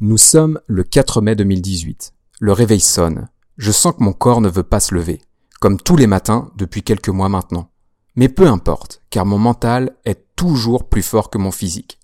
Nous 0.00 0.16
sommes 0.16 0.60
le 0.68 0.84
4 0.84 1.20
mai 1.22 1.34
2018. 1.34 2.12
Le 2.38 2.52
réveil 2.52 2.78
sonne. 2.78 3.30
Je 3.56 3.72
sens 3.72 3.96
que 3.96 4.04
mon 4.04 4.12
corps 4.12 4.40
ne 4.40 4.48
veut 4.48 4.62
pas 4.62 4.78
se 4.78 4.94
lever, 4.94 5.20
comme 5.58 5.76
tous 5.76 5.96
les 5.96 6.06
matins 6.06 6.52
depuis 6.54 6.84
quelques 6.84 7.08
mois 7.08 7.28
maintenant. 7.28 7.72
Mais 8.14 8.28
peu 8.28 8.46
importe, 8.46 9.02
car 9.10 9.26
mon 9.26 9.38
mental 9.38 9.96
est 10.04 10.24
toujours 10.36 10.88
plus 10.88 11.02
fort 11.02 11.30
que 11.30 11.38
mon 11.38 11.50
physique. 11.50 11.98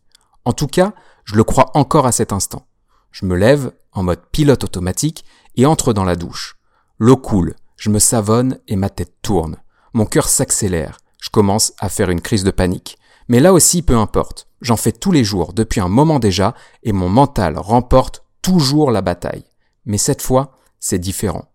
En 0.45 0.53
tout 0.53 0.67
cas, 0.67 0.93
je 1.25 1.37
le 1.37 1.45
crois 1.45 1.71
encore 1.75 2.05
à 2.05 2.11
cet 2.11 2.33
instant. 2.33 2.67
Je 3.13 3.27
me 3.27 3.37
lève 3.37 3.71
en 3.93 4.03
mode 4.03 4.27
pilote 4.33 4.65
automatique 4.65 5.25
et 5.55 5.65
entre 5.65 5.93
dans 5.93 6.05
la 6.05 6.17
douche. 6.17 6.57
L'eau 6.99 7.17
coule, 7.17 7.55
je 7.77 7.91
me 7.91 8.01
savonne 8.01 8.59
et 8.67 8.75
ma 8.75 8.91
tête 8.91 9.15
tourne. 9.23 9.59
Mon 9.93 10.05
cœur 10.05 10.29
s'accélère. 10.29 10.99
Je 11.21 11.31
commence 11.31 11.73
à 11.79 11.89
faire 11.89 12.11
une 12.11 12.23
crise 12.23 12.43
de 12.43 12.51
panique. 12.51 12.99
Mais 13.29 13.41
là 13.41 13.53
aussi, 13.53 13.83
peu 13.83 13.97
importe. 13.97 14.49
J'en 14.61 14.77
fais 14.77 14.93
tous 14.93 15.13
les 15.13 15.25
jours 15.25 15.53
depuis 15.53 15.81
un 15.81 15.89
moment 15.89 16.19
déjà 16.19 16.55
et 16.83 16.93
mon 16.93 17.09
mental 17.09 17.59
remporte 17.59 18.25
toujours 18.43 18.91
la 18.91 19.03
bataille. 19.03 19.45
Mais 19.85 19.99
cette 19.99 20.23
fois, 20.23 20.59
c'est 20.81 20.99
différent. 20.99 21.51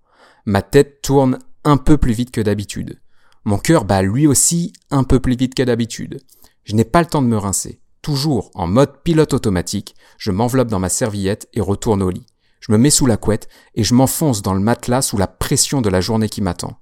Ma 0.45 0.61
tête 0.61 1.01
tourne 1.01 1.39
un 1.63 1.77
peu 1.77 1.97
plus 1.97 2.13
vite 2.13 2.31
que 2.31 2.41
d'habitude. 2.41 2.99
Mon 3.45 3.57
cœur 3.57 3.85
bat 3.85 4.01
lui 4.01 4.27
aussi 4.27 4.73
un 4.91 5.03
peu 5.03 5.19
plus 5.19 5.35
vite 5.35 5.55
que 5.55 5.63
d'habitude. 5.63 6.21
Je 6.63 6.75
n'ai 6.75 6.85
pas 6.85 7.01
le 7.01 7.07
temps 7.07 7.21
de 7.21 7.27
me 7.27 7.37
rincer. 7.37 7.81
Toujours 8.01 8.51
en 8.53 8.67
mode 8.67 9.01
pilote 9.03 9.33
automatique, 9.33 9.95
je 10.17 10.31
m'enveloppe 10.31 10.69
dans 10.69 10.79
ma 10.79 10.89
serviette 10.89 11.49
et 11.53 11.61
retourne 11.61 12.01
au 12.01 12.09
lit. 12.09 12.25
Je 12.59 12.71
me 12.71 12.77
mets 12.77 12.89
sous 12.89 13.05
la 13.05 13.17
couette 13.17 13.49
et 13.75 13.83
je 13.83 13.93
m'enfonce 13.93 14.41
dans 14.41 14.53
le 14.53 14.59
matelas 14.59 15.01
sous 15.01 15.17
la 15.17 15.27
pression 15.27 15.81
de 15.81 15.89
la 15.89 16.01
journée 16.01 16.29
qui 16.29 16.41
m'attend. 16.41 16.79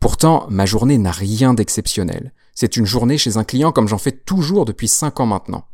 Pourtant, 0.00 0.46
ma 0.50 0.66
journée 0.66 0.98
n'a 0.98 1.10
rien 1.10 1.54
d'exceptionnel. 1.54 2.32
C'est 2.54 2.76
une 2.76 2.86
journée 2.86 3.18
chez 3.18 3.36
un 3.36 3.44
client 3.44 3.72
comme 3.72 3.88
j'en 3.88 3.98
fais 3.98 4.12
toujours 4.12 4.64
depuis 4.64 4.88
cinq 4.88 5.20
ans 5.20 5.26
maintenant. 5.26 5.66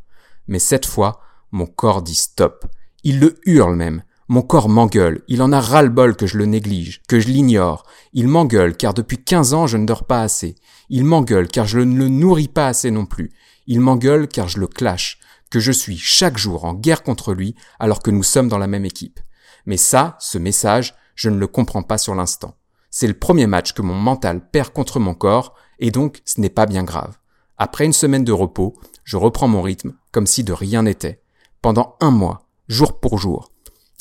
Mais 0.48 0.58
cette 0.58 0.86
fois, 0.86 1.20
mon 1.52 1.66
corps 1.66 2.02
dit 2.02 2.14
stop. 2.14 2.66
Il 3.04 3.20
le 3.20 3.38
hurle 3.44 3.76
même. 3.76 4.02
Mon 4.28 4.42
corps 4.42 4.68
m'engueule. 4.68 5.22
Il 5.28 5.42
en 5.42 5.52
a 5.52 5.60
ras-le-bol 5.60 6.16
que 6.16 6.26
je 6.26 6.38
le 6.38 6.46
néglige, 6.46 7.02
que 7.08 7.18
je 7.18 7.28
l'ignore. 7.28 7.84
Il 8.12 8.28
m'engueule 8.28 8.76
car 8.76 8.94
depuis 8.94 9.22
15 9.22 9.54
ans 9.54 9.66
je 9.66 9.76
ne 9.76 9.86
dors 9.86 10.04
pas 10.04 10.22
assez. 10.22 10.54
Il 10.88 11.04
m'engueule 11.04 11.48
car 11.48 11.66
je 11.66 11.80
ne 11.80 11.98
le 11.98 12.08
nourris 12.08 12.48
pas 12.48 12.68
assez 12.68 12.90
non 12.90 13.06
plus. 13.06 13.32
Il 13.66 13.80
m'engueule 13.80 14.28
car 14.28 14.48
je 14.48 14.60
le 14.60 14.66
clash, 14.66 15.18
que 15.50 15.60
je 15.60 15.72
suis 15.72 15.98
chaque 15.98 16.38
jour 16.38 16.64
en 16.64 16.74
guerre 16.74 17.02
contre 17.02 17.34
lui 17.34 17.54
alors 17.78 18.02
que 18.02 18.10
nous 18.10 18.22
sommes 18.22 18.48
dans 18.48 18.58
la 18.58 18.68
même 18.68 18.84
équipe. 18.84 19.20
Mais 19.66 19.76
ça, 19.76 20.16
ce 20.20 20.38
message, 20.38 20.94
je 21.14 21.28
ne 21.28 21.38
le 21.38 21.46
comprends 21.46 21.82
pas 21.82 21.98
sur 21.98 22.14
l'instant. 22.14 22.54
C'est 22.90 23.06
le 23.06 23.14
premier 23.14 23.46
match 23.46 23.72
que 23.72 23.82
mon 23.82 23.94
mental 23.94 24.48
perd 24.50 24.72
contre 24.72 24.98
mon 24.98 25.14
corps, 25.14 25.54
et 25.80 25.90
donc 25.90 26.22
ce 26.24 26.40
n'est 26.40 26.48
pas 26.48 26.66
bien 26.66 26.84
grave. 26.84 27.18
Après 27.58 27.84
une 27.84 27.92
semaine 27.92 28.24
de 28.24 28.32
repos, 28.32 28.74
je 29.04 29.16
reprends 29.16 29.48
mon 29.48 29.62
rythme, 29.62 29.94
comme 30.12 30.26
si 30.26 30.44
de 30.44 30.52
rien 30.52 30.84
n'était. 30.84 31.20
Pendant 31.60 31.96
un 32.00 32.10
mois, 32.10 32.48
jour 32.68 33.00
pour 33.00 33.18
jour. 33.18 33.50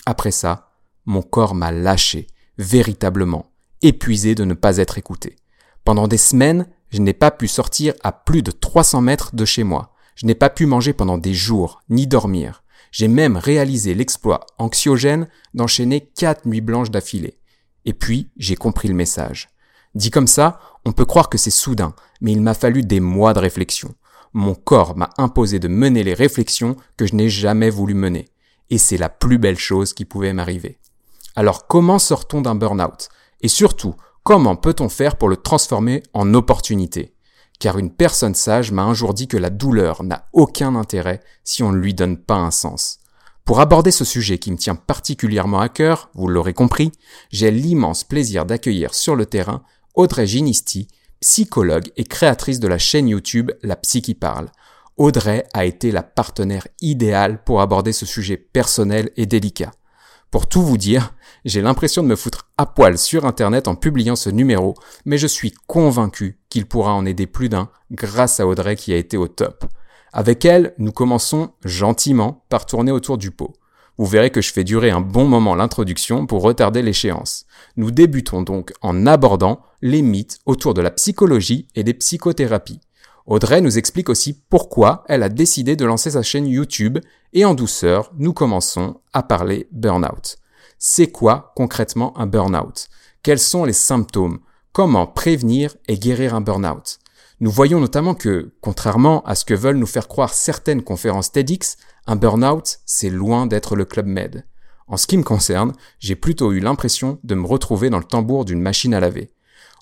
Après 0.05 0.31
ça, 0.31 0.71
mon 1.05 1.21
corps 1.21 1.55
m'a 1.55 1.71
lâché, 1.71 2.27
véritablement, 2.57 3.51
épuisé 3.81 4.35
de 4.35 4.45
ne 4.45 4.53
pas 4.53 4.77
être 4.77 4.97
écouté. 4.97 5.35
Pendant 5.83 6.07
des 6.07 6.17
semaines, 6.17 6.67
je 6.89 6.99
n'ai 6.99 7.13
pas 7.13 7.31
pu 7.31 7.47
sortir 7.47 7.93
à 8.03 8.11
plus 8.11 8.43
de 8.43 8.51
300 8.51 9.01
mètres 9.01 9.35
de 9.35 9.45
chez 9.45 9.63
moi. 9.63 9.93
Je 10.15 10.25
n'ai 10.25 10.35
pas 10.35 10.49
pu 10.49 10.65
manger 10.65 10.93
pendant 10.93 11.17
des 11.17 11.33
jours, 11.33 11.81
ni 11.89 12.07
dormir. 12.07 12.63
J'ai 12.91 13.07
même 13.07 13.37
réalisé 13.37 13.93
l'exploit 13.93 14.45
anxiogène 14.57 15.27
d'enchaîner 15.53 16.01
quatre 16.01 16.45
nuits 16.45 16.61
blanches 16.61 16.91
d'affilée. 16.91 17.39
Et 17.85 17.93
puis, 17.93 18.29
j'ai 18.37 18.55
compris 18.55 18.87
le 18.87 18.93
message. 18.93 19.49
Dit 19.95 20.11
comme 20.11 20.27
ça, 20.27 20.59
on 20.89 20.91
peut 20.91 21.05
croire 21.05 21.29
que 21.29 21.37
c'est 21.37 21.51
soudain, 21.51 21.93
mais 22.19 22.31
il 22.31 22.41
m'a 22.41 22.55
fallu 22.55 22.81
des 22.81 22.99
mois 22.99 23.33
de 23.33 23.39
réflexion. 23.39 23.93
Mon 24.33 24.55
corps 24.55 24.97
m'a 24.97 25.11
imposé 25.19 25.59
de 25.59 25.67
mener 25.67 26.03
les 26.03 26.15
réflexions 26.15 26.77
que 26.97 27.05
je 27.05 27.13
n'ai 27.13 27.29
jamais 27.29 27.69
voulu 27.69 27.93
mener. 27.93 28.29
Et 28.71 28.79
c'est 28.79 28.97
la 28.97 29.07
plus 29.07 29.37
belle 29.37 29.59
chose 29.59 29.93
qui 29.93 30.03
pouvait 30.03 30.33
m'arriver. 30.33 30.79
Alors 31.35 31.67
comment 31.67 31.99
sort-on 31.99 32.41
d'un 32.41 32.55
burn-out? 32.55 33.09
Et 33.41 33.49
surtout, 33.49 33.93
comment 34.23 34.55
peut-on 34.55 34.89
faire 34.89 35.15
pour 35.15 35.29
le 35.29 35.37
transformer 35.37 36.01
en 36.13 36.33
opportunité? 36.33 37.13
Car 37.59 37.77
une 37.77 37.91
personne 37.91 38.33
sage 38.33 38.71
m'a 38.71 38.81
un 38.81 38.95
jour 38.95 39.13
dit 39.13 39.27
que 39.27 39.37
la 39.37 39.51
douleur 39.51 40.01
n'a 40.01 40.25
aucun 40.33 40.73
intérêt 40.75 41.19
si 41.43 41.61
on 41.61 41.71
ne 41.71 41.77
lui 41.77 41.93
donne 41.93 42.17
pas 42.17 42.37
un 42.37 42.49
sens. 42.49 42.97
Pour 43.45 43.59
aborder 43.59 43.91
ce 43.91 44.05
sujet 44.05 44.39
qui 44.39 44.51
me 44.51 44.57
tient 44.57 44.75
particulièrement 44.75 45.59
à 45.59 45.69
cœur, 45.69 46.09
vous 46.15 46.27
l'aurez 46.27 46.53
compris, 46.53 46.91
j'ai 47.29 47.51
l'immense 47.51 48.03
plaisir 48.03 48.45
d'accueillir 48.45 48.95
sur 48.95 49.15
le 49.15 49.27
terrain 49.27 49.61
Audrey 49.95 50.27
Ginisti, 50.27 50.87
psychologue 51.19 51.91
et 51.97 52.03
créatrice 52.03 52.59
de 52.59 52.67
la 52.67 52.77
chaîne 52.77 53.09
YouTube 53.09 53.51
La 53.63 53.75
Psy 53.75 54.01
qui 54.01 54.15
parle. 54.15 54.49
Audrey 54.97 55.45
a 55.53 55.65
été 55.65 55.91
la 55.91 56.03
partenaire 56.03 56.67
idéale 56.81 57.43
pour 57.43 57.61
aborder 57.61 57.93
ce 57.93 58.05
sujet 58.05 58.37
personnel 58.37 59.11
et 59.17 59.25
délicat. 59.25 59.71
Pour 60.31 60.47
tout 60.47 60.61
vous 60.61 60.77
dire, 60.77 61.13
j'ai 61.43 61.61
l'impression 61.61 62.03
de 62.03 62.07
me 62.07 62.15
foutre 62.15 62.49
à 62.57 62.65
poil 62.65 62.97
sur 62.97 63.25
Internet 63.25 63.67
en 63.67 63.75
publiant 63.75 64.15
ce 64.15 64.29
numéro, 64.29 64.75
mais 65.05 65.17
je 65.17 65.25
suis 65.25 65.53
convaincu 65.67 66.39
qu'il 66.49 66.67
pourra 66.67 66.93
en 66.93 67.05
aider 67.05 67.25
plus 67.25 67.49
d'un 67.49 67.69
grâce 67.91 68.39
à 68.39 68.45
Audrey 68.45 68.75
qui 68.75 68.93
a 68.93 68.97
été 68.97 69.17
au 69.17 69.27
top. 69.27 69.65
Avec 70.13 70.45
elle, 70.45 70.73
nous 70.77 70.91
commençons 70.91 71.51
gentiment 71.63 72.45
par 72.49 72.65
tourner 72.65 72.91
autour 72.91 73.17
du 73.17 73.31
pot. 73.31 73.53
Vous 73.99 74.05
verrez 74.05 74.29
que 74.29 74.41
je 74.41 74.53
fais 74.53 74.63
durer 74.63 74.91
un 74.91 75.01
bon 75.01 75.25
moment 75.25 75.55
l'introduction 75.55 76.25
pour 76.25 76.41
retarder 76.41 76.81
l'échéance. 76.81 77.45
Nous 77.75 77.91
débutons 77.91 78.41
donc 78.41 78.71
en 78.81 79.05
abordant 79.05 79.59
les 79.81 80.01
mythes 80.01 80.39
autour 80.45 80.73
de 80.73 80.81
la 80.81 80.89
psychologie 80.89 81.67
et 81.75 81.83
des 81.83 81.93
psychothérapies. 81.93 82.79
Audrey 83.25 83.59
nous 83.59 83.77
explique 83.77 84.07
aussi 84.07 84.41
pourquoi 84.49 85.03
elle 85.09 85.21
a 85.21 85.27
décidé 85.27 85.75
de 85.75 85.83
lancer 85.83 86.11
sa 86.11 86.23
chaîne 86.23 86.47
YouTube 86.47 86.99
et 87.33 87.43
en 87.43 87.53
douceur, 87.53 88.13
nous 88.17 88.31
commençons 88.31 89.01
à 89.11 89.21
parler 89.21 89.67
burn-out. 89.73 90.37
C'est 90.77 91.11
quoi 91.11 91.51
concrètement 91.57 92.17
un 92.17 92.25
burn-out? 92.25 92.87
Quels 93.21 93.37
sont 93.37 93.65
les 93.65 93.73
symptômes? 93.73 94.39
Comment 94.71 95.07
prévenir 95.07 95.75
et 95.89 95.99
guérir 95.99 96.35
un 96.35 96.41
burn-out? 96.41 96.99
Nous 97.41 97.51
voyons 97.51 97.81
notamment 97.81 98.15
que, 98.15 98.53
contrairement 98.61 99.23
à 99.25 99.35
ce 99.35 99.43
que 99.43 99.53
veulent 99.53 99.77
nous 99.77 99.85
faire 99.85 100.07
croire 100.07 100.33
certaines 100.33 100.83
conférences 100.83 101.33
TEDx, 101.33 101.75
un 102.09 102.15
burn-out, 102.15 102.79
c'est 102.87 103.11
loin 103.11 103.45
d'être 103.45 103.75
le 103.75 103.85
Club 103.85 104.07
Med. 104.07 104.43
En 104.87 104.97
ce 104.97 105.05
qui 105.05 105.15
me 105.15 105.21
concerne, 105.21 105.73
j'ai 105.99 106.15
plutôt 106.15 106.51
eu 106.51 106.59
l'impression 106.59 107.19
de 107.23 107.35
me 107.35 107.45
retrouver 107.45 107.91
dans 107.91 107.99
le 107.99 108.03
tambour 108.03 108.45
d'une 108.45 108.63
machine 108.63 108.95
à 108.95 108.99
laver. 108.99 109.31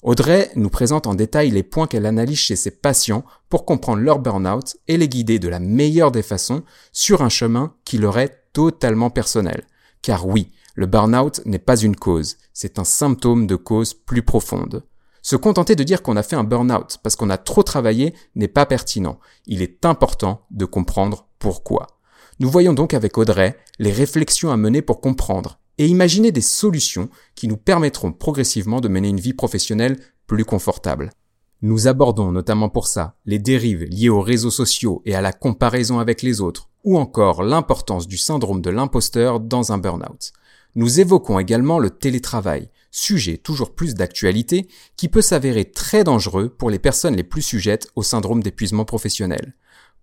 Audrey 0.03 0.51
nous 0.57 0.69
présente 0.69 1.07
en 1.07 1.15
détail 1.15 1.51
les 1.51 1.63
points 1.63 1.87
qu'elle 1.87 2.05
analyse 2.05 2.39
chez 2.39 2.57
ses 2.57 2.71
patients 2.71 3.23
pour 3.47 3.63
comprendre 3.63 4.01
leur 4.01 4.19
burn-out 4.19 4.75
et 4.89 4.97
les 4.97 5.07
guider 5.07 5.39
de 5.39 5.47
la 5.47 5.61
meilleure 5.61 6.11
des 6.11 6.21
façons 6.21 6.63
sur 6.91 7.21
un 7.21 7.29
chemin 7.29 7.73
qui 7.85 7.97
leur 7.97 8.19
est 8.19 8.43
totalement 8.51 9.09
personnel. 9.09 9.63
Car 10.01 10.27
oui, 10.27 10.51
le 10.75 10.85
burn-out 10.85 11.39
n'est 11.45 11.59
pas 11.59 11.77
une 11.77 11.95
cause, 11.95 12.35
c'est 12.51 12.77
un 12.77 12.83
symptôme 12.83 13.47
de 13.47 13.55
cause 13.55 13.93
plus 13.93 14.21
profonde. 14.21 14.83
Se 15.21 15.37
contenter 15.37 15.77
de 15.77 15.83
dire 15.85 16.03
qu'on 16.03 16.17
a 16.17 16.23
fait 16.23 16.35
un 16.35 16.43
burn-out 16.43 16.97
parce 17.01 17.15
qu'on 17.15 17.29
a 17.29 17.37
trop 17.37 17.63
travaillé 17.63 18.13
n'est 18.35 18.49
pas 18.49 18.65
pertinent. 18.65 19.17
Il 19.45 19.61
est 19.61 19.85
important 19.85 20.45
de 20.51 20.65
comprendre 20.65 21.29
pourquoi. 21.39 21.87
Nous 22.39 22.51
voyons 22.51 22.73
donc 22.73 22.93
avec 22.93 23.17
Audrey 23.17 23.57
les 23.79 23.91
réflexions 23.91 24.51
à 24.51 24.57
mener 24.57 24.83
pour 24.83 25.01
comprendre 25.01 25.59
et 25.79 25.87
imaginer 25.87 26.31
des 26.31 26.41
solutions 26.41 27.09
qui 27.33 27.47
nous 27.47 27.57
permettront 27.57 28.11
progressivement 28.11 28.79
de 28.79 28.87
mener 28.87 29.09
une 29.09 29.19
vie 29.19 29.33
professionnelle 29.33 29.97
plus 30.27 30.45
confortable. 30.45 31.11
Nous 31.63 31.87
abordons 31.87 32.31
notamment 32.31 32.69
pour 32.69 32.87
ça 32.87 33.15
les 33.25 33.39
dérives 33.39 33.85
liées 33.85 34.09
aux 34.09 34.21
réseaux 34.21 34.51
sociaux 34.51 35.01
et 35.05 35.15
à 35.15 35.21
la 35.21 35.33
comparaison 35.33 35.97
avec 35.97 36.21
les 36.21 36.39
autres, 36.39 36.69
ou 36.83 36.99
encore 36.99 37.41
l'importance 37.41 38.07
du 38.07 38.17
syndrome 38.17 38.61
de 38.61 38.69
l'imposteur 38.69 39.39
dans 39.39 39.71
un 39.71 39.79
burn-out. 39.79 40.31
Nous 40.75 40.99
évoquons 40.99 41.39
également 41.39 41.79
le 41.79 41.89
télétravail, 41.89 42.69
sujet 42.91 43.37
toujours 43.37 43.73
plus 43.73 43.95
d'actualité 43.95 44.67
qui 44.95 45.09
peut 45.09 45.23
s'avérer 45.23 45.65
très 45.65 46.03
dangereux 46.03 46.49
pour 46.49 46.69
les 46.69 46.77
personnes 46.77 47.15
les 47.15 47.23
plus 47.23 47.41
sujettes 47.41 47.87
au 47.95 48.03
syndrome 48.03 48.43
d'épuisement 48.43 48.85
professionnel. 48.85 49.55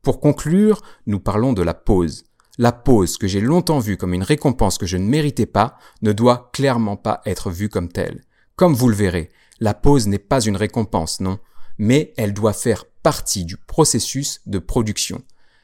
Pour 0.05 0.21
conclure, 0.21 0.83
nous 1.07 1.19
parlons 1.19 1.55
de 1.55 1.63
la 1.63 1.73
pause. 1.73 2.25
La 2.59 2.73
pause 2.73 3.17
que 3.17 3.27
j'ai 3.27 3.41
longtemps 3.41 3.79
vue 3.79 3.97
comme 3.97 4.13
une 4.13 4.23
récompense 4.23 4.77
que 4.77 4.85
je 4.85 4.99
ne 4.99 5.09
méritais 5.09 5.47
pas 5.47 5.79
ne 6.03 6.13
doit 6.13 6.51
clairement 6.53 6.97
pas 6.97 7.23
être 7.25 7.51
vue 7.51 7.71
comme 7.71 7.89
telle. 7.89 8.23
Comme 8.55 8.75
vous 8.75 8.91
le 8.91 8.95
verrez, 8.95 9.31
la 9.61 9.73
pause 9.73 10.07
n'est 10.07 10.19
pas 10.19 10.43
une 10.43 10.59
récompense, 10.59 11.21
non, 11.21 11.39
mais 11.79 12.13
elle 12.19 12.35
doit 12.35 12.53
faire 12.53 12.85
partie 13.03 13.47
du 13.47 13.57
processus 13.57 14.43
de 14.45 14.59
production. 14.59 15.23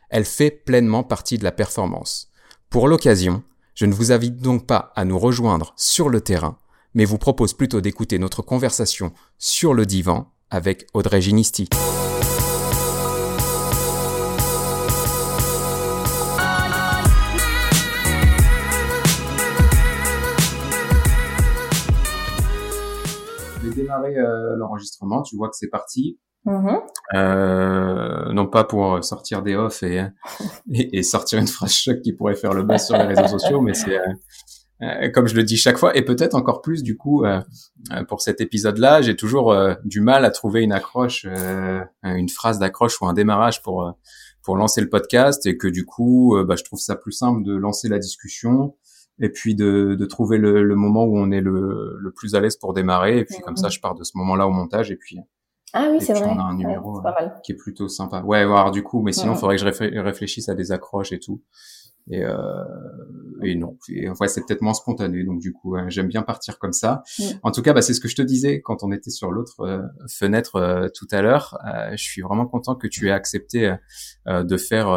Elle 0.08 0.24
fait 0.24 0.50
pleinement 0.50 1.04
partie 1.04 1.36
de 1.36 1.44
la 1.44 1.52
performance. 1.52 2.30
Pour 2.70 2.88
l'occasion, 2.88 3.42
je 3.74 3.84
ne 3.84 3.92
vous 3.92 4.10
invite 4.10 4.38
donc 4.38 4.66
pas 4.66 4.90
à 4.96 5.04
nous 5.04 5.18
rejoindre 5.18 5.74
sur 5.76 6.08
le 6.08 6.22
terrain, 6.22 6.56
mais 6.94 7.04
vous 7.04 7.18
propose 7.18 7.52
plutôt 7.52 7.82
d'écouter 7.82 8.18
notre 8.18 8.40
conversation 8.40 9.12
sur 9.38 9.74
le 9.74 9.84
divan 9.84 10.32
avec 10.48 10.86
Audrey 10.94 11.20
Ginisti. 11.20 11.68
Démarrer 23.90 24.16
euh, 24.16 24.56
l'enregistrement. 24.56 25.22
Tu 25.22 25.36
vois 25.36 25.48
que 25.48 25.56
c'est 25.56 25.70
parti. 25.70 26.18
Mm-hmm. 26.46 26.80
Euh, 27.16 28.32
non 28.32 28.46
pas 28.46 28.64
pour 28.64 29.04
sortir 29.04 29.42
des 29.42 29.56
off 29.56 29.82
et, 29.82 30.02
et, 30.72 31.02
sortir 31.02 31.38
une 31.38 31.46
phrase 31.46 31.72
choc 31.72 32.00
qui 32.00 32.14
pourrait 32.14 32.34
faire 32.34 32.54
le 32.54 32.62
buzz 32.62 32.80
sur 32.86 32.96
les 32.96 33.04
réseaux 33.04 33.26
sociaux, 33.26 33.60
mais 33.60 33.74
c'est 33.74 33.98
euh, 33.98 34.12
euh, 34.82 35.10
comme 35.10 35.26
je 35.26 35.34
le 35.34 35.42
dis 35.42 35.58
chaque 35.58 35.76
fois, 35.76 35.94
et 35.94 36.02
peut-être 36.02 36.34
encore 36.34 36.62
plus 36.62 36.82
du 36.82 36.96
coup 36.96 37.24
euh, 37.26 37.42
pour 38.08 38.22
cet 38.22 38.40
épisode-là, 38.40 39.02
j'ai 39.02 39.16
toujours 39.16 39.54
du 39.84 40.00
mal 40.00 40.24
à 40.24 40.30
trouver 40.30 40.62
une 40.62 40.72
accroche, 40.72 41.26
une 42.02 42.28
phrase 42.30 42.58
d'accroche 42.58 43.00
ou 43.02 43.06
un 43.06 43.12
démarrage 43.12 43.62
pour 43.62 43.92
pour 44.42 44.56
lancer 44.56 44.80
le 44.80 44.88
podcast, 44.88 45.44
et 45.44 45.58
que 45.58 45.68
du 45.68 45.84
coup, 45.84 46.34
bah, 46.48 46.56
je 46.56 46.64
trouve 46.64 46.78
ça 46.78 46.96
plus 46.96 47.12
simple 47.12 47.42
de 47.42 47.54
lancer 47.54 47.90
la 47.90 47.98
discussion 47.98 48.74
et 49.20 49.28
puis 49.28 49.54
de, 49.54 49.94
de 49.98 50.06
trouver 50.06 50.38
le, 50.38 50.62
le, 50.62 50.74
moment 50.74 51.04
où 51.04 51.18
on 51.18 51.30
est 51.30 51.40
le, 51.40 51.96
le 51.98 52.10
plus 52.10 52.34
à 52.34 52.40
l'aise 52.40 52.56
pour 52.56 52.72
démarrer, 52.72 53.18
et 53.18 53.24
puis 53.24 53.38
comme 53.40 53.56
ça, 53.56 53.68
je 53.68 53.80
pars 53.80 53.94
de 53.94 54.04
ce 54.04 54.12
moment-là 54.16 54.46
au 54.46 54.50
montage, 54.50 54.90
et 54.90 54.96
puis 54.96 55.20
ah 55.72 55.88
oui, 55.90 56.00
c'est 56.00 56.12
vrai. 56.14 56.28
On 56.28 56.38
a 56.38 56.42
un 56.42 56.56
numéro 56.56 56.98
euh, 56.98 57.10
qui 57.44 57.52
est 57.52 57.56
plutôt 57.56 57.88
sympa. 57.88 58.22
Ouais, 58.22 58.38
alors 58.38 58.70
du 58.70 58.82
coup, 58.82 59.02
mais 59.02 59.12
sinon, 59.12 59.34
il 59.34 59.38
faudrait 59.38 59.56
que 59.56 59.62
je 59.62 60.00
réfléchisse 60.00 60.48
à 60.48 60.54
des 60.54 60.72
accroches 60.72 61.12
et 61.12 61.20
tout. 61.20 61.42
Et, 62.10 62.24
euh, 62.24 62.34
et 63.42 63.54
non, 63.54 63.78
et, 63.88 64.08
ouais, 64.08 64.28
c'est 64.28 64.44
peut-être 64.44 64.62
moins 64.62 64.74
spontané. 64.74 65.22
Donc 65.22 65.40
du 65.40 65.52
coup, 65.52 65.76
j'aime 65.88 66.08
bien 66.08 66.22
partir 66.22 66.58
comme 66.58 66.72
ça. 66.72 67.02
En 67.42 67.52
tout 67.52 67.62
cas, 67.62 67.72
bah, 67.72 67.82
c'est 67.82 67.94
ce 67.94 68.00
que 68.00 68.08
je 68.08 68.16
te 68.16 68.22
disais 68.22 68.60
quand 68.60 68.82
on 68.82 68.90
était 68.90 69.10
sur 69.10 69.30
l'autre 69.30 69.60
euh, 69.60 69.82
fenêtre 70.08 70.56
euh, 70.56 70.88
tout 70.94 71.06
à 71.12 71.22
l'heure. 71.22 71.56
je 71.92 72.02
suis 72.02 72.22
vraiment 72.22 72.46
content 72.46 72.74
que 72.74 72.88
tu 72.88 73.08
aies 73.08 73.12
accepté 73.12 73.74
de 74.26 74.56
faire 74.56 74.88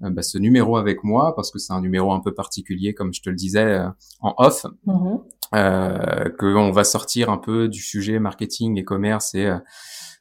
bah, 0.00 0.22
ce 0.22 0.38
numéro 0.38 0.76
avec 0.76 1.04
moi 1.04 1.34
parce 1.34 1.50
que 1.50 1.58
c'est 1.58 1.72
un 1.72 1.80
numéro 1.80 2.12
un 2.12 2.20
peu 2.20 2.34
particulier, 2.34 2.92
comme 2.92 3.14
je 3.14 3.22
te 3.22 3.30
le 3.30 3.36
disais 3.36 3.80
en 4.20 4.34
off. 4.38 4.66
Euh, 5.54 6.28
qu'on 6.38 6.72
va 6.72 6.84
sortir 6.84 7.30
un 7.30 7.38
peu 7.38 7.68
du 7.68 7.80
sujet 7.80 8.18
marketing 8.18 8.78
et 8.78 8.84
commerce 8.84 9.34
et 9.34 9.50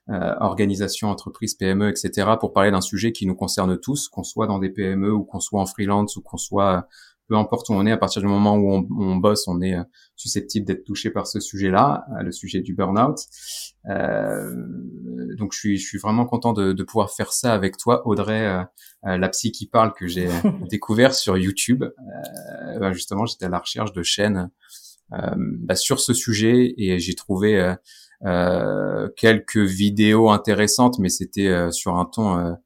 euh, 0.09 0.36
organisation, 0.39 1.09
entreprise, 1.09 1.56
PME, 1.56 1.89
etc., 1.89 2.31
pour 2.39 2.54
parler 2.54 2.71
d'un 2.71 2.81
sujet 2.81 3.12
qui 3.12 3.25
nous 3.25 3.36
concerne 3.36 3.80
tous, 3.80 4.07
qu'on 4.07 4.24
soit 4.24 4.48
dans 4.48 4.59
des 4.59 4.69
PME 4.69 5.12
ou 5.12 5.24
qu'on 5.24 5.39
soit 5.39 5.59
en 5.59 5.65
freelance 5.65 6.15
ou 6.15 6.21
qu'on 6.21 6.38
soit 6.38 6.88
peu 7.27 7.36
importe 7.36 7.69
où 7.69 7.74
on 7.74 7.86
est, 7.86 7.92
à 7.92 7.98
partir 7.98 8.21
du 8.21 8.27
moment 8.27 8.56
où 8.56 8.71
on, 8.71 8.88
on 9.00 9.15
bosse, 9.18 9.48
on 9.48 9.62
est 9.62 9.75
euh, 9.75 9.83
susceptible 10.15 10.65
d'être 10.65 10.83
touché 10.83 11.09
par 11.09 11.27
ce 11.27 11.39
sujet-là, 11.39 12.06
euh, 12.12 12.24
le 12.24 12.31
sujet 12.31 12.62
du 12.62 12.74
burn-out. 12.74 13.18
Euh, 13.89 14.51
donc 15.38 15.54
je 15.54 15.59
suis, 15.59 15.77
je 15.77 15.86
suis 15.86 15.98
vraiment 15.98 16.25
content 16.25 16.54
de, 16.54 16.74
de 16.74 16.83
pouvoir 16.83 17.12
faire 17.12 17.33
ça 17.33 17.54
avec 17.54 17.77
toi, 17.77 18.07
Audrey, 18.07 18.65
la 19.04 19.30
psy 19.30 19.51
qui 19.51 19.68
parle 19.68 19.94
que 19.94 20.07
j'ai 20.07 20.27
découvert 20.69 21.13
sur 21.13 21.38
YouTube. 21.38 21.86
Ben 22.80 22.92
justement, 22.92 23.25
j'étais 23.25 23.45
à 23.45 23.50
la 23.50 23.59
recherche 23.59 23.94
de 23.94 24.04
chaînes 24.04 24.50
bah, 25.09 25.75
sur 25.75 26.00
ce 26.01 26.13
sujet 26.13 26.74
et 26.77 27.00
j'ai 27.00 27.15
trouvé 27.15 27.59
euh, 27.59 27.75
quelques 28.21 29.57
vidéos 29.57 30.29
intéressantes, 30.29 30.99
mais 30.99 31.09
c'était 31.09 31.47
euh, 31.47 31.71
sur 31.71 31.97
un 31.97 32.05
ton 32.05 32.57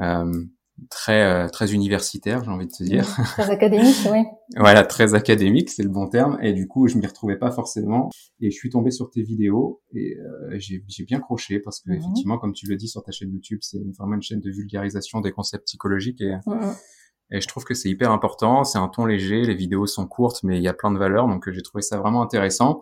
euh, 0.00 0.44
très 0.90 1.48
très 1.48 1.72
universitaire, 1.72 2.44
j'ai 2.44 2.50
envie 2.50 2.66
de 2.66 2.72
te 2.72 2.82
dire. 2.82 3.06
Très 3.32 3.50
académique, 3.50 3.96
oui. 4.12 4.24
voilà, 4.56 4.84
très 4.84 5.14
académique, 5.14 5.70
c'est 5.70 5.82
le 5.82 5.88
bon 5.88 6.06
terme. 6.06 6.38
Et 6.42 6.52
du 6.52 6.68
coup, 6.68 6.86
je 6.86 6.98
m'y 6.98 7.06
retrouvais 7.06 7.38
pas 7.38 7.50
forcément. 7.50 8.10
Et 8.40 8.50
je 8.50 8.56
suis 8.56 8.68
tombé 8.68 8.90
sur 8.90 9.08
tes 9.08 9.22
vidéos 9.22 9.80
et 9.94 10.18
euh, 10.18 10.58
j'ai 10.58 11.04
bien 11.04 11.18
croché 11.18 11.60
parce 11.60 11.80
que 11.80 11.90
mhm. 11.90 11.96
effectivement, 11.96 12.38
comme 12.38 12.52
tu 12.52 12.66
le 12.66 12.76
dis 12.76 12.88
sur 12.88 13.02
ta 13.02 13.10
chaîne 13.10 13.32
YouTube, 13.32 13.60
c'est 13.62 13.80
vraiment 13.98 14.16
une 14.16 14.22
chaîne 14.22 14.40
de 14.40 14.50
vulgarisation 14.50 15.22
des 15.22 15.32
concepts 15.32 15.64
psychologiques 15.64 16.20
et 16.20 16.34
mhm. 16.46 16.74
Et 17.30 17.40
je 17.40 17.48
trouve 17.48 17.64
que 17.64 17.74
c'est 17.74 17.88
hyper 17.88 18.10
important. 18.12 18.64
C'est 18.64 18.78
un 18.78 18.88
ton 18.88 19.04
léger. 19.04 19.42
Les 19.42 19.54
vidéos 19.54 19.86
sont 19.86 20.06
courtes, 20.06 20.42
mais 20.42 20.56
il 20.56 20.62
y 20.62 20.68
a 20.68 20.74
plein 20.74 20.90
de 20.90 20.98
valeurs. 20.98 21.26
Donc, 21.26 21.50
j'ai 21.50 21.62
trouvé 21.62 21.82
ça 21.82 21.98
vraiment 21.98 22.22
intéressant. 22.22 22.80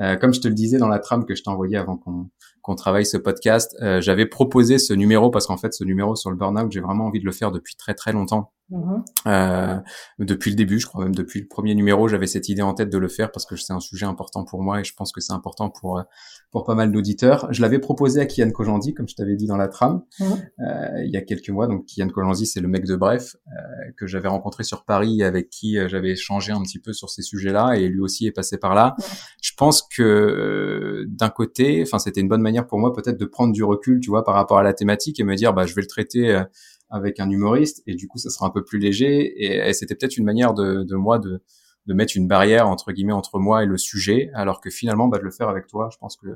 Euh, 0.00 0.16
comme 0.16 0.32
je 0.32 0.40
te 0.40 0.48
le 0.48 0.54
disais 0.54 0.78
dans 0.78 0.88
la 0.88 0.98
trame 0.98 1.24
que 1.24 1.34
je 1.34 1.42
t'ai 1.42 1.76
avant 1.76 1.96
qu'on 1.96 2.30
qu'on 2.68 2.74
travaille 2.74 3.06
ce 3.06 3.16
podcast, 3.16 3.74
euh, 3.80 4.02
j'avais 4.02 4.26
proposé 4.26 4.76
ce 4.76 4.92
numéro 4.92 5.30
parce 5.30 5.46
qu'en 5.46 5.56
fait, 5.56 5.72
ce 5.72 5.84
numéro 5.84 6.16
sur 6.16 6.30
le 6.30 6.36
burn-out, 6.36 6.70
j'ai 6.70 6.80
vraiment 6.80 7.06
envie 7.06 7.18
de 7.18 7.24
le 7.24 7.32
faire 7.32 7.50
depuis 7.50 7.76
très 7.76 7.94
très 7.94 8.12
longtemps. 8.12 8.52
Mhm. 8.68 9.02
Euh, 9.26 9.78
depuis 10.18 10.50
le 10.50 10.56
début, 10.56 10.78
je 10.78 10.86
crois 10.86 11.02
même 11.02 11.14
depuis 11.14 11.40
le 11.40 11.46
premier 11.48 11.74
numéro, 11.74 12.08
j'avais 12.08 12.26
cette 12.26 12.50
idée 12.50 12.60
en 12.60 12.74
tête 12.74 12.90
de 12.90 12.98
le 12.98 13.08
faire 13.08 13.32
parce 13.32 13.46
que 13.46 13.56
c'est 13.56 13.72
un 13.72 13.80
sujet 13.80 14.04
important 14.04 14.44
pour 14.44 14.62
moi 14.62 14.80
et 14.80 14.84
je 14.84 14.92
pense 14.92 15.10
que 15.10 15.22
c'est 15.22 15.32
important 15.32 15.70
pour 15.70 16.02
pour 16.50 16.64
pas 16.64 16.74
mal 16.74 16.90
d'auditeurs. 16.92 17.46
Je 17.50 17.60
l'avais 17.60 17.78
proposé 17.78 18.20
à 18.20 18.26
Kian 18.26 18.50
Kojandi, 18.50 18.94
comme 18.94 19.08
je 19.08 19.14
t'avais 19.14 19.36
dit 19.36 19.46
dans 19.46 19.56
la 19.56 19.68
trame, 19.68 20.02
mhm. 20.18 20.26
euh, 20.60 21.04
il 21.04 21.10
y 21.10 21.16
a 21.16 21.20
quelques 21.20 21.50
mois. 21.50 21.66
Donc 21.66 21.84
Kian 21.86 22.08
Kojandi, 22.08 22.46
c'est 22.46 22.60
le 22.60 22.68
mec 22.68 22.86
de 22.86 22.96
Bref 22.96 23.36
euh, 23.48 23.90
que 23.96 24.06
j'avais 24.06 24.28
rencontré 24.28 24.64
sur 24.64 24.84
Paris, 24.84 25.22
avec 25.22 25.50
qui 25.50 25.78
euh, 25.78 25.88
j'avais 25.88 26.12
échangé 26.12 26.52
un 26.52 26.62
petit 26.62 26.78
peu 26.78 26.92
sur 26.92 27.10
ces 27.10 27.22
sujets-là, 27.22 27.76
et 27.76 27.88
lui 27.88 28.00
aussi 28.00 28.26
est 28.26 28.32
passé 28.32 28.56
par 28.56 28.74
là. 28.74 28.96
Je 29.42 29.52
pense 29.56 29.82
que 29.82 31.04
d'un 31.08 31.30
côté, 31.30 31.82
enfin 31.82 31.98
c'était 31.98 32.20
une 32.20 32.28
bonne 32.28 32.42
manière 32.42 32.57
pour 32.66 32.78
moi 32.78 32.92
peut-être 32.92 33.18
de 33.18 33.24
prendre 33.24 33.52
du 33.52 33.62
recul, 33.62 34.00
tu 34.00 34.10
vois, 34.10 34.24
par 34.24 34.34
rapport 34.34 34.58
à 34.58 34.62
la 34.62 34.72
thématique 34.72 35.20
et 35.20 35.24
me 35.24 35.34
dire, 35.34 35.52
bah 35.52 35.66
je 35.66 35.74
vais 35.74 35.82
le 35.82 35.86
traiter 35.86 36.42
avec 36.90 37.20
un 37.20 37.30
humoriste 37.30 37.82
et 37.86 37.94
du 37.94 38.08
coup 38.08 38.18
ça 38.18 38.30
sera 38.30 38.46
un 38.46 38.50
peu 38.50 38.64
plus 38.64 38.78
léger. 38.78 39.68
Et, 39.68 39.72
c'était 39.72 39.94
peut-être 39.94 40.16
une 40.16 40.24
manière 40.24 40.54
de, 40.54 40.84
de 40.84 40.96
moi 40.96 41.18
de, 41.18 41.42
de 41.86 41.94
mettre 41.94 42.16
une 42.16 42.28
barrière 42.28 42.68
entre 42.68 42.92
guillemets 42.92 43.12
entre 43.12 43.38
moi 43.38 43.62
et 43.62 43.66
le 43.66 43.78
sujet 43.78 44.30
alors 44.34 44.60
que 44.60 44.70
finalement 44.70 45.08
bah, 45.08 45.18
de 45.18 45.24
le 45.24 45.30
faire 45.30 45.48
avec 45.48 45.66
toi 45.66 45.88
je 45.92 45.98
pense 45.98 46.16
que 46.16 46.28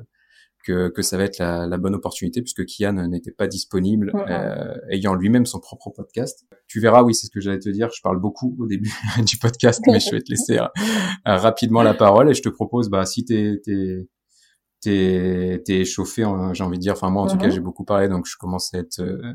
que, 0.65 0.87
que 0.87 1.01
ça 1.01 1.17
va 1.17 1.25
être 1.25 1.39
la, 1.39 1.67
la 1.67 1.77
bonne 1.77 1.93
opportunité 1.93 2.41
puisque 2.41 2.63
Kian 2.65 2.93
n'était 3.09 3.33
pas 3.33 3.47
disponible 3.47 4.13
euh, 4.29 4.73
ayant 4.89 5.13
lui-même 5.13 5.45
son 5.45 5.59
propre 5.59 5.89
podcast. 5.89 6.45
Tu 6.67 6.79
verras 6.79 7.03
oui 7.03 7.13
c'est 7.13 7.27
ce 7.27 7.31
que 7.31 7.41
j'allais 7.41 7.59
te 7.59 7.67
dire. 7.67 7.89
Je 7.93 8.01
parle 8.01 8.17
beaucoup 8.21 8.55
au 8.57 8.65
début 8.65 8.93
du 9.25 9.37
podcast 9.37 9.81
mais 9.87 9.99
je 9.99 10.11
vais 10.11 10.21
te 10.21 10.29
laisser 10.29 10.59
euh, 10.59 10.67
rapidement 11.25 11.83
la 11.83 11.93
parole 12.05 12.29
et 12.29 12.33
je 12.33 12.41
te 12.41 12.49
propose 12.49 12.89
bah 12.89 13.05
si 13.05 13.25
t'es 13.25 13.59
t'es 13.63 14.07
t'es 14.83 15.61
t'es 15.65 15.79
échauffé 15.79 16.25
j'ai 16.53 16.63
envie 16.63 16.77
de 16.77 16.81
dire. 16.81 16.93
Enfin 16.93 17.09
moi 17.09 17.23
en 17.23 17.27
tout 17.27 17.37
cas 17.37 17.49
j'ai 17.49 17.59
beaucoup 17.59 17.85
parlé 17.85 18.09
donc 18.09 18.25
je 18.25 18.37
commence 18.37 18.73
à 18.73 18.79
être 18.79 18.99
euh, 18.99 19.33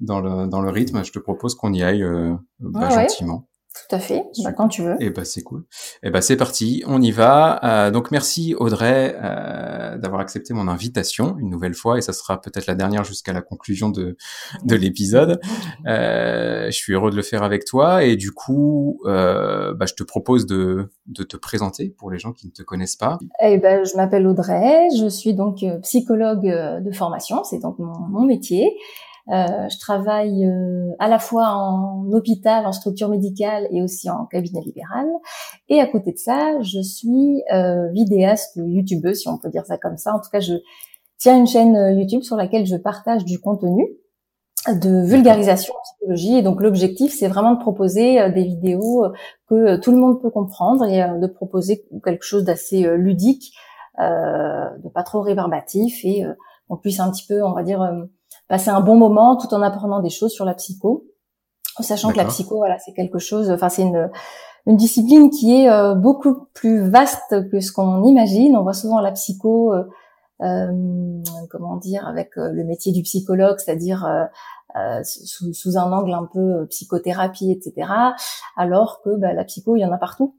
dans 0.00 0.20
le, 0.20 0.46
dans 0.46 0.60
le 0.60 0.70
rythme, 0.70 1.04
je 1.04 1.12
te 1.12 1.18
propose 1.18 1.54
qu'on 1.54 1.72
y 1.72 1.82
aille 1.82 2.02
euh, 2.02 2.34
bah, 2.60 2.88
gentiment. 2.90 3.47
Tout 3.88 3.96
à 3.96 3.98
fait, 3.98 4.24
bah, 4.44 4.52
quand 4.52 4.68
tu 4.68 4.82
veux. 4.82 4.94
Et 4.94 5.06
eh 5.06 5.10
bah 5.10 5.24
c'est 5.24 5.42
cool. 5.42 5.64
Et 6.02 6.08
eh 6.08 6.10
bah 6.10 6.20
c'est 6.20 6.36
parti, 6.36 6.82
on 6.86 7.00
y 7.00 7.10
va. 7.10 7.60
Euh, 7.64 7.90
donc 7.90 8.10
merci 8.10 8.54
Audrey 8.54 9.16
euh, 9.22 9.98
d'avoir 9.98 10.20
accepté 10.20 10.54
mon 10.54 10.68
invitation 10.68 11.36
une 11.38 11.50
nouvelle 11.50 11.74
fois 11.74 11.98
et 11.98 12.00
ça 12.00 12.12
sera 12.12 12.40
peut-être 12.40 12.66
la 12.66 12.74
dernière 12.74 13.04
jusqu'à 13.04 13.32
la 13.32 13.42
conclusion 13.42 13.88
de 13.88 14.16
de 14.64 14.76
l'épisode. 14.76 15.40
Euh, 15.86 16.66
je 16.66 16.76
suis 16.76 16.92
heureux 16.92 17.10
de 17.10 17.16
le 17.16 17.22
faire 17.22 17.42
avec 17.42 17.64
toi 17.64 18.04
et 18.04 18.16
du 18.16 18.32
coup, 18.32 19.00
euh, 19.06 19.74
bah, 19.74 19.86
je 19.86 19.94
te 19.94 20.02
propose 20.02 20.46
de 20.46 20.90
de 21.06 21.22
te 21.22 21.36
présenter 21.36 21.94
pour 21.98 22.10
les 22.10 22.18
gens 22.18 22.32
qui 22.32 22.46
ne 22.46 22.52
te 22.52 22.62
connaissent 22.62 22.96
pas. 22.96 23.18
Eh 23.40 23.58
ben 23.58 23.84
je 23.84 23.96
m'appelle 23.96 24.26
Audrey, 24.26 24.88
je 24.98 25.08
suis 25.08 25.34
donc 25.34 25.62
euh, 25.62 25.78
psychologue 25.80 26.46
de 26.46 26.92
formation, 26.92 27.44
c'est 27.44 27.58
donc 27.58 27.78
mon, 27.78 27.98
mon 28.08 28.24
métier. 28.24 28.76
Euh, 29.30 29.68
je 29.68 29.78
travaille 29.78 30.46
euh, 30.46 30.90
à 30.98 31.08
la 31.08 31.18
fois 31.18 31.48
en 31.50 32.10
hôpital, 32.12 32.66
en 32.66 32.72
structure 32.72 33.10
médicale 33.10 33.68
et 33.70 33.82
aussi 33.82 34.08
en 34.08 34.24
cabinet 34.24 34.60
libéral. 34.62 35.06
Et 35.68 35.80
à 35.80 35.86
côté 35.86 36.12
de 36.12 36.16
ça, 36.18 36.60
je 36.62 36.80
suis 36.80 37.42
euh, 37.52 37.88
vidéaste, 37.90 38.56
youtubeuse, 38.56 39.20
si 39.20 39.28
on 39.28 39.36
peut 39.36 39.50
dire 39.50 39.66
ça 39.66 39.76
comme 39.76 39.98
ça. 39.98 40.14
En 40.14 40.18
tout 40.18 40.30
cas, 40.32 40.40
je 40.40 40.54
tiens 41.18 41.36
une 41.36 41.46
chaîne 41.46 41.76
euh, 41.76 41.92
YouTube 41.92 42.22
sur 42.22 42.36
laquelle 42.36 42.64
je 42.64 42.76
partage 42.76 43.24
du 43.24 43.38
contenu 43.38 43.86
de 44.66 45.02
vulgarisation 45.04 45.74
en 45.74 45.82
psychologie. 45.82 46.38
Et 46.38 46.42
donc 46.42 46.62
l'objectif, 46.62 47.14
c'est 47.14 47.28
vraiment 47.28 47.52
de 47.52 47.60
proposer 47.60 48.30
des 48.32 48.44
vidéos 48.44 49.06
que 49.48 49.76
tout 49.76 49.92
le 49.92 49.98
monde 49.98 50.20
peut 50.20 50.30
comprendre 50.30 50.84
et 50.84 50.98
de 50.98 51.26
proposer 51.26 51.86
quelque 52.04 52.24
chose 52.24 52.44
d'assez 52.44 52.84
ludique, 52.96 53.52
de 53.98 54.88
pas 54.88 55.04
trop 55.04 55.22
rébarbatif 55.22 56.04
et 56.04 56.24
qu'on 56.68 56.76
puisse 56.76 56.98
un 56.98 57.10
petit 57.10 57.24
peu, 57.26 57.42
on 57.44 57.52
va 57.52 57.62
dire, 57.62 57.80
passer 58.48 58.70
un 58.70 58.80
bon 58.80 58.96
moment 58.96 59.36
tout 59.36 59.52
en 59.54 59.62
apprenant 59.62 60.00
des 60.00 60.10
choses 60.10 60.32
sur 60.32 60.44
la 60.44 60.54
psycho, 60.54 61.04
sachant 61.80 62.10
que 62.10 62.16
la 62.16 62.24
psycho, 62.24 62.56
voilà, 62.56 62.78
c'est 62.78 62.92
quelque 62.92 63.18
chose, 63.18 63.50
enfin 63.50 63.68
c'est 63.68 63.82
une 63.82 64.10
une 64.68 64.76
discipline 64.76 65.30
qui 65.30 65.62
est 65.62 65.70
euh, 65.70 65.94
beaucoup 65.94 66.46
plus 66.52 66.88
vaste 66.88 67.50
que 67.50 67.58
ce 67.58 67.72
qu'on 67.72 68.04
imagine. 68.04 68.54
On 68.56 68.62
voit 68.62 68.74
souvent 68.74 69.00
la 69.00 69.12
psycho, 69.12 69.72
euh, 69.72 69.84
euh 70.42 71.22
comment 71.50 71.76
dire, 71.76 72.06
avec 72.06 72.36
euh, 72.36 72.50
le 72.52 72.64
métier 72.64 72.92
du 72.92 73.02
psychologue, 73.02 73.58
c'est-à-dire 73.58 74.06
sous, 75.02 75.54
sous, 75.54 75.78
un 75.78 75.90
angle 75.90 76.12
un 76.12 76.28
peu 76.30 76.66
psychothérapie, 76.66 77.50
etc. 77.50 77.90
Alors 78.56 79.00
que 79.02 79.16
bah, 79.16 79.32
la 79.32 79.44
psycho, 79.44 79.74
il 79.74 79.80
y 79.80 79.86
en 79.86 79.92
a 79.92 79.98
partout 79.98 80.36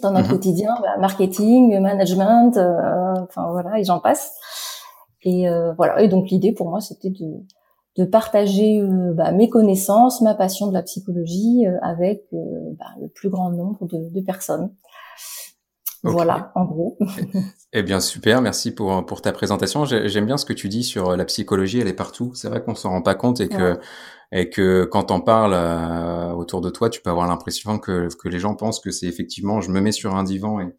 dans 0.00 0.12
notre 0.12 0.28
mhm. 0.28 0.34
quotidien, 0.34 0.74
bah, 0.80 0.96
marketing, 0.98 1.78
management, 1.78 2.56
enfin 2.56 3.50
voilà, 3.50 3.78
et 3.78 3.84
j'en 3.84 4.00
passe. 4.00 4.32
Et 5.22 5.48
euh, 5.48 5.72
voilà. 5.74 6.00
Et 6.02 6.08
donc 6.08 6.30
l'idée 6.30 6.52
pour 6.52 6.68
moi, 6.68 6.80
c'était 6.80 7.10
de, 7.10 7.26
de 7.96 8.04
partager 8.04 8.80
euh, 8.80 9.12
bah, 9.14 9.32
mes 9.32 9.48
connaissances, 9.48 10.20
ma 10.20 10.34
passion 10.34 10.68
de 10.68 10.74
la 10.74 10.82
psychologie 10.82 11.66
euh, 11.66 11.76
avec 11.82 12.24
bah, 12.32 12.86
le 13.00 13.08
plus 13.08 13.28
grand 13.28 13.50
nombre 13.50 13.86
de, 13.86 14.10
de 14.10 14.20
personnes. 14.20 14.70
Voilà, 16.04 16.52
en 16.54 16.64
gros. 16.64 16.96
eh 17.72 17.82
bien, 17.82 17.98
super. 17.98 18.40
Merci 18.40 18.72
pour, 18.72 19.04
pour 19.04 19.20
ta 19.20 19.32
présentation. 19.32 19.84
J'aime 19.84 20.26
bien 20.26 20.36
ce 20.36 20.44
que 20.44 20.52
tu 20.52 20.68
dis 20.68 20.84
sur 20.84 21.16
la 21.16 21.24
psychologie. 21.24 21.80
Elle 21.80 21.88
est 21.88 21.92
partout. 21.92 22.32
C'est 22.34 22.48
vrai 22.48 22.62
qu'on 22.62 22.76
s'en 22.76 22.90
rend 22.90 23.02
pas 23.02 23.16
compte 23.16 23.40
et 23.40 23.48
que, 23.48 23.80
et 24.30 24.48
que 24.48 24.84
quand 24.84 25.10
on 25.10 25.20
parle 25.20 25.56
autour 26.36 26.60
de 26.60 26.70
toi, 26.70 26.88
tu 26.88 27.02
peux 27.02 27.10
avoir 27.10 27.26
l'impression 27.26 27.80
que, 27.80 28.08
que 28.16 28.28
les 28.28 28.38
gens 28.38 28.54
pensent 28.54 28.78
que 28.78 28.92
c'est 28.92 29.06
effectivement, 29.06 29.60
je 29.60 29.72
me 29.72 29.80
mets 29.80 29.90
sur 29.90 30.14
un 30.14 30.22
divan 30.22 30.60
et, 30.60 30.72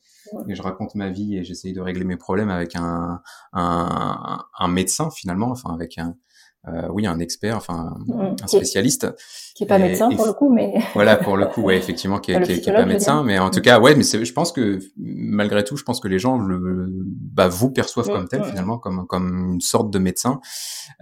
et 0.48 0.56
je 0.56 0.62
raconte 0.62 0.96
ma 0.96 1.10
vie 1.10 1.38
et 1.38 1.44
j'essaye 1.44 1.74
de 1.74 1.82
régler 1.82 2.06
mes 2.06 2.18
problèmes 2.18 2.50
avec 2.50 2.76
un, 2.76 3.22
un, 3.54 4.46
un 4.58 4.68
médecin 4.68 5.10
finalement, 5.12 5.50
enfin 5.50 5.74
avec 5.74 5.98
un, 5.98 6.16
euh, 6.68 6.88
oui, 6.92 7.08
un 7.08 7.20
expert, 7.20 7.56
enfin 7.56 7.96
mmh, 8.06 8.36
un 8.44 8.48
spécialiste, 8.48 9.08
qui 9.56 9.64
est 9.64 9.68
pas 9.68 9.80
médecin 9.80 10.10
pour 10.10 10.26
le 10.26 10.34
coup, 10.34 10.54
mais 10.54 10.74
voilà 10.94 11.16
pour 11.16 11.38
le 11.38 11.46
coup, 11.46 11.62
ouais, 11.62 11.78
effectivement, 11.78 12.20
qui 12.20 12.34
est, 12.34 12.42
qui, 12.42 12.70
est, 12.70 12.74
pas 12.74 12.86
médecin, 12.86 13.24
mais 13.24 13.40
en 13.40 13.50
tout 13.50 13.62
cas, 13.62 13.80
ouais, 13.80 13.96
mais 13.96 14.04
je 14.04 14.34
pense 14.34 14.52
que 14.52 14.80
malgré 14.98 15.64
tout, 15.64 15.78
je 15.78 15.84
pense 15.84 16.02
que 16.02 16.10
les 16.10 16.20
gens 16.20 16.38
le, 16.38 16.88
bah, 16.90 17.48
vous 17.48 17.72
perçoivent 17.72 18.10
comme 18.10 18.28
tel 18.28 18.44
finalement, 18.44 18.78
comme 18.78 19.08
comme 19.08 19.54
une 19.54 19.62
sorte 19.62 19.90
de 19.90 20.00
médecin, 20.00 20.42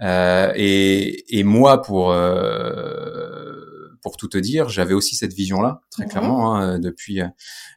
euh, 0.00 0.52
et, 0.54 1.36
et 1.36 1.42
moi 1.42 1.82
pour 1.82 2.12
euh, 2.12 3.47
pour 4.08 4.16
tout 4.16 4.28
te 4.28 4.38
dire, 4.38 4.70
j'avais 4.70 4.94
aussi 4.94 5.16
cette 5.16 5.34
vision-là, 5.34 5.82
très 5.90 6.06
mmh 6.06 6.08
clairement, 6.08 6.56
hein, 6.56 6.78
depuis 6.78 7.20
euh, 7.20 7.28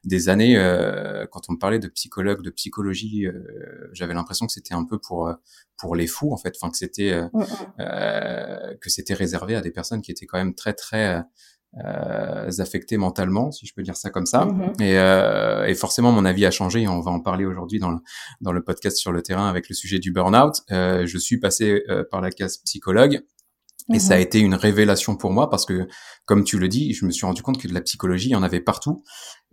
des 0.05 0.29
années. 0.29 0.57
Euh, 0.57 1.25
quand 1.29 1.41
on 1.49 1.53
me 1.53 1.57
parlait 1.57 1.77
de 1.77 1.89
psychologue, 1.89 2.41
de 2.41 2.49
psychologie, 2.51 3.27
euh, 3.27 3.89
j'avais 3.91 4.13
l'impression 4.13 4.45
que 4.45 4.53
c'était 4.53 4.73
un 4.73 4.85
peu 4.85 4.97
pour 4.97 5.29
pour 5.77 5.93
les 5.93 6.07
fous, 6.07 6.31
en 6.31 6.37
fait. 6.37 6.55
Enfin, 6.55 6.71
que 6.71 6.77
c'était 6.77 7.21
mmh 7.21 7.43
que 8.79 8.89
c'était 8.89 9.13
réservé 9.13 9.55
à 9.55 9.61
des 9.61 9.71
personnes 9.71 10.01
qui 10.01 10.11
étaient 10.11 10.25
quand 10.25 10.37
même 10.37 10.55
très 10.55 10.73
très 10.73 11.25
affectées 12.59 12.95
mentalement, 12.95 13.51
si 13.51 13.65
je 13.65 13.73
peux 13.73 13.83
dire 13.83 13.97
ça 13.97 14.09
comme 14.09 14.25
ça. 14.25 14.45
Mmh 14.45 14.73
et, 14.79 15.69
et, 15.69 15.75
forcément, 15.75 16.13
mon 16.13 16.23
avis 16.23 16.45
a 16.45 16.51
changé. 16.51 16.83
Et 16.83 16.87
on 16.87 17.01
va 17.01 17.11
en 17.11 17.19
parler 17.19 17.43
aujourd'hui 17.43 17.79
dans 17.79 17.91
le, 17.91 17.97
dans 18.39 18.53
le 18.53 18.63
podcast 18.63 18.95
sur 18.95 19.11
le 19.11 19.21
terrain 19.21 19.49
avec 19.49 19.67
le 19.67 19.75
sujet 19.75 19.99
du 19.99 20.13
burn-out. 20.13 20.61
je 20.69 21.17
suis 21.17 21.39
passé 21.39 21.83
par 22.09 22.21
la 22.21 22.31
case 22.31 22.59
psychologue 22.59 23.21
et 23.93 23.99
ça 23.99 24.13
a 24.13 24.17
mhm. 24.17 24.23
été 24.23 24.39
une 24.39 24.55
révélation 24.55 25.15
pour 25.15 25.31
moi 25.31 25.49
parce 25.49 25.65
que, 25.65 25.87
comme 26.25 26.43
tu 26.43 26.57
le 26.57 26.67
dis, 26.67 26.93
je 26.93 27.05
me 27.05 27.11
suis 27.11 27.25
rendu 27.25 27.41
compte 27.41 27.57
que 27.57 27.67
de 27.67 27.73
la 27.73 27.81
psychologie, 27.81 28.29
il 28.29 28.33
y 28.33 28.35
en 28.35 28.43
avait 28.43 28.59
partout. 28.59 29.03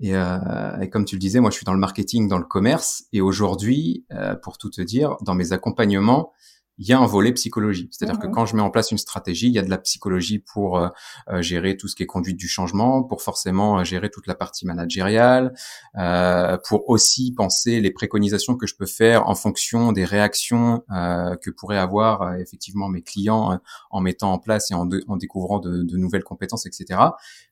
Et, 0.00 0.14
euh, 0.14 0.80
et 0.80 0.90
comme 0.90 1.04
tu 1.04 1.16
le 1.16 1.20
disais, 1.20 1.40
moi, 1.40 1.50
je 1.50 1.56
suis 1.56 1.64
dans 1.64 1.72
le 1.72 1.80
marketing, 1.80 2.28
dans 2.28 2.38
le 2.38 2.44
commerce. 2.44 3.04
Et 3.12 3.20
aujourd'hui, 3.20 4.04
euh, 4.12 4.34
pour 4.36 4.58
tout 4.58 4.70
te 4.70 4.82
dire, 4.82 5.16
dans 5.22 5.34
mes 5.34 5.52
accompagnements, 5.52 6.32
il 6.78 6.86
y 6.86 6.92
a 6.92 6.98
un 6.98 7.06
volet 7.06 7.32
psychologie. 7.32 7.88
C'est-à-dire 7.90 8.18
que 8.20 8.28
quand 8.28 8.46
je 8.46 8.54
mets 8.54 8.62
en 8.62 8.70
place 8.70 8.92
une 8.92 8.98
stratégie, 8.98 9.48
il 9.48 9.52
y 9.52 9.58
a 9.58 9.62
de 9.62 9.70
la 9.70 9.78
psychologie 9.78 10.38
pour 10.38 10.78
euh, 10.78 10.88
euh, 11.28 11.42
gérer 11.42 11.76
tout 11.76 11.88
ce 11.88 11.96
qui 11.96 12.04
est 12.04 12.06
conduite 12.06 12.36
du 12.36 12.48
changement, 12.48 13.02
pour 13.02 13.22
forcément 13.22 13.80
euh, 13.80 13.84
gérer 13.84 14.10
toute 14.10 14.26
la 14.26 14.34
partie 14.34 14.64
managériale, 14.64 15.54
euh, 15.96 16.56
pour 16.68 16.88
aussi 16.88 17.32
penser 17.34 17.80
les 17.80 17.90
préconisations 17.90 18.56
que 18.56 18.66
je 18.66 18.76
peux 18.76 18.86
faire 18.86 19.28
en 19.28 19.34
fonction 19.34 19.92
des 19.92 20.04
réactions 20.04 20.82
que 20.88 21.50
pourraient 21.50 21.78
avoir 21.78 22.34
effectivement 22.36 22.88
mes 22.88 23.02
clients 23.02 23.58
en 23.90 24.00
mettant 24.00 24.32
en 24.32 24.38
place 24.38 24.70
et 24.70 24.74
en, 24.74 24.88
en 25.08 25.16
découvrant 25.16 25.58
de, 25.58 25.82
de, 25.82 25.96
nouvelles 25.96 26.24
compétences, 26.24 26.66
etc. 26.66 27.00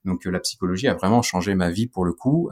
Donc 0.05 0.25
la 0.25 0.41
psychologie 0.41 0.89
a 0.89 0.95
vraiment 0.95 1.23
changé 1.23 1.55
ma 1.55 1.71
vie 1.71 1.87
pour 1.87 2.05
le 2.05 2.13
coup. 2.13 2.49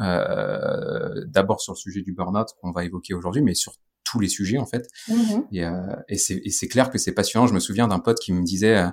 D'abord 1.26 1.60
sur 1.60 1.74
le 1.74 1.78
sujet 1.78 2.02
du 2.02 2.12
burn-out 2.12 2.48
qu'on 2.60 2.72
va 2.72 2.84
évoquer 2.84 3.14
aujourd'hui, 3.14 3.42
mais 3.42 3.54
surtout 3.54 3.83
tous 4.14 4.20
les 4.20 4.28
sujets 4.28 4.58
en 4.58 4.66
fait. 4.66 4.88
Mm-hmm. 5.08 5.46
Et, 5.52 5.64
euh, 5.64 5.96
et 6.08 6.50
c'est 6.50 6.68
clair 6.68 6.90
que 6.90 6.98
c'est 6.98 7.12
passionnant. 7.12 7.48
Je 7.48 7.54
me 7.54 7.58
souviens 7.58 7.88
d'un 7.88 7.98
pote 7.98 8.18
qui 8.20 8.32
me 8.32 8.44
disait, 8.44 8.76
euh, 8.76 8.88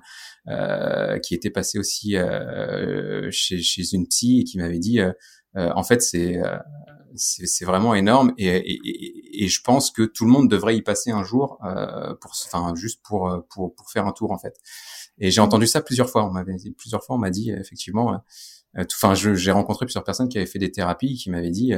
euh 0.47 1.19
qui 1.19 1.35
était 1.35 1.51
passé 1.51 1.77
aussi 1.77 2.17
euh, 2.17 3.29
chez, 3.29 3.61
chez 3.61 3.83
une 3.93 4.07
psy 4.07 4.39
et 4.39 4.43
qui 4.43 4.57
m'avait 4.57 4.79
dit, 4.79 4.99
euh, 4.99 5.11
en 5.53 5.83
fait 5.83 6.01
c'est 6.01 6.39
c'est 7.13 7.65
vraiment 7.65 7.93
énorme 7.93 8.33
et, 8.37 8.47
et, 8.47 9.43
et, 9.43 9.47
je 9.49 9.61
pense 9.61 9.91
que 9.91 10.03
tout 10.03 10.23
le 10.23 10.31
monde 10.31 10.49
devrait 10.49 10.77
y 10.77 10.81
passer 10.81 11.11
un 11.11 11.23
jour, 11.23 11.59
pour, 12.21 12.31
enfin 12.45 12.73
juste 12.73 13.01
pour, 13.03 13.29
pour 13.49 13.75
pour 13.75 13.91
faire 13.91 14.07
un 14.07 14.13
tour 14.13 14.31
en 14.31 14.39
fait. 14.39 14.55
Et 15.19 15.29
j'ai 15.29 15.41
mm-hmm. 15.41 15.45
entendu 15.45 15.67
ça 15.67 15.81
plusieurs 15.81 16.09
fois. 16.09 16.25
On 16.25 16.31
m'avait 16.31 16.55
plusieurs 16.77 17.03
fois, 17.03 17.17
on 17.17 17.19
m'a 17.19 17.29
dit 17.29 17.51
effectivement. 17.51 18.23
Enfin, 18.77 19.13
j'ai 19.13 19.51
rencontré 19.51 19.85
plusieurs 19.85 20.05
personnes 20.05 20.29
qui 20.29 20.37
avaient 20.37 20.47
fait 20.47 20.57
des 20.57 20.71
thérapies 20.71 21.15
qui 21.15 21.29
m'avaient 21.29 21.51
dit 21.51 21.73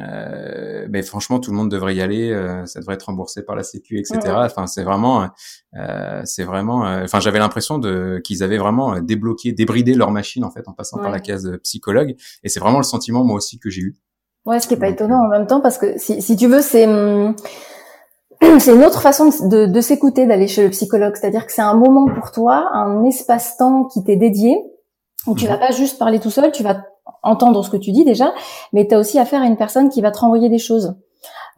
euh, 0.00 0.86
mais 0.90 1.02
franchement, 1.02 1.38
tout 1.38 1.50
le 1.50 1.56
monde 1.56 1.70
devrait 1.70 1.94
y 1.94 2.00
aller. 2.00 2.32
Euh, 2.32 2.66
ça 2.66 2.80
devrait 2.80 2.94
être 2.94 3.04
remboursé 3.04 3.42
par 3.42 3.54
la 3.54 3.62
Sécu, 3.62 3.98
etc. 3.98 4.20
Enfin, 4.26 4.66
c'est 4.66 4.82
vraiment, 4.82 5.28
euh, 5.76 6.22
c'est 6.24 6.44
vraiment. 6.44 6.86
Euh, 6.86 7.04
enfin, 7.04 7.20
j'avais 7.20 7.38
l'impression 7.38 7.78
de 7.78 8.20
qu'ils 8.24 8.42
avaient 8.42 8.58
vraiment 8.58 9.00
débloqué, 9.00 9.52
débridé 9.52 9.94
leur 9.94 10.10
machine 10.10 10.44
en 10.44 10.50
fait 10.50 10.66
en 10.66 10.72
passant 10.72 10.98
par 10.98 11.10
la 11.10 11.20
case 11.20 11.58
psychologue. 11.62 12.16
Et 12.42 12.48
c'est 12.48 12.60
vraiment 12.60 12.78
le 12.78 12.84
sentiment 12.84 13.24
moi 13.24 13.36
aussi 13.36 13.58
que 13.58 13.70
j'ai 13.70 13.82
eu. 13.82 13.96
Ouais, 14.44 14.60
ce 14.60 14.68
qui 14.68 14.74
est 14.74 14.78
pas 14.78 14.88
étonnant 14.88 15.24
en 15.24 15.28
même 15.28 15.46
temps 15.46 15.60
parce 15.60 15.78
que 15.78 15.98
si, 15.98 16.22
si 16.22 16.36
tu 16.36 16.46
veux, 16.46 16.62
c'est 16.62 16.86
hum, 16.86 17.34
c'est 18.58 18.74
une 18.74 18.84
autre 18.84 19.00
façon 19.00 19.28
de, 19.48 19.66
de 19.66 19.80
s'écouter 19.80 20.26
d'aller 20.26 20.48
chez 20.48 20.64
le 20.64 20.70
psychologue. 20.70 21.14
C'est-à-dire 21.14 21.46
que 21.46 21.52
c'est 21.52 21.62
un 21.62 21.74
moment 21.74 22.06
pour 22.12 22.32
toi, 22.32 22.70
un 22.72 23.04
espace-temps 23.04 23.84
qui 23.84 24.02
t'est 24.04 24.16
dédié 24.16 24.58
où 25.26 25.34
tu 25.34 25.44
mhm. 25.44 25.50
vas 25.50 25.58
pas 25.58 25.70
juste 25.72 25.98
parler 25.98 26.20
tout 26.20 26.30
seul, 26.30 26.52
tu 26.52 26.62
vas 26.62 26.84
entendre 27.26 27.64
ce 27.64 27.70
que 27.70 27.76
tu 27.76 27.92
dis 27.92 28.04
déjà, 28.04 28.32
mais 28.72 28.86
tu 28.86 28.94
as 28.94 28.98
aussi 28.98 29.18
affaire 29.18 29.42
à 29.42 29.46
une 29.46 29.56
personne 29.56 29.88
qui 29.88 30.00
va 30.00 30.10
te 30.10 30.18
renvoyer 30.18 30.48
des 30.48 30.58
choses. 30.58 30.94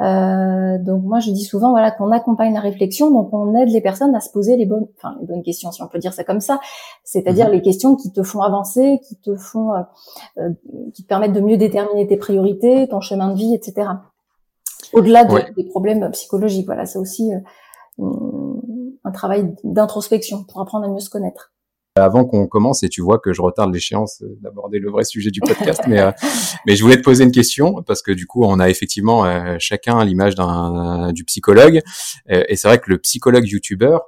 Euh, 0.01 0.79
donc 0.79 1.03
moi 1.03 1.19
je 1.19 1.33
dis 1.33 1.43
souvent 1.43 1.71
voilà 1.71 1.91
qu'on 1.91 2.13
accompagne 2.13 2.55
la 2.55 2.61
réflexion, 2.61 3.11
donc 3.11 3.31
on 3.33 3.57
aide 3.57 3.69
les 3.71 3.81
personnes 3.81 4.15
à 4.15 4.21
se 4.21 4.31
poser 4.31 4.57
les 4.57 4.65
bonnes, 4.65 4.87
enfin 4.97 5.17
les 5.21 5.27
bonnes 5.27 5.43
questions 5.43 5.73
si 5.73 5.83
on 5.83 5.89
peut 5.89 5.99
dire 5.99 6.13
ça 6.13 6.23
comme 6.23 6.41
ça, 6.41 6.61
c'est-à-dire 7.03 7.47
mhm. 7.47 7.55
les 7.55 7.63
questions 7.63 7.97
qui 7.97 8.13
te 8.13 8.23
font 8.23 8.43
avancer, 8.43 9.01
qui 9.09 9.17
te 9.17 9.35
font, 9.35 9.73
euh, 9.73 9.81
euh, 10.39 10.51
qui 10.95 11.03
te 11.03 11.09
permettent 11.09 11.33
de 11.33 11.41
mieux 11.41 11.57
déterminer 11.57 12.07
tes 12.07 12.17
priorités, 12.17 12.87
ton 12.89 13.01
chemin 13.01 13.33
de 13.33 13.37
vie, 13.37 13.55
etc. 13.55 13.91
Au-delà 14.93 15.25
des 15.25 15.65
problèmes 15.65 16.09
psychologiques, 16.13 16.67
voilà, 16.67 16.87
c'est 16.87 16.99
aussi 16.99 17.31
un 18.01 19.11
travail 19.11 19.55
d'introspection 19.65 20.45
pour 20.45 20.61
apprendre 20.63 20.87
à 20.87 20.89
mieux 20.89 21.01
se 21.01 21.11
connaître 21.11 21.53
avant 22.05 22.25
qu'on 22.25 22.47
commence 22.47 22.83
et 22.83 22.89
tu 22.89 23.01
vois 23.01 23.19
que 23.19 23.33
je 23.33 23.43
retarde 23.43 23.73
l'échéance 23.73 24.23
euh, 24.23 24.39
d'aborder 24.41 24.79
le 24.79 24.91
vrai 24.91 25.05
sujet 25.05 25.31
du 25.31 25.41
podcast 25.41 25.83
mais 25.87 26.01
euh, 26.01 26.11
mais 26.67 26.77
je 26.77 26.83
voulais 26.83 26.97
te 26.97 27.03
poser 27.03 27.25
une 27.25 27.33
question 27.33 27.83
parce 27.87 28.03
que 28.03 28.13
du 28.13 28.27
coup 28.27 28.45
on 28.45 28.59
a 28.61 28.69
effectivement 28.69 29.25
euh, 29.25 29.57
chacun 29.59 30.05
l'image 30.05 30.35
d'un 30.35 31.13
du 31.13 31.25
psychologue 31.25 31.81
et 32.29 32.57
c'est 32.57 32.69
vrai 32.69 32.79
que 32.79 32.91
le 32.91 32.99
psychologue 32.99 33.47
youtubeur 33.47 34.03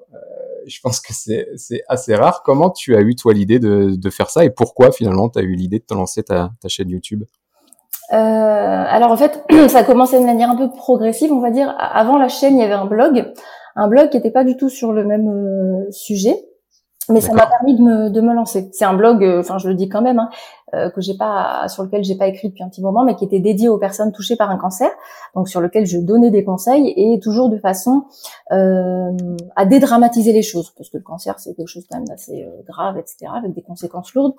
je 0.66 0.78
pense 0.82 1.00
que 1.00 1.12
c'est 1.12 1.49
c'est 1.56 1.82
assez 1.88 2.14
rare 2.14 2.42
comment 2.44 2.70
tu 2.70 2.97
as 2.97 3.00
eu 3.00 3.14
toi 3.14 3.32
l'idée 3.32 3.59
de 3.59 3.97
de 3.97 4.11
faire 4.11 4.30
ça 4.30 4.44
et 4.44 4.50
pourquoi 4.50 4.92
finalement 4.92 5.28
tu 5.28 5.38
as 5.38 5.42
eu 5.42 5.54
l'idée 5.54 5.78
de 5.78 5.85
te 5.85 5.94
lancer 5.94 6.23
ta 6.23 6.50
ta 6.61 6.68
chaîne 6.68 6.90
YouTube? 6.90 7.25
Alors 8.90 9.12
en 9.12 9.16
fait, 9.16 9.44
ça 9.68 9.78
a 9.78 9.85
commencé 9.85 10.18
de 10.18 10.25
manière 10.25 10.50
un 10.50 10.56
peu 10.56 10.68
progressive, 10.68 11.32
on 11.32 11.40
va 11.40 11.50
dire. 11.50 11.75
Avant 11.78 12.18
la 12.18 12.28
chaîne, 12.28 12.56
il 12.56 12.61
y 12.61 12.64
avait 12.64 12.75
un 12.75 12.87
blog, 12.87 13.32
un 13.76 13.88
blog 13.88 14.11
qui 14.11 14.16
n'était 14.16 14.32
pas 14.32 14.44
du 14.44 14.56
tout 14.56 14.68
sur 14.68 14.92
le 14.92 15.04
même 15.04 15.87
sujet. 15.90 16.37
Mais 17.11 17.21
ça 17.21 17.33
m'a 17.33 17.47
permis 17.47 17.76
de 17.76 17.83
me, 17.83 18.11
de 18.11 18.21
me 18.21 18.35
lancer. 18.35 18.71
C'est 18.73 18.85
un 18.85 18.95
blog, 18.95 19.25
euh, 19.25 19.40
enfin 19.40 19.59
je 19.59 19.69
le 19.69 19.75
dis 19.75 19.88
quand 19.88 20.02
même, 20.02 20.19
hein, 20.19 20.31
euh, 20.75 20.88
que 20.90 21.00
j'ai 21.00 21.14
pas, 21.14 21.67
sur 21.69 21.83
lequel 21.83 22.05
j'ai 22.05 22.14
pas 22.14 22.29
écrit 22.29 22.49
depuis 22.49 22.62
un 22.62 22.69
petit 22.69 22.81
moment, 22.81 23.02
mais 23.05 23.17
qui 23.17 23.25
était 23.25 23.40
dédié 23.40 23.69
aux 23.69 23.79
personnes 23.79 24.12
touchées 24.12 24.37
par 24.37 24.50
un 24.50 24.57
cancer, 24.57 24.88
donc 25.35 25.49
sur 25.49 25.61
lequel 25.61 25.85
je 25.85 25.99
donnais 25.99 26.31
des 26.31 26.45
conseils 26.45 26.93
et 26.97 27.19
toujours 27.19 27.49
de 27.49 27.59
façon 27.59 28.05
euh, 28.52 29.11
à 29.57 29.67
dédramatiser 29.67 30.33
les 30.33 30.43
choses, 30.43 30.71
parce 30.76 30.88
que 30.88 30.99
le 30.99 31.02
cancer 31.02 31.40
c'est 31.40 31.55
quelque 31.55 31.67
chose 31.67 31.85
quand 31.90 31.99
même 31.99 32.07
d'assez 32.07 32.45
euh, 32.45 32.62
grave, 32.69 32.99
etc., 32.99 33.33
avec 33.37 33.52
des 33.52 33.62
conséquences 33.62 34.14
lourdes. 34.14 34.35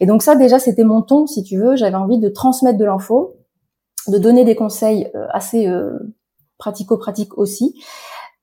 Et 0.00 0.06
donc 0.06 0.22
ça 0.22 0.34
déjà 0.34 0.58
c'était 0.58 0.84
mon 0.84 1.00
ton, 1.00 1.26
si 1.26 1.42
tu 1.42 1.56
veux. 1.58 1.76
J'avais 1.76 1.96
envie 1.96 2.18
de 2.18 2.28
transmettre 2.28 2.78
de 2.78 2.84
l'info, 2.84 3.36
de 4.08 4.18
donner 4.18 4.44
des 4.44 4.56
conseils 4.56 5.10
assez 5.32 5.66
pratico-pratiques 6.58 7.36
aussi. 7.38 7.74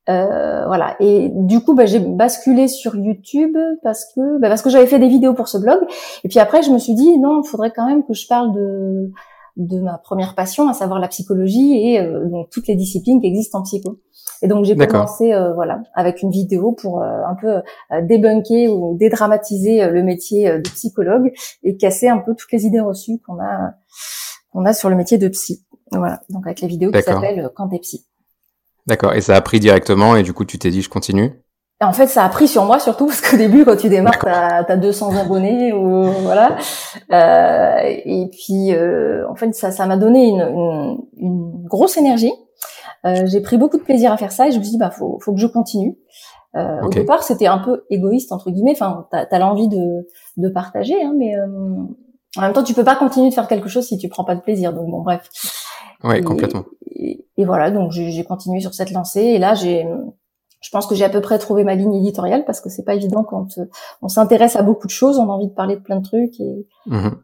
Euh, 0.09 0.65
voilà. 0.67 0.95
Et 0.99 1.29
du 1.33 1.59
coup, 1.61 1.73
bah, 1.73 1.85
j'ai 1.85 1.99
basculé 1.99 2.67
sur 2.67 2.95
YouTube 2.95 3.57
parce 3.83 4.05
que 4.13 4.39
bah, 4.39 4.49
parce 4.49 4.61
que 4.61 4.69
j'avais 4.69 4.87
fait 4.87 4.99
des 4.99 5.09
vidéos 5.09 5.33
pour 5.33 5.47
ce 5.47 5.57
blog. 5.57 5.79
Et 6.23 6.29
puis 6.29 6.39
après, 6.39 6.61
je 6.61 6.71
me 6.71 6.77
suis 6.77 6.95
dit 6.95 7.17
non, 7.19 7.41
il 7.43 7.47
faudrait 7.47 7.71
quand 7.75 7.85
même 7.85 8.03
que 8.05 8.13
je 8.13 8.27
parle 8.27 8.53
de 8.53 9.11
de 9.57 9.79
ma 9.79 9.97
première 9.97 10.35
passion, 10.35 10.69
à 10.69 10.73
savoir 10.73 10.99
la 10.99 11.07
psychologie 11.07 11.73
et 11.77 11.99
euh, 11.99 12.29
donc 12.29 12.49
toutes 12.51 12.67
les 12.67 12.75
disciplines 12.75 13.19
qui 13.19 13.27
existent 13.27 13.59
en 13.59 13.63
psycho. 13.63 13.99
Et 14.43 14.47
donc 14.47 14.65
j'ai 14.65 14.75
commencé 14.75 15.33
euh, 15.33 15.53
voilà 15.55 15.81
avec 15.95 16.21
une 16.21 16.29
vidéo 16.29 16.71
pour 16.71 17.01
un 17.01 17.35
peu 17.41 17.61
débunker 18.03 18.69
ou 18.69 18.95
dédramatiser 18.95 19.89
le 19.89 20.03
métier 20.03 20.59
de 20.59 20.69
psychologue 20.69 21.31
et 21.63 21.75
casser 21.75 22.07
un 22.07 22.19
peu 22.19 22.35
toutes 22.35 22.51
les 22.51 22.65
idées 22.67 22.79
reçues 22.79 23.19
qu'on 23.25 23.39
a 23.39 23.71
qu'on 24.53 24.63
a 24.65 24.73
sur 24.73 24.89
le 24.89 24.95
métier 24.95 25.17
de 25.17 25.27
psy. 25.27 25.65
Voilà. 25.91 26.21
Donc 26.29 26.45
avec 26.45 26.61
les 26.61 26.67
vidéos 26.67 26.91
qui 26.91 27.01
s'appellent 27.01 27.49
Quand 27.55 27.67
t'es 27.69 27.79
psy. 27.79 28.05
D'accord. 28.87 29.13
Et 29.13 29.21
ça 29.21 29.35
a 29.35 29.41
pris 29.41 29.59
directement 29.59 30.15
et 30.15 30.23
du 30.23 30.33
coup, 30.33 30.45
tu 30.45 30.57
t'es 30.57 30.69
dit, 30.69 30.81
je 30.81 30.89
continue? 30.89 31.41
En 31.79 31.93
fait, 31.93 32.07
ça 32.07 32.23
a 32.23 32.29
pris 32.29 32.47
sur 32.47 32.65
moi 32.65 32.79
surtout 32.79 33.05
parce 33.07 33.21
qu'au 33.21 33.37
début, 33.37 33.65
quand 33.65 33.75
tu 33.75 33.89
démarres, 33.89 34.17
t'as 34.19 34.63
as 34.67 34.77
200 34.77 35.15
abonnés 35.15 35.73
ou 35.73 36.03
voilà. 36.23 36.57
Euh, 37.11 37.79
et 37.83 38.29
puis, 38.31 38.73
euh, 38.73 39.29
en 39.29 39.35
fait, 39.35 39.53
ça, 39.53 39.71
ça 39.71 39.85
m'a 39.85 39.97
donné 39.97 40.27
une, 40.29 40.41
une, 40.41 40.97
une, 41.17 41.67
grosse 41.67 41.97
énergie. 41.97 42.33
Euh, 43.05 43.27
j'ai 43.27 43.41
pris 43.41 43.57
beaucoup 43.57 43.77
de 43.77 43.83
plaisir 43.83 44.11
à 44.11 44.17
faire 44.17 44.31
ça 44.31 44.47
et 44.47 44.51
je 44.51 44.57
me 44.57 44.63
suis 44.63 44.71
dit, 44.71 44.77
bah, 44.79 44.89
faut, 44.89 45.19
faut 45.21 45.33
que 45.33 45.39
je 45.39 45.47
continue. 45.47 45.97
Euh, 46.55 46.81
Au 46.81 46.89
départ, 46.89 47.23
c'était 47.23 47.47
un 47.47 47.59
peu 47.59 47.83
égoïste 47.89 48.31
entre 48.31 48.49
guillemets. 48.49 48.71
Enfin, 48.71 49.05
t'as 49.11 49.25
as, 49.29 49.39
l'envie 49.39 49.67
de, 49.67 50.07
de 50.37 50.49
partager, 50.49 50.95
hein, 51.03 51.13
mais 51.15 51.35
euh, 51.35 51.45
en 52.37 52.41
même 52.41 52.53
temps, 52.53 52.63
tu 52.63 52.73
peux 52.73 52.83
pas 52.83 52.95
continuer 52.95 53.29
de 53.29 53.33
faire 53.33 53.47
quelque 53.47 53.69
chose 53.69 53.85
si 53.85 53.97
tu 53.97 54.09
prends 54.09 54.23
pas 54.23 54.35
de 54.35 54.41
plaisir. 54.41 54.73
Donc 54.73 54.89
bon, 54.89 55.01
bref. 55.01 55.29
Ouais, 56.03 56.21
complètement. 56.21 56.65
Et, 56.95 57.45
voilà, 57.45 57.71
donc 57.71 57.91
j'ai 57.91 58.23
continué 58.23 58.59
sur 58.59 58.73
cette 58.73 58.91
lancée. 58.91 59.21
Et 59.21 59.37
là, 59.37 59.53
j'ai, 59.53 59.85
je 60.61 60.69
pense 60.69 60.87
que 60.87 60.95
j'ai 60.95 61.05
à 61.05 61.09
peu 61.09 61.21
près 61.21 61.37
trouvé 61.39 61.63
ma 61.63 61.75
ligne 61.75 61.93
éditoriale 61.93 62.45
parce 62.45 62.61
que 62.61 62.69
c'est 62.69 62.83
pas 62.83 62.95
évident 62.95 63.23
quand 63.23 63.47
on 64.01 64.07
s'intéresse 64.07 64.55
à 64.55 64.63
beaucoup 64.63 64.87
de 64.87 64.91
choses, 64.91 65.19
on 65.19 65.29
a 65.29 65.33
envie 65.33 65.47
de 65.47 65.53
parler 65.53 65.75
de 65.75 65.81
plein 65.81 65.97
de 65.97 66.05
trucs 66.05 66.39
et. 66.39 66.67
Mhm. 66.87 67.15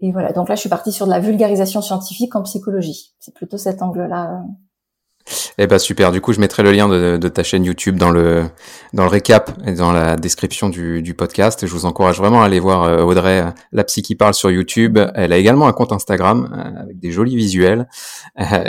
et 0.00 0.12
voilà. 0.12 0.32
Donc 0.32 0.48
là, 0.48 0.54
je 0.54 0.60
suis 0.60 0.70
partie 0.70 0.92
sur 0.92 1.06
de 1.06 1.10
la 1.10 1.20
vulgarisation 1.20 1.82
scientifique 1.82 2.34
en 2.34 2.42
psychologie. 2.42 3.14
C'est 3.18 3.34
plutôt 3.34 3.58
cet 3.58 3.82
angle-là. 3.82 4.42
Eh 5.58 5.66
ben 5.66 5.78
super. 5.78 6.12
Du 6.12 6.20
coup, 6.20 6.32
je 6.32 6.40
mettrai 6.40 6.62
le 6.62 6.72
lien 6.72 6.88
de, 6.88 7.16
de, 7.16 7.28
ta 7.28 7.42
chaîne 7.42 7.64
YouTube 7.64 7.96
dans 7.96 8.10
le 8.10 8.44
dans 8.92 9.04
le 9.04 9.08
récap 9.08 9.52
et 9.66 9.72
dans 9.72 9.92
la 9.92 10.16
description 10.16 10.68
du, 10.68 11.02
du 11.02 11.14
podcast. 11.14 11.66
Je 11.66 11.72
vous 11.72 11.86
encourage 11.86 12.18
vraiment 12.18 12.42
à 12.42 12.46
aller 12.46 12.60
voir 12.60 12.82
euh, 12.82 13.02
Audrey, 13.02 13.40
euh, 13.40 13.50
la 13.72 13.84
psy 13.84 14.02
qui 14.02 14.14
parle 14.14 14.34
sur 14.34 14.50
YouTube. 14.50 14.98
Elle 15.14 15.32
a 15.32 15.38
également 15.38 15.66
un 15.66 15.72
compte 15.72 15.92
Instagram 15.92 16.50
euh, 16.52 16.82
avec 16.82 16.98
des 16.98 17.12
jolis 17.12 17.36
visuels, 17.36 17.88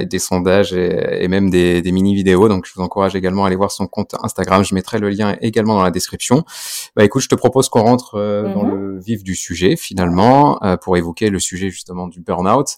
des 0.03 0.19
sondages 0.19 0.73
et, 0.73 1.23
et 1.23 1.27
même 1.27 1.49
des, 1.49 1.81
des, 1.81 1.91
mini 1.91 2.15
vidéos. 2.15 2.47
Donc, 2.47 2.65
je 2.65 2.73
vous 2.75 2.81
encourage 2.81 3.15
également 3.15 3.43
à 3.43 3.47
aller 3.47 3.55
voir 3.55 3.71
son 3.71 3.87
compte 3.87 4.15
Instagram. 4.21 4.63
Je 4.63 4.75
mettrai 4.75 4.99
le 4.99 5.09
lien 5.09 5.35
également 5.41 5.75
dans 5.75 5.83
la 5.83 5.91
description. 5.91 6.43
Bah 6.95 7.03
écoute, 7.03 7.23
je 7.23 7.29
te 7.29 7.35
propose 7.35 7.69
qu'on 7.69 7.81
rentre 7.81 8.17
dans 8.53 8.63
mhm. 8.63 8.75
le 8.75 8.99
vif 8.99 9.23
du 9.23 9.35
sujet 9.35 9.75
finalement 9.75 10.59
pour 10.81 10.97
évoquer 10.97 11.29
le 11.29 11.39
sujet 11.39 11.69
justement 11.69 12.07
du 12.07 12.21
burn-out. 12.21 12.77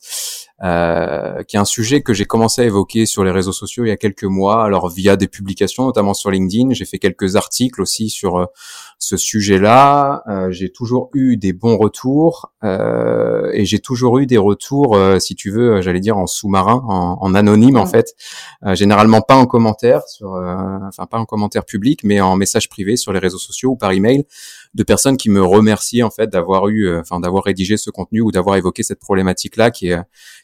Euh, 0.64 1.44
qui 1.44 1.58
est 1.58 1.60
un 1.60 1.66
sujet 1.66 2.02
que 2.02 2.14
j'ai 2.14 2.24
commencé 2.24 2.62
à 2.62 2.66
évoquer 2.66 3.06
sur 3.06 3.26
les 3.26 3.32
réseaux 3.32 3.52
sociaux 3.52 3.84
il 3.84 3.90
y 3.90 3.92
a 3.92 3.98
quelques 3.98 4.24
mois, 4.24 4.64
alors 4.64 4.90
via 4.90 5.18
des 5.18 5.28
publications, 5.28 5.84
notamment 5.84 6.14
sur 6.14 6.32
LinkedIn. 6.32 6.74
J'ai 6.74 6.86
fait 6.86 6.98
quelques 6.98 7.36
articles 7.36 7.82
aussi 7.82 8.10
sur 8.10 8.38
euh, 8.38 8.46
ce 8.98 9.18
sujet-là. 9.18 10.24
Euh, 10.28 10.52
j'ai 10.52 10.72
toujours 10.72 11.10
eu 11.14 11.38
des 11.38 11.54
bons 11.54 11.78
retours 11.78 12.52
euh, 12.64 13.52
et 13.54 13.66
j'ai 13.66 13.80
toujours 13.80 14.20
eu 14.20 14.26
des 14.26 14.38
retours, 14.38 14.98
si 15.20 15.36
tu 15.36 15.52
veux, 15.52 15.82
j'allais 15.82 16.00
dire 16.00 16.18
en 16.18 16.28
sous-marin, 16.28 16.84
en, 16.88 17.18
en, 17.20 17.36
anonyme 17.36 17.78
en 17.78 17.86
fait. 17.86 18.16
généralement 18.74 19.22
pas 19.22 19.36
en 19.36 19.46
commentaire, 19.46 20.08
sur, 20.08 20.30
enfin 20.88 21.06
pas 21.06 21.18
en 21.18 21.26
commentaire 21.26 21.66
public, 21.66 22.02
mais 22.04 22.22
en 22.22 22.36
message 22.36 22.70
privé 22.70 22.96
sur 22.96 23.14
les 23.14 23.20
réseaux 23.20 23.38
sociaux 23.38 23.72
ou 23.72 23.76
par 23.76 23.92
email 23.92 24.26
de 24.76 24.84
personnes 24.84 25.16
qui 25.18 25.30
me 25.30 25.42
remercient 25.42 26.04
en 26.04 26.12
fait 26.12 26.30
d'avoir 26.30 26.68
eu, 26.68 26.88
euh, 26.88 27.00
enfin 27.00 27.20
d'avoir 27.20 27.46
rédigé 27.46 27.78
ce 27.78 27.90
contenu 27.90 28.22
ou 28.22 28.32
d'avoir 28.32 28.58
évoqué 28.58 28.84
cette 28.84 29.00
problématique-là, 29.00 29.72
qui 29.72 29.88
est 29.88 30.00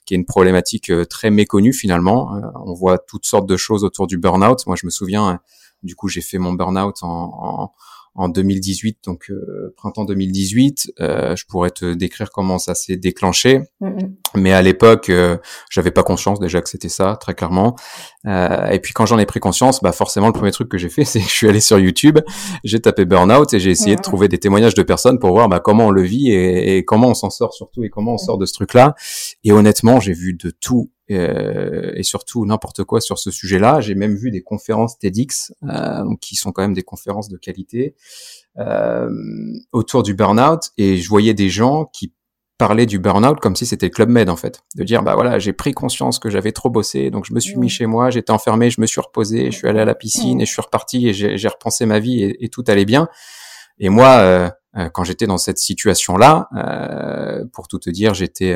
qui 0.05 0.13
est 0.13 0.17
une 0.17 0.25
problématique 0.25 0.89
euh, 0.89 1.05
très 1.05 1.29
méconnue 1.29 1.73
finalement. 1.73 2.35
Euh, 2.35 2.41
on 2.65 2.73
voit 2.73 2.97
toutes 2.97 3.25
sortes 3.25 3.45
de 3.45 3.57
choses 3.57 3.83
autour 3.83 4.07
du 4.07 4.17
burn-out. 4.17 4.65
Moi, 4.65 4.75
je 4.79 4.85
me 4.85 4.89
souviens, 4.89 5.39
du 5.83 5.95
coup, 5.95 6.07
j'ai 6.07 6.21
fait 6.21 6.37
mon 6.37 6.53
burn-out 6.53 7.03
en 7.03 7.09
en 7.09 7.71
2018, 8.15 8.99
donc 9.05 9.29
euh, 9.29 9.73
printemps 9.77 10.03
2018. 10.05 10.93
Euh, 10.99 11.35
je 11.35 11.45
pourrais 11.45 11.71
te 11.71 11.93
décrire 11.93 12.29
comment 12.31 12.59
ça 12.59 12.75
s'est 12.75 12.97
déclenché, 12.97 13.61
mm-hmm. 13.81 14.11
mais 14.35 14.51
à 14.51 14.61
l'époque, 14.61 15.09
euh, 15.09 15.37
j'avais 15.69 15.91
pas 15.91 16.03
conscience 16.03 16.39
déjà 16.39 16.61
que 16.61 16.69
c'était 16.69 16.89
ça, 16.89 17.17
très 17.19 17.33
clairement. 17.33 17.75
Euh, 18.27 18.67
et 18.67 18.79
puis 18.79 18.93
quand 18.93 19.05
j'en 19.05 19.17
ai 19.17 19.25
pris 19.25 19.39
conscience, 19.39 19.81
bah 19.81 19.91
forcément 19.91 20.27
le 20.27 20.33
premier 20.33 20.51
truc 20.51 20.69
que 20.69 20.77
j'ai 20.77 20.89
fait, 20.89 21.05
c'est 21.05 21.19
que 21.19 21.25
je 21.25 21.31
suis 21.31 21.47
allé 21.47 21.61
sur 21.61 21.79
YouTube, 21.79 22.19
j'ai 22.63 22.79
tapé 22.79 23.05
burnout 23.05 23.53
et 23.53 23.59
j'ai 23.59 23.71
essayé 23.71 23.95
de 23.95 24.01
trouver 24.01 24.27
des 24.27 24.37
témoignages 24.37 24.75
de 24.75 24.83
personnes 24.83 25.19
pour 25.19 25.31
voir 25.31 25.47
bah, 25.49 25.59
comment 25.59 25.87
on 25.87 25.91
le 25.91 26.03
vit 26.03 26.31
et, 26.31 26.77
et 26.77 26.85
comment 26.85 27.09
on 27.09 27.13
s'en 27.13 27.29
sort 27.29 27.53
surtout 27.53 27.83
et 27.83 27.89
comment 27.89 28.13
on 28.15 28.17
sort 28.17 28.37
de 28.37 28.45
ce 28.45 28.53
truc-là. 28.53 28.95
Et 29.43 29.51
honnêtement, 29.51 29.99
j'ai 29.99 30.13
vu 30.13 30.33
de 30.33 30.51
tout 30.51 30.91
euh, 31.11 31.91
et 31.95 32.03
surtout 32.03 32.45
n'importe 32.45 32.83
quoi 32.83 33.01
sur 33.01 33.19
ce 33.19 33.31
sujet-là. 33.31 33.81
J'ai 33.81 33.95
même 33.95 34.15
vu 34.15 34.31
des 34.31 34.41
conférences 34.41 34.97
TEDx, 34.99 35.53
euh, 35.63 36.03
donc 36.03 36.19
qui 36.19 36.35
sont 36.35 36.51
quand 36.51 36.61
même 36.61 36.73
des 36.73 36.83
conférences 36.83 37.29
de 37.29 37.37
qualité 37.37 37.95
euh, 38.57 39.09
autour 39.71 40.03
du 40.03 40.13
burn-out, 40.13 40.71
et 40.77 40.97
je 40.97 41.09
voyais 41.09 41.33
des 41.33 41.49
gens 41.49 41.85
qui 41.85 42.13
parlaient 42.57 42.85
du 42.85 42.99
burn-out 42.99 43.39
comme 43.39 43.55
si 43.55 43.65
c'était 43.65 43.89
Club 43.89 44.09
Med 44.09 44.29
en 44.29 44.35
fait, 44.35 44.61
de 44.75 44.83
dire 44.83 45.01
bah 45.01 45.15
voilà 45.15 45.39
j'ai 45.39 45.51
pris 45.51 45.71
conscience 45.71 46.19
que 46.19 46.29
j'avais 46.29 46.51
trop 46.51 46.69
bossé, 46.69 47.09
donc 47.09 47.25
je 47.25 47.33
me 47.33 47.39
suis 47.39 47.55
mis 47.57 47.69
chez 47.69 47.87
moi, 47.87 48.11
j'étais 48.11 48.31
enfermé, 48.31 48.69
je 48.69 48.79
me 48.79 48.85
suis 48.85 49.01
reposé, 49.01 49.49
je 49.49 49.57
suis 49.57 49.67
allé 49.67 49.79
à 49.79 49.85
la 49.85 49.95
piscine 49.95 50.39
et 50.39 50.45
je 50.45 50.51
suis 50.51 50.61
reparti 50.61 51.07
et 51.07 51.13
j'ai 51.13 51.47
repensé 51.47 51.87
ma 51.87 51.97
vie 51.97 52.21
et, 52.21 52.45
et, 52.45 52.49
tout 52.49 52.63
allait 52.67 52.85
bien. 52.85 53.07
Et 53.79 53.89
moi, 53.89 54.17
euh, 54.19 54.49
euh 54.77 54.89
quand 54.89 55.03
j'étais 55.03 55.25
dans 55.25 55.39
cette 55.39 55.57
situation-là, 55.57 56.49
euh, 56.55 57.45
pour 57.51 57.67
tout 57.67 57.79
te 57.79 57.89
dire, 57.89 58.13
j'étais 58.13 58.55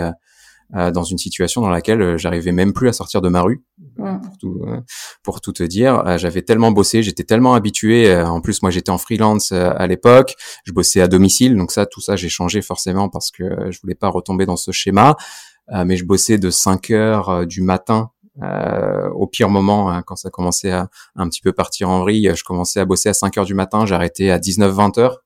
euh, 0.74 0.92
dans 0.92 1.04
une 1.04 1.18
situation 1.18 1.62
dans 1.62 1.70
laquelle 1.70 2.02
euh, 2.02 2.18
j'arrivais 2.18 2.52
même 2.52 2.74
plus 2.74 2.88
à 2.88 2.94
sortir 2.94 3.22
de 3.22 3.30
ma 3.30 3.42
rue. 3.42 3.64
Pour, 3.98 4.38
tout, 4.40 4.62
euh, 4.68 4.82
pour, 5.24 5.42
tout, 5.42 5.54
te 5.54 5.64
dire, 5.64 6.18
j'avais 6.18 6.42
tellement 6.42 6.72
bossé, 6.72 7.04
j'étais 7.04 7.24
tellement 7.24 7.54
habitué. 7.54 8.16
en 8.16 8.42
plus, 8.42 8.62
moi, 8.62 8.72
j'étais 8.72 8.90
en 8.90 8.98
freelance 8.98 9.52
à 9.52 9.88
l'époque. 9.88 10.36
Je 10.66 10.72
bossais 10.72 11.02
à 11.02 11.08
domicile, 11.08 11.56
donc 11.56 11.72
ça, 11.72 11.86
tout 11.86 12.02
ça, 12.02 12.16
j'ai 12.16 12.30
changé 12.30 12.62
forcément 12.62 13.10
parce 13.10 13.32
que 13.32 13.72
je 13.72 13.80
voulais 13.82 13.96
pas 13.96 14.10
retomber 14.10 14.46
dans 14.46 14.58
ce 14.58 14.72
schéma. 14.72 15.16
mais 15.86 15.98
je 15.98 16.06
bossais 16.06 16.38
de 16.38 16.50
5 16.50 16.92
heures 16.92 17.46
du 17.46 17.62
matin 17.62 18.12
euh, 18.44 19.10
au 19.12 19.28
pire 19.28 19.50
moment, 19.50 19.90
hein, 19.90 20.04
quand 20.04 20.16
ça 20.16 20.30
commençait 20.30 20.72
à 20.72 20.90
un 21.16 21.30
petit 21.30 21.42
peu 21.42 21.54
partir 21.54 21.90
en 21.90 22.02
vrille, 22.02 22.32
je 22.36 22.44
commençais 22.44 22.80
à 22.80 22.86
bosser 22.86 23.10
à 23.10 23.14
5 23.14 23.38
heures 23.38 23.46
du 23.46 23.54
matin, 23.54 23.86
j'arrêtais 23.86 24.30
à 24.30 24.40
19-20 24.40 25.00
heures. 25.00 25.22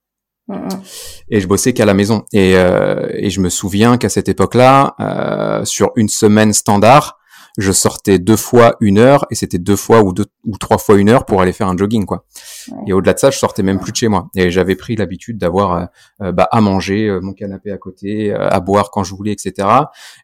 Et 1.30 1.40
je 1.40 1.48
bossais 1.48 1.74
qu'à 1.74 1.86
la 1.86 1.94
maison. 1.94 2.26
Et, 2.34 2.56
euh, 2.56 3.08
et 3.14 3.30
je 3.30 3.40
me 3.42 3.50
souviens 3.50 3.98
qu'à 3.98 4.10
cette 4.10 4.30
époque-là, 4.30 4.96
euh, 5.00 5.66
sur 5.66 5.92
une 5.96 6.10
semaine 6.10 6.54
standard, 6.54 7.19
je 7.60 7.72
sortais 7.72 8.20
deux 8.20 8.38
fois 8.38 8.76
une 8.80 8.98
heure 8.98 9.26
et 9.32 9.36
c'était 9.36 9.58
deux 9.58 9.76
fois 9.76 10.02
ou 10.02 10.14
deux 10.14 10.26
ou 10.46 10.58
trois 10.58 10.78
fois 10.78 10.98
une 10.98 11.10
heure 11.10 11.26
pour 11.26 11.42
aller 11.42 11.52
faire 11.52 11.68
un 11.68 11.78
jogging 11.78 12.06
quoi. 12.06 12.26
Et 12.88 12.94
au-delà 12.94 13.14
de 13.14 13.20
ça, 13.20 13.32
je 13.32 13.38
sortais 13.38 13.64
même 13.64 13.80
plus 13.80 13.92
de 13.92 13.98
chez 13.98 14.08
moi 14.08 14.30
et 14.36 14.50
j'avais 14.52 14.76
pris 14.76 14.96
l'habitude 14.96 15.38
d'avoir 15.38 15.74
euh, 15.74 15.86
euh, 16.22 16.32
bah, 16.32 16.48
à 16.52 16.62
manger, 16.62 17.08
euh, 17.08 17.20
mon 17.22 17.34
canapé 17.34 17.72
à 17.72 17.78
côté, 17.78 18.34
à 18.34 18.60
boire 18.60 18.92
quand 18.92 19.04
je 19.04 19.14
voulais, 19.14 19.32
etc. 19.32 19.68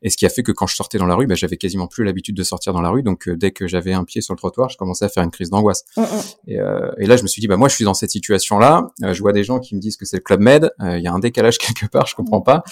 Et 0.02 0.10
ce 0.10 0.18
qui 0.18 0.26
a 0.26 0.30
fait 0.30 0.44
que 0.44 0.52
quand 0.52 0.68
je 0.68 0.76
sortais 0.76 0.98
dans 0.98 1.06
la 1.06 1.16
rue, 1.16 1.28
bah, 1.28 1.36
j'avais 1.36 1.58
quasiment 1.58 1.88
plus 1.88 2.04
l'habitude 2.04 2.36
de 2.36 2.44
sortir 2.44 2.74
dans 2.74 2.82
la 2.82 2.90
rue. 2.90 3.04
Donc 3.04 3.30
dès 3.30 3.52
que 3.52 3.68
j'avais 3.68 3.94
un 3.94 4.04
pied 4.04 4.22
sur 4.22 4.34
le 4.34 4.38
trottoir, 4.38 4.70
je 4.70 4.78
commençais 4.78 5.06
à 5.06 5.10
faire 5.10 5.24
une 5.24 5.32
crise 5.32 5.50
d'angoisse. 5.50 5.84
Mm, 5.98 6.02
mm. 6.02 6.06
Et, 6.48 6.54
et, 7.00 7.06
là, 7.06 7.18
je 7.18 7.24
me 7.24 7.28
suis 7.28 7.42
dit 7.42 7.48
bah 7.48 7.58
moi, 7.58 7.68
je 7.68 7.76
suis 7.76 7.86
dans 7.86 7.94
cette 7.94 8.12
situation-là. 8.12 8.88
je 9.02 9.20
vois 9.22 9.34
des 9.34 9.44
gens 9.44 9.60
qui 9.60 9.76
me 9.76 9.82
disent 9.82 9.98
que 9.98 10.06
c'est 10.06 10.18
le 10.18 10.24
club 10.24 10.40
med. 10.40 10.72
Il 10.82 11.02
y 11.02 11.08
a 11.08 11.14
un 11.14 11.20
décalage 11.20 11.58
quelque 11.60 11.88
part, 11.88 12.06
je 12.06 12.16
comprends 12.16 12.42
pas. 12.42 12.64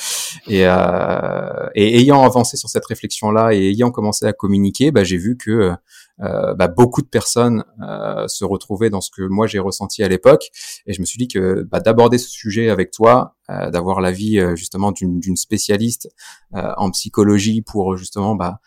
Et, 0.47 0.62
et 0.62 1.99
ayant 1.99 2.23
avancé 2.23 2.58
sur 2.58 2.69
cette 2.69 2.86
réflexion-là 2.86 3.54
et 3.54 3.69
ayant 3.69 3.91
commencé 3.91 4.26
à 4.26 4.34
communiquer, 4.34 4.53
bah, 4.92 5.04
j'ai 5.04 5.18
vu 5.18 5.38
que 5.38 5.74
euh, 6.22 6.54
bah, 6.54 6.68
beaucoup 6.68 7.02
de 7.02 7.08
personnes 7.08 7.63
euh, 7.82 8.28
se 8.28 8.46
retrouvaient 8.46 8.89
dans 8.89 9.02
ce 9.02 9.10
que 9.12 9.24
moi 9.24 9.48
j'ai 9.48 9.60
ressenti 9.60 10.04
à 10.04 10.08
l'époque, 10.08 10.50
et 10.86 10.94
je 10.94 11.02
me 11.02 11.06
suis 11.06 11.18
dit 11.18 11.28
que 11.28 11.63
bah, 11.63 11.80
d'aborder 11.80 12.18
ce 12.18 12.30
sujet 12.30 12.70
avec 12.70 12.92
toi, 12.92 13.36
euh, 13.50 13.72
d'avoir 13.72 14.02
l'avis 14.02 14.39
justement 14.56 14.92
d'une 14.92 15.36
spécialiste 15.36 16.10
en 16.54 16.92
psychologie 16.92 17.62
pour 17.62 17.98
justement 17.98 18.36
bah, 18.36 18.60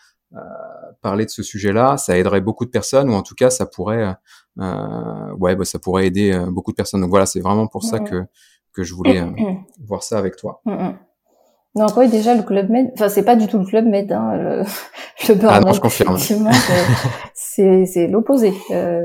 parler 1.03 1.25
de 1.25 1.31
ce 1.31 1.43
sujet-là, 1.43 1.97
ça 1.97 2.19
aiderait 2.19 2.41
beaucoup 2.41 2.65
de 2.65 2.71
personnes, 2.71 3.09
ou 3.11 3.15
en 3.15 3.23
tout 3.23 3.35
cas 3.35 3.51
ça 3.51 3.67
pourrait, 3.67 4.15
ouais, 4.57 5.57
bah, 5.57 5.65
ça 5.65 5.79
pourrait 5.79 6.07
aider 6.07 6.37
beaucoup 6.51 6.73
de 6.73 6.77
personnes. 6.77 7.01
Donc 7.01 7.11
voilà, 7.11 7.27
c'est 7.27 7.41
vraiment 7.41 7.67
pour 7.67 7.85
ça 7.85 8.01
que 8.01 8.25
que 8.73 8.83
je 8.83 8.93
voulais 8.93 9.25
voir 9.81 10.03
ça 10.03 10.19
avec 10.19 10.37
toi. 10.37 10.61
Non, 11.77 11.87
oui, 11.97 12.09
déjà 12.09 12.35
le 12.35 12.43
club 12.43 12.71
med, 12.71 12.91
enfin 12.95 13.11
c'est 13.11 13.23
pas 13.23 13.37
du 13.37 13.47
tout 13.49 13.59
le 13.59 13.67
club 13.67 13.85
med, 13.87 14.11
hein, 14.11 14.35
le, 14.35 14.63
le 15.29 15.35
burn 15.35 15.53
Ah 15.55 15.61
non, 15.61 15.73
je 15.73 15.81
confirme. 15.81 16.17
C'est 17.35 17.87
c'est 17.87 18.07
l'opposé. 18.07 18.53
Euh... 18.71 19.03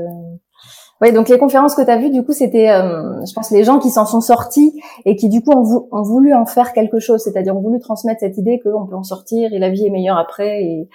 Oui, 1.00 1.12
donc 1.12 1.28
les 1.28 1.38
conférences 1.38 1.74
que 1.74 1.82
tu 1.82 1.90
as 1.90 1.96
vues, 1.98 2.10
du 2.10 2.22
coup, 2.22 2.32
c'était, 2.32 2.70
euh, 2.70 3.24
je 3.26 3.32
pense, 3.34 3.50
les 3.50 3.64
gens 3.64 3.80
qui 3.80 3.90
s'en 3.90 4.06
sont 4.06 4.20
sortis 4.20 4.80
et 5.04 5.16
qui, 5.16 5.28
du 5.28 5.42
coup, 5.42 5.50
ont, 5.50 5.88
ont 5.90 6.02
voulu 6.02 6.32
en 6.32 6.46
faire 6.46 6.72
quelque 6.72 7.00
chose, 7.00 7.20
c'est-à-dire 7.22 7.56
ont 7.56 7.60
voulu 7.60 7.80
transmettre 7.80 8.20
cette 8.20 8.38
idée 8.38 8.60
qu'on 8.60 8.86
peut 8.86 8.94
en 8.94 9.02
sortir 9.02 9.52
et 9.52 9.58
la 9.58 9.68
vie 9.68 9.84
est 9.86 9.90
meilleure 9.90 10.16
après. 10.16 10.62
Et, 10.62 10.88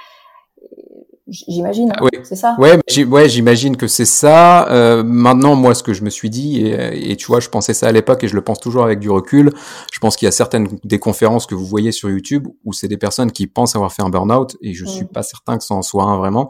J'imagine, 1.30 1.92
hein, 1.92 2.08
c'est 2.24 2.36
ça? 2.36 2.56
Ouais, 2.58 2.80
ouais, 3.06 3.30
j'imagine 3.30 3.76
que 3.76 3.88
c'est 3.88 4.06
ça. 4.06 4.70
Euh, 4.70 5.04
maintenant, 5.04 5.56
moi, 5.56 5.76
ce 5.76 5.84
que 5.84 5.94
je 5.94 6.04
me 6.04 6.10
suis 6.10 6.30
dit, 6.30 6.62
et, 6.62 7.12
et, 7.12 7.16
tu 7.18 7.28
vois, 7.28 7.42
je 7.42 7.50
pensais 7.50 7.74
ça 7.74 7.88
à 7.88 7.92
l'époque 7.92 8.24
et 8.24 8.28
je 8.28 8.36
le 8.36 8.42
pense 8.42 8.60
toujours 8.60 8.84
avec 8.84 9.00
du 9.00 9.10
recul. 9.10 9.52
Je 9.92 10.00
pense 10.00 10.16
qu'il 10.16 10.26
y 10.26 10.30
a 10.30 10.32
certaines 10.32 10.68
des 10.86 11.00
conférences 11.00 11.46
que 11.46 11.56
vous 11.56 11.66
voyez 11.66 11.92
sur 11.92 12.10
YouTube 12.10 12.48
où 12.64 12.72
c'est 12.72 12.88
des 12.88 12.98
personnes 12.98 13.32
qui 13.32 13.48
pensent 13.48 13.76
avoir 13.76 13.92
fait 13.92 14.04
un 14.04 14.10
burn-out 14.10 14.56
et 14.62 14.74
je 14.74 14.86
suis 14.86 15.06
pas 15.06 15.24
certain 15.24 15.58
que 15.58 15.64
ça 15.64 15.74
en 15.74 15.82
soit 15.82 16.04
un 16.04 16.18
vraiment. 16.18 16.50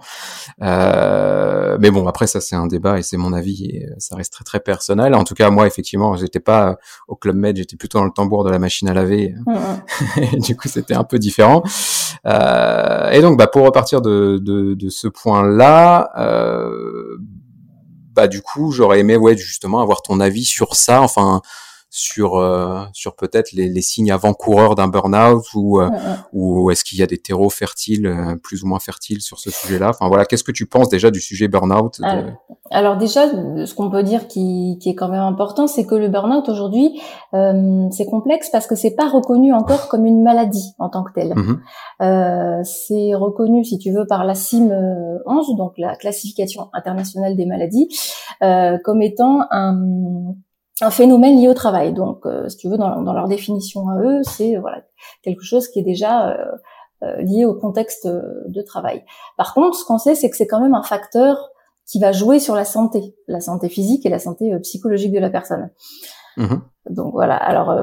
Euh, 0.61 1.77
mais 1.79 1.89
bon, 1.89 2.07
après 2.07 2.27
ça, 2.27 2.39
c'est 2.39 2.55
un 2.55 2.67
débat 2.67 2.99
et 2.99 3.01
c'est 3.01 3.17
mon 3.17 3.33
avis 3.33 3.65
et 3.65 3.87
ça 3.97 4.15
reste 4.15 4.33
très 4.33 4.43
très 4.43 4.59
personnel. 4.59 5.15
En 5.15 5.23
tout 5.23 5.33
cas, 5.33 5.49
moi, 5.49 5.65
effectivement, 5.65 6.15
j'étais 6.15 6.39
pas 6.39 6.77
au 7.07 7.15
club 7.15 7.35
med, 7.35 7.57
j'étais 7.57 7.77
plutôt 7.77 7.97
dans 7.97 8.05
le 8.05 8.11
tambour 8.11 8.43
de 8.43 8.51
la 8.51 8.59
machine 8.59 8.87
à 8.89 8.93
laver. 8.93 9.33
du 10.39 10.55
coup, 10.55 10.67
c'était 10.67 10.93
un 10.93 11.03
peu 11.03 11.17
différent. 11.17 11.63
Euh, 12.25 13.11
et 13.11 13.21
donc, 13.21 13.37
bah, 13.37 13.47
pour 13.47 13.63
repartir 13.63 14.01
de, 14.01 14.39
de, 14.41 14.66
de 14.75 14.89
ce 14.89 15.07
point-là, 15.07 16.11
euh, 16.17 17.17
bah, 18.13 18.27
du 18.27 18.41
coup, 18.41 18.71
j'aurais 18.71 18.99
aimé, 18.99 19.15
ouais, 19.15 19.37
justement, 19.37 19.79
avoir 19.79 20.01
ton 20.01 20.19
avis 20.19 20.45
sur 20.45 20.75
ça. 20.75 21.01
Enfin, 21.01 21.41
sur 21.97 22.35
euh, 22.35 22.83
sur 22.93 23.15
peut-être 23.15 23.53
les, 23.53 23.69
les, 23.69 23.81
signes 23.81 24.11
avant-coureurs 24.11 24.75
d'un 24.75 24.87
burn-out 24.87 25.43
ou 25.55 25.81
euh, 25.81 25.89
ou 26.31 26.69
est-ce 26.69 26.83
qu'il 26.83 26.99
y 26.99 27.01
a 27.01 27.07
des 27.07 27.17
terreaux 27.17 27.49
fertiles 27.49 28.05
euh, 28.05 28.35
plus 28.35 28.63
ou 28.63 28.67
moins 28.67 28.77
fertiles 28.77 29.21
sur 29.21 29.39
ce 29.39 29.49
sujet-là? 29.49 29.89
Enfin 29.89 30.07
voilà, 30.07 30.25
qu'est-ce 30.25 30.43
que 30.43 30.51
tu 30.51 30.67
penses 30.67 30.89
déjà 30.89 31.09
du 31.09 31.19
sujet 31.19 31.47
burn-out 31.47 31.99
Alors 32.69 32.97
déjà, 32.97 33.27
ce 33.27 33.73
qu'on 33.73 33.89
peut 33.89 34.03
dire 34.03 34.27
qui, 34.27 34.77
qui 34.79 34.89
est 34.89 34.95
quand 34.95 35.09
même 35.09 35.21
important, 35.21 35.65
c'est 35.65 35.87
que 35.87 35.95
le 35.95 36.07
burn-out 36.07 36.47
aujourd'hui, 36.49 37.01
c'est 37.31 38.05
complexe 38.05 38.49
parce 38.51 38.67
que 38.67 38.75
c'est 38.75 38.95
pas 38.95 39.09
reconnu 39.09 39.51
encore 39.51 39.87
comme 39.87 40.05
une 40.05 40.21
maladie 40.21 40.73
en 40.77 40.89
tant 40.89 41.03
que 41.03 41.13
telle. 41.13 41.33
Mmh 41.35 41.61
c'est 42.63 43.15
reconnu, 43.15 43.63
si 43.63 43.79
tu 43.79 43.91
veux, 43.91 44.05
par 44.05 44.23
la 44.23 44.35
CIM 44.35 44.69
11, 45.25 45.55
donc 45.57 45.73
la 45.77 45.95
classification 45.95 46.69
internationale 46.73 47.35
des 47.35 47.45
maladies, 47.45 47.87
comme 48.39 49.01
étant 49.01 49.41
un 49.49 50.35
un 50.85 50.91
phénomène 50.91 51.39
lié 51.39 51.47
au 51.47 51.53
travail. 51.53 51.93
Donc, 51.93 52.25
euh, 52.25 52.47
si 52.49 52.57
tu 52.57 52.69
veux, 52.69 52.77
dans, 52.77 53.13
leur 53.13 53.27
définition 53.27 53.89
à 53.89 53.99
eux, 54.01 54.21
c'est 54.23 54.57
voilà 54.57 54.81
quelque 55.23 55.43
chose 55.43 55.67
qui 55.67 55.79
est 55.79 55.83
déjà 55.83 56.29
euh, 56.29 56.37
euh, 57.03 57.21
lié 57.21 57.45
au 57.45 57.55
contexte 57.55 58.07
de 58.07 58.61
travail. 58.61 59.03
Par 59.37 59.53
contre, 59.53 59.77
ce 59.77 59.85
qu'on 59.85 59.97
sait, 59.97 60.15
c'est 60.15 60.29
que 60.29 60.37
c'est 60.37 60.47
quand 60.47 60.61
même 60.61 60.75
un 60.75 60.83
facteur 60.83 61.49
qui 61.89 61.99
va 61.99 62.11
jouer 62.11 62.39
sur 62.39 62.53
la 62.53 62.65
santé, 62.65 63.15
la 63.27 63.39
santé 63.39 63.69
physique 63.69 64.05
et 64.05 64.09
la 64.09 64.19
santé 64.19 64.57
psychologique 64.59 65.13
de 65.13 65.19
la 65.19 65.29
personne. 65.29 65.69
Mmh 66.35 66.55
Donc 66.89 67.13
voilà. 67.13 67.35
Alors 67.35 67.73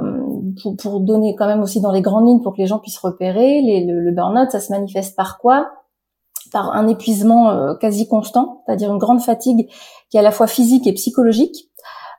pour, 0.63 0.77
pour, 0.77 1.01
donner 1.01 1.35
quand 1.35 1.47
même 1.47 1.63
aussi 1.63 1.81
dans 1.81 1.91
les 1.91 2.03
grandes 2.03 2.27
lignes 2.27 2.43
pour 2.43 2.53
que 2.53 2.59
les 2.59 2.67
gens 2.67 2.79
puissent 2.79 2.99
repérer, 2.99 3.63
les, 3.63 3.85
le, 3.85 4.01
le 4.01 4.13
burn-out, 4.13 4.51
ça 4.51 4.61
se 4.61 4.71
manifeste 4.71 5.17
par 5.17 5.39
quoi? 5.39 5.71
Par 6.53 6.73
un 6.73 6.87
épuisement 6.87 7.75
quasi 7.77 8.07
constant, 8.07 8.63
c'est-à-dire 8.67 8.93
une 8.93 8.99
grande 8.99 9.23
fatigue 9.23 9.69
qui 10.11 10.19
est 10.19 10.21
à 10.21 10.23
la 10.23 10.31
fois 10.31 10.47
physique 10.47 10.87
et 10.87 10.93
psychologique. 10.93 11.71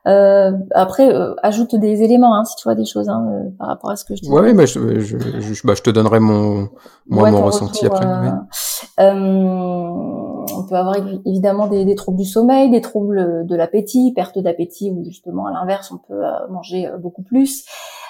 Euh, 0.06 0.52
après, 0.72 1.12
euh, 1.12 1.34
ajoute 1.42 1.74
des 1.74 2.02
éléments 2.02 2.36
hein, 2.36 2.44
si 2.44 2.54
tu 2.56 2.64
vois 2.64 2.76
des 2.76 2.84
choses 2.84 3.08
hein, 3.08 3.26
euh, 3.28 3.50
par 3.58 3.66
rapport 3.66 3.90
à 3.90 3.96
ce 3.96 4.04
que 4.04 4.14
je 4.14 4.22
dis. 4.22 4.30
Ouais, 4.30 4.54
mais 4.54 4.66
je, 4.66 5.00
je, 5.00 5.18
je, 5.18 5.66
bah, 5.66 5.74
je 5.74 5.82
te 5.82 5.90
donnerai 5.90 6.20
mon 6.20 6.68
moi 7.08 7.30
mon 7.30 7.44
ressenti 7.44 7.86
après. 7.86 8.06
Euh, 8.06 9.12
on 9.12 10.64
peut 10.68 10.76
avoir 10.76 10.96
évidemment 11.24 11.66
des, 11.66 11.84
des, 11.84 11.96
troubles 11.96 12.18
du 12.18 12.24
sommeil, 12.24 12.70
des 12.70 12.80
troubles 12.80 13.46
de 13.46 13.56
l'appétit, 13.56 14.12
perte 14.14 14.38
d'appétit 14.38 14.92
ou 14.92 15.04
justement 15.04 15.46
à 15.46 15.52
l'inverse 15.52 15.90
on 15.90 15.98
peut 15.98 16.22
manger 16.50 16.88
beaucoup 17.00 17.22
plus. 17.22 17.64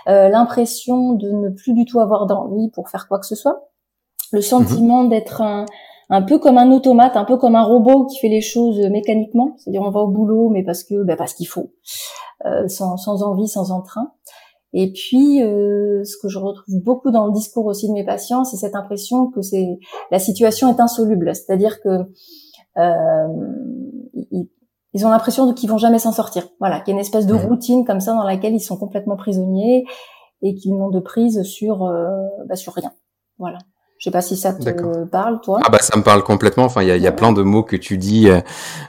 L'impression 0.06 1.14
de 1.14 1.30
ne 1.30 1.48
plus 1.48 1.72
du 1.72 1.84
tout 1.86 1.98
avoir 1.98 2.26
d'envie 2.26 2.70
pour 2.70 2.90
faire 2.90 3.08
quoi 3.08 3.18
que 3.18 3.26
ce 3.26 3.34
soit. 3.34 3.70
Le 4.32 4.40
sentiment 4.40 5.04
mhm. 5.04 5.10
d'être 5.10 5.40
un 5.40 5.64
un 6.08 6.22
peu 6.22 6.38
comme 6.38 6.58
un 6.58 6.70
automate, 6.70 7.16
un 7.16 7.24
peu 7.24 7.36
comme 7.36 7.56
un 7.56 7.64
robot 7.64 8.06
qui 8.06 8.18
fait 8.18 8.28
les 8.28 8.40
choses 8.40 8.78
mécaniquement. 8.90 9.54
C'est-à-dire 9.58 9.82
on 9.82 9.90
va 9.90 10.00
au 10.00 10.08
boulot, 10.08 10.48
mais 10.50 10.62
parce 10.62 10.84
que 10.84 11.02
bah 11.04 11.16
parce 11.16 11.34
qu'il 11.34 11.48
faut, 11.48 11.72
euh, 12.44 12.68
sans, 12.68 12.96
sans 12.96 13.22
envie, 13.22 13.48
sans 13.48 13.70
entrain. 13.72 14.12
Et 14.78 14.92
puis, 14.92 15.42
euh, 15.42 16.04
ce 16.04 16.16
que 16.20 16.28
je 16.28 16.38
retrouve 16.38 16.82
beaucoup 16.82 17.10
dans 17.10 17.26
le 17.26 17.32
discours 17.32 17.64
aussi 17.64 17.88
de 17.88 17.94
mes 17.94 18.04
patients, 18.04 18.44
c'est 18.44 18.58
cette 18.58 18.74
impression 18.74 19.30
que 19.30 19.40
c'est 19.40 19.78
la 20.10 20.18
situation 20.18 20.68
est 20.68 20.80
insoluble. 20.80 21.34
C'est-à-dire 21.34 21.80
que 21.80 22.10
euh, 22.76 23.28
ils, 24.92 25.06
ont 25.06 25.08
l'impression 25.08 25.52
qu'ils 25.54 25.70
vont 25.70 25.78
jamais 25.78 25.98
s'en 25.98 26.12
sortir. 26.12 26.46
Voilà, 26.60 26.80
qu'il 26.80 26.88
y 26.88 26.90
a 26.92 26.96
une 26.96 27.00
espèce 27.00 27.26
de 27.26 27.34
routine 27.34 27.86
comme 27.86 28.00
ça 28.00 28.12
dans 28.12 28.24
laquelle 28.24 28.54
ils 28.54 28.60
sont 28.60 28.76
complètement 28.76 29.16
prisonniers 29.16 29.86
et 30.42 30.54
qu'ils 30.54 30.76
n'ont 30.76 30.90
de 30.90 31.00
prise 31.00 31.42
sur 31.42 31.84
euh, 31.84 32.10
bah, 32.46 32.56
sur 32.56 32.74
rien. 32.74 32.92
Voilà. 33.38 33.58
Je 33.98 34.04
sais 34.04 34.10
pas 34.10 34.20
si 34.20 34.36
ça 34.36 34.52
te 34.52 35.04
parle, 35.04 35.40
toi. 35.40 35.58
Ah 35.64 35.70
bah 35.70 35.78
ça 35.80 35.96
me 35.96 36.02
parle 36.02 36.22
complètement. 36.22 36.64
Enfin, 36.64 36.82
il 36.82 36.88
y 36.88 36.90
a, 36.90 36.96
y 36.96 37.06
a, 37.06 37.12
plein 37.12 37.32
de 37.32 37.42
mots 37.42 37.62
que 37.62 37.76
tu 37.76 37.96
dis 37.96 38.28
euh, 38.28 38.40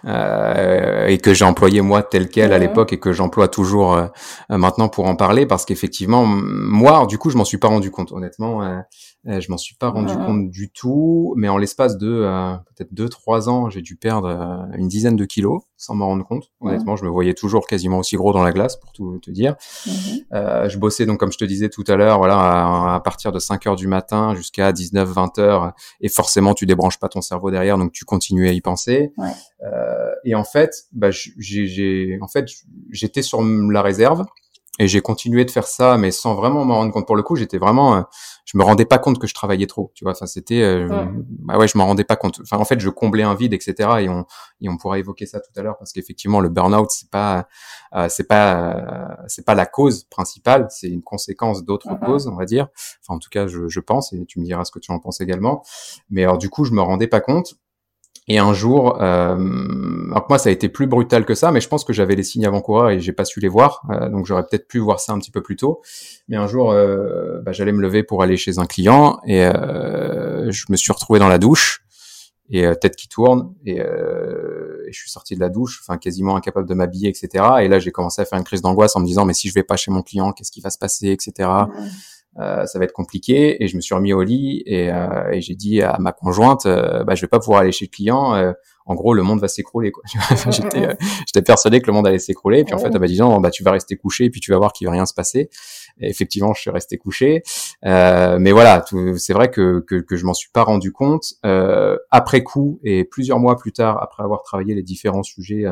euh 0.06 1.08
et 1.08 1.18
que 1.18 1.34
j'ai 1.34 1.46
employé 1.46 1.82
moi 1.82 2.04
tel 2.04 2.28
quel 2.28 2.52
à 2.52 2.58
l'époque 2.58 2.92
et 2.92 3.00
que 3.00 3.14
j'emploie 3.14 3.48
toujours 3.48 3.94
euh, 3.94 4.08
maintenant 4.50 4.90
pour 4.90 5.06
en 5.06 5.16
parler 5.16 5.46
parce 5.46 5.64
qu'effectivement, 5.64 6.26
moi, 6.26 7.06
du 7.08 7.18
coup, 7.18 7.30
je 7.30 7.38
m'en 7.38 7.46
suis 7.46 7.58
pas 7.58 7.70
rendu 7.70 7.90
compte 7.90 8.12
honnêtement. 8.12 8.64
Euh, 8.64 8.80
je 9.26 9.52
m'en 9.52 9.58
suis 9.58 9.76
pas 9.76 9.90
rendu 9.90 10.14
compte 10.14 10.50
du 10.50 10.70
tout, 10.70 11.34
mais 11.36 11.50
en 11.50 11.58
l'espace 11.58 11.98
de 11.98 12.08
euh, 12.08 12.54
peut-être 12.76 12.94
deux 12.94 13.10
trois 13.10 13.50
ans, 13.50 13.70
j'ai 13.70 13.82
dû 13.82 13.96
perdre 13.96 14.28
euh, 14.28 14.78
une 14.78 14.88
dizaine 14.88 15.16
de 15.16 15.26
kilos 15.26 15.64
sans 15.76 15.96
m'en 15.96 16.08
rendre 16.08 16.26
compte. 16.26 16.52
Honnêtement, 16.62 16.96
je 16.96 17.04
me 17.04 17.10
voyais 17.10 17.34
toujours 17.34 17.68
quasiment 17.68 18.00
aussi 18.00 18.16
gros 18.16 18.34
dans 18.34 18.44
la 18.44 18.52
glace, 18.52 18.78
pour 18.78 18.92
tout 18.94 19.20
te 19.20 19.30
dire. 19.30 19.56
Mhm. 19.86 20.70
je 20.70 20.78
bossais 20.78 21.06
donc 21.06 21.20
comme 21.20 21.32
je 21.32 21.38
te 21.38 21.46
disais 21.46 21.70
tout 21.70 21.84
à 21.88 21.96
l'heure, 21.96 22.18
voilà, 22.18 22.96
à, 22.96 23.00
partir 23.04 23.32
de 23.32 23.40
5 23.40 23.68
heures 23.68 23.76
du 23.76 23.88
matin 23.88 24.34
jusqu'à 24.34 24.72
19-20 24.72 25.40
heures, 25.40 25.74
et 26.02 26.10
forcément 26.10 26.54
tu 26.54 26.66
débranches 26.66 27.00
pas 27.00 27.10
ton 27.10 27.22
cerveau 27.22 27.52
derrière, 27.52 27.78
donc 27.78 27.92
tu 27.92 28.06
continues 28.06 28.48
à 28.48 28.54
y 28.54 28.62
penser. 28.62 29.12
et 30.24 30.36
en 30.36 30.44
fait, 30.44 30.86
bah, 30.94 31.10
j'ai, 31.12 32.18
en 32.22 32.28
fait, 32.28 32.48
j'étais 32.92 33.22
sur 33.22 33.44
la 33.44 33.82
réserve 33.82 34.26
et 34.80 34.88
j'ai 34.88 35.02
continué 35.02 35.46
de 35.46 35.52
faire 35.52 35.68
ça, 35.68 35.98
mais 35.98 36.12
sans 36.12 36.36
vraiment 36.36 36.64
m'en 36.64 36.76
rendre 36.76 36.92
compte. 36.92 37.08
Pour 37.08 37.16
le 37.16 37.24
coup, 37.24 37.36
j'étais 37.36 37.58
vraiment, 37.58 37.98
euh, 37.98 38.02
je 38.48 38.58
me 38.58 38.64
rendais 38.64 38.86
pas 38.86 38.98
compte 38.98 39.20
que 39.20 39.28
je 39.28 39.34
travaillais 39.34 39.68
trop. 39.68 39.92
Tu 39.94 40.06
vois, 40.06 40.14
enfin 40.14 40.26
c'était, 40.26 40.62
euh, 40.62 40.88
ouais. 40.88 41.08
bah 41.40 41.58
ouais, 41.58 41.68
je 41.68 41.78
m'en 41.78 41.86
rendais 41.86 42.06
pas 42.06 42.16
compte. 42.16 42.40
Enfin, 42.42 42.58
en 42.58 42.64
fait, 42.64 42.80
je 42.80 42.90
comblais 42.90 43.24
un 43.24 43.36
vide, 43.36 43.54
etc. 43.54 43.76
Et 44.00 44.10
on, 44.10 44.26
et 44.62 44.70
on 44.70 44.78
pourra 44.78 45.00
évoquer 45.00 45.26
ça 45.26 45.42
tout 45.42 45.52
à 45.58 45.62
l'heure 45.62 45.78
parce 45.78 45.92
qu'effectivement, 45.92 46.40
le 46.40 46.48
burn-out, 46.48 46.90
c'est 46.90 47.10
pas, 47.12 47.50
euh, 47.94 48.08
c'est 48.08 48.26
pas, 48.26 48.74
euh, 48.74 49.16
c'est 49.28 49.46
pas 49.46 49.54
la 49.54 49.66
cause 49.66 50.06
principale, 50.06 50.68
c'est 50.70 50.88
une 50.88 51.04
conséquence 51.04 51.66
d'autres 51.66 51.94
causes, 52.00 52.28
on 52.28 52.38
va 52.38 52.46
dire. 52.46 52.70
Enfin, 53.04 53.16
en 53.16 53.20
tout 53.20 53.30
cas, 53.30 53.48
je, 53.48 53.68
je 53.68 53.80
pense, 53.82 54.14
et 54.14 54.26
tu 54.26 54.40
me 54.40 54.46
diras 54.46 54.64
ce 54.64 54.72
que 54.72 54.80
tu 54.80 54.94
en 54.94 55.00
penses 55.00 55.20
également. 55.20 55.66
Mais 56.10 56.24
alors, 56.24 56.38
du 56.38 56.50
coup, 56.50 56.64
je 56.64 56.72
me 56.72 56.82
rendais 56.82 57.08
pas 57.08 57.20
compte. 57.20 57.56
Et 58.30 58.40
un 58.40 58.54
jour, 58.54 59.02
euh, 59.02 59.36
alors 60.12 60.26
moi 60.28 60.38
ça 60.38 60.50
a 60.50 60.52
été 60.52 60.68
plus 60.68 60.86
brutal 60.86 61.24
que 61.24 61.34
ça, 61.34 61.52
mais 61.52 61.62
je 61.62 61.70
pense 61.70 61.86
que 61.86 61.94
j'avais 61.94 62.16
les 62.16 62.24
signes 62.24 62.46
avant-coureurs 62.46 62.90
et 62.90 63.00
j'ai 63.00 63.14
pas 63.14 63.24
su 63.24 63.40
les 63.40 63.48
voir, 63.48 63.84
euh, 63.90 64.10
donc 64.10 64.26
j'aurais 64.26 64.44
peut-être 64.44 64.68
pu 64.68 64.80
voir 64.80 65.00
ça 65.00 65.14
un 65.14 65.20
petit 65.20 65.32
peu 65.32 65.42
plus 65.42 65.56
tôt. 65.56 65.82
Mais 66.28 66.36
un 66.36 66.46
jour, 66.46 66.72
euh, 66.72 67.40
bah, 67.42 67.54
j'allais 67.54 67.72
me 67.72 67.82
lever 67.82 68.04
pour 68.04 68.22
aller 68.22 68.36
chez 68.36 68.60
un 68.60 68.66
client 68.66 69.20
et 69.26 69.46
euh, 69.46 70.52
je 70.52 70.66
me 70.70 70.76
suis 70.76 70.92
retrouvé 70.92 71.20
dans 71.20 71.30
la 71.30 71.38
douche 71.38 71.86
et 72.50 72.66
euh, 72.66 72.76
tête 72.76 72.98
qui 72.98 73.08
tourne 73.08 73.54
et, 73.66 73.80
euh, 73.80 74.86
et, 74.88 74.92
je 74.92 75.00
suis 75.00 75.10
sorti 75.10 75.36
de 75.36 75.40
la 75.40 75.50
douche, 75.50 75.80
enfin 75.82 75.98
quasiment 75.98 76.36
incapable 76.36 76.68
de 76.68 76.74
m'habiller, 76.74 77.10
etc. 77.10 77.46
Et 77.62 77.70
là 77.70 77.80
j'ai 77.80 77.92
commencé 77.92 78.22
à 78.22 78.26
faire 78.26 78.38
une 78.38 78.46
crise 78.46 78.62
d'angoisse 78.62 78.96
en 78.98 79.00
me 79.00 79.06
disant 79.06 79.26
mais 79.26 79.34
si 79.34 79.48
je 79.48 79.54
vais 79.54 79.64
pas 79.64 79.78
chez 79.78 79.92
mon 79.92 80.02
client, 80.02 80.34
qu'est-ce 80.34 80.52
qui 80.52 80.62
va 80.62 80.70
se 80.70 80.78
passer, 80.78 81.12
etc. 81.12 81.50
ça 82.38 82.80
va 82.80 82.86
être 82.86 82.94
compliqué. 82.94 83.64
Et 83.64 83.68
je 83.68 83.76
me 83.76 83.82
suis 83.82 83.96
remis 83.96 84.14
au 84.14 84.24
lit 84.24 84.64
et, 84.66 84.92
euh, 84.92 85.32
et 85.32 85.42
j'ai 85.42 85.56
dit 85.56 85.82
à 85.82 85.98
ma 86.00 86.12
conjointe, 86.12 86.66
euh, 86.66 87.04
bah, 87.04 87.16
je 87.16 87.22
vais 87.22 87.28
pas 87.28 87.40
pouvoir 87.40 87.62
aller 87.62 87.72
chez 87.72 87.86
le 87.86 87.96
client. 87.96 88.36
Euh, 88.36 88.54
en 88.86 88.96
gros, 88.96 89.14
le 89.14 89.22
monde 89.22 89.42
va 89.42 89.50
s'écrouler. 89.50 89.92
j'étais, 90.50 90.96
j'étais 91.26 91.42
persuadé 91.42 91.82
que 91.82 91.88
le 91.88 91.94
monde 91.94 92.08
allait 92.08 92.20
s'écrouler. 92.20 92.60
Et 92.60 92.64
puis 92.64 92.74
en 92.74 92.78
fait, 92.78 92.90
elle 92.94 93.00
m'a 93.00 93.08
dit 93.08 93.20
non, 93.20 93.42
bah 93.42 93.50
tu 93.50 93.62
vas 93.64 93.72
rester 93.72 93.98
couché 93.98 94.26
et 94.26 94.30
puis 94.30 94.40
tu 94.40 94.52
vas 94.52 94.58
voir 94.58 94.72
qu'il 94.72 94.88
va 94.88 94.94
rien 94.94 95.06
se 95.06 95.14
passer. 95.14 95.50
Et 96.00 96.10
effectivement, 96.10 96.54
je 96.54 96.62
suis 96.62 96.70
resté 96.70 96.98
couché. 96.98 97.44
mais 97.84 98.52
voilà, 98.52 98.86
c'est 99.18 99.34
vrai 99.34 99.52
que, 99.52 99.84
que, 99.86 99.96
que 99.96 100.16
je 100.16 100.26
m'en 100.26 100.34
suis 100.34 100.50
pas 100.54 100.64
rendu 100.64 100.94
compte. 100.94 101.34
après 102.12 102.44
coup 102.44 102.80
et 102.84 103.04
plusieurs 103.04 103.40
mois 103.40 103.58
plus 103.58 103.74
tard, 103.74 104.02
après 104.02 104.24
avoir 104.24 104.42
travaillé 104.44 104.74
les 104.74 104.84
différents 104.84 105.24
sujets 105.24 105.66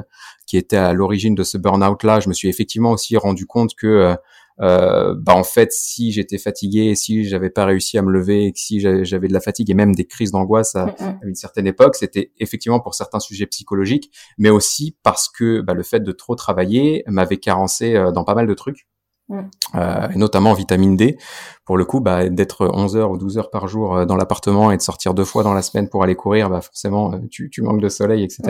qui 0.45 0.58
étaient 0.58 0.75
à 0.75 0.93
l'origine 0.93 1.36
de 1.36 1.43
ce 1.43 1.58
burn-out 1.58 2.04
là, 2.04 2.19
je 2.19 2.30
me 2.30 2.34
suis 2.34 2.49
effectivement 2.49 2.91
aussi 2.91 3.17
rendu 3.17 3.45
compte 3.45 3.75
que 3.75 3.88
euh, 3.88 4.15
bah 4.57 5.33
en 5.35 5.43
fait 5.43 5.71
si 5.71 6.11
j'étais 6.11 6.37
fatigué, 6.37 6.95
si 6.95 7.25
j'avais 7.25 7.49
pas 7.49 7.65
réussi 7.65 7.97
à 7.97 8.01
me 8.01 8.11
lever, 8.11 8.51
si 8.55 8.79
j'avais 8.79 9.27
de 9.27 9.33
la 9.33 9.41
fatigue 9.41 9.69
et 9.69 9.73
même 9.73 9.93
des 9.93 10.05
crises 10.05 10.31
d'angoisse 10.31 10.75
à, 10.75 10.95
une 11.23 11.35
certaine 11.35 11.67
époque, 11.67 11.95
c'était 11.95 12.31
effectivement 12.39 12.79
pour 12.79 12.95
certains 12.95 13.19
sujets 13.19 13.45
psychologiques, 13.47 14.11
mais 14.37 14.49
aussi 14.49 14.97
parce 15.03 15.29
que 15.29 15.61
bah, 15.61 15.73
le 15.73 15.83
fait 15.83 15.99
de 15.99 16.11
trop 16.11 16.35
travailler 16.35 17.03
m'avait 17.07 17.37
carencé 17.37 17.95
euh, 17.95 18.11
dans 18.11 18.23
pas 18.23 18.35
mal 18.35 18.47
de 18.47 18.53
trucs. 18.53 18.87
Euh, 19.31 20.07
et 20.09 20.17
notamment 20.17 20.53
vitamine 20.53 20.95
D. 20.95 21.17
Pour 21.65 21.77
le 21.77 21.85
coup, 21.85 21.99
bah, 21.99 22.29
d'être 22.29 22.69
11 22.71 22.95
heures 22.95 23.09
ou 23.11 23.17
12 23.17 23.39
heures 23.39 23.49
par 23.49 23.67
jour 23.67 23.97
euh, 23.97 24.05
dans 24.05 24.15
l'appartement 24.15 24.71
et 24.71 24.77
de 24.77 24.81
sortir 24.81 25.15
deux 25.15 25.25
fois 25.25 25.41
dans 25.41 25.53
la 25.53 25.63
semaine 25.63 25.89
pour 25.89 26.03
aller 26.03 26.15
courir, 26.15 26.49
bah, 26.49 26.61
forcément, 26.61 27.13
euh, 27.13 27.17
tu, 27.31 27.49
tu 27.49 27.63
manques 27.63 27.81
de 27.81 27.89
soleil, 27.89 28.23
etc. 28.23 28.43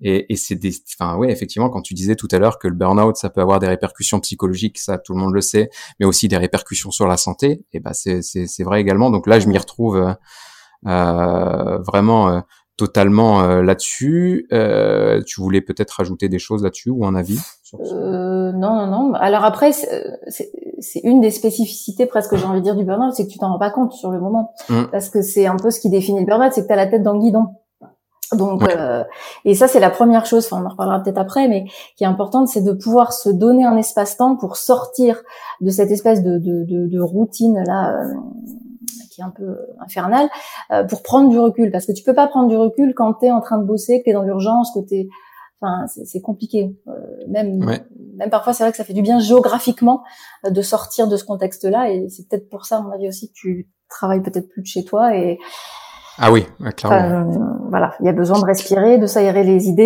Et, 0.00 0.32
et 0.32 0.36
c'est 0.36 0.54
des, 0.54 0.72
enfin, 0.98 1.16
ouais, 1.16 1.30
effectivement, 1.30 1.68
quand 1.68 1.82
tu 1.82 1.92
disais 1.92 2.16
tout 2.16 2.28
à 2.30 2.38
l'heure 2.38 2.58
que 2.58 2.68
le 2.68 2.74
burn-out, 2.74 3.16
ça 3.16 3.28
peut 3.28 3.42
avoir 3.42 3.58
des 3.58 3.68
répercussions 3.68 4.18
psychologiques, 4.20 4.78
ça, 4.78 4.96
tout 4.96 5.12
le 5.12 5.20
monde 5.20 5.34
le 5.34 5.42
sait, 5.42 5.68
mais 6.00 6.06
aussi 6.06 6.26
des 6.26 6.38
répercussions 6.38 6.90
sur 6.90 7.06
la 7.06 7.18
santé. 7.18 7.64
Et 7.74 7.80
bah, 7.80 7.92
c'est, 7.92 8.22
c'est, 8.22 8.46
c'est 8.46 8.64
vrai 8.64 8.80
également. 8.80 9.10
Donc 9.10 9.26
là, 9.26 9.40
je 9.40 9.46
m'y 9.46 9.58
retrouve 9.58 10.16
euh, 10.86 11.78
vraiment 11.78 12.42
totalement 12.78 13.60
là-dessus. 13.60 14.48
tu 15.26 15.40
voulais 15.40 15.60
peut-être 15.60 15.90
rajouter 15.90 16.28
des 16.28 16.38
choses 16.38 16.62
là-dessus 16.62 16.90
ou 16.90 17.04
un 17.04 17.14
avis 17.14 17.38
euh, 17.74 18.52
non, 18.52 18.74
non, 18.74 18.86
non. 18.86 19.14
Alors 19.14 19.44
après, 19.44 19.72
c'est 19.72 21.00
une 21.04 21.20
des 21.20 21.30
spécificités 21.30 22.06
presque, 22.06 22.36
j'ai 22.36 22.44
envie 22.44 22.60
de 22.60 22.64
dire, 22.64 22.76
du 22.76 22.84
burn-out, 22.84 23.12
c'est 23.14 23.26
que 23.26 23.30
tu 23.30 23.38
t'en 23.38 23.52
rends 23.52 23.58
pas 23.58 23.70
compte 23.70 23.92
sur 23.92 24.10
le 24.10 24.20
moment. 24.20 24.54
Mm. 24.68 24.84
Parce 24.90 25.10
que 25.10 25.22
c'est 25.22 25.46
un 25.46 25.56
peu 25.56 25.70
ce 25.70 25.80
qui 25.80 25.90
définit 25.90 26.20
le 26.20 26.26
burn-out, 26.26 26.52
c'est 26.52 26.62
que 26.62 26.66
tu 26.66 26.72
as 26.72 26.76
la 26.76 26.86
tête 26.86 27.02
dans 27.02 27.14
le 27.14 27.20
guidon. 27.20 27.46
Donc, 28.34 28.62
euh, 28.68 29.04
et 29.46 29.54
ça, 29.54 29.68
c'est 29.68 29.80
la 29.80 29.88
première 29.88 30.26
chose, 30.26 30.46
enfin, 30.46 30.62
on 30.62 30.66
en 30.66 30.70
reparlera 30.70 31.02
peut-être 31.02 31.18
après, 31.18 31.48
mais 31.48 31.64
qui 31.96 32.04
est 32.04 32.06
importante, 32.06 32.48
c'est 32.48 32.60
de 32.60 32.72
pouvoir 32.72 33.14
se 33.14 33.30
donner 33.30 33.64
un 33.64 33.76
espace-temps 33.76 34.36
pour 34.36 34.56
sortir 34.56 35.22
de 35.62 35.70
cette 35.70 35.90
espèce 35.90 36.22
de, 36.22 36.32
de, 36.38 36.64
de, 36.64 36.88
de 36.88 37.00
routine 37.00 37.62
là, 37.66 37.94
euh, 37.94 38.12
qui 39.10 39.20
est 39.20 39.24
un 39.24 39.30
peu 39.30 39.58
infernale, 39.80 40.28
euh, 40.70 40.84
pour 40.84 41.02
prendre 41.02 41.28
du 41.28 41.38
recul. 41.38 41.70
Parce 41.70 41.86
que 41.86 41.92
tu 41.92 42.02
peux 42.02 42.14
pas 42.14 42.26
prendre 42.28 42.48
du 42.48 42.56
recul 42.56 42.94
quand 42.94 43.14
tu 43.14 43.26
es 43.26 43.30
en 43.30 43.40
train 43.40 43.58
de 43.58 43.64
bosser, 43.64 44.00
que 44.00 44.04
tu 44.04 44.10
es 44.10 44.12
dans 44.12 44.22
l'urgence, 44.22 44.72
que 44.74 44.80
tu 44.80 45.08
Enfin, 45.60 45.86
c'est 45.88 46.20
compliqué. 46.20 46.76
Euh, 46.86 46.92
même, 47.28 47.58
même 48.16 48.30
parfois, 48.30 48.52
c'est 48.52 48.62
vrai 48.62 48.70
que 48.70 48.76
ça 48.76 48.84
fait 48.84 48.92
du 48.92 49.02
bien 49.02 49.18
géographiquement 49.18 50.04
euh, 50.46 50.50
de 50.50 50.62
sortir 50.62 51.08
de 51.08 51.16
ce 51.16 51.24
contexte-là, 51.24 51.90
et 51.90 52.08
c'est 52.08 52.28
peut-être 52.28 52.48
pour 52.48 52.64
ça, 52.64 52.76
à 52.76 52.80
mon 52.80 52.92
avis 52.92 53.08
aussi, 53.08 53.28
que 53.28 53.34
tu 53.34 53.68
travailles 53.88 54.22
peut-être 54.22 54.48
plus 54.48 54.62
de 54.62 54.66
chez 54.66 54.84
toi. 54.84 55.16
Et 55.16 55.38
ah 56.18 56.30
oui, 56.30 56.46
clairement. 56.76 57.30
Euh, 57.30 57.38
voilà, 57.70 57.94
il 57.98 58.06
y 58.06 58.08
a 58.08 58.12
besoin 58.12 58.38
de 58.38 58.44
respirer, 58.44 58.98
de 58.98 59.06
s'aérer 59.06 59.42
les 59.42 59.66
idées, 59.66 59.82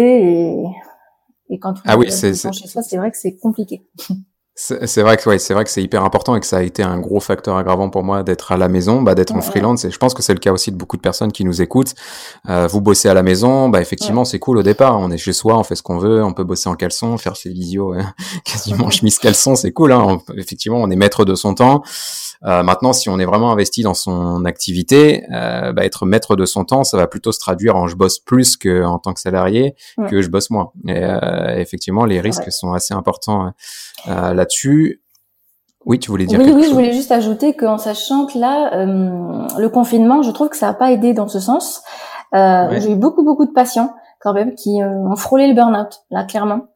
et, 1.48 1.54
et 1.54 1.58
quand 1.58 1.72
tu 1.72 1.82
ah 1.86 1.96
oui, 1.96 2.10
chez 2.10 2.34
soi, 2.34 2.50
c'est 2.52 2.96
vrai 2.98 3.10
que 3.10 3.16
c'est 3.16 3.36
compliqué. 3.36 3.82
C'est 4.54 5.00
vrai 5.00 5.16
que 5.16 5.26
ouais, 5.30 5.38
c'est 5.38 5.54
vrai 5.54 5.64
que 5.64 5.70
c'est 5.70 5.82
hyper 5.82 6.04
important 6.04 6.36
et 6.36 6.40
que 6.40 6.44
ça 6.44 6.58
a 6.58 6.62
été 6.62 6.82
un 6.82 6.98
gros 6.98 7.20
facteur 7.20 7.56
aggravant 7.56 7.88
pour 7.88 8.04
moi 8.04 8.22
d'être 8.22 8.52
à 8.52 8.58
la 8.58 8.68
maison, 8.68 9.00
bah, 9.00 9.14
d'être 9.14 9.34
en 9.34 9.40
freelance. 9.40 9.86
Et 9.86 9.90
je 9.90 9.96
pense 9.96 10.12
que 10.12 10.22
c'est 10.22 10.34
le 10.34 10.40
cas 10.40 10.52
aussi 10.52 10.70
de 10.70 10.76
beaucoup 10.76 10.98
de 10.98 11.02
personnes 11.02 11.32
qui 11.32 11.46
nous 11.46 11.62
écoutent. 11.62 11.94
Euh, 12.50 12.66
vous 12.66 12.82
bossez 12.82 13.08
à 13.08 13.14
la 13.14 13.22
maison, 13.22 13.70
bah 13.70 13.80
effectivement 13.80 14.26
c'est 14.26 14.38
cool 14.38 14.58
au 14.58 14.62
départ. 14.62 14.98
On 15.00 15.10
est 15.10 15.16
chez 15.16 15.32
soi, 15.32 15.58
on 15.58 15.64
fait 15.64 15.74
ce 15.74 15.82
qu'on 15.82 15.96
veut, 15.96 16.22
on 16.22 16.34
peut 16.34 16.44
bosser 16.44 16.68
en 16.68 16.74
caleçon, 16.74 17.16
faire 17.16 17.34
ses 17.34 17.48
visios 17.48 17.94
euh, 17.94 18.02
quasiment 18.44 18.90
chemise 18.90 19.18
caleçon, 19.18 19.54
c'est 19.54 19.72
cool. 19.72 19.90
Hein. 19.90 20.18
effectivement, 20.36 20.82
on 20.82 20.90
est 20.90 20.96
maître 20.96 21.24
de 21.24 21.34
son 21.34 21.54
temps. 21.54 21.82
Euh, 22.44 22.62
maintenant, 22.62 22.92
si 22.92 23.08
on 23.08 23.18
est 23.18 23.24
vraiment 23.24 23.52
investi 23.52 23.82
dans 23.82 23.94
son 23.94 24.44
activité, 24.44 25.24
euh, 25.32 25.72
bah, 25.72 25.84
être 25.84 26.06
maître 26.06 26.34
de 26.34 26.44
son 26.44 26.64
temps, 26.64 26.82
ça 26.82 26.96
va 26.96 27.06
plutôt 27.06 27.32
se 27.32 27.38
traduire 27.38 27.76
en 27.76 27.86
je 27.86 27.96
bosse 27.96 28.18
plus 28.18 28.56
que 28.56 28.84
en 28.84 28.98
tant 28.98 29.12
que 29.12 29.20
salarié 29.20 29.76
que 30.08 30.22
je 30.22 30.28
bosse 30.28 30.50
moins. 30.50 30.72
Et 30.88 31.04
euh, 31.04 31.56
effectivement, 31.56 32.04
les 32.04 32.20
risques 32.20 32.50
sont 32.50 32.72
assez 32.72 32.94
importants 32.94 33.52
euh, 34.08 34.34
là-dessus. 34.34 35.02
Oui, 35.84 35.98
tu 35.98 36.10
voulais 36.10 36.26
dire 36.26 36.38
oui, 36.38 36.46
quelque 36.46 36.56
oui, 36.56 36.62
chose? 36.62 36.70
je 36.70 36.74
voulais 36.74 36.92
juste 36.92 37.12
ajouter 37.12 37.54
qu'en 37.54 37.78
sachant 37.78 38.26
que 38.26 38.38
là, 38.38 38.72
euh, 38.74 39.46
le 39.58 39.68
confinement, 39.68 40.22
je 40.22 40.30
trouve 40.30 40.48
que 40.48 40.56
ça 40.56 40.66
n'a 40.66 40.74
pas 40.74 40.92
aidé 40.92 41.12
dans 41.12 41.28
ce 41.28 41.40
sens. 41.40 41.82
Euh, 42.34 42.80
J'ai 42.80 42.92
eu 42.92 42.96
beaucoup, 42.96 43.24
beaucoup 43.24 43.46
de 43.46 43.52
patients 43.52 43.94
quand 44.20 44.32
même 44.32 44.54
qui 44.54 44.80
ont 44.80 45.16
frôlé 45.16 45.48
le 45.48 45.54
burn-out, 45.54 46.04
là, 46.10 46.22
clairement. 46.22 46.68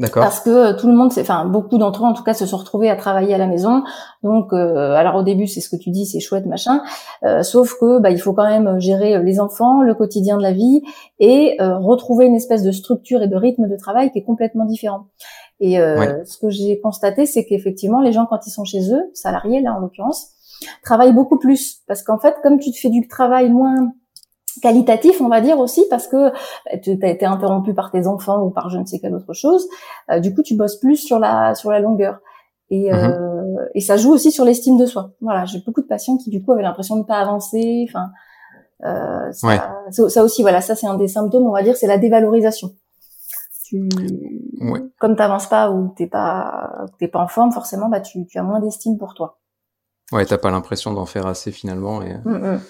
D'accord. 0.00 0.22
Parce 0.22 0.40
que 0.40 0.48
euh, 0.48 0.72
tout 0.72 0.86
le 0.86 0.94
monde, 0.94 1.12
enfin 1.18 1.44
beaucoup 1.44 1.76
d'entre 1.76 2.04
eux 2.04 2.06
en 2.06 2.14
tout 2.14 2.22
cas, 2.22 2.32
se 2.32 2.46
sont 2.46 2.56
retrouvés 2.56 2.88
à 2.88 2.96
travailler 2.96 3.34
à 3.34 3.38
la 3.38 3.46
maison. 3.46 3.82
Donc, 4.22 4.54
euh, 4.54 4.94
alors 4.94 5.16
au 5.16 5.22
début, 5.22 5.46
c'est 5.46 5.60
ce 5.60 5.68
que 5.68 5.76
tu 5.76 5.90
dis, 5.90 6.06
c'est 6.06 6.20
chouette, 6.20 6.46
machin. 6.46 6.80
Euh, 7.22 7.42
sauf 7.42 7.74
que 7.78 8.00
bah, 8.00 8.10
il 8.10 8.18
faut 8.18 8.32
quand 8.32 8.48
même 8.48 8.80
gérer 8.80 9.22
les 9.22 9.40
enfants, 9.40 9.82
le 9.82 9.94
quotidien 9.94 10.38
de 10.38 10.42
la 10.42 10.52
vie 10.52 10.80
et 11.18 11.58
retrouver 11.60 12.24
une 12.24 12.34
espèce 12.34 12.62
de 12.62 12.72
structure 12.72 13.22
et 13.22 13.28
de 13.28 13.36
rythme 13.36 13.68
de 13.68 13.76
travail 13.76 14.10
qui 14.10 14.20
est 14.20 14.24
complètement 14.24 14.64
différent. 14.64 15.08
Et 15.60 15.76
ce 15.76 16.38
que 16.38 16.48
j'ai 16.48 16.80
constaté, 16.80 17.26
c'est 17.26 17.44
qu'effectivement, 17.44 18.00
les 18.00 18.12
gens 18.12 18.24
quand 18.24 18.46
ils 18.46 18.50
sont 18.50 18.64
chez 18.64 18.94
eux, 18.94 19.10
salariés 19.12 19.60
là 19.60 19.74
en 19.74 19.80
l'occurrence, 19.80 20.30
travaillent 20.82 21.12
beaucoup 21.12 21.38
plus 21.38 21.82
parce 21.86 22.02
qu'en 22.02 22.18
fait, 22.18 22.36
comme 22.42 22.58
tu 22.58 22.70
te 22.70 22.78
fais 22.78 22.88
du 22.88 23.06
travail 23.06 23.50
moins 23.50 23.92
qualitatif, 24.62 25.20
on 25.20 25.28
va 25.28 25.40
dire 25.40 25.58
aussi, 25.58 25.84
parce 25.90 26.06
que 26.06 26.30
bah, 26.30 26.78
tu 26.82 26.98
as 27.02 27.08
été 27.08 27.26
interrompu 27.26 27.74
par 27.74 27.90
tes 27.90 28.06
enfants 28.06 28.42
ou 28.42 28.50
par 28.50 28.70
je 28.70 28.78
ne 28.78 28.84
sais 28.84 28.98
quelle 28.98 29.14
autre 29.14 29.32
chose. 29.32 29.68
Euh, 30.10 30.20
du 30.20 30.34
coup, 30.34 30.42
tu 30.42 30.56
bosses 30.56 30.76
plus 30.76 30.96
sur 30.96 31.18
la 31.18 31.54
sur 31.54 31.70
la 31.70 31.80
longueur. 31.80 32.18
Et, 32.70 32.92
euh, 32.92 33.08
mhm. 33.08 33.68
et 33.74 33.80
ça 33.80 33.96
joue 33.96 34.12
aussi 34.12 34.30
sur 34.30 34.44
l'estime 34.44 34.78
de 34.78 34.86
soi. 34.86 35.10
Voilà, 35.20 35.44
j'ai 35.44 35.60
beaucoup 35.66 35.82
de 35.82 35.86
patients 35.86 36.16
qui 36.16 36.30
du 36.30 36.42
coup 36.42 36.52
avaient 36.52 36.62
l'impression 36.62 36.96
de 36.96 37.04
pas 37.04 37.18
avancer. 37.18 37.86
Enfin, 37.88 38.10
euh, 38.84 39.32
ça, 39.32 40.08
ça, 40.08 40.24
aussi, 40.24 40.42
voilà, 40.42 40.60
ça 40.60 40.76
c'est 40.76 40.86
un 40.86 40.96
des 40.96 41.08
symptômes, 41.08 41.46
on 41.46 41.52
va 41.52 41.62
dire, 41.62 41.76
c'est 41.76 41.88
la 41.88 41.98
dévalorisation. 41.98 42.70
Tu, 43.64 43.88
ouais. 44.60 44.80
comme 44.98 45.14
t'avances 45.14 45.48
pas 45.48 45.70
ou 45.70 45.92
t'es 45.96 46.08
pas 46.08 46.86
t'es 46.98 47.06
pas 47.06 47.20
en 47.20 47.28
forme, 47.28 47.52
forcément, 47.52 47.88
bah 47.88 48.00
tu, 48.00 48.26
tu 48.26 48.38
as 48.38 48.42
moins 48.42 48.60
d'estime 48.60 48.98
pour 48.98 49.14
toi. 49.14 49.38
Ouais, 50.12 50.26
t'as 50.26 50.38
pas 50.38 50.50
l'impression 50.50 50.92
d'en 50.92 51.06
faire 51.06 51.26
assez 51.26 51.52
finalement. 51.52 52.02
Et... 52.02 52.14
Mm, 52.24 52.54
mm. 52.54 52.60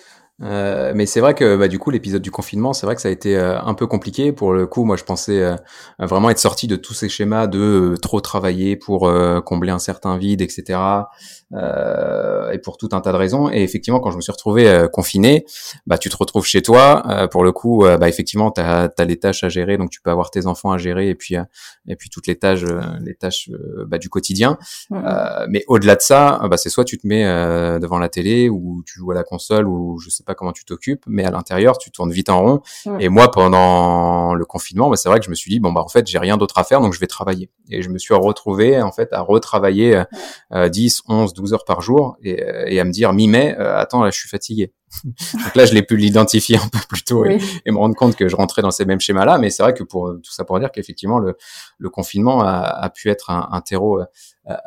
Euh, 0.42 0.92
mais 0.94 1.05
c'est 1.05 1.20
vrai 1.20 1.35
que 1.35 1.57
bah, 1.57 1.68
du 1.68 1.79
coup 1.79 1.90
l'épisode 1.90 2.22
du 2.22 2.31
confinement, 2.31 2.72
c'est 2.72 2.87
vrai 2.87 2.94
que 2.94 3.03
ça 3.03 3.09
a 3.09 3.11
été 3.11 3.37
euh, 3.37 3.61
un 3.61 3.74
peu 3.74 3.87
compliqué. 3.87 4.33
Pour 4.33 4.53
le 4.53 4.66
coup, 4.66 4.85
moi 4.85 4.96
je 4.96 5.05
pensais 5.05 5.42
euh, 5.42 5.57
vraiment 5.98 6.31
être 6.31 6.38
sorti 6.38 6.66
de 6.66 6.76
tous 6.76 6.94
ces 6.94 7.09
schémas 7.09 7.46
de 7.46 7.96
trop 8.00 8.20
travailler 8.20 8.76
pour 8.76 9.11
combler 9.44 9.70
un 9.70 9.79
certain 9.79 10.16
vide, 10.16 10.40
etc. 10.40 10.79
et 11.53 12.59
pour 12.59 12.77
tout 12.77 12.89
un 12.93 13.01
tas 13.01 13.13
de 13.13 13.17
raisons. 13.17 13.51
Et 13.51 13.63
effectivement, 13.63 14.01
quand 14.01 14.11
je 14.11 14.17
me 14.17 14.21
suis 14.21 14.33
retrouvé 14.33 14.87
confiné, 14.93 15.45
bah 15.87 15.99
tu 15.99 16.09
te 16.09 16.17
retrouves 16.17 16.47
chez 16.47 16.63
toi. 16.63 17.29
pour 17.31 17.45
le 17.45 17.53
coup, 17.53 17.85
bah 17.85 18.09
effectivement, 18.09 18.51
tu 18.51 18.61
as, 18.61 18.91
les 18.99 19.19
tâches 19.19 19.45
à 19.45 19.49
gérer, 19.49 19.77
donc 19.77 19.91
tu 19.91 20.01
peux 20.01 20.11
avoir 20.11 20.31
tes 20.31 20.47
enfants 20.47 20.73
à 20.73 20.79
gérer 20.79 21.09
et 21.09 21.15
puis 21.15 21.37
et 21.87 21.97
puis 21.97 22.09
toutes 22.11 22.27
les 22.27 22.37
tâches, 22.37 22.65
les 23.01 23.15
tâches 23.15 23.51
bah, 23.87 23.99
du 23.99 24.09
quotidien. 24.09 24.59
Mmh. 24.91 25.01
mais 25.49 25.65
au-delà 25.69 25.97
de 25.97 26.03
ça, 26.03 26.41
bah, 26.49 26.57
c'est 26.57 26.71
soit 26.71 26.85
tu 26.85 26.99
te 26.99 27.07
mets 27.07 27.25
devant 27.81 27.99
la 27.99 28.09
télé 28.09 28.49
ou 28.49 28.83
tu 28.87 28.99
joues 28.99 29.11
à 29.11 29.15
la 29.15 29.25
console 29.25 29.67
ou 29.67 29.99
je 29.99 30.11
sais 30.11 30.25
pas 30.25 30.35
comment 30.35 30.53
tu 30.53 30.65
t'occupes, 30.65 31.05
mais 31.07 31.25
à 31.25 31.31
l'intérieur, 31.31 31.79
tu 31.79 31.91
tournes 31.91 32.13
vite 32.13 32.29
en 32.29 32.41
rond. 32.43 32.63
Et 32.99 33.09
moi, 33.09 33.31
pendant 33.31 34.35
le 34.35 34.45
confinement, 34.45 34.91
bah, 34.91 34.97
c'est 34.97 35.09
vrai 35.09 35.19
que 35.19 35.25
je 35.25 35.31
me 35.31 35.35
suis 35.35 35.51
dit, 35.51 35.61
bon, 35.61 35.73
bah, 35.73 35.83
en 35.83 35.89
fait, 35.89 36.07
j'ai 36.07 36.19
rien 36.19 36.37
d'autre 36.37 36.59
à 36.59 36.65
faire, 36.65 36.81
donc 36.81 36.93
je 36.93 37.01
vais 37.01 37.07
travailler. 37.07 37.51
Et 37.71 37.83
je 37.83 37.89
me 37.89 37.99
suis 37.99 38.15
retrouvé, 38.15 38.81
en 38.81 38.93
fait, 38.93 39.13
à 39.13 39.21
retravailler 39.21 40.03
10, 40.53 41.03
11, 41.09 41.35
12 41.35 41.39
heures 41.53 41.64
par 41.64 41.81
jour 41.81 42.16
et, 42.22 42.42
euh, 42.42 42.64
et 42.66 42.81
à 42.81 42.85
me 42.85 42.90
dire, 42.90 43.12
mi-mai, 43.12 43.57
euh, 43.59 43.76
attends, 43.76 44.03
là, 44.03 44.11
je 44.11 44.18
suis 44.18 44.29
fatigué. 44.29 44.72
Donc 45.05 45.55
là, 45.55 45.66
je 45.66 45.74
l'ai 45.74 45.83
pu 45.83 45.96
l'identifier 45.96 46.57
un 46.57 46.68
peu 46.68 46.79
plus 46.88 47.05
tôt 47.05 47.24
et, 47.24 47.38
me 47.66 47.76
rendre 47.76 47.94
compte 47.94 48.16
que 48.16 48.29
je 48.29 48.37
rentrais 48.37 48.62
dans 48.62 48.70
ces 48.72 48.85
mêmes 48.85 49.00
schémas-là. 49.00 49.38
Mais 49.38 49.50
c'est 49.50 49.62
vrai 49.62 49.74
que 49.74 49.85
pour 49.85 50.11
tout 50.22 50.33
ça 50.33 50.44
pour 50.44 50.59
dire 50.59 50.72
qu'effectivement, 50.72 51.18
le, 51.18 51.37
le 51.79 51.90
confinement 51.90 52.42
a, 52.42 52.61
a, 52.61 52.90
pu 52.90 53.09
être 53.09 53.31
un, 53.31 53.48
un 53.53 53.61
terreau 53.61 54.00
euh, 54.00 54.05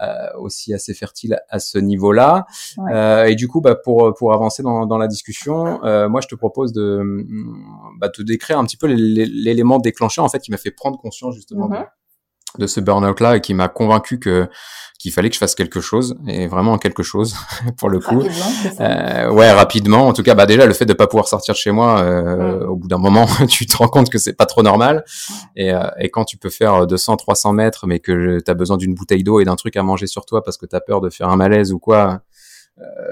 euh, 0.01 0.37
aussi 0.37 0.73
assez 0.73 0.93
fertile 0.93 1.39
à 1.49 1.59
ce 1.59 1.77
niveau-là. 1.77 2.45
Euh, 2.91 3.25
et 3.25 3.35
du 3.35 3.47
coup, 3.47 3.59
bah, 3.59 3.75
pour 3.75 4.13
pour 4.13 4.33
avancer 4.33 4.61
dans, 4.61 4.85
dans 4.85 4.97
la 4.97 5.07
discussion, 5.07 5.83
euh, 5.83 6.07
moi, 6.07 6.21
je 6.21 6.27
te 6.27 6.35
propose 6.35 6.73
de 6.73 7.01
bah, 7.99 8.09
te 8.09 8.21
décrire 8.21 8.59
un 8.59 8.65
petit 8.65 8.77
peu 8.77 8.87
l'élément 8.87 9.79
déclencheur 9.79 10.23
en 10.25 10.29
fait 10.29 10.39
qui 10.39 10.51
m'a 10.51 10.57
fait 10.57 10.71
prendre 10.71 10.99
conscience 10.99 11.35
justement 11.35 11.67
de 11.67 11.77
ce 12.65 12.79
burn-out-là 12.79 13.37
et 13.37 13.41
qui 13.41 13.53
m'a 13.53 13.67
convaincu 13.67 14.19
que 14.19 14.47
qu'il 15.03 15.11
fallait 15.11 15.27
que 15.27 15.35
je 15.35 15.39
fasse 15.39 15.53
quelque 15.53 15.81
chose 15.81 16.15
et 16.27 16.47
vraiment 16.47 16.77
quelque 16.77 17.03
chose 17.03 17.35
pour 17.77 17.89
le 17.89 17.99
coup. 17.99 18.23
Euh, 18.79 19.29
ouais, 19.31 19.51
rapidement. 19.51 20.07
En 20.07 20.13
tout 20.13 20.23
cas, 20.23 20.33
bah 20.33 20.45
déjà 20.45 20.65
le 20.65 20.73
fait 20.73 20.85
de 20.85 20.93
pas 20.93 21.07
pouvoir 21.07 21.27
sortir 21.27 21.53
de 21.53 21.57
chez 21.57 21.71
moi, 21.71 21.99
euh, 21.99 22.61
mm. 22.61 22.69
au 22.69 22.75
bout 22.77 22.87
d'un 22.87 22.99
moment, 22.99 23.27
tu 23.49 23.65
te 23.65 23.75
rends 23.75 23.89
compte 23.89 24.09
que 24.09 24.17
c'est 24.17 24.31
pas 24.31 24.45
trop 24.45 24.63
normal. 24.63 25.03
Et, 25.57 25.73
euh, 25.73 25.89
et 25.99 26.09
quand 26.09 26.23
tu 26.23 26.37
peux 26.37 26.49
faire 26.49 26.87
200, 26.87 27.17
300 27.17 27.51
mètres, 27.51 27.85
mais 27.85 27.99
que 27.99 28.39
tu 28.39 28.49
as 28.49 28.53
besoin 28.53 28.77
d'une 28.77 28.95
bouteille 28.95 29.23
d'eau 29.23 29.41
et 29.41 29.45
d'un 29.45 29.57
truc 29.57 29.75
à 29.75 29.83
manger 29.83 30.07
sur 30.07 30.25
toi 30.25 30.41
parce 30.41 30.55
que 30.55 30.65
tu 30.65 30.75
as 30.75 30.81
peur 30.81 31.01
de 31.01 31.09
faire 31.09 31.27
un 31.27 31.35
malaise 31.35 31.73
ou 31.73 31.79
quoi, 31.79 32.13
euh, 32.13 32.17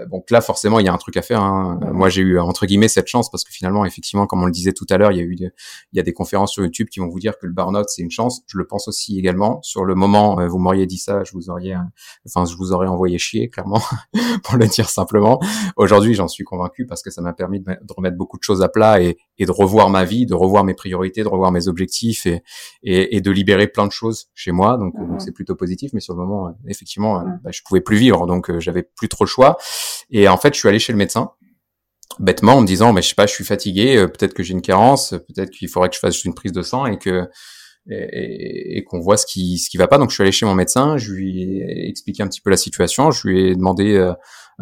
donc 0.09 0.31
là, 0.31 0.41
forcément, 0.41 0.79
il 0.79 0.85
y 0.85 0.89
a 0.89 0.93
un 0.93 0.97
truc 0.97 1.17
à 1.17 1.21
faire. 1.21 1.41
Hein. 1.41 1.79
Moi, 1.93 2.09
j'ai 2.09 2.21
eu 2.21 2.39
entre 2.39 2.65
guillemets 2.65 2.87
cette 2.87 3.07
chance 3.07 3.29
parce 3.29 3.43
que 3.43 3.51
finalement, 3.51 3.85
effectivement, 3.85 4.25
comme 4.25 4.41
on 4.41 4.45
le 4.45 4.51
disait 4.51 4.73
tout 4.73 4.87
à 4.89 4.97
l'heure, 4.97 5.11
il 5.11 5.17
y 5.17 5.21
a 5.21 5.23
eu, 5.23 5.35
il 5.35 5.51
y 5.93 5.99
a 5.99 6.03
des 6.03 6.13
conférences 6.13 6.53
sur 6.53 6.63
YouTube 6.63 6.87
qui 6.89 6.99
vont 6.99 7.07
vous 7.07 7.19
dire 7.19 7.37
que 7.37 7.45
le 7.45 7.53
burn-out 7.53 7.87
c'est 7.87 8.01
une 8.01 8.11
chance. 8.11 8.41
Je 8.47 8.57
le 8.57 8.65
pense 8.65 8.87
aussi 8.87 9.19
également. 9.19 9.61
Sur 9.61 9.85
le 9.85 9.93
moment, 9.93 10.39
euh, 10.39 10.47
vous 10.47 10.57
m'auriez 10.57 10.87
dit 10.87 10.97
ça, 10.97 11.23
je 11.23 11.31
vous 11.33 11.49
aurais, 11.49 11.73
enfin, 12.25 12.45
je 12.45 12.55
vous 12.55 12.71
aurais 12.71 12.87
envoyé 12.87 13.17
chier, 13.17 13.49
clairement, 13.49 13.81
pour 14.43 14.57
le 14.57 14.67
dire 14.67 14.89
simplement. 14.89 15.39
Aujourd'hui, 15.75 16.15
j'en 16.15 16.27
suis 16.27 16.43
convaincu 16.43 16.85
parce 16.85 17.03
que 17.03 17.11
ça 17.11 17.21
m'a 17.21 17.33
permis 17.33 17.59
de, 17.59 17.77
remettre 17.95 18.17
beaucoup 18.17 18.37
de 18.37 18.43
choses 18.43 18.61
à 18.61 18.69
plat 18.69 19.01
et, 19.01 19.17
et, 19.37 19.45
de 19.45 19.51
revoir 19.51 19.89
ma 19.89 20.03
vie, 20.03 20.25
de 20.25 20.33
revoir 20.33 20.63
mes 20.63 20.73
priorités, 20.73 21.23
de 21.23 21.27
revoir 21.27 21.51
mes 21.51 21.67
objectifs 21.67 22.25
et, 22.25 22.43
et, 22.83 23.15
et 23.15 23.21
de 23.21 23.31
libérer 23.31 23.67
plein 23.67 23.87
de 23.87 23.91
choses 23.91 24.27
chez 24.33 24.51
moi. 24.51 24.77
Donc, 24.77 24.93
donc 24.95 25.21
c'est 25.21 25.33
plutôt 25.33 25.55
positif. 25.55 25.91
Mais 25.93 25.99
sur 25.99 26.13
le 26.13 26.19
moment, 26.19 26.55
effectivement, 26.67 27.23
bah, 27.43 27.51
je 27.51 27.61
pouvais 27.65 27.81
plus 27.81 27.97
vivre, 27.97 28.27
donc 28.27 28.57
j'avais 28.59 28.83
plus 28.83 29.09
trop 29.09 29.23
le 29.23 29.29
choix. 29.29 29.57
Et 30.09 30.27
en 30.27 30.37
fait, 30.37 30.53
je 30.53 30.59
suis 30.59 30.69
allé 30.69 30.79
chez 30.79 30.93
le 30.93 30.97
médecin 30.97 31.31
bêtement 32.19 32.55
en 32.55 32.61
me 32.61 32.67
disant 32.67 32.93
mais 32.93 33.01
je 33.01 33.09
sais 33.09 33.15
pas 33.15 33.25
je 33.25 33.33
suis 33.33 33.43
fatigué 33.43 33.97
euh, 33.97 34.07
peut-être 34.07 34.33
que 34.33 34.43
j'ai 34.43 34.53
une 34.53 34.61
carence 34.61 35.11
peut-être 35.11 35.49
qu'il 35.49 35.69
faudrait 35.69 35.89
que 35.89 35.95
je 35.95 35.99
fasse 35.99 36.23
une 36.23 36.33
prise 36.33 36.51
de 36.51 36.61
sang 36.61 36.85
et 36.85 36.97
que 36.97 37.27
et, 37.89 38.83
qu'on 38.83 38.99
voit 38.99 39.17
ce 39.17 39.25
qui 39.25 39.57
ce 39.57 39.69
qui 39.69 39.77
va 39.77 39.87
pas 39.87 39.97
donc 39.97 40.11
je 40.11 40.15
suis 40.15 40.21
allé 40.21 40.31
chez 40.31 40.45
mon 40.45 40.53
médecin 40.53 40.97
je 40.97 41.11
lui 41.11 41.61
ai 41.61 41.89
expliqué 41.89 42.21
un 42.21 42.27
petit 42.27 42.41
peu 42.41 42.51
la 42.51 42.57
situation 42.57 43.09
je 43.09 43.27
lui 43.27 43.49
ai 43.49 43.55
demandé 43.55 43.95
euh, 43.95 44.13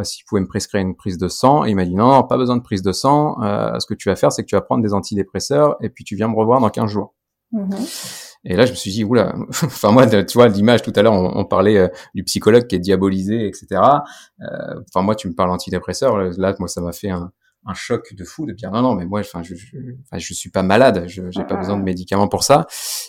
s'il 0.03 0.25
pouvait 0.25 0.41
me 0.41 0.47
prescrire 0.47 0.81
une 0.81 0.95
prise 0.95 1.17
de 1.17 1.27
sang 1.27 1.65
et 1.65 1.69
il 1.69 1.75
m'a 1.75 1.85
dit 1.85 1.95
non, 1.95 2.09
non 2.09 2.23
pas 2.23 2.37
besoin 2.37 2.57
de 2.57 2.61
prise 2.61 2.81
de 2.81 2.91
sang 2.91 3.41
euh, 3.41 3.77
ce 3.79 3.85
que 3.85 3.93
tu 3.93 4.09
vas 4.09 4.15
faire 4.15 4.31
c'est 4.31 4.43
que 4.43 4.47
tu 4.47 4.55
vas 4.55 4.61
prendre 4.61 4.83
des 4.83 4.93
antidépresseurs 4.93 5.75
et 5.81 5.89
puis 5.89 6.03
tu 6.03 6.15
viens 6.15 6.27
me 6.27 6.35
revoir 6.35 6.59
dans 6.59 6.69
15 6.69 6.89
jours 6.89 7.15
mm-hmm. 7.53 8.25
Et 8.45 8.55
là, 8.55 8.65
je 8.65 8.71
me 8.71 8.75
suis 8.77 8.91
dit, 8.91 9.03
oula, 9.03 9.35
enfin 9.49 9.91
moi, 9.91 10.07
tu 10.07 10.37
vois, 10.37 10.47
l'image 10.47 10.81
tout 10.81 10.93
à 10.95 11.01
l'heure, 11.01 11.11
on, 11.11 11.43
parlait 11.43 11.77
euh, 11.77 11.87
du 12.15 12.23
psychologue 12.23 12.67
qui 12.67 12.75
est 12.75 12.79
diabolisé, 12.79 13.45
etc. 13.45 13.67
Euh, 14.39 14.45
enfin 14.87 15.01
moi, 15.01 15.15
tu 15.15 15.27
me 15.27 15.33
parles 15.33 15.49
antidépresseur, 15.49 16.17
là, 16.17 16.55
moi, 16.57 16.69
ça 16.69 16.79
m'a 16.79 16.93
fait 16.93 17.09
un, 17.09 17.33
un 17.65 17.73
choc 17.73 18.13
de 18.13 18.23
fou 18.23 18.45
de 18.45 18.53
dire 18.53 18.71
non 18.71 18.81
non 18.81 18.95
mais 18.95 19.05
moi 19.05 19.19
enfin 19.19 19.43
je, 19.43 19.53
je, 19.53 19.77
je 20.17 20.33
suis 20.33 20.49
pas 20.49 20.63
malade 20.63 21.05
je 21.07 21.29
j'ai 21.29 21.43
pas 21.43 21.55
besoin 21.55 21.77
de 21.77 21.83
médicaments 21.83 22.27
pour 22.27 22.43
ça 22.43 22.67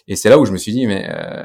et 0.09 0.17
c'est 0.17 0.29
là 0.29 0.39
où 0.39 0.45
je 0.45 0.53
me 0.53 0.57
suis 0.57 0.73
dit 0.73 0.87
mais 0.87 1.09
euh, 1.09 1.45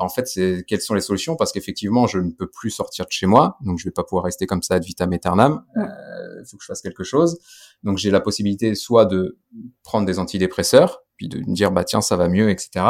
en 0.00 0.08
fait 0.08 0.26
c'est 0.26 0.64
quelles 0.66 0.80
sont 0.80 0.94
les 0.94 1.00
solutions? 1.00 1.36
Parce 1.36 1.52
qu'effectivement 1.52 2.06
je 2.06 2.18
ne 2.18 2.30
peux 2.30 2.48
plus 2.48 2.70
sortir 2.70 3.06
de 3.06 3.12
chez 3.12 3.26
moi 3.26 3.56
donc 3.60 3.78
je 3.78 3.84
vais 3.84 3.90
pas 3.90 4.04
pouvoir 4.04 4.24
rester 4.24 4.46
comme 4.46 4.62
ça 4.62 4.74
ad 4.74 4.84
vitam 4.84 5.12
aeternam. 5.12 5.64
Il 5.76 5.82
euh, 5.82 6.44
faut 6.44 6.56
que 6.56 6.62
je 6.62 6.66
fasse 6.66 6.82
quelque 6.82 7.04
chose. 7.04 7.38
Donc 7.82 7.98
j'ai 7.98 8.10
la 8.10 8.20
possibilité 8.20 8.74
soit 8.74 9.06
de 9.06 9.38
prendre 9.82 10.06
des 10.06 10.18
antidépresseurs 10.18 11.02
puis 11.20 11.28
de 11.28 11.38
me 11.38 11.54
dire 11.54 11.70
bah 11.70 11.84
tiens 11.84 12.00
ça 12.00 12.16
va 12.16 12.28
mieux 12.28 12.48
etc 12.48 12.86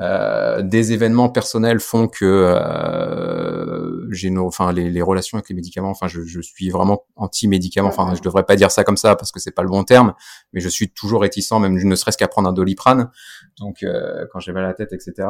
euh, 0.00 0.62
des 0.62 0.92
événements 0.92 1.28
personnels 1.28 1.78
font 1.78 2.08
que 2.08 2.24
euh, 2.24 4.08
j'ai 4.10 4.30
nos 4.30 4.46
enfin 4.46 4.72
les, 4.72 4.90
les, 4.90 5.02
relations 5.02 5.38
avec 5.38 5.48
les 5.48 5.54
médicaments 5.54 5.90
enfin 5.90 6.08
je, 6.08 6.22
je 6.22 6.40
suis 6.40 6.70
vraiment 6.70 7.04
anti 7.14 7.46
médicaments 7.46 7.88
enfin 7.88 8.14
je 8.16 8.22
devrais 8.22 8.42
pas 8.42 8.56
dire 8.56 8.72
ça 8.72 8.82
comme 8.82 8.96
ça 8.96 9.14
parce 9.14 9.30
que 9.30 9.38
c'est 9.38 9.52
pas 9.52 9.62
le 9.62 9.68
bon 9.68 9.84
terme 9.84 10.14
mais 10.52 10.60
je 10.60 10.68
suis 10.68 10.90
toujours 10.90 11.22
réticent 11.22 11.52
même 11.60 11.74
ne 11.74 11.94
serait-ce 11.94 12.18
qu'à 12.18 12.28
prendre 12.28 12.48
un 12.48 12.52
doliprane. 12.52 13.10
Donc 13.60 13.82
euh, 13.82 14.26
quand 14.32 14.40
j'ai 14.40 14.52
mal 14.52 14.64
à 14.64 14.68
la 14.68 14.74
tête 14.74 14.92
etc 14.92 15.28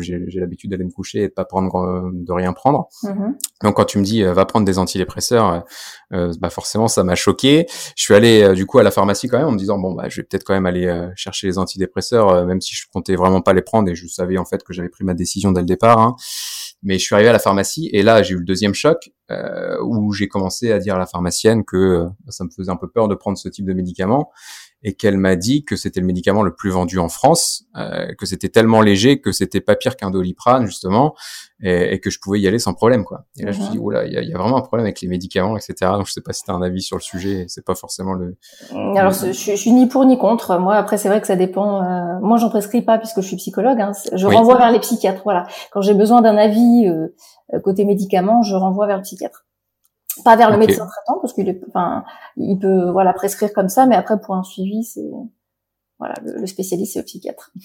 j'ai 0.00 0.40
l'habitude 0.40 0.70
d'aller 0.70 0.84
me 0.84 0.90
coucher 0.90 1.22
et 1.22 1.28
de 1.28 1.32
pas 1.32 1.44
prendre 1.44 2.10
de 2.12 2.32
rien 2.32 2.52
prendre. 2.52 2.88
Mm-hmm. 3.02 3.32
donc 3.62 3.76
quand 3.76 3.84
tu 3.84 3.98
me 3.98 4.04
dis 4.04 4.22
euh, 4.22 4.32
va 4.32 4.44
prendre 4.44 4.66
des 4.66 4.78
antidépresseurs 4.78 5.64
euh, 6.12 6.32
bah 6.40 6.50
forcément 6.50 6.88
ça 6.88 7.04
m'a 7.04 7.14
choqué. 7.14 7.66
Je 7.96 8.02
suis 8.02 8.14
allé 8.14 8.54
du 8.54 8.66
coup 8.66 8.78
à 8.78 8.82
la 8.82 8.90
pharmacie 8.90 9.28
quand 9.28 9.38
même 9.38 9.48
en 9.48 9.52
me 9.52 9.58
disant 9.58 9.78
bon 9.78 9.94
bah 9.94 10.08
je 10.08 10.20
vais 10.20 10.22
peut-être 10.24 10.44
quand 10.44 10.54
même 10.54 10.66
aller 10.66 11.10
chercher 11.16 11.46
les 11.46 11.58
antidépresseurs 11.64 12.46
même 12.46 12.60
si 12.60 12.74
je 12.74 12.84
comptais 12.92 13.16
vraiment 13.16 13.40
pas 13.40 13.52
les 13.52 13.62
prendre 13.62 13.90
et 13.90 13.94
je 13.94 14.06
savais 14.06 14.38
en 14.38 14.44
fait 14.44 14.62
que 14.62 14.72
j'avais 14.72 14.88
pris 14.88 15.04
ma 15.04 15.14
décision 15.14 15.52
dès 15.52 15.60
le 15.60 15.66
départ 15.66 15.98
hein. 15.98 16.16
Mais 16.86 16.98
je 16.98 17.04
suis 17.04 17.14
arrivé 17.14 17.30
à 17.30 17.32
la 17.32 17.38
pharmacie 17.38 17.88
et 17.92 18.02
là 18.02 18.22
j'ai 18.22 18.34
eu 18.34 18.38
le 18.38 18.44
deuxième 18.44 18.74
choc 18.74 19.10
euh, 19.30 19.78
où 19.82 20.12
j'ai 20.12 20.28
commencé 20.28 20.70
à 20.70 20.78
dire 20.78 20.96
à 20.96 20.98
la 20.98 21.06
pharmacienne 21.06 21.64
que 21.64 21.76
euh, 21.76 22.08
ça 22.28 22.44
me 22.44 22.50
faisait 22.50 22.70
un 22.70 22.76
peu 22.76 22.88
peur 22.88 23.08
de 23.08 23.14
prendre 23.14 23.38
ce 23.38 23.48
type 23.48 23.64
de 23.64 23.72
médicament 23.72 24.30
et 24.84 24.92
qu'elle 24.92 25.16
m'a 25.16 25.34
dit 25.34 25.64
que 25.64 25.76
c'était 25.76 26.00
le 26.00 26.06
médicament 26.06 26.42
le 26.42 26.54
plus 26.54 26.70
vendu 26.70 26.98
en 26.98 27.08
France, 27.08 27.64
euh, 27.76 28.06
que 28.18 28.26
c'était 28.26 28.50
tellement 28.50 28.82
léger 28.82 29.20
que 29.20 29.32
c'était 29.32 29.62
pas 29.62 29.74
pire 29.76 29.96
qu'un 29.96 30.10
doliprane 30.10 30.66
justement, 30.66 31.14
et, 31.62 31.94
et, 31.94 32.00
que 32.00 32.10
je 32.10 32.20
pouvais 32.20 32.38
y 32.38 32.46
aller 32.46 32.58
sans 32.58 32.74
problème 32.74 33.04
quoi. 33.04 33.24
Et 33.38 33.44
là 33.44 33.52
je 33.52 33.58
me 33.58 33.64
suis 33.64 33.72
dit 33.72 33.78
oula, 33.78 34.04
il 34.04 34.12
y 34.12 34.18
a, 34.18 34.22
y 34.22 34.34
a, 34.34 34.38
vraiment 34.38 34.58
un 34.58 34.60
problème 34.60 34.84
avec 34.84 35.00
les 35.00 35.08
médicaments, 35.08 35.56
etc. 35.56 35.92
Donc 35.94 36.06
je 36.06 36.12
sais 36.12 36.20
pas 36.20 36.34
si 36.34 36.44
tu 36.44 36.50
as 36.50 36.54
un 36.54 36.60
avis 36.60 36.82
sur 36.82 36.98
le 36.98 37.02
sujet, 37.02 37.46
c'est 37.48 37.64
pas 37.64 37.74
forcément 37.74 38.12
le. 38.12 38.36
Alors 38.96 39.12
je, 39.12 39.32
je, 39.32 39.56
suis 39.56 39.72
ni 39.72 39.86
pour 39.86 40.04
ni 40.04 40.18
contre. 40.18 40.58
Moi 40.58 40.74
après 40.74 40.98
c'est 40.98 41.08
vrai 41.08 41.22
que 41.22 41.26
ça 41.26 41.36
dépend. 41.36 41.82
Euh... 41.82 42.18
Moi 42.20 42.36
j'en 42.36 42.50
prescris 42.50 42.82
pas 42.82 42.98
puisque 42.98 43.22
je 43.22 43.26
suis 43.26 43.36
psychologue. 43.36 43.80
Hein. 43.80 43.92
Je 44.12 44.26
oui. 44.26 44.36
renvoie 44.36 44.58
vers 44.58 44.70
les 44.70 44.80
psychiatres. 44.80 45.22
Voilà. 45.24 45.46
Quand 45.72 45.80
j'ai 45.80 45.94
besoin 45.94 46.20
d'un 46.20 46.36
avis 46.36 46.86
euh, 46.86 47.08
côté 47.62 47.86
médicaments, 47.86 48.42
je 48.42 48.54
renvoie 48.54 48.86
vers 48.86 48.96
le 48.96 49.02
psychiatre 49.02 49.46
pas 50.22 50.36
vers 50.36 50.50
le 50.50 50.58
médecin 50.58 50.86
traitant 50.86 51.18
parce 51.20 51.32
qu'il 51.32 51.60
enfin, 51.68 52.04
il 52.36 52.58
peut 52.58 52.90
voilà 52.90 53.12
prescrire 53.12 53.52
comme 53.52 53.68
ça, 53.68 53.86
mais 53.86 53.96
après 53.96 54.20
pour 54.20 54.34
un 54.34 54.42
suivi, 54.42 54.84
c'est 54.84 55.10
voilà 55.98 56.14
le, 56.24 56.40
le 56.40 56.46
spécialiste 56.46 56.94
c'est 56.94 57.00
le 57.00 57.04
psychiatre. 57.04 57.52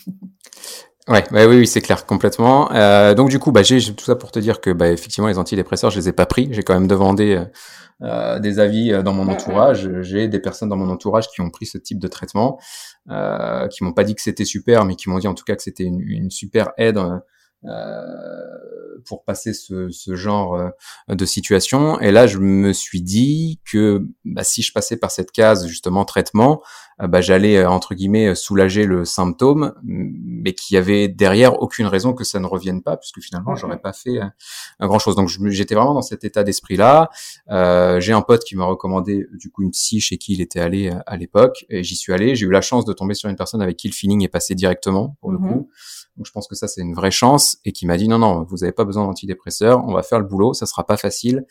Ouais, 1.08 1.24
ouais, 1.32 1.46
oui, 1.48 1.58
oui, 1.58 1.66
c'est 1.66 1.82
clair, 1.82 2.06
complètement. 2.06 2.72
Euh, 2.72 3.16
donc 3.16 3.30
du 3.30 3.40
coup, 3.40 3.52
bah, 3.52 3.64
j'ai 3.64 3.82
tout 3.96 4.06
ça 4.06 4.16
pour 4.16 4.32
te 4.32 4.38
dire 4.38 4.62
que, 4.62 4.70
bah, 4.70 4.92
effectivement, 4.92 5.28
les 5.28 5.40
antidépresseurs, 5.40 5.90
je 5.90 5.98
les 5.98 6.10
ai 6.10 6.12
pas 6.12 6.28
pris. 6.28 6.50
J'ai 6.52 6.62
quand 6.62 6.76
même 6.76 6.86
demandé 6.86 7.44
euh, 8.02 8.40
des 8.40 8.60
avis 8.60 8.94
euh, 8.94 9.02
dans 9.02 9.14
mon 9.14 9.28
entourage. 9.28 9.90
J'ai 10.02 10.28
des 10.28 10.40
personnes 10.40 10.70
dans 10.70 10.76
mon 10.78 10.90
entourage 10.90 11.28
qui 11.30 11.42
ont 11.42 11.50
pris 11.50 11.66
ce 11.66 11.78
type 11.78 12.00
de 12.00 12.08
traitement, 12.08 12.60
euh, 13.10 13.68
qui 13.68 13.84
m'ont 13.84 13.94
pas 13.94 14.04
dit 14.04 14.16
que 14.16 14.22
c'était 14.22 14.46
super, 14.46 14.86
mais 14.86 14.96
qui 14.96 15.10
m'ont 15.10 15.20
dit 15.20 15.28
en 15.28 15.34
tout 15.34 15.44
cas 15.44 15.56
que 15.56 15.64
c'était 15.64 15.84
une, 15.84 16.00
une, 16.00 16.30
super 16.30 16.70
aide 16.78 16.98
euh, 16.98 17.18
pour 19.06 19.24
passer 19.24 19.54
ce, 19.54 19.90
ce, 19.90 20.16
genre 20.16 20.56
euh, 20.56 20.70
de 21.10 21.26
situation. 21.26 22.00
Et 22.00 22.12
là, 22.12 22.28
je 22.28 22.38
me 22.38 22.74
suis 22.74 23.02
dit 23.02 23.60
que 23.70 24.06
bah, 24.26 24.44
si 24.44 24.62
je 24.62 24.72
passais 24.72 24.98
par 24.98 25.12
cette 25.12 25.32
case 25.32 25.68
justement 25.68 26.06
traitement, 26.06 26.62
euh, 27.02 27.08
bah, 27.08 27.22
j'allais 27.22 27.66
entre 27.66 27.96
guillemets 27.96 28.36
soulager 28.36 28.86
le 28.86 29.06
symptôme, 29.06 29.74
mais 29.84 30.54
qu'il 30.54 30.76
y 30.76 30.78
avait 30.78 31.08
derrière 31.08 31.62
aucune 31.62 31.88
raison 31.88 32.14
que 32.14 32.24
ça 32.24 32.40
ne 32.40 32.46
revienne 32.46 32.82
pas, 32.82 32.98
puisque 32.98 33.22
finalement 33.22 33.56
j'aurais 33.56 33.80
pas 33.80 33.94
fait 33.94 34.20
grand 34.80 35.00
chose. 35.00 35.16
Donc 35.16 35.30
j'étais 35.30 35.76
vraiment 35.76 35.94
dans 35.94 36.02
cet 36.02 36.24
état 36.24 36.44
d'esprit 36.44 36.76
là. 36.76 37.10
Euh, 37.50 38.00
j'ai 38.00 38.14
un 38.14 38.22
pote 38.22 38.44
qui 38.44 38.56
m'a 38.56 38.66
recommandé 38.66 39.28
du 39.34 39.50
coup 39.50 39.64
une 39.64 39.72
psy 39.72 40.02
chez 40.02 40.18
qui 40.18 40.34
il 40.34 40.42
était 40.42 40.60
allé 40.60 40.94
à 41.06 41.18
l'époque, 41.18 41.66
et 41.70 41.84
j'y 41.84 41.96
suis 41.96 42.14
allé. 42.14 42.36
J'ai 42.36 42.46
eu 42.46 42.52
la 42.52 42.62
chance 42.62 42.86
de 42.86 42.94
tomber 42.94 43.14
sur 43.14 43.30
une 43.30 43.36
personne 43.36 43.62
avec 43.62 43.78
qui 43.78 43.88
le 43.88 43.94
feeling 43.94 44.24
est 44.24 44.30
passé 44.30 44.56
directement 44.56 45.16
pour 45.22 45.32
le 45.32 45.40
mm 45.40 45.46
-hmm. 45.46 45.54
coup. 45.54 45.70
Donc 46.18 46.26
je 46.26 46.32
pense 46.34 46.48
que 46.48 46.56
ça 46.56 46.68
c'est 46.68 46.82
une 46.82 46.94
vraie 46.94 47.12
chance 47.12 47.49
et 47.66 47.72
qui 47.72 47.86
m'a 47.86 47.98
dit 47.98 48.08
non 48.08 48.20
non 48.20 48.44
vous 48.44 48.58
n'avez 48.58 48.72
pas 48.72 48.86
besoin 48.86 49.06
d'antidépresseurs, 49.06 49.84
on 49.86 49.94
va 49.94 50.04
faire 50.04 50.20
le 50.20 50.26
boulot, 50.26 50.54
ça 50.54 50.66
sera 50.66 50.86
pas 50.86 50.98
facile, 50.98 51.46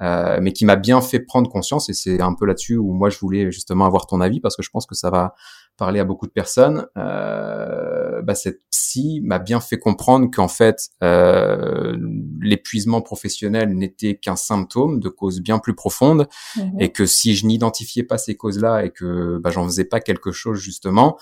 euh, 0.00 0.38
mais 0.40 0.52
qui 0.52 0.64
m'a 0.64 0.76
bien 0.76 1.00
fait 1.02 1.20
prendre 1.20 1.50
conscience 1.50 1.90
et 1.90 1.92
c'est 1.92 2.22
un 2.22 2.34
peu 2.34 2.46
là-dessus 2.46 2.76
où 2.76 2.92
moi 2.92 3.10
je 3.10 3.18
voulais 3.18 3.52
justement 3.52 3.84
avoir 3.84 4.06
ton 4.06 4.22
avis 4.22 4.40
parce 4.40 4.56
que 4.56 4.62
je 4.62 4.70
pense 4.70 4.86
que 4.86 4.94
ça 4.94 5.10
va 5.10 5.34
parler 5.76 6.00
à 6.00 6.04
beaucoup 6.04 6.26
de 6.26 6.32
personnes. 6.32 6.86
Euh, 6.96 8.22
bah, 8.22 8.34
cette 8.34 8.62
psy 8.70 9.20
m'a 9.22 9.38
bien 9.38 9.60
fait 9.60 9.78
comprendre 9.78 10.30
qu'en 10.32 10.48
fait 10.48 10.88
euh, 11.02 11.94
l'épuisement 12.40 13.02
professionnel 13.02 13.74
n'était 13.74 14.16
qu'un 14.16 14.36
symptôme 14.36 14.98
de 14.98 15.10
causes 15.10 15.42
bien 15.42 15.58
plus 15.58 15.74
profondes 15.74 16.26
mmh. 16.56 16.80
et 16.80 16.90
que 16.90 17.04
si 17.04 17.36
je 17.36 17.46
n'identifiais 17.46 18.02
pas 18.02 18.16
ces 18.16 18.34
causes-là 18.34 18.86
et 18.86 18.90
que 18.90 19.38
bah, 19.38 19.50
j'en 19.50 19.64
faisais 19.64 19.84
pas 19.84 20.00
quelque 20.00 20.32
chose 20.32 20.58
justement 20.58 21.18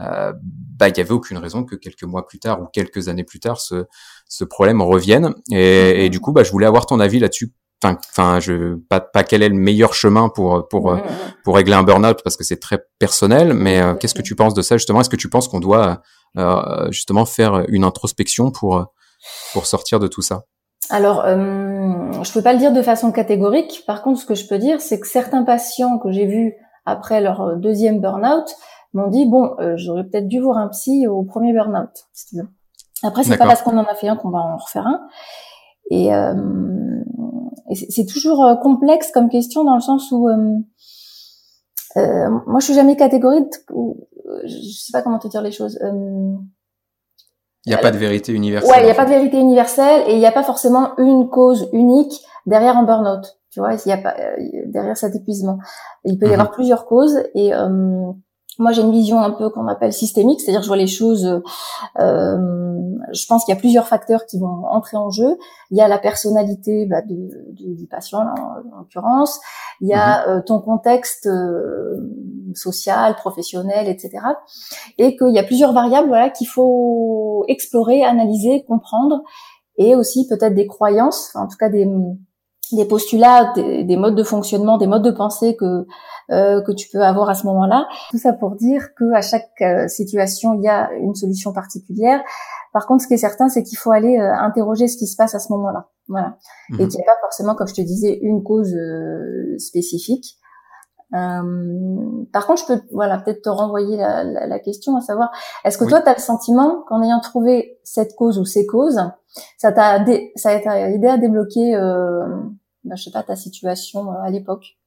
euh, 0.00 0.32
bah 0.78 0.88
il 0.88 0.96
y 0.96 1.00
avait 1.00 1.12
aucune 1.12 1.38
raison 1.38 1.64
que 1.64 1.74
quelques 1.74 2.04
mois 2.04 2.26
plus 2.26 2.38
tard 2.38 2.60
ou 2.62 2.66
quelques 2.72 3.08
années 3.08 3.24
plus 3.24 3.40
tard 3.40 3.60
ce 3.60 3.86
ce 4.26 4.44
problème 4.44 4.80
revienne. 4.80 5.34
Et, 5.50 6.04
et 6.04 6.08
du 6.10 6.20
coup 6.20 6.32
bah 6.32 6.42
je 6.42 6.52
voulais 6.52 6.66
avoir 6.66 6.86
ton 6.86 7.00
avis 7.00 7.18
là-dessus. 7.18 7.52
Enfin 7.82 7.98
enfin 8.10 8.40
je 8.40 8.74
pas 8.88 9.00
pas 9.00 9.24
quel 9.24 9.42
est 9.42 9.48
le 9.48 9.54
meilleur 9.54 9.94
chemin 9.94 10.28
pour 10.28 10.68
pour 10.68 10.92
mmh. 10.92 11.02
pour 11.44 11.56
régler 11.56 11.74
un 11.74 11.82
burn-out 11.82 12.20
parce 12.24 12.36
que 12.36 12.44
c'est 12.44 12.60
très 12.60 12.80
personnel 12.98 13.54
mais 13.54 13.80
euh, 13.80 13.94
qu'est-ce 13.94 14.14
que 14.14 14.22
tu 14.22 14.34
penses 14.34 14.54
de 14.54 14.62
ça 14.62 14.76
justement? 14.76 15.00
Est-ce 15.00 15.10
que 15.10 15.16
tu 15.16 15.28
penses 15.28 15.48
qu'on 15.48 15.60
doit 15.60 16.02
euh, 16.36 16.90
justement 16.90 17.24
faire 17.24 17.64
une 17.68 17.84
introspection 17.84 18.50
pour 18.50 18.92
pour 19.52 19.66
sortir 19.66 19.98
de 20.00 20.08
tout 20.08 20.22
ça? 20.22 20.44
Alors, 20.90 21.22
euh, 21.24 22.22
je 22.22 22.32
peux 22.32 22.42
pas 22.42 22.52
le 22.52 22.58
dire 22.58 22.72
de 22.72 22.82
façon 22.82 23.12
catégorique. 23.12 23.82
Par 23.86 24.02
contre, 24.02 24.20
ce 24.20 24.26
que 24.26 24.34
je 24.34 24.46
peux 24.46 24.58
dire, 24.58 24.80
c'est 24.80 24.98
que 24.98 25.06
certains 25.06 25.42
patients 25.42 25.98
que 25.98 26.10
j'ai 26.10 26.26
vus 26.26 26.54
après 26.86 27.20
leur 27.20 27.56
deuxième 27.56 28.00
burn-out 28.00 28.48
m'ont 28.94 29.08
dit 29.08 29.26
bon, 29.26 29.54
euh, 29.60 29.76
j'aurais 29.76 30.04
peut-être 30.04 30.28
dû 30.28 30.40
voir 30.40 30.58
un 30.58 30.68
psy 30.68 31.06
au 31.06 31.22
premier 31.22 31.52
burn-out. 31.52 31.90
Si 32.12 32.26
tu 32.26 32.36
veux. 32.36 32.48
Après, 33.02 33.22
c'est 33.22 33.36
pas 33.36 33.46
parce 33.46 33.62
qu'on 33.62 33.76
en 33.78 33.84
a 33.84 33.94
fait 33.94 34.08
un 34.08 34.16
qu'on 34.16 34.30
va 34.30 34.38
en 34.38 34.56
refaire 34.56 34.86
un. 34.86 35.06
Et, 35.90 36.14
euh, 36.14 36.34
et 37.70 37.74
c'est 37.74 38.06
toujours 38.06 38.44
euh, 38.44 38.56
complexe 38.56 39.10
comme 39.12 39.28
question 39.28 39.64
dans 39.64 39.74
le 39.74 39.80
sens 39.80 40.10
où 40.10 40.28
euh, 40.28 40.56
euh, 41.96 42.28
moi, 42.46 42.60
je 42.60 42.66
suis 42.66 42.74
jamais 42.74 42.96
catégorique. 42.96 43.52
Ou, 43.72 44.08
je 44.44 44.56
sais 44.58 44.92
pas 44.92 45.02
comment 45.02 45.18
te 45.18 45.28
dire 45.28 45.42
les 45.42 45.52
choses. 45.52 45.78
il 45.82 46.38
n'y 47.66 47.74
a 47.74 47.78
pas 47.78 47.90
de 47.90 47.98
vérité 47.98 48.32
universelle. 48.32 48.70
Ouais, 48.70 48.80
il 48.80 48.84
n'y 48.84 48.90
a 48.90 48.94
pas 48.94 49.04
de 49.04 49.10
vérité 49.10 49.38
universelle 49.38 50.02
et 50.08 50.14
il 50.14 50.18
n'y 50.18 50.26
a 50.26 50.32
pas 50.32 50.42
forcément 50.42 50.96
une 50.98 51.28
cause 51.28 51.68
unique 51.72 52.20
derrière 52.46 52.76
un 52.76 52.82
burn-out. 52.82 53.38
Tu 53.50 53.60
vois, 53.60 53.74
il 53.74 53.88
y 53.88 53.92
a 53.92 53.98
pas 53.98 54.14
derrière 54.66 54.96
cet 54.96 55.14
épuisement. 55.14 55.58
Il 56.04 56.18
peut 56.18 56.26
y 56.26 56.28
mm 56.28 56.32
-hmm. 56.32 56.34
avoir 56.34 56.50
plusieurs 56.50 56.84
causes 56.86 57.18
et 57.34 57.54
euh, 57.54 58.12
moi, 58.58 58.72
j'ai 58.72 58.82
une 58.82 58.90
vision 58.90 59.20
un 59.20 59.30
peu 59.30 59.50
qu'on 59.50 59.68
appelle 59.68 59.92
systémique, 59.92 60.40
c'est-à-dire 60.40 60.62
je 60.62 60.66
vois 60.66 60.76
les 60.76 60.88
choses. 60.88 61.24
Euh, 62.00 62.36
je 63.12 63.26
pense 63.26 63.44
qu'il 63.44 63.54
y 63.54 63.56
a 63.56 63.60
plusieurs 63.60 63.86
facteurs 63.86 64.26
qui 64.26 64.38
vont 64.38 64.64
entrer 64.66 64.96
en 64.96 65.10
jeu. 65.10 65.38
Il 65.70 65.78
y 65.78 65.80
a 65.80 65.86
la 65.86 65.98
personnalité 65.98 66.86
bah, 66.86 67.00
de, 67.02 67.14
de, 67.52 67.74
du 67.74 67.86
patient, 67.86 68.24
là, 68.24 68.34
en, 68.36 68.78
l'occurrence. 68.78 69.38
Il 69.80 69.88
y 69.88 69.94
a 69.94 69.98
mm 69.98 70.22
-hmm. 70.22 70.38
euh, 70.38 70.42
ton 70.44 70.60
contexte 70.60 71.26
euh, 71.26 71.96
social, 72.54 73.14
professionnel, 73.14 73.86
etc. 73.88 74.10
Et 74.98 75.16
qu'il 75.16 75.34
y 75.34 75.38
a 75.38 75.44
plusieurs 75.44 75.72
variables, 75.72 76.08
voilà, 76.08 76.28
qu'il 76.30 76.48
faut 76.48 77.44
explorer, 77.46 78.02
analyser, 78.04 78.64
comprendre, 78.64 79.22
et 79.76 79.94
aussi 79.94 80.26
peut-être 80.26 80.54
des 80.54 80.66
croyances, 80.66 81.22
en 81.36 81.46
tout 81.46 81.56
cas 81.56 81.68
des 81.68 81.86
des 82.72 82.84
postulats, 82.84 83.52
des, 83.54 83.84
des, 83.84 83.96
modes 83.96 84.14
de 84.14 84.22
fonctionnement, 84.22 84.78
des 84.78 84.86
modes 84.86 85.04
de 85.04 85.10
pensée 85.10 85.56
que 85.56 85.86
euh, 86.30 86.60
que 86.60 86.72
tu 86.72 86.90
peux 86.90 87.00
avoir 87.00 87.30
à 87.30 87.34
ce 87.34 87.46
moment-là. 87.46 87.88
Tout 88.10 88.18
ça 88.18 88.34
pour 88.34 88.54
dire 88.56 88.94
que 88.94 89.14
à 89.14 89.22
chaque 89.22 89.48
euh, 89.62 89.88
situation, 89.88 90.52
il 90.52 90.62
y 90.62 90.68
a 90.68 90.92
une 90.92 91.14
solution 91.14 91.54
particulière. 91.54 92.20
Par 92.74 92.86
contre, 92.86 93.02
ce 93.02 93.08
qui 93.08 93.14
est 93.14 93.18
certain, 93.18 93.48
c'est 93.48 93.62
qu'il 93.62 93.78
faut 93.78 93.92
aller 93.92 94.18
euh, 94.18 94.34
interroger 94.34 94.88
ce 94.88 94.98
qui 94.98 95.06
se 95.06 95.16
passe 95.16 95.34
à 95.34 95.38
ce 95.38 95.50
moment-là. 95.54 95.88
Voilà. 96.06 96.36
Mmh. 96.68 96.74
Et 96.74 96.88
qu'il 96.88 96.98
n'y 96.98 97.02
a 97.02 97.06
pas 97.06 97.18
forcément, 97.22 97.54
comme 97.54 97.66
je 97.66 97.72
te 97.72 97.80
disais, 97.80 98.18
une 98.20 98.42
cause 98.42 98.76
euh, 101.14 102.24
par 102.32 102.46
contre, 102.46 102.62
je 102.62 102.66
peux, 102.66 102.80
voilà, 102.92 103.18
peut-être 103.18 103.42
te 103.42 103.48
renvoyer 103.48 103.96
la, 103.96 104.24
la, 104.24 104.46
la, 104.46 104.58
question 104.58 104.96
à 104.96 105.00
savoir, 105.00 105.30
est-ce 105.64 105.78
que 105.78 105.84
oui. 105.84 105.90
toi, 105.90 106.02
tu 106.02 106.08
as 106.08 106.14
le 106.14 106.20
sentiment 106.20 106.82
qu'en 106.86 107.02
ayant 107.02 107.20
trouvé 107.20 107.78
cette 107.82 108.14
cause 108.14 108.38
ou 108.38 108.44
ces 108.44 108.66
causes, 108.66 109.00
ça 109.56 109.72
t'a, 109.72 110.04
ça 110.36 110.58
t'a 110.60 110.90
aidé 110.90 111.06
à 111.06 111.16
débloquer, 111.16 111.74
euh, 111.76 112.26
ben, 112.84 112.96
je 112.96 113.04
sais 113.04 113.10
pas, 113.10 113.22
ta 113.22 113.36
situation 113.36 114.10
à 114.12 114.30
l'époque? 114.30 114.77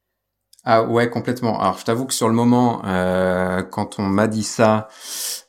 Ah 0.63 0.83
ouais, 0.83 1.09
complètement. 1.09 1.59
Alors 1.59 1.79
je 1.79 1.85
t'avoue 1.85 2.05
que 2.05 2.13
sur 2.13 2.27
le 2.27 2.35
moment, 2.35 2.83
euh, 2.85 3.63
quand 3.63 3.97
on 3.97 4.03
m'a 4.03 4.27
dit 4.27 4.43
ça, 4.43 4.89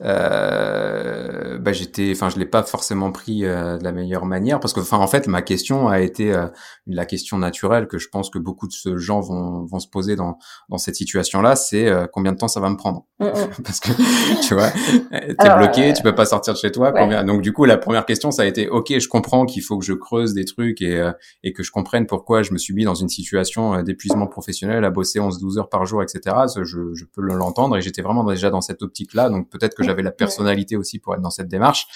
euh, 0.02 1.58
bah 1.58 1.74
j'étais, 1.74 2.12
enfin 2.12 2.30
je 2.30 2.38
l'ai 2.38 2.46
pas 2.46 2.62
forcément 2.62 3.12
pris 3.12 3.44
euh, 3.44 3.76
de 3.76 3.84
la 3.84 3.92
meilleure 3.92 4.24
manière 4.24 4.58
parce 4.58 4.72
que, 4.72 4.80
enfin 4.80 4.96
en 4.96 5.06
fait 5.06 5.26
ma 5.26 5.42
question 5.42 5.88
a 5.88 6.00
été 6.00 6.32
euh, 6.32 6.46
la 6.86 7.04
question 7.04 7.36
naturelle 7.36 7.88
que 7.88 7.98
je 7.98 8.08
pense 8.08 8.30
que 8.30 8.38
beaucoup 8.38 8.66
de 8.66 8.72
ce 8.72 8.96
gens 8.96 9.20
vont 9.20 9.66
vont 9.66 9.80
se 9.80 9.86
poser 9.88 10.16
dans 10.16 10.38
dans 10.70 10.78
cette 10.78 10.94
situation-là, 10.94 11.56
c'est 11.56 11.88
euh, 11.88 12.06
combien 12.10 12.32
de 12.32 12.38
temps 12.38 12.48
ça 12.48 12.60
va 12.60 12.70
me 12.70 12.76
prendre? 12.76 13.04
Mm 13.20 13.26
-hmm. 13.26 13.62
Parce 13.66 13.80
que 13.80 13.90
tu 14.48 14.54
vois, 14.54 14.70
t'es 15.10 15.54
bloqué, 15.58 15.92
tu 15.92 16.02
peux 16.02 16.14
pas 16.14 16.24
sortir 16.24 16.54
de 16.54 16.58
chez 16.58 16.72
toi. 16.72 16.90
Ouais. 16.90 17.00
Combien... 17.00 17.22
Donc 17.22 17.42
du 17.42 17.52
coup 17.52 17.66
la 17.66 17.76
première 17.76 18.06
question 18.06 18.30
ça 18.30 18.42
a 18.42 18.46
été, 18.46 18.70
ok, 18.70 18.98
je 18.98 19.08
comprends 19.08 19.44
qu'il 19.44 19.62
faut 19.62 19.78
que 19.78 19.84
je 19.84 19.92
creuse 19.92 20.32
des 20.32 20.46
trucs 20.46 20.80
et 20.80 21.12
et 21.42 21.52
que 21.52 21.62
je 21.62 21.70
comprenne 21.70 22.06
pourquoi 22.06 22.42
je 22.42 22.52
me 22.54 22.58
suis 22.58 22.72
mis 22.72 22.84
dans 22.84 22.94
une 22.94 23.10
situation 23.10 23.82
d'épuisement 23.82 24.26
professionnel 24.26 24.84
à 24.86 24.90
bosser 25.02 25.18
11-12 25.18 25.58
heures 25.58 25.68
par 25.68 25.84
jour, 25.84 26.02
etc. 26.02 26.36
Je, 26.62 26.94
je 26.94 27.04
peux 27.04 27.22
l'entendre 27.22 27.76
et 27.76 27.82
j'étais 27.82 28.02
vraiment 28.02 28.24
déjà 28.24 28.50
dans 28.50 28.60
cette 28.60 28.82
optique-là. 28.82 29.28
Donc 29.30 29.50
peut-être 29.50 29.74
que 29.74 29.82
j'avais 29.82 30.02
la 30.02 30.12
personnalité 30.12 30.76
aussi 30.76 30.98
pour 30.98 31.14
être 31.14 31.20
dans 31.20 31.30
cette 31.30 31.48
démarche. 31.48 31.86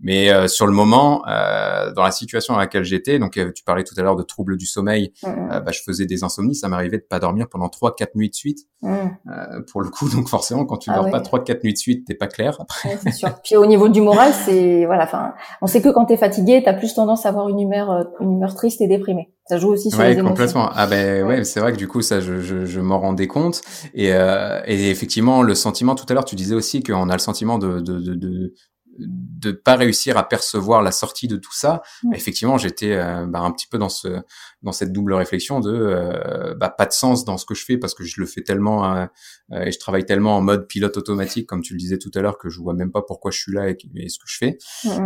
Mais 0.00 0.30
euh, 0.30 0.48
sur 0.48 0.66
le 0.66 0.72
moment, 0.72 1.22
euh, 1.28 1.92
dans 1.92 2.02
la 2.02 2.10
situation 2.10 2.54
dans 2.54 2.60
laquelle 2.60 2.84
j'étais, 2.84 3.18
donc 3.18 3.36
euh, 3.36 3.52
tu 3.52 3.64
parlais 3.64 3.84
tout 3.84 3.94
à 3.96 4.02
l'heure 4.02 4.16
de 4.16 4.22
troubles 4.22 4.56
du 4.56 4.66
sommeil, 4.66 5.12
mmh. 5.22 5.60
bah, 5.64 5.72
je 5.72 5.80
faisais 5.82 6.04
des 6.04 6.24
insomnies, 6.24 6.54
ça 6.54 6.68
m'arrivait 6.68 6.98
de 6.98 7.06
pas 7.08 7.18
dormir 7.18 7.48
pendant 7.48 7.68
trois 7.68 7.94
quatre 7.94 8.14
nuits 8.14 8.30
de 8.30 8.34
suite. 8.34 8.66
Mmh. 8.82 9.64
pour 9.72 9.80
le 9.80 9.88
coup, 9.88 10.10
donc 10.10 10.28
forcément, 10.28 10.66
quand 10.66 10.76
tu 10.76 10.90
ah 10.90 10.96
dors 10.96 11.04
ouais. 11.06 11.10
pas 11.10 11.20
trois 11.20 11.42
quatre 11.42 11.64
nuits 11.64 11.72
de 11.72 11.78
suite, 11.78 12.06
t'es 12.06 12.14
pas 12.14 12.26
clair. 12.26 12.58
Ouais, 12.84 12.98
c'est 13.02 13.12
sûr. 13.12 13.30
Puis 13.42 13.56
au 13.56 13.64
niveau 13.64 13.88
du 13.88 14.02
moral, 14.02 14.30
c'est 14.34 14.84
voilà, 14.84 15.04
enfin, 15.04 15.32
on 15.62 15.66
sait 15.66 15.80
que 15.80 15.88
quand 15.88 16.04
t'es 16.04 16.18
fatigué, 16.18 16.60
t'as 16.62 16.74
plus 16.74 16.92
tendance 16.92 17.24
à 17.24 17.30
avoir 17.30 17.48
une 17.48 17.60
humeur 17.60 18.06
une 18.20 18.34
humeur 18.34 18.54
triste 18.54 18.82
et 18.82 18.86
déprimée. 18.86 19.32
Ça 19.48 19.58
joue 19.58 19.68
aussi 19.70 19.90
sur 19.90 19.98
ouais, 20.00 20.08
les 20.08 20.18
émotions. 20.18 20.28
complètement. 20.28 20.68
Ah 20.74 20.86
ben 20.86 21.26
ouais, 21.26 21.44
c'est 21.44 21.60
vrai 21.60 21.72
que 21.72 21.78
du 21.78 21.88
coup 21.88 22.02
ça, 22.02 22.20
je, 22.20 22.40
je, 22.40 22.66
je 22.66 22.80
m'en 22.80 22.98
rendais 22.98 23.26
compte. 23.26 23.62
Et, 23.94 24.12
euh, 24.12 24.60
et 24.66 24.90
effectivement, 24.90 25.42
le 25.42 25.54
sentiment 25.54 25.94
tout 25.94 26.04
à 26.08 26.14
l'heure, 26.14 26.24
tu 26.26 26.34
disais 26.34 26.54
aussi 26.54 26.82
qu'on 26.82 27.08
a 27.08 27.12
le 27.14 27.18
sentiment 27.18 27.58
de, 27.58 27.80
de, 27.80 28.00
de, 28.00 28.14
de 28.14 28.54
de 28.98 29.52
pas 29.52 29.76
réussir 29.76 30.16
à 30.16 30.28
percevoir 30.28 30.82
la 30.82 30.92
sortie 30.92 31.28
de 31.28 31.36
tout 31.36 31.52
ça, 31.52 31.82
mmh. 32.02 32.14
effectivement, 32.14 32.58
j'étais 32.58 32.96
bah, 33.26 33.40
un 33.40 33.50
petit 33.50 33.66
peu 33.66 33.78
dans 33.78 33.88
ce 33.88 34.22
dans 34.62 34.72
cette 34.72 34.92
double 34.92 35.14
réflexion 35.14 35.60
de 35.60 36.54
bah, 36.58 36.70
pas 36.70 36.86
de 36.86 36.92
sens 36.92 37.24
dans 37.24 37.36
ce 37.36 37.44
que 37.44 37.54
je 37.54 37.64
fais 37.64 37.76
parce 37.76 37.94
que 37.94 38.04
je 38.04 38.20
le 38.20 38.26
fais 38.26 38.42
tellement 38.42 39.08
et 39.52 39.70
je 39.72 39.78
travaille 39.78 40.06
tellement 40.06 40.36
en 40.36 40.40
mode 40.40 40.66
pilote 40.66 40.96
automatique, 40.96 41.46
comme 41.46 41.62
tu 41.62 41.74
le 41.74 41.78
disais 41.78 41.98
tout 41.98 42.10
à 42.14 42.20
l'heure, 42.20 42.38
que 42.38 42.48
je 42.48 42.60
vois 42.60 42.74
même 42.74 42.90
pas 42.90 43.02
pourquoi 43.02 43.30
je 43.30 43.38
suis 43.38 43.52
là 43.52 43.68
et, 43.68 43.76
ce 44.08 44.18
que 44.18 44.24
je 44.26 44.38
fais. 44.38 44.58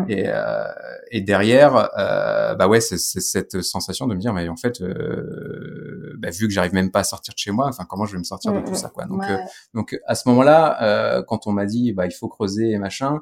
Et, 0.08 0.26
et 1.10 1.20
derrière, 1.20 1.90
bah 1.94 2.68
ouais, 2.68 2.80
c'est 2.80 2.98
cette 2.98 3.60
sensation 3.62 4.06
de 4.06 4.14
me 4.14 4.20
dire, 4.20 4.32
mais 4.32 4.48
en 4.48 4.56
fait, 4.56 4.82
bah, 6.18 6.30
vu 6.30 6.46
que 6.46 6.52
j'arrive 6.52 6.74
même 6.74 6.90
pas 6.90 7.00
à 7.00 7.04
sortir 7.04 7.34
de 7.34 7.38
chez 7.38 7.50
moi, 7.50 7.66
enfin, 7.66 7.84
comment 7.88 8.06
je 8.06 8.12
vais 8.12 8.18
me 8.18 8.24
sortir 8.24 8.52
de 8.52 8.60
tout 8.60 8.74
ça, 8.74 8.90
quoi. 8.90 9.06
Donc, 9.06 9.22
donc 9.74 9.98
à 10.06 10.14
ce 10.14 10.28
moment-là, 10.28 11.22
quand 11.26 11.46
on 11.46 11.52
m'a 11.52 11.66
dit, 11.66 11.92
bah, 11.92 12.06
il 12.06 12.12
faut 12.12 12.28
creuser 12.28 12.70
et 12.70 12.78
machin. 12.78 13.20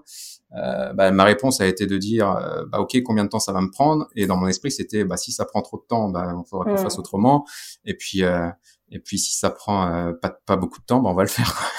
Euh, 0.55 0.93
bah, 0.93 1.11
ma 1.11 1.25
réponse 1.25 1.61
a 1.61 1.67
été 1.67 1.87
de 1.87 1.97
dire 1.99 2.31
euh, 2.31 2.65
bah 2.71 2.79
ok 2.79 2.97
combien 3.05 3.25
de 3.25 3.29
temps 3.29 3.41
ça 3.41 3.53
va 3.53 3.61
me 3.61 3.71
prendre? 3.71 4.07
Et 4.15 4.27
dans 4.27 4.37
mon 4.37 4.47
esprit 4.47 4.71
c'était 4.71 5.05
bah 5.05 5.17
si 5.17 5.33
ça 5.33 5.45
prend 5.45 5.61
trop 5.61 5.77
de 5.77 5.85
temps 5.89 6.09
bah 6.09 6.33
on 6.37 6.45
faudra 6.45 6.65
qu'on 6.67 6.77
fasse 6.77 6.99
autrement. 6.99 7.45
Et 7.85 7.95
puis 7.95 8.23
euh, 8.23 8.49
et 8.91 9.01
puis 9.01 9.19
si 9.19 9.37
ça 9.37 9.51
prend 9.51 9.89
euh, 9.89 10.13
pas 10.13 10.39
pas 10.47 10.57
beaucoup 10.57 10.79
de 10.79 10.85
temps 10.85 11.01
bah 11.01 11.11
on 11.11 11.15
va 11.15 11.25
le 11.25 11.29
faire 11.29 11.73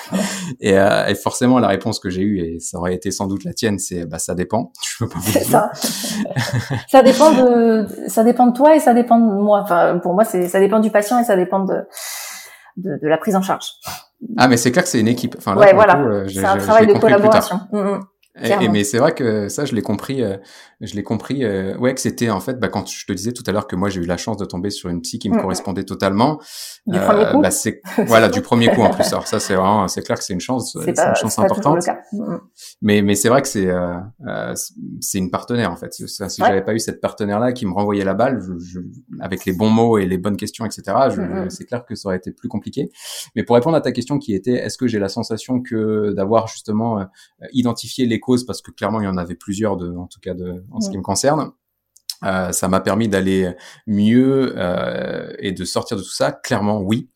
et, 0.60 0.74
et, 0.74 1.16
forcément 1.16 1.60
la 1.60 1.70
réponse 1.70 2.00
que 2.00 2.10
j'ai 2.10 2.22
eue 2.22 2.40
et 2.40 2.60
ça 2.60 2.78
aurait 2.78 2.94
été 2.94 3.10
sans 3.12 3.28
doute 3.28 3.46
la 3.46 3.54
tienne 3.54 3.80
c'est 3.80 4.06
bah 4.06 4.20
ça 4.20 4.36
dépend. 4.36 4.74
Je 4.86 4.98
peux 5.06 5.10
pas 5.10 5.20
vous 5.20 5.32
dire. 5.32 5.44
ça. 5.44 5.72
Ça 6.90 7.02
dépend 7.04 7.32
de 7.32 7.88
ça 8.08 8.26
dépend 8.26 8.48
de 8.48 8.54
toi 8.54 8.76
et 8.76 8.80
ça 8.80 8.94
dépend 8.94 9.18
de 9.18 9.26
moi. 9.26 9.62
Enfin 9.62 9.98
pour 10.00 10.14
moi 10.14 10.26
c'est 10.26 10.50
ça 10.50 10.60
dépend 10.60 10.82
du 10.82 10.92
patient 10.92 11.20
et 11.20 11.24
ça 11.24 11.38
dépend 11.38 11.64
de 11.64 11.84
de, 12.76 13.00
de 13.02 13.08
la 13.08 13.18
prise 13.18 13.36
en 13.38 13.42
charge. 13.42 13.72
Ah 14.36 14.50
mais 14.50 14.58
c'est 14.58 14.72
clair 14.72 14.84
que 14.84 14.90
c'est 14.90 15.00
une 15.00 15.08
équipe. 15.08 15.36
Enfin 15.38 15.56
là, 15.56 15.62
ouais, 15.62 15.74
voilà. 15.74 16.28
c'est 16.28 16.44
un 16.44 16.58
travail 16.58 16.86
de 16.86 16.94
collaboration 16.94 17.62
et, 18.42 18.70
mais 18.70 18.84
c'est 18.84 18.98
vrai 18.98 19.14
que 19.14 19.50
ça, 19.50 19.66
je 19.66 19.74
l'ai 19.76 19.82
compris. 19.82 20.24
Euh, 20.24 20.38
je 20.82 20.96
l'ai 20.96 21.04
compris. 21.04 21.44
Euh, 21.44 21.76
ouais, 21.78 21.94
que 21.94 22.02
c'était 22.02 22.30
en 22.30 22.40
fait, 22.40 22.60
bah, 22.60 22.68
quand 22.68 22.88
je 22.88 23.06
te 23.06 23.14
disais 23.14 23.32
tout 23.32 23.44
à 23.48 23.52
l'heure 23.52 23.68
que 23.68 23.76
moi 23.76 23.90
j'ai 23.90 24.02
eu 24.02 24.06
la 24.06 24.18
chance 24.18 24.38
de 24.38 24.46
tomber 24.46 24.70
sur 24.70 24.90
une 24.90 25.02
psy 25.02 25.18
qui 25.20 25.30
me 25.30 25.40
correspondait 25.40 25.84
totalement. 25.84 26.40
Du 26.86 27.00
premier 27.00 27.26
euh, 27.26 27.32
coup. 27.32 27.42
Bah, 27.42 27.52
c'est 27.52 27.82
voilà 28.06 28.30
du 28.30 28.42
premier 28.42 28.70
coup 28.70 28.82
en 28.82 28.92
plus. 28.92 29.08
Alors 29.08 29.28
ça, 29.28 29.40
c'est 29.40 29.56
vraiment, 29.56 29.88
c'est 29.88 30.02
clair 30.02 30.18
que 30.18 30.24
c'est 30.24 30.34
une 30.34 30.40
chance, 30.40 30.78
c'est 30.84 30.90
une 30.90 31.16
chance 31.16 31.40
importante. 31.40 31.84
Mais 32.82 33.02
mais 33.02 33.16
c'est 33.16 33.30
vrai 33.30 33.42
que 33.42 33.48
c'est 33.48 33.70
c'est 35.02 35.18
une 35.18 35.32
partenaire 35.32 35.72
en 35.72 35.78
fait. 35.78 35.94
Ça, 35.94 36.30
si 36.30 36.42
j'avais 36.42 36.64
pas 36.64 36.74
eu 36.74 36.80
cette 36.80 37.02
partenaire 37.02 37.40
là 37.40 37.54
qui 37.54 37.66
me 37.66 37.74
renvoyait 37.74 38.06
la 38.06 38.14
balle, 38.14 38.40
je, 38.60 38.80
avec 39.20 39.46
les 39.46 39.54
bons 39.54 39.70
mots 39.70 39.98
et 39.98 40.06
les 40.06 40.18
bonnes 40.18 40.38
questions, 40.38 40.66
etc. 40.66 40.96
c'est 41.50 41.66
clair 41.66 41.86
que 41.86 41.96
ça 41.96 42.10
aurait 42.10 42.18
été 42.18 42.32
plus 42.32 42.50
compliqué. 42.50 42.92
Mais 43.36 43.44
pour 43.44 43.56
répondre 43.56 43.76
à 43.76 43.82
ta 43.82 43.92
question 43.92 44.20
qui 44.20 44.36
était, 44.36 44.54
est-ce 44.54 44.78
que 44.78 44.88
j'ai 44.88 45.00
la 45.00 45.10
sensation 45.10 45.62
que 45.62 46.14
d'avoir 46.14 46.48
justement 46.48 47.06
identifié 47.52 48.06
les 48.06 48.20
parce 48.46 48.62
que 48.62 48.72
clairement 48.72 49.02
il 49.02 49.06
y 49.06 49.10
en 49.10 49.18
avait 49.18 49.36
plusieurs 49.36 49.78
de, 49.78 49.96
en 49.96 50.08
tout 50.08 50.20
cas 50.20 50.34
de, 50.34 50.64
en 50.72 50.82
ce 50.82 50.90
qui 50.90 50.98
me 50.98 51.04
concerne. 51.04 51.52
Euh, 52.24 52.52
ça 52.52 52.68
m'a 52.68 52.80
permis 52.80 53.08
d'aller 53.08 53.54
mieux 53.86 54.56
euh, 54.58 55.32
et 55.38 55.52
de 55.52 55.66
sortir 55.66 55.98
de 55.98 56.02
tout 56.02 56.10
ça. 56.14 56.32
Clairement, 56.32 56.82
oui. 56.82 57.12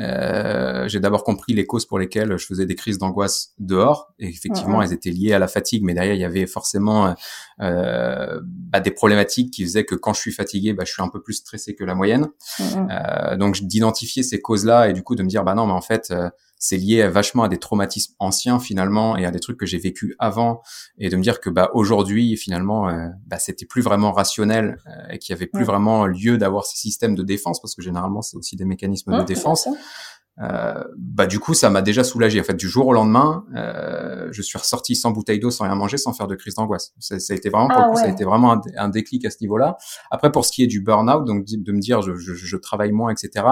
Euh, 0.00 0.88
j'ai 0.88 0.98
d'abord 0.98 1.24
compris 1.24 1.52
les 1.52 1.66
causes 1.66 1.84
pour 1.84 1.98
lesquelles 1.98 2.38
je 2.38 2.46
faisais 2.46 2.64
des 2.64 2.74
crises 2.74 2.96
d'angoisse 2.96 3.52
dehors. 3.58 4.14
Et 4.18 4.28
effectivement, 4.28 4.80
elles 4.80 4.94
étaient 4.94 5.10
liées 5.10 5.34
à 5.34 5.38
la 5.38 5.48
fatigue, 5.48 5.82
mais 5.84 5.92
derrière, 5.92 6.14
il 6.14 6.20
y 6.20 6.24
avait 6.24 6.46
forcément 6.46 7.14
euh, 7.60 8.40
bah, 8.42 8.80
des 8.80 8.90
problématiques 8.90 9.52
qui 9.52 9.62
faisaient 9.64 9.84
que 9.84 9.94
quand 9.94 10.14
je 10.14 10.20
suis 10.20 10.32
fatigué, 10.32 10.72
bah, 10.72 10.84
je 10.86 10.92
suis 10.92 11.02
un 11.02 11.08
peu 11.08 11.22
plus 11.22 11.34
stressé 11.34 11.74
que 11.74 11.84
la 11.84 11.94
moyenne. 11.94 12.28
Euh, 12.60 13.36
donc, 13.36 13.60
d'identifier 13.60 14.22
ces 14.22 14.40
causes-là 14.40 14.88
et 14.88 14.94
du 14.94 15.02
coup 15.02 15.16
de 15.16 15.22
me 15.22 15.28
dire, 15.28 15.44
bah 15.44 15.54
non, 15.54 15.66
mais 15.66 15.74
en 15.74 15.82
fait, 15.82 16.12
c'est 16.58 16.76
lié 16.76 17.06
vachement 17.08 17.44
à 17.44 17.48
des 17.48 17.58
traumatismes 17.58 18.14
anciens 18.18 18.58
finalement 18.58 19.16
et 19.16 19.24
à 19.24 19.30
des 19.30 19.40
trucs 19.40 19.58
que 19.58 19.66
j'ai 19.66 19.78
vécu 19.78 20.14
avant 20.18 20.62
et 20.98 21.08
de 21.08 21.16
me 21.16 21.22
dire 21.22 21.40
que 21.40 21.50
bah 21.50 21.70
aujourd'hui 21.74 22.36
finalement 22.36 22.88
euh, 22.88 23.08
bah, 23.26 23.38
c'était 23.38 23.66
plus 23.66 23.82
vraiment 23.82 24.12
rationnel 24.12 24.78
euh, 24.86 25.12
et 25.12 25.18
qu'il 25.18 25.34
y 25.34 25.36
avait 25.36 25.46
plus 25.46 25.64
vraiment 25.64 26.06
lieu 26.06 26.38
d'avoir 26.38 26.64
ces 26.64 26.76
systèmes 26.76 27.14
de 27.14 27.22
défense 27.22 27.60
parce 27.60 27.74
que 27.74 27.82
généralement 27.82 28.22
c'est 28.22 28.36
aussi 28.36 28.56
des 28.56 28.64
mécanismes 28.64 29.18
de 29.18 29.24
défense 29.24 29.68
euh, 30.38 30.84
bah 30.98 31.26
du 31.26 31.40
coup 31.40 31.54
ça 31.54 31.70
m'a 31.70 31.80
déjà 31.80 32.04
soulagé. 32.04 32.40
En 32.40 32.44
fait 32.44 32.56
du 32.56 32.68
jour 32.68 32.86
au 32.86 32.92
lendemain 32.92 33.46
euh, 33.54 34.28
je 34.32 34.42
suis 34.42 34.58
ressorti 34.58 34.94
sans 34.94 35.10
bouteille 35.10 35.40
d'eau 35.40 35.50
sans 35.50 35.64
rien 35.64 35.74
manger 35.74 35.96
sans 35.96 36.12
faire 36.12 36.26
de 36.26 36.34
crise 36.34 36.54
d'angoisse. 36.54 36.92
Ça, 36.98 37.18
ça, 37.18 37.32
a 37.32 37.36
été 37.36 37.48
vraiment 37.48 37.68
pour 37.68 37.78
ah 37.78 37.86
le 37.86 37.92
coup, 37.92 37.96
ça 37.96 38.04
a 38.04 38.08
été 38.08 38.24
vraiment 38.24 38.60
un, 38.76 38.88
déclic 38.88 39.24
à 39.24 39.30
ce 39.30 39.38
niveau 39.40 39.56
là 39.56 39.78
après 40.10 40.30
pour 40.30 40.44
ce 40.44 40.52
qui 40.52 40.62
est 40.62 40.66
du 40.66 40.82
burn-out 40.82 41.24
donc 41.24 41.44
de 41.46 41.72
me 41.72 41.80
dire 41.80 42.02
je, 42.02 42.14
je, 42.16 42.34
je 42.34 42.56
travaille 42.56 42.92
moins 42.92 43.10
etc 43.10 43.46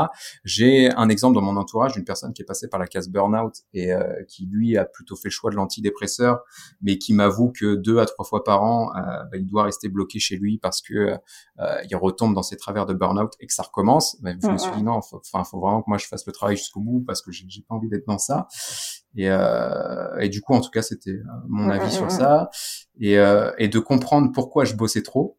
j'ai 0.45 0.91
un 0.95 1.09
exemple 1.09 1.35
dans 1.35 1.41
mon 1.41 1.57
entourage 1.57 1.95
d'une 1.95 2.05
personne 2.05 2.35
qui 2.35 2.43
est 2.43 2.47
passée 2.47 2.69
par 2.69 2.79
la 2.79 2.87
case 2.87 3.09
burn-out 3.09 3.63
et 3.73 3.93
euh, 3.93 4.23
qui 4.29 4.47
lui 4.47 4.77
a 4.77 4.85
plutôt 4.85 5.17
fait 5.17 5.29
le 5.29 5.33
choix 5.33 5.51
de 5.51 5.57
l'antidépresseur 5.57 6.43
mais 6.83 6.99
qui 6.99 7.15
m'avoue 7.15 7.51
que 7.51 7.77
deux 7.77 7.99
à 7.99 8.07
trois 8.07 8.25
fois 8.27 8.45
par 8.45 8.63
an 8.63 8.91
euh, 8.95 9.01
bah, 9.01 9.37
il 9.37 9.47
doit 9.47 9.65
rester 9.65 9.89
bloqué 9.89 10.19
chez 10.19 10.37
lui 10.37 10.59
parce 10.59 10.83
que 10.83 11.17
euh, 11.61 11.83
il 11.89 11.97
retombe 11.97 12.35
dans 12.35 12.43
ses 12.43 12.57
travers 12.57 12.85
de 12.85 12.95
burn-out 12.95 13.33
et 13.41 13.47
que 13.47 13.55
ça 13.55 13.63
recommence. 13.63 14.17
Bah, 14.21 14.31
je 14.41 14.49
me 14.49 14.59
suis 14.59 14.71
dit 14.73 14.83
non 14.83 14.93
enfin 14.93 15.19
faut, 15.25 15.45
faut 15.45 15.61
vraiment 15.61 15.83
que 15.83 15.89
moi 15.89 15.99
je 15.99 16.07
fasse 16.07 16.27
le 16.27 16.33
travail 16.33 16.57
jusqu'au 16.75 16.81
bout 16.81 17.05
parce 17.07 17.23
que 17.23 17.31
j'ai 17.33 17.63
pas 17.69 17.75
envie 17.75 17.89
d'être 17.89 18.07
dans 18.07 18.19
ça. 18.19 18.49
Et, 19.17 19.29
euh, 19.31 20.19
et 20.19 20.29
du 20.29 20.41
coup, 20.41 20.55
en 20.55 20.61
tout 20.61 20.71
cas, 20.71 20.83
c'était 20.83 21.11
euh, 21.11 21.25
mon 21.49 21.71
avis 21.71 21.91
sur 21.91 22.11
ça. 22.11 22.51
Et, 23.01 23.19
euh, 23.19 23.51
et 23.59 23.69
de 23.69 23.79
comprendre 23.79 24.31
pourquoi 24.33 24.65
je 24.65 24.75
bossais 24.75 25.03
trop. 25.03 25.39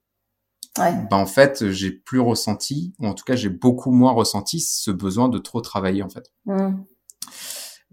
Ouais. 0.78 0.94
Ben, 1.10 1.18
en 1.18 1.26
fait, 1.26 1.70
j'ai 1.70 1.92
plus 1.92 2.20
ressenti, 2.20 2.94
ou 3.00 3.08
en 3.08 3.14
tout 3.14 3.24
cas, 3.24 3.36
j'ai 3.36 3.50
beaucoup 3.50 3.92
moins 3.92 4.12
ressenti 4.12 4.60
ce 4.60 4.92
besoin 4.92 5.30
de 5.30 5.38
trop 5.38 5.62
travailler, 5.62 6.04
en 6.04 6.10
fait. 6.10 6.34
Mmh. 6.46 6.76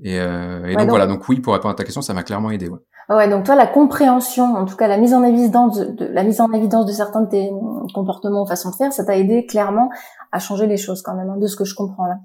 Et, 0.03 0.18
euh, 0.18 0.66
et 0.66 0.74
donc, 0.74 0.88
voilà, 0.88 1.07
donc 1.07 1.28
oui, 1.28 1.40
pour 1.40 1.53
répondre 1.53 1.72
à 1.72 1.76
ta 1.76 1.84
question, 1.84 2.03
ça 2.03 2.12
m'a 2.12 2.24
clairement 2.24 2.51
aidé. 2.51 2.68
Ouais. 2.68 2.80
Ouais, 3.09 3.28
donc 3.28 3.45
toi, 3.45 3.57
la 3.57 3.66
compréhension, 3.66 4.55
en 4.55 4.64
tout 4.64 4.76
cas 4.76 4.86
la 4.86 4.97
mise 4.97 5.12
en 5.12 5.22
évidence 5.22 5.76
de, 5.76 6.07
la 6.07 6.22
mise 6.22 6.40
en 6.40 6.51
évidence 6.53 6.86
de 6.86 6.93
certains 6.93 7.22
de 7.22 7.28
tes 7.28 7.51
comportements 7.95 8.43
ou 8.43 8.47
façons 8.47 8.70
de 8.70 8.76
faire, 8.76 8.93
ça 8.93 9.05
t'a 9.05 9.16
aidé 9.18 9.45
clairement 9.45 9.90
à 10.30 10.38
changer 10.38 10.66
les 10.66 10.76
choses 10.76 11.03
quand 11.03 11.14
même, 11.14 11.28
hein, 11.28 11.36
de 11.36 11.47
ce 11.47 11.57
que 11.57 11.64
je 11.64 11.74
comprends 11.74 12.07
là. 12.07 12.18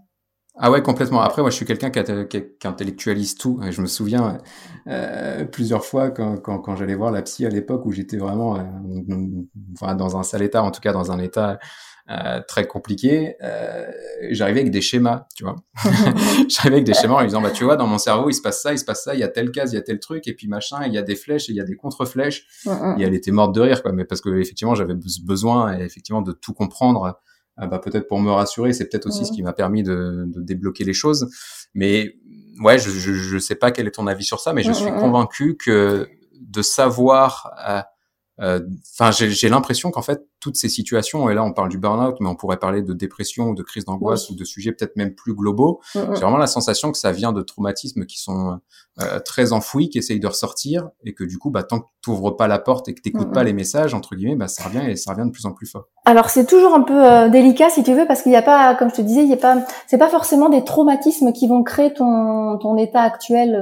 Ah 0.60 0.72
ouais, 0.72 0.82
complètement. 0.82 1.22
Après, 1.22 1.42
moi, 1.42 1.52
je 1.52 1.56
suis 1.56 1.66
quelqu'un 1.66 1.92
qui, 1.92 2.02
qui, 2.28 2.68
intellectualise 2.68 3.36
tout. 3.36 3.60
Je 3.70 3.82
me 3.82 3.88
souviens 3.88 4.40
euh, 4.88 5.46
plusieurs 5.46 5.86
fois 5.86 6.10
quand, 6.10 6.38
quand, 6.38 6.60
quand 6.60 6.76
j'allais 6.76 6.96
voir 6.96 7.12
la 7.12 7.22
psy 7.22 7.46
à 7.46 7.50
l'époque 7.50 7.86
où 7.86 7.92
j'étais 7.92 8.18
vraiment 8.18 8.58
euh, 8.58 8.64
enfin, 9.80 9.96
dans 9.96 10.18
un 10.18 10.24
sale 10.24 10.42
état, 10.42 10.64
en 10.64 10.72
tout 10.72 10.82
cas 10.82 10.94
dans 10.94 11.12
un 11.12 11.20
état 11.20 11.60
euh, 12.10 12.40
très 12.48 12.66
compliqué. 12.66 13.36
Euh, 13.44 13.86
j'arrivais 14.32 14.62
avec 14.62 14.72
des 14.72 14.80
schémas, 14.80 15.28
tu 15.36 15.44
vois. 15.44 15.56
j'arrivais 16.48 16.76
avec 16.76 16.86
des 16.86 16.94
schémas 16.94 17.16
en 17.16 17.24
disant, 17.26 17.42
bah 17.42 17.52
tu 17.52 17.66
vois, 17.66 17.76
dans 17.76 17.86
mon 17.86 17.98
cerveau, 17.98 18.30
il 18.30 18.34
se 18.34 18.42
passe 18.42 18.62
ça, 18.62 18.72
il 18.72 18.80
se 18.80 18.86
passe 18.86 19.04
ça, 19.04 19.14
il 19.14 19.20
y 19.20 19.24
a 19.24 19.28
telle 19.28 19.52
case, 19.52 19.74
il 19.74 19.76
y 19.76 19.80
a 19.80 19.82
tel 19.82 20.00
truc, 20.00 20.26
et 20.26 20.34
puis 20.34 20.48
machin, 20.48 20.86
il 20.86 20.94
y 20.94 20.98
a 20.98 21.02
des 21.02 21.16
flèches, 21.16 21.50
et 21.50 21.52
il 21.52 21.58
y 21.58 21.62
a 21.62 21.66
des 21.66 21.76
contre-flèches. 21.76 22.48
et 22.98 23.04
elle 23.04 23.14
était 23.14 23.32
morte 23.32 23.54
de 23.54 23.60
rire, 23.60 23.84
quoi. 23.84 23.92
Mais 23.92 24.06
parce 24.06 24.22
que 24.22 24.30
effectivement, 24.40 24.74
j'avais 24.74 24.96
besoin, 25.26 25.78
effectivement, 25.80 26.22
de 26.22 26.32
tout 26.32 26.54
comprendre 26.54 27.20
bah, 27.66 27.80
peut-être 27.80 28.08
pour 28.08 28.20
me 28.20 28.30
rassurer, 28.32 28.74
c'est 28.74 28.88
peut-être 28.88 29.08
aussi 29.08 29.26
ce 29.26 29.32
qui 29.32 29.42
m'a 29.42 29.54
permis 29.54 29.82
de, 29.82 30.26
de, 30.28 30.42
débloquer 30.42 30.84
les 30.84 30.94
choses. 30.94 31.30
Mais 31.74 32.16
ouais, 32.62 32.78
je, 32.78 32.92
je, 32.92 33.14
je 33.14 33.38
sais 33.40 33.56
pas 33.56 33.72
quel 33.72 33.88
est 33.88 33.92
ton 33.92 34.06
avis 34.06 34.24
sur 34.24 34.40
ça, 34.40 34.54
mais 34.54 34.62
je 34.62 34.72
suis 34.72 34.92
convaincu 34.92 35.58
que 35.58 36.08
de 36.40 36.62
savoir 36.62 37.52
euh, 37.68 37.82
enfin, 38.40 39.12
j'ai 39.12 39.50
l'impression 39.50 39.92
qu'en 39.92 40.02
fait, 40.02 40.26
toutes 40.40 40.56
ces 40.56 40.70
situations, 40.70 41.30
et 41.30 41.34
là 41.34 41.44
on 41.44 41.54
parle 41.54 41.70
du 41.70 41.78
burn-out, 41.78 42.18
mais 42.20 42.30
on 42.30 42.36
pourrait 42.36 42.58
parler 42.58 42.82
de 42.82 42.94
dépression 42.94 43.50
ou 43.50 43.56
de 43.56 43.64
crise 43.64 43.86
d'angoisse 43.86 44.30
ou 44.30 44.36
de 44.36 44.44
sujets 44.44 44.72
peut-être 44.72 44.96
même 44.96 45.16
plus 45.16 45.34
globaux. 45.34 45.82
J'ai 45.94 46.02
vraiment 46.02 46.38
la 46.38 46.48
sensation 46.48 46.92
que 46.92 46.98
ça 46.98 47.12
vient 47.12 47.34
de 47.34 47.42
traumatismes 47.42 48.06
qui 48.06 48.20
sont 48.20 48.60
euh, 49.02 49.20
très 49.20 49.54
enfouis, 49.54 49.90
qui 49.90 49.98
essayent 49.98 50.20
de 50.20 50.28
ressortir, 50.28 50.90
et 51.04 51.14
que 51.14 51.24
du 51.24 51.38
coup, 51.38 51.50
bah, 51.50 51.64
tant 51.64 51.80
que 51.80 51.86
tu 52.04 52.10
ouvres 52.10 52.32
pas 52.32 52.48
la 52.48 52.60
porte 52.60 52.88
et 52.90 52.94
que 52.94 53.02
t'écoutes 53.02 53.32
pas 53.32 53.44
les 53.44 53.54
messages, 53.54 53.94
entre 53.94 54.16
guillemets, 54.16 54.36
bah, 54.36 54.48
ça 54.48 54.64
revient 54.64 54.90
et 54.90 54.96
ça 54.96 55.14
revient 55.14 55.26
de 55.26 55.32
plus 55.32 55.46
en 55.46 55.52
plus 55.52 55.68
fort. 55.68 55.86
Alors 56.06 56.30
c'est 56.30 56.46
toujours 56.46 56.74
un 56.74 56.82
peu 56.82 57.06
euh, 57.06 57.30
délicat 57.30 57.70
si 57.70 57.84
tu 57.84 57.94
veux, 57.94 58.06
parce 58.08 58.22
qu'il 58.22 58.32
n'y 58.32 58.38
a 58.38 58.44
pas, 58.44 58.76
comme 58.76 58.90
je 58.90 58.96
te 58.96 59.02
disais, 59.02 59.24
il 59.24 59.30
y 59.30 59.34
a 59.34 59.38
pas, 59.38 59.58
c'est 59.88 59.98
pas 59.98 60.10
forcément 60.10 60.50
des 60.50 60.64
traumatismes 60.64 61.34
qui 61.34 61.48
vont 61.48 61.64
créer 61.64 61.94
ton 61.94 62.58
ton 62.60 62.78
état 62.78 63.02
actuel 63.02 63.56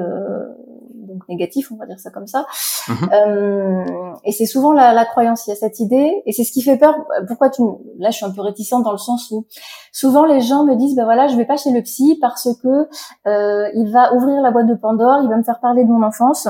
négatif, 1.30 1.72
on 1.72 1.76
va 1.76 1.86
dire 1.86 2.00
ça 2.00 2.10
comme 2.10 2.28
ça. 2.28 2.46
Mhm. 2.88 3.10
Euh, 3.14 3.84
et 4.24 4.32
c'est 4.32 4.46
souvent 4.46 4.74
la, 4.74 4.94
la, 4.94 5.06
croyance, 5.06 5.48
il 5.48 5.52
y 5.52 5.54
a 5.54 5.56
cette 5.56 5.80
idée, 5.80 6.22
et 6.26 6.32
c'est 6.32 6.44
ce 6.44 6.52
qui 6.52 6.62
fait 6.62 6.78
peur. 6.78 6.96
Pourquoi 7.28 7.50
tu, 7.50 7.62
là, 8.00 8.12
je 8.12 8.18
suis 8.18 8.26
un 8.26 8.32
peu 8.32 8.42
réticente 8.42 8.84
dans 8.84 8.92
le 8.92 8.98
sens 8.98 9.32
où 9.32 9.46
souvent 9.92 10.26
les 10.26 10.42
gens 10.42 10.66
me 10.66 10.76
disent, 10.76 10.96
ben 10.96 11.06
voilà, 11.06 11.28
je 11.28 11.36
vais 11.36 11.46
pas 11.46 11.58
chez 11.58 11.72
le 11.72 11.82
psy 11.82 12.18
parce 12.22 12.50
que 12.62 12.88
euh, 13.28 13.70
il 13.74 13.92
va 13.92 14.14
ouvrir 14.14 14.42
la 14.42 14.52
boîte 14.52 14.68
de 14.68 14.76
Pandore, 14.76 15.22
il 15.24 15.30
va 15.30 15.38
me 15.38 15.44
faire 15.44 15.60
parler 15.60 15.84
de 15.84 15.90
mon 15.90 16.04
enfance. 16.04 16.48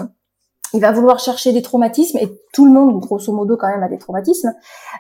Il 0.73 0.81
va 0.81 0.91
vouloir 0.91 1.19
chercher 1.19 1.53
des 1.53 1.61
traumatismes 1.61 2.17
et 2.17 2.27
tout 2.51 2.65
le 2.65 2.71
monde, 2.71 2.99
grosso 2.99 3.31
modo, 3.31 3.55
quand 3.55 3.67
même, 3.67 3.83
a 3.83 3.87
des 3.87 3.97
traumatismes, 3.97 4.53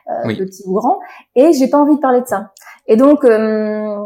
euh, 0.09 0.35
petits 0.35 0.63
ou 0.65 0.73
grands. 0.73 0.99
Et 1.35 1.51
j'ai 1.53 1.67
pas 1.67 1.77
envie 1.77 1.95
de 1.95 1.99
parler 1.99 2.21
de 2.21 2.27
ça. 2.27 2.51
Et 2.87 2.95
donc, 2.95 3.25
euh, 3.25 3.97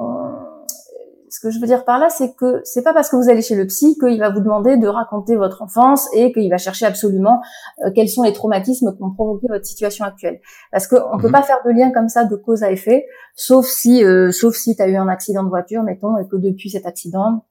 ce 1.40 1.48
que 1.48 1.54
je 1.54 1.60
veux 1.62 1.68
dire 1.68 1.86
par 1.86 2.00
là, 2.00 2.10
c'est 2.10 2.36
que 2.36 2.60
c'est 2.66 2.84
pas 2.84 2.94
parce 2.94 3.10
que 3.10 3.16
vous 3.16 3.30
allez 3.30 3.42
chez 3.42 3.56
le 3.56 3.66
psy 3.66 3.98
qu'il 3.98 4.20
va 4.20 4.30
vous 4.30 4.42
demander 4.42 4.76
de 4.76 4.88
raconter 4.90 5.38
votre 5.38 5.62
enfance 5.62 6.10
et 6.14 6.34
qu'il 6.34 6.50
va 6.50 6.58
chercher 6.58 6.86
absolument 6.86 7.40
euh, 7.86 7.92
quels 7.96 8.10
sont 8.10 8.24
les 8.24 8.34
traumatismes 8.34 8.94
qui 8.94 9.02
ont 9.02 9.12
provoqué 9.12 9.48
votre 9.48 9.66
situation 9.66 10.04
actuelle. 10.04 10.42
Parce 10.74 10.86
qu'on 10.86 11.16
ne 11.16 11.22
peut 11.22 11.28
mhm. 11.28 11.34
pas 11.34 11.42
faire 11.44 11.60
de 11.66 11.72
lien 11.72 11.92
comme 11.92 12.10
ça 12.10 12.26
de 12.26 12.36
cause 12.36 12.62
à 12.64 12.72
effet, 12.72 13.06
sauf 13.36 13.66
si, 13.66 14.04
euh, 14.04 14.32
sauf 14.32 14.54
si 14.54 14.76
tu 14.76 14.82
as 14.82 14.90
eu 14.90 14.98
un 14.98 15.08
accident 15.08 15.44
de 15.44 15.48
voiture, 15.48 15.82
mettons, 15.82 16.18
et 16.18 16.28
que 16.28 16.36
depuis 16.36 16.70
cet 16.70 16.86
accident, 16.86 17.46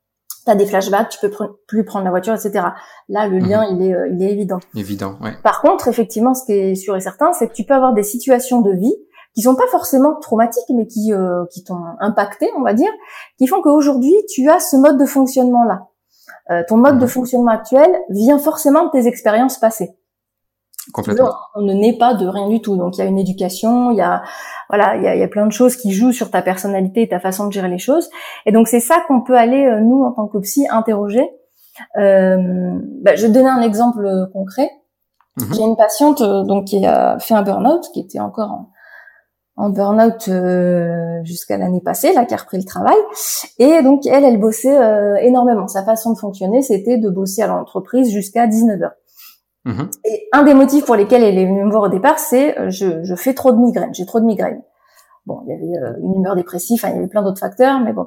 T'as 0.47 0.55
des 0.55 0.65
flashbacks, 0.65 1.11
tu 1.11 1.19
peux 1.21 1.31
plus 1.67 1.85
prendre 1.85 2.07
la 2.07 2.11
voiture, 2.11 2.33
etc. 2.33 2.65
Là, 3.11 3.29
le 3.29 3.37
lien, 3.37 3.67
il 3.71 3.83
est, 3.83 3.95
il 4.11 4.23
est 4.23 4.33
évident. 4.33 4.61
Évident, 4.75 5.19
ouais. 5.21 5.33
Par 5.43 5.61
contre, 5.61 5.89
effectivement, 5.89 6.33
ce 6.33 6.47
qui 6.47 6.53
est 6.53 6.75
sûr 6.75 6.97
et 6.97 7.01
certain, 7.01 7.35
c'est 7.35 7.49
que 7.49 7.53
tu 7.53 7.65
peux 7.65 7.75
avoir 7.75 7.93
des 7.93 8.03
situations 8.03 8.63
de 8.63 8.71
vie 8.71 8.95
qui 9.39 9.43
sont 9.43 9.55
pas 9.55 9.69
forcément 9.69 10.17
traumatiques, 10.17 10.69
mais 10.71 10.89
qui 10.89 11.13
euh, 11.13 11.45
qui 11.53 11.63
t'ont 11.63 11.81
impacté, 12.01 12.51
on 12.59 12.63
va 12.63 12.75
dire, 12.75 12.91
qui 13.39 13.47
font 13.47 13.63
qu'aujourd'hui 13.63 14.13
tu 14.29 14.51
as 14.51 14.59
ce 14.59 14.75
mode 14.75 14.99
de 14.99 15.07
fonctionnement 15.07 15.63
là. 15.63 15.87
Euh, 16.51 16.65
ton 16.67 16.77
mode 16.77 16.97
de 16.97 17.05
mhm. 17.05 17.09
fonctionnement 17.09 17.53
actuel 17.53 17.89
vient 18.09 18.41
forcément 18.41 18.87
de 18.87 18.91
tes 18.91 19.07
expériences 19.07 19.57
passées. 19.57 19.97
Complètement. 20.93 21.31
On 21.55 21.63
ne 21.63 21.73
naît 21.73 21.97
pas 21.97 22.15
de 22.15 22.27
rien 22.27 22.49
du 22.49 22.61
tout. 22.61 22.77
Donc 22.77 22.97
il 22.97 22.99
y 22.99 23.05
a 23.05 23.07
une 23.07 23.19
éducation, 23.21 23.93
il 23.93 23.99
y 23.99 24.01
a 24.01 24.23
voilà, 24.71 24.97
il 24.97 25.05
y 25.05 25.07
a, 25.07 25.15
il 25.15 25.21
y 25.21 25.23
a 25.23 25.29
plein 25.29 25.47
de 25.47 25.53
choses 25.53 25.77
qui 25.77 25.93
jouent 25.93 26.11
sur 26.11 26.33
ta 26.33 26.43
personnalité 26.43 27.03
et 27.03 27.09
ta 27.09 27.21
façon 27.21 27.47
de 27.47 27.53
gérer 27.53 27.69
les 27.69 27.79
choses. 27.79 28.11
Et 28.45 28.51
donc 28.51 28.67
c'est 28.67 28.81
ça 28.81 28.97
qu'on 29.07 29.21
peut 29.21 29.39
aller 29.39 29.67
euh, 29.67 29.79
nous 29.79 30.03
en 30.03 30.11
tant 30.11 30.27
que 30.27 30.39
psy 30.39 30.67
interroger. 30.69 31.31
Euh, 31.97 32.77
bah, 33.03 33.15
je 33.15 33.23
vais 33.23 33.29
te 33.29 33.35
donner 33.35 33.51
un 33.51 33.63
exemple 33.63 34.29
concret. 34.33 34.69
Mhm. 35.37 35.55
J'ai 35.55 35.63
une 35.63 35.77
patiente 35.77 36.25
donc 36.25 36.65
qui 36.65 36.85
a 36.85 37.21
fait 37.21 37.35
un 37.35 37.43
burn-out, 37.43 37.85
qui 37.95 38.01
était 38.01 38.19
encore 38.19 38.51
en, 38.51 38.71
en 39.59 39.71
burn-out 39.71 40.29
euh, 40.29 41.21
jusqu'à 41.25 41.59
l'année 41.59 41.81
passée, 41.81 42.13
là, 42.13 42.25
qui 42.25 42.33
a 42.33 42.37
repris 42.37 42.59
le 42.59 42.65
travail. 42.65 42.97
Et 43.59 43.83
donc, 43.83 44.07
elle, 44.07 44.25
elle 44.25 44.39
bossait 44.39 44.79
euh, 44.79 45.17
énormément. 45.17 45.67
Sa 45.67 45.83
façon 45.83 46.13
de 46.13 46.19
fonctionner, 46.19 46.63
c'était 46.63 46.97
de 46.97 47.11
bosser 47.11 47.43
à 47.43 47.49
l'entreprise 47.49 48.13
jusqu'à 48.13 48.47
19 48.47 48.83
heures. 48.83 48.95
Mm-hmm. 49.67 49.91
Et 50.05 50.29
un 50.33 50.45
des 50.45 50.55
motifs 50.55 50.87
pour 50.87 50.95
lesquels 50.95 51.25
elle 51.25 51.37
est 51.37 51.45
venue 51.45 51.65
me 51.65 51.71
voir 51.71 51.83
au 51.83 51.89
départ, 51.89 52.21
c'est 52.21 52.57
euh, 52.57 52.71
je, 52.71 53.03
je, 53.03 53.15
fais 53.17 53.35
trop 53.35 53.51
de 53.51 53.59
migraines, 53.59 53.93
j'ai 53.93 54.07
trop 54.07 54.21
de 54.21 54.25
migraines. 54.25 54.63
Bon, 55.27 55.41
il 55.45 55.51
y 55.51 55.53
avait 55.53 55.99
une 56.03 56.15
humeur 56.15 56.37
dépressive, 56.37 56.81
il 56.85 56.95
y 56.95 56.99
avait 56.99 57.09
plein 57.09 57.23
d'autres 57.23 57.41
facteurs, 57.41 57.81
mais 57.81 57.93
bon. 57.93 58.07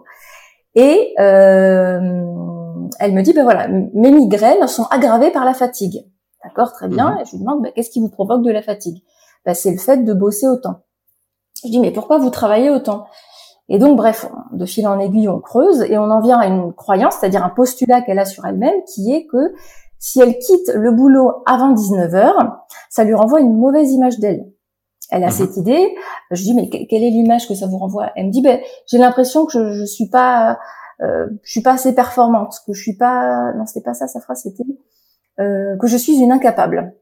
Et 0.73 1.13
elle 1.17 3.13
me 3.13 3.21
dit, 3.21 3.33
ben 3.33 3.43
voilà, 3.43 3.67
mes 3.67 4.11
migraines 4.11 4.65
sont 4.67 4.85
aggravées 4.89 5.31
par 5.31 5.45
la 5.45 5.53
fatigue. 5.53 5.99
D'accord, 6.43 6.71
très 6.71 6.87
bien. 6.87 7.11
Mm-hmm. 7.11 7.21
Et 7.21 7.25
je 7.25 7.31
lui 7.31 7.39
demande, 7.39 7.61
ben, 7.61 7.71
qu'est-ce 7.75 7.91
qui 7.91 7.99
vous 7.99 8.09
provoque 8.09 8.41
de 8.41 8.51
la 8.51 8.63
fatigue? 8.63 9.03
Ben, 9.45 9.53
C'est 9.53 9.69
le 9.69 9.77
fait 9.77 9.97
de 9.97 10.13
bosser 10.13 10.47
autant. 10.47 10.81
Je 11.63 11.69
dis 11.69 11.79
mais 11.79 11.91
pourquoi 11.91 12.17
vous 12.17 12.29
travaillez 12.29 12.69
autant? 12.69 13.05
Et 13.69 13.79
donc 13.79 13.95
bref, 13.95 14.25
de 14.51 14.65
fil 14.65 14.87
en 14.87 14.99
aiguille, 14.99 15.29
on 15.29 15.39
creuse 15.39 15.81
et 15.83 15.97
on 15.97 16.11
en 16.11 16.19
vient 16.21 16.39
à 16.39 16.47
une 16.47 16.73
croyance, 16.73 17.15
c'est-à-dire 17.19 17.43
un 17.43 17.49
postulat 17.49 18.01
qu'elle 18.01 18.19
a 18.19 18.25
sur 18.25 18.45
elle-même, 18.45 18.83
qui 18.93 19.13
est 19.13 19.25
que 19.27 19.53
si 19.97 20.19
elle 20.19 20.37
quitte 20.39 20.71
le 20.73 20.91
boulot 20.91 21.43
avant 21.45 21.71
19 21.71 22.13
heures, 22.15 22.65
ça 22.89 23.03
lui 23.03 23.13
renvoie 23.13 23.39
une 23.39 23.55
mauvaise 23.57 23.91
image 23.91 24.19
d'elle. 24.19 24.51
Elle 25.11 25.23
a 25.23 25.27
mhm. 25.27 25.31
cette 25.31 25.57
idée. 25.57 25.95
Je 26.31 26.41
dis 26.41 26.53
mais 26.53 26.69
quelle 26.69 27.03
est 27.03 27.11
l'image 27.11 27.47
que 27.47 27.55
ça 27.55 27.67
vous 27.67 27.77
renvoie? 27.77 28.11
Elle 28.15 28.27
me 28.27 28.31
dit 28.31 28.41
ben 28.41 28.59
j'ai 28.87 28.97
l'impression 28.97 29.45
que 29.45 29.51
je, 29.53 29.73
je 29.73 29.85
suis 29.85 30.09
pas 30.09 30.59
euh, 31.01 31.27
je 31.43 31.51
suis 31.51 31.61
pas 31.61 31.73
assez 31.73 31.93
performante, 31.93 32.55
que 32.65 32.73
je 32.73 32.81
suis 32.81 32.97
pas 32.97 33.53
non 33.53 33.65
c'était 33.65 33.83
pas 33.83 33.93
ça 33.93 34.07
sa 34.07 34.19
phrase 34.19 34.41
c'était 34.43 34.63
euh, 35.39 35.77
que 35.77 35.87
je 35.87 35.97
suis 35.97 36.17
une 36.19 36.31
incapable. 36.31 36.93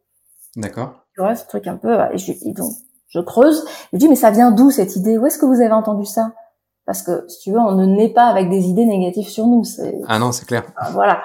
D'accord. 0.56 1.06
Tu 1.16 1.22
vois 1.22 1.36
ce 1.36 1.48
truc 1.48 1.68
un 1.68 1.78
peu 1.78 1.98
et, 2.14 2.18
je, 2.18 2.32
et 2.32 2.54
donc 2.54 2.74
je 3.10 3.20
creuse. 3.20 3.66
Je 3.94 3.98
dis 3.98 4.08
mais 4.08 4.16
ça 4.16 4.32
vient 4.32 4.52
d'où 4.52 4.72
cette 4.72 4.96
idée? 4.96 5.18
Où 5.18 5.26
est-ce 5.26 5.38
que 5.38 5.46
vous 5.46 5.62
avez 5.62 5.74
entendu 5.74 6.06
ça? 6.06 6.32
Parce 6.86 7.04
que 7.04 7.26
si 7.28 7.40
tu 7.42 7.52
veux, 7.52 7.60
on 7.60 7.74
ne 7.74 7.86
naît 7.86 8.10
pas 8.10 8.26
avec 8.26 8.50
des 8.50 8.68
idées 8.68 8.86
négatives 8.86 9.28
sur 9.28 9.46
nous. 9.46 9.64
Ah 10.08 10.18
non, 10.18 10.32
c'est 10.32 10.46
clair. 10.46 10.64
Voilà. 10.94 11.22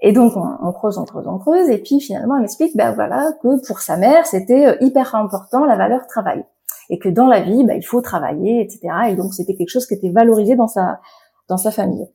Et 0.00 0.12
donc 0.12 0.34
on, 0.36 0.72
creuse, 0.72 0.96
on 0.96 1.04
creuse, 1.04 1.26
on 1.26 1.38
creuse, 1.38 1.68
et 1.70 1.78
puis 1.78 2.00
finalement 2.00 2.36
elle 2.36 2.42
m'explique, 2.42 2.76
ben 2.76 2.92
voilà, 2.92 3.32
que 3.42 3.66
pour 3.66 3.80
sa 3.80 3.96
mère 3.96 4.26
c'était 4.26 4.66
euh, 4.66 4.76
hyper 4.80 5.16
important 5.16 5.64
la 5.64 5.76
valeur 5.76 6.06
travail, 6.06 6.44
et 6.88 7.00
que 7.00 7.08
dans 7.08 7.26
la 7.26 7.40
vie, 7.40 7.64
ben, 7.64 7.76
il 7.76 7.82
faut 7.82 8.00
travailler, 8.00 8.62
etc. 8.62 8.80
Et 9.08 9.16
donc 9.16 9.34
c'était 9.34 9.56
quelque 9.56 9.70
chose 9.70 9.86
qui 9.86 9.94
était 9.94 10.10
valorisé 10.10 10.54
dans 10.54 10.68
sa 10.68 11.00
dans 11.48 11.56
sa 11.56 11.72
famille. 11.72 12.06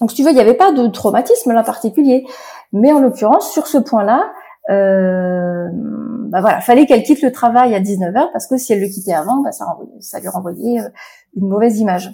Donc 0.00 0.10
si 0.10 0.16
tu 0.16 0.22
veux, 0.22 0.30
il 0.30 0.34
n'y 0.34 0.40
avait 0.40 0.54
pas 0.54 0.70
de 0.70 0.86
traumatisme 0.86 1.52
là 1.52 1.64
particulier, 1.64 2.24
mais 2.72 2.92
en 2.92 3.00
l'occurrence 3.00 3.50
sur 3.50 3.66
ce 3.66 3.78
point-là, 3.78 4.30
euh, 4.70 5.68
bah 6.28 6.40
voilà, 6.40 6.60
fallait 6.60 6.86
qu'elle 6.86 7.02
quitte 7.02 7.22
le 7.22 7.32
travail 7.32 7.74
à 7.74 7.80
19h 7.80 8.30
parce 8.32 8.46
que 8.46 8.56
si 8.56 8.72
elle 8.72 8.80
le 8.80 8.88
quittait 8.88 9.12
avant, 9.12 9.42
bah 9.42 9.52
ça, 9.52 9.66
ça 10.00 10.20
lui 10.20 10.28
renvoyait 10.28 10.80
euh, 10.80 10.88
une 11.34 11.48
mauvaise 11.48 11.78
image. 11.78 12.12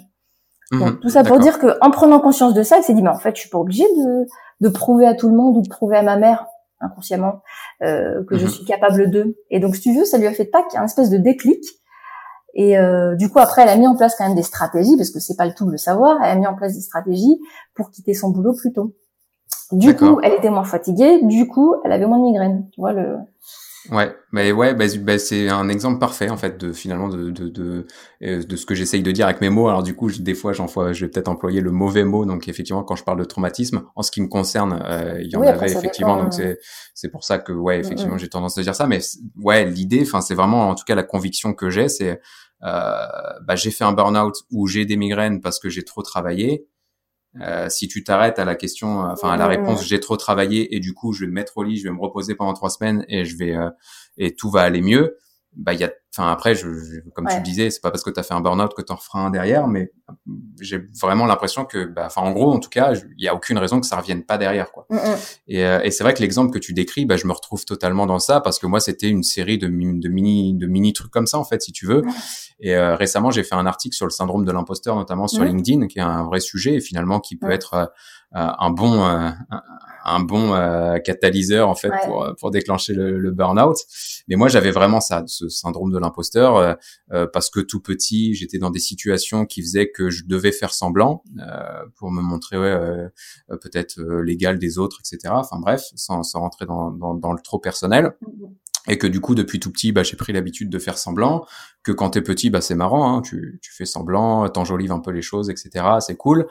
Mhm, 0.71 0.79
Donc, 0.79 0.99
tout 1.01 1.09
ça 1.09 1.23
pour 1.23 1.39
dire 1.39 1.59
que 1.59 1.77
en 1.81 1.91
prenant 1.91 2.19
conscience 2.19 2.53
de 2.53 2.63
ça, 2.63 2.77
elle 2.77 2.83
s'est 2.83 2.93
dit 2.93 3.01
mais 3.01 3.09
en 3.09 3.19
fait, 3.19 3.35
je 3.35 3.41
suis 3.41 3.49
pas 3.49 3.59
obligée 3.59 3.83
de, 3.83 4.25
de 4.61 4.69
prouver 4.69 5.05
à 5.05 5.13
tout 5.13 5.29
le 5.29 5.35
monde 5.35 5.57
ou 5.57 5.61
de 5.61 5.69
prouver 5.69 5.97
à 5.97 6.01
ma 6.01 6.17
mère 6.17 6.47
inconsciemment 6.81 7.41
euh, 7.83 8.23
que 8.27 8.37
je 8.37 8.45
mhm. 8.45 8.51
suis 8.51 8.65
capable 8.65 9.09
d'eux. 9.09 9.35
Et 9.49 9.59
donc, 9.59 9.75
si 9.75 9.81
tu 9.81 9.97
veux, 9.97 10.05
ça 10.05 10.17
lui 10.17 10.27
a 10.27 10.33
fait 10.33 10.45
pas 10.45 10.63
un 10.75 10.85
espèce 10.85 11.09
de 11.09 11.17
déclic. 11.17 11.63
Et 12.53 12.77
euh, 12.77 13.15
du 13.15 13.29
coup, 13.29 13.39
après, 13.39 13.63
elle 13.63 13.69
a 13.69 13.75
mis 13.75 13.87
en 13.87 13.95
place 13.95 14.15
quand 14.15 14.25
même 14.25 14.35
des 14.35 14.43
stratégies, 14.43 14.95
parce 14.95 15.09
que 15.09 15.19
c'est 15.19 15.35
pas 15.35 15.45
le 15.45 15.53
tout 15.53 15.65
de 15.65 15.71
le 15.71 15.77
savoir. 15.77 16.17
Elle 16.23 16.31
a 16.31 16.35
mis 16.35 16.47
en 16.47 16.55
place 16.55 16.73
des 16.73 16.81
stratégies 16.81 17.39
pour 17.75 17.91
quitter 17.91 18.13
son 18.13 18.29
boulot 18.29 18.53
plus 18.53 18.71
tôt. 18.71 18.93
Du 19.71 19.95
coup, 19.95 20.19
elle 20.21 20.33
était 20.33 20.49
moins 20.49 20.63
fatiguée. 20.63 21.19
Du 21.23 21.47
coup, 21.47 21.75
elle 21.83 21.91
avait 21.91 22.05
moins 22.05 22.19
de 22.19 22.23
migraines. 22.23 22.69
Tu 22.71 22.79
vois 22.79 22.93
le. 22.93 23.17
Ouais, 23.91 24.15
mais 24.31 24.51
ouais, 24.51 24.73
bah, 24.73 24.85
bah, 25.01 25.19
c'est 25.19 25.47
un 25.49 25.69
exemple 25.69 25.99
parfait 25.99 26.29
en 26.29 26.37
fait 26.37 26.57
de 26.57 26.73
finalement 26.73 27.07
de 27.07 27.29
de 27.29 27.47
de, 27.49 27.85
euh, 28.23 28.41
de 28.43 28.55
ce 28.55 28.65
que 28.65 28.73
j'essaye 28.73 29.03
de 29.03 29.11
dire 29.11 29.25
avec 29.27 29.41
mes 29.41 29.49
mots. 29.49 29.67
Alors 29.67 29.83
du 29.83 29.95
coup, 29.95 30.09
des 30.11 30.33
fois, 30.33 30.53
j'en 30.53 30.67
je 30.67 31.05
vais 31.05 31.11
peut-être 31.11 31.27
employer 31.27 31.61
le 31.61 31.71
mauvais 31.71 32.03
mot. 32.03 32.25
Donc 32.25 32.47
effectivement, 32.47 32.83
quand 32.83 32.95
je 32.95 33.03
parle 33.03 33.19
de 33.19 33.25
traumatisme, 33.25 33.83
en 33.95 34.01
ce 34.01 34.09
qui 34.11 34.21
me 34.21 34.27
concerne, 34.27 34.81
euh, 34.83 35.21
il 35.21 35.29
y 35.31 35.35
en 35.35 35.41
avait 35.41 35.71
effectivement. 35.71 36.17
Donc 36.17 36.33
c'est 36.33 36.59
c'est 36.95 37.09
pour 37.09 37.23
ça 37.23 37.37
que 37.37 37.51
ouais, 37.51 37.79
effectivement, 37.79 38.17
j'ai 38.17 38.29
tendance 38.29 38.57
à 38.57 38.61
dire 38.63 38.75
ça. 38.75 38.87
Mais 38.87 38.99
ouais, 39.41 39.65
l'idée, 39.65 40.01
enfin, 40.01 40.21
c'est 40.21 40.35
vraiment 40.35 40.69
en 40.69 40.75
tout 40.75 40.85
cas 40.85 40.95
la 40.95 41.03
conviction 41.03 41.53
que 41.53 41.69
j'ai, 41.69 41.87
c'est 41.87 42.19
euh, 42.63 43.05
bah, 43.43 43.55
j'ai 43.55 43.69
fait 43.71 43.83
un 43.83 43.91
burn-out 43.91 44.35
où 44.51 44.67
j'ai 44.67 44.85
des 44.85 44.97
migraines 44.97 45.41
parce 45.41 45.59
que 45.59 45.69
j'ai 45.69 45.83
trop 45.83 46.01
travaillé 46.01 46.65
euh, 47.41 47.67
si 47.69 47.87
tu 47.87 48.03
t'arrêtes 48.03 48.39
à 48.39 48.45
la 48.45 48.55
question, 48.55 49.03
euh, 49.03 49.09
enfin 49.11 49.31
à 49.31 49.37
la 49.37 49.47
réponse, 49.47 49.85
j'ai 49.85 49.99
trop 49.99 50.15
travaillé 50.15 50.75
et 50.75 50.79
du 50.79 50.93
coup 50.93 51.11
je 51.11 51.21
vais 51.21 51.27
me 51.27 51.33
mettre 51.33 51.57
au 51.57 51.63
lit, 51.63 51.77
je 51.77 51.83
vais 51.83 51.93
me 51.93 51.99
reposer 51.99 52.35
pendant 52.35 52.53
trois 52.53 52.69
semaines 52.69 53.05
et 53.09 53.25
je 53.25 53.35
vais 53.37 53.55
euh, 53.55 53.69
et 54.17 54.35
tout 54.35 54.49
va 54.49 54.61
aller 54.61 54.81
mieux 54.81 55.17
bah 55.55 55.73
il 55.73 55.79
y 55.79 55.83
a 55.83 55.91
enfin 56.15 56.31
après 56.31 56.55
je, 56.55 56.67
comme 57.13 57.27
tu 57.27 57.35
le 57.35 57.41
disais 57.41 57.69
c'est 57.69 57.81
pas 57.81 57.91
parce 57.91 58.03
que 58.03 58.09
tu 58.09 58.19
as 58.19 58.23
fait 58.23 58.33
un 58.33 58.41
burn-out 58.41 58.73
que 58.73 58.81
tu 58.81 58.91
en 58.91 59.19
un 59.19 59.29
derrière 59.29 59.67
mais 59.67 59.91
j'ai 60.61 60.81
vraiment 61.01 61.25
l'impression 61.25 61.65
que 61.65 61.85
bah 61.85 62.03
enfin 62.05 62.21
en 62.21 62.31
gros 62.31 62.53
en 62.53 62.59
tout 62.59 62.69
cas 62.69 62.93
il 63.17 63.23
y 63.23 63.27
a 63.27 63.35
aucune 63.35 63.57
raison 63.57 63.79
que 63.79 63.85
ça 63.85 63.97
revienne 63.97 64.23
pas 64.23 64.37
derrière 64.37 64.71
quoi. 64.71 64.85
Mm, 64.89 64.95
mm. 64.95 65.15
et, 65.47 65.65
euh, 65.65 65.81
et 65.83 65.91
c'est 65.91 66.03
vrai 66.03 66.13
que 66.13 66.21
l'exemple 66.21 66.53
que 66.53 66.59
tu 66.59 66.73
décris 66.73 67.05
bah 67.05 67.17
je 67.17 67.27
me 67.27 67.33
retrouve 67.33 67.65
totalement 67.65 68.05
dans 68.05 68.19
ça 68.19 68.41
parce 68.41 68.59
que 68.59 68.67
moi 68.67 68.79
c'était 68.79 69.09
une 69.09 69.23
série 69.23 69.57
de, 69.57 69.67
de 69.67 70.09
mini 70.09 70.53
de 70.53 70.67
mini 70.67 70.93
trucs 70.93 71.11
comme 71.11 71.27
ça 71.27 71.37
en 71.37 71.45
fait 71.45 71.61
si 71.61 71.71
tu 71.71 71.85
veux. 71.85 72.03
Et 72.59 72.75
euh, 72.75 72.95
récemment 72.95 73.31
j'ai 73.31 73.43
fait 73.43 73.55
un 73.55 73.65
article 73.65 73.95
sur 73.95 74.05
le 74.05 74.11
syndrome 74.11 74.45
de 74.45 74.51
l'imposteur 74.51 74.95
notamment 74.95 75.27
sur 75.27 75.43
LinkedIn 75.43 75.87
qui 75.87 75.99
est 75.99 76.03
un 76.03 76.23
vrai 76.23 76.39
sujet 76.39 76.75
et 76.75 76.81
finalement 76.81 77.19
qui 77.19 77.35
peut 77.35 77.51
être 77.51 77.73
euh, 77.73 77.85
un 78.31 78.69
bon 78.69 79.33
un 80.05 80.19
bon 80.19 80.53
euh, 80.53 80.99
catalyseur 80.99 81.67
en 81.67 81.75
fait 81.75 81.91
pour 82.05 82.33
pour 82.39 82.51
déclencher 82.51 82.93
le, 82.93 83.19
le 83.19 83.31
burn-out. 83.31 83.77
Mais 84.27 84.35
moi 84.35 84.47
j'avais 84.47 84.71
vraiment 84.71 85.01
ça, 85.01 85.23
ce 85.25 85.49
syndrome 85.49 85.91
de 85.91 85.97
l'imposteur 85.97 86.55
euh, 86.55 86.73
euh, 87.11 87.27
parce 87.31 87.49
que 87.49 87.59
tout 87.59 87.81
petit 87.81 88.35
j'étais 88.35 88.59
dans 88.59 88.69
des 88.69 88.79
situations 88.79 89.45
qui 89.45 89.61
faisaient 89.61 89.89
que 89.89 90.09
je 90.11 90.23
devais 90.25 90.51
faire 90.51 90.73
semblant 90.73 91.23
pour 91.95 92.11
me 92.11 92.21
montrer 92.21 92.57
ouais, 92.57 93.09
peut-être 93.49 93.99
l'égal 94.21 94.59
des 94.59 94.77
autres, 94.77 94.99
etc. 94.99 95.33
Enfin 95.37 95.59
bref, 95.59 95.83
sans, 95.95 96.21
sans 96.23 96.41
rentrer 96.41 96.65
dans, 96.65 96.91
dans, 96.91 97.15
dans 97.15 97.33
le 97.33 97.39
trop 97.41 97.59
personnel. 97.59 98.13
Mm-hmm 98.21 98.64
et 98.87 98.97
que 98.97 99.07
du 99.07 99.21
coup 99.21 99.35
depuis 99.35 99.59
tout 99.59 99.71
petit 99.71 99.91
bah, 99.91 100.03
j'ai 100.03 100.17
pris 100.17 100.33
l'habitude 100.33 100.69
de 100.69 100.79
faire 100.79 100.97
semblant 100.97 101.45
que 101.83 101.91
quand 101.91 102.11
t'es 102.11 102.21
petit 102.21 102.49
bah 102.49 102.61
c'est 102.61 102.75
marrant 102.75 103.17
hein, 103.17 103.21
tu, 103.21 103.59
tu 103.61 103.71
fais 103.71 103.85
semblant 103.85 104.47
t'enjolives 104.49 104.91
un 104.91 104.99
peu 104.99 105.11
les 105.11 105.21
choses 105.21 105.49
etc 105.49 105.85
c'est 105.99 106.15
cool. 106.15 106.47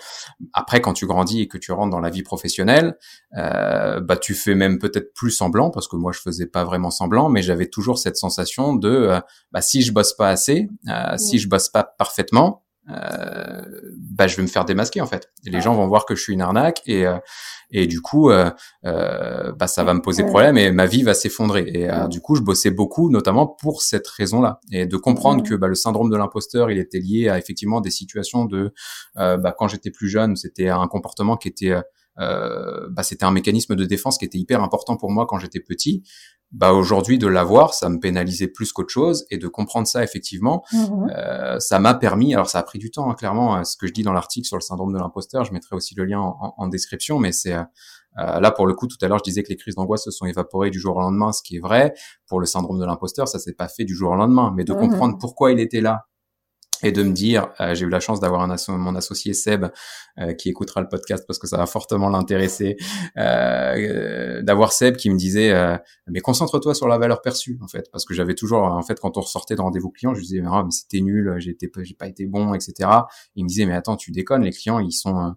Après 0.53 0.81
quand 0.81 0.93
tu 0.93 1.07
grandis 1.07 1.43
et 1.43 1.49
que 1.49 1.59
tu 1.59 1.73
rentres 1.73 1.91
dans 1.91 2.01
la 2.01 2.11
vie 2.11 2.23
professionnelle 2.23 2.97
euh, 3.37 4.01
bah 4.01 4.17
tu 4.17 4.35
fais 4.35 4.55
même 4.55 4.79
peut-être 4.79 5.13
plus 5.15 5.31
semblant 5.31 5.71
parce 5.71 5.89
que 5.89 5.97
moi 5.97 6.13
je 6.13 6.21
faisais 6.21 6.47
pas 6.47 6.65
vraiment 6.65 6.91
semblant 6.91 7.29
mais 7.29 7.43
j'avais 7.43 7.67
toujours 7.67 7.99
cette 7.99 8.17
sensation 8.17 8.75
de 8.75 8.89
euh, 8.89 9.21
bah 9.53 9.61
si 9.61 9.83
je 9.83 9.93
bosse 9.93 10.15
pas 10.15 10.29
assez 10.29 10.69
euh, 10.89 11.17
si 11.17 11.39
je 11.39 11.49
bosse 11.49 11.69
pas 11.69 11.85
parfaitement 11.85 12.64
euh, 12.91 13.63
bah 14.15 14.27
je 14.27 14.37
vais 14.37 14.43
me 14.43 14.49
faire 14.49 14.65
démasquer 14.65 15.01
en 15.01 15.07
fait. 15.07 15.31
Et 15.47 15.51
les 15.51 15.61
gens 15.61 15.75
vont 15.75 15.87
voir 15.87 16.05
que 16.05 16.15
je 16.15 16.23
suis 16.23 16.33
une 16.33 16.43
arnaque 16.43 16.83
et 16.87 17.07
euh, 17.07 17.19
et 17.71 17.87
du 17.87 18.01
coup 18.01 18.31
euh, 18.31 18.51
euh, 18.85 19.53
bah 19.53 19.67
ça 19.67 19.85
va 19.85 19.95
me 19.95 20.01
poser 20.01 20.25
problème 20.25 20.59
et 20.59 20.71
ma 20.71 20.87
vie 20.87 21.03
va 21.03 21.15
s'effondrer. 21.15 21.63
Et 21.67 21.89
du 22.09 22.21
coup 22.21 22.35
je 22.37 22.43
bossais 22.43 22.71
beaucoup 22.71 23.11
notamment 23.11 23.47
pour 23.47 23.83
cette 23.83 24.07
raison-là 24.07 24.61
et 24.71 24.87
de 24.87 24.97
comprendre 24.97 25.43
que 25.43 25.55
bah, 25.55 25.69
le 25.69 25.75
syndrome 25.75 26.11
de 26.11 26.17
l'imposteur 26.17 26.71
il 26.71 26.79
était 26.79 27.01
lié 27.01 27.29
à 27.29 27.39
effectivement 27.39 27.81
des 27.81 27.91
situations 27.91 28.45
de 28.45 28.73
bah, 29.15 29.55
quand 29.57 29.69
j'étais 29.69 29.91
plus 29.91 30.09
jeune 30.09 30.37
c'était 30.37 30.69
un 30.69 30.87
comportement 30.87 31.37
qui 31.37 31.49
était 31.49 31.75
euh, 32.21 32.89
bah, 32.91 33.03
c'était 33.03 33.25
un 33.25 33.31
mécanisme 33.31 33.75
de 33.75 33.85
défense 33.85 34.19
qui 34.19 34.25
était 34.25 34.39
hyper 34.39 34.63
important 34.63 34.97
pour 34.97 35.11
moi 35.11 35.27
quand 35.27 35.39
j'étais 35.39 35.61
petit. 35.61 36.03
Bah 36.55 36.73
aujourd'hui 36.73 37.19
de 37.19 37.27
l'avoir, 37.27 37.75
ça 37.75 37.89
me 37.89 37.99
pénalisait 37.99 38.47
plus 38.47 38.73
qu'autre 38.73 38.93
chose 38.93 39.27
et 39.29 39.39
de 39.39 39.49
comprendre 39.49 39.89
ça 39.89 40.05
effectivement, 40.05 40.63
mmh 40.73 41.09
euh, 41.11 41.59
ça 41.59 41.81
m'a 41.81 41.95
permis. 41.95 42.33
Alors 42.33 42.49
ça 42.49 42.61
a 42.61 42.63
pris 42.63 42.79
du 42.79 42.93
temps, 42.93 43.11
hein, 43.11 43.15
clairement. 43.15 43.57
Euh, 43.57 43.65
ce 43.65 43.77
que 43.77 43.89
je 43.89 43.93
dis 43.93 44.05
dans 44.05 44.13
l'article 44.13 44.47
sur 44.47 44.57
le 44.57 44.63
syndrome 44.63 44.93
de 44.93 44.99
l'imposteur, 44.99 45.45
je 45.45 45.53
mettrai 45.53 45.75
aussi 45.75 45.97
le 45.97 46.05
lien 46.05 46.21
en, 46.21 46.55
en, 46.57 46.69
description, 46.69 47.19
mais 47.19 47.33
c'est 47.33 47.55
euh, 47.55 47.65
là 48.17 48.53
pour 48.53 48.69
le 48.69 48.75
coup 48.75 48.87
tout 48.87 48.97
à 49.03 49.09
l'heure 49.09 49.19
je 49.19 49.25
disais 49.25 49.43
que 49.43 49.49
les 49.49 49.57
crises 49.57 49.75
d'angoisse 49.75 50.05
se 50.05 50.13
sont 50.13 50.27
évaporées 50.27 50.71
du 50.71 50.79
jour 50.79 50.97
au 50.97 51.01
lendemain, 51.01 51.33
ce 51.33 51.43
qui 51.43 51.57
est 51.57 51.61
vrai. 51.61 51.93
Pour 52.29 52.39
le 52.39 52.47
syndrome 52.47 52.79
de 52.79 52.85
l'imposteur, 52.85 53.27
ça 53.27 53.41
s'est 53.41 53.55
pas 53.55 53.67
fait 53.67 53.85
du 53.85 53.97
jour 53.97 54.13
au 54.13 54.17
lendemain, 54.17 54.53
mais 54.55 54.63
de 54.63 54.73
mmh 54.73 54.79
comprendre 54.79 55.19
pourquoi 55.19 55.51
il 55.51 55.59
était 55.59 55.81
là 55.81 56.07
et 56.83 56.93
de 56.93 57.03
me 57.03 57.13
dire, 57.13 57.49
euh, 57.61 57.75
j'ai 57.75 57.87
eu 57.87 57.89
la 57.89 58.01
chance 58.01 58.21
d'avoir 58.21 58.47
mon 58.69 58.95
associé 58.95 59.35
Seb 59.35 59.67
euh, 60.19 60.33
qui 60.35 60.49
écoutera 60.49 60.81
le 60.81 60.89
podcast 60.89 61.25
parce 61.27 61.39
que 61.39 61.47
ça 61.47 61.57
va 61.57 61.67
fortement 61.67 62.09
l'intéresser, 62.09 62.77
euh, 63.17 64.43
d'avoir 64.43 64.73
Seb 64.73 64.97
qui 64.97 65.11
me 65.11 65.17
disait, 65.17 65.55
mais 66.07 66.21
concentre-toi 66.21 66.75
sur 66.75 66.89
la 66.89 66.99
valeur 66.99 67.23
perçue 67.23 67.59
en 67.63 67.69
fait, 67.69 67.91
parce 67.91 68.05
que 68.05 68.15
j'avais 68.15 68.35
toujours, 68.35 68.63
en 68.63 68.83
fait, 68.83 68.99
quand 69.01 69.17
on 69.17 69.21
ressortait 69.21 69.57
de 69.57 69.61
rendez-vous 69.61 69.91
client, 69.91 70.15
je 70.15 70.21
disais, 70.21 70.43
ah, 70.47 70.63
mais 70.65 70.71
c'était 70.71 71.01
nul, 71.01 71.35
j'ai 71.39 71.57
j'ai 71.59 71.95
pas 71.95 72.07
été 72.07 72.27
bon, 72.27 72.55
etc. 72.55 72.89
Il 73.37 73.45
me 73.45 73.49
disait, 73.49 73.67
mais 73.67 73.75
attends, 73.75 73.97
tu 73.97 74.11
déconnes, 74.11 74.43
les 74.43 74.53
clients, 74.53 74.79
ils 74.79 74.93
sont, 74.93 75.35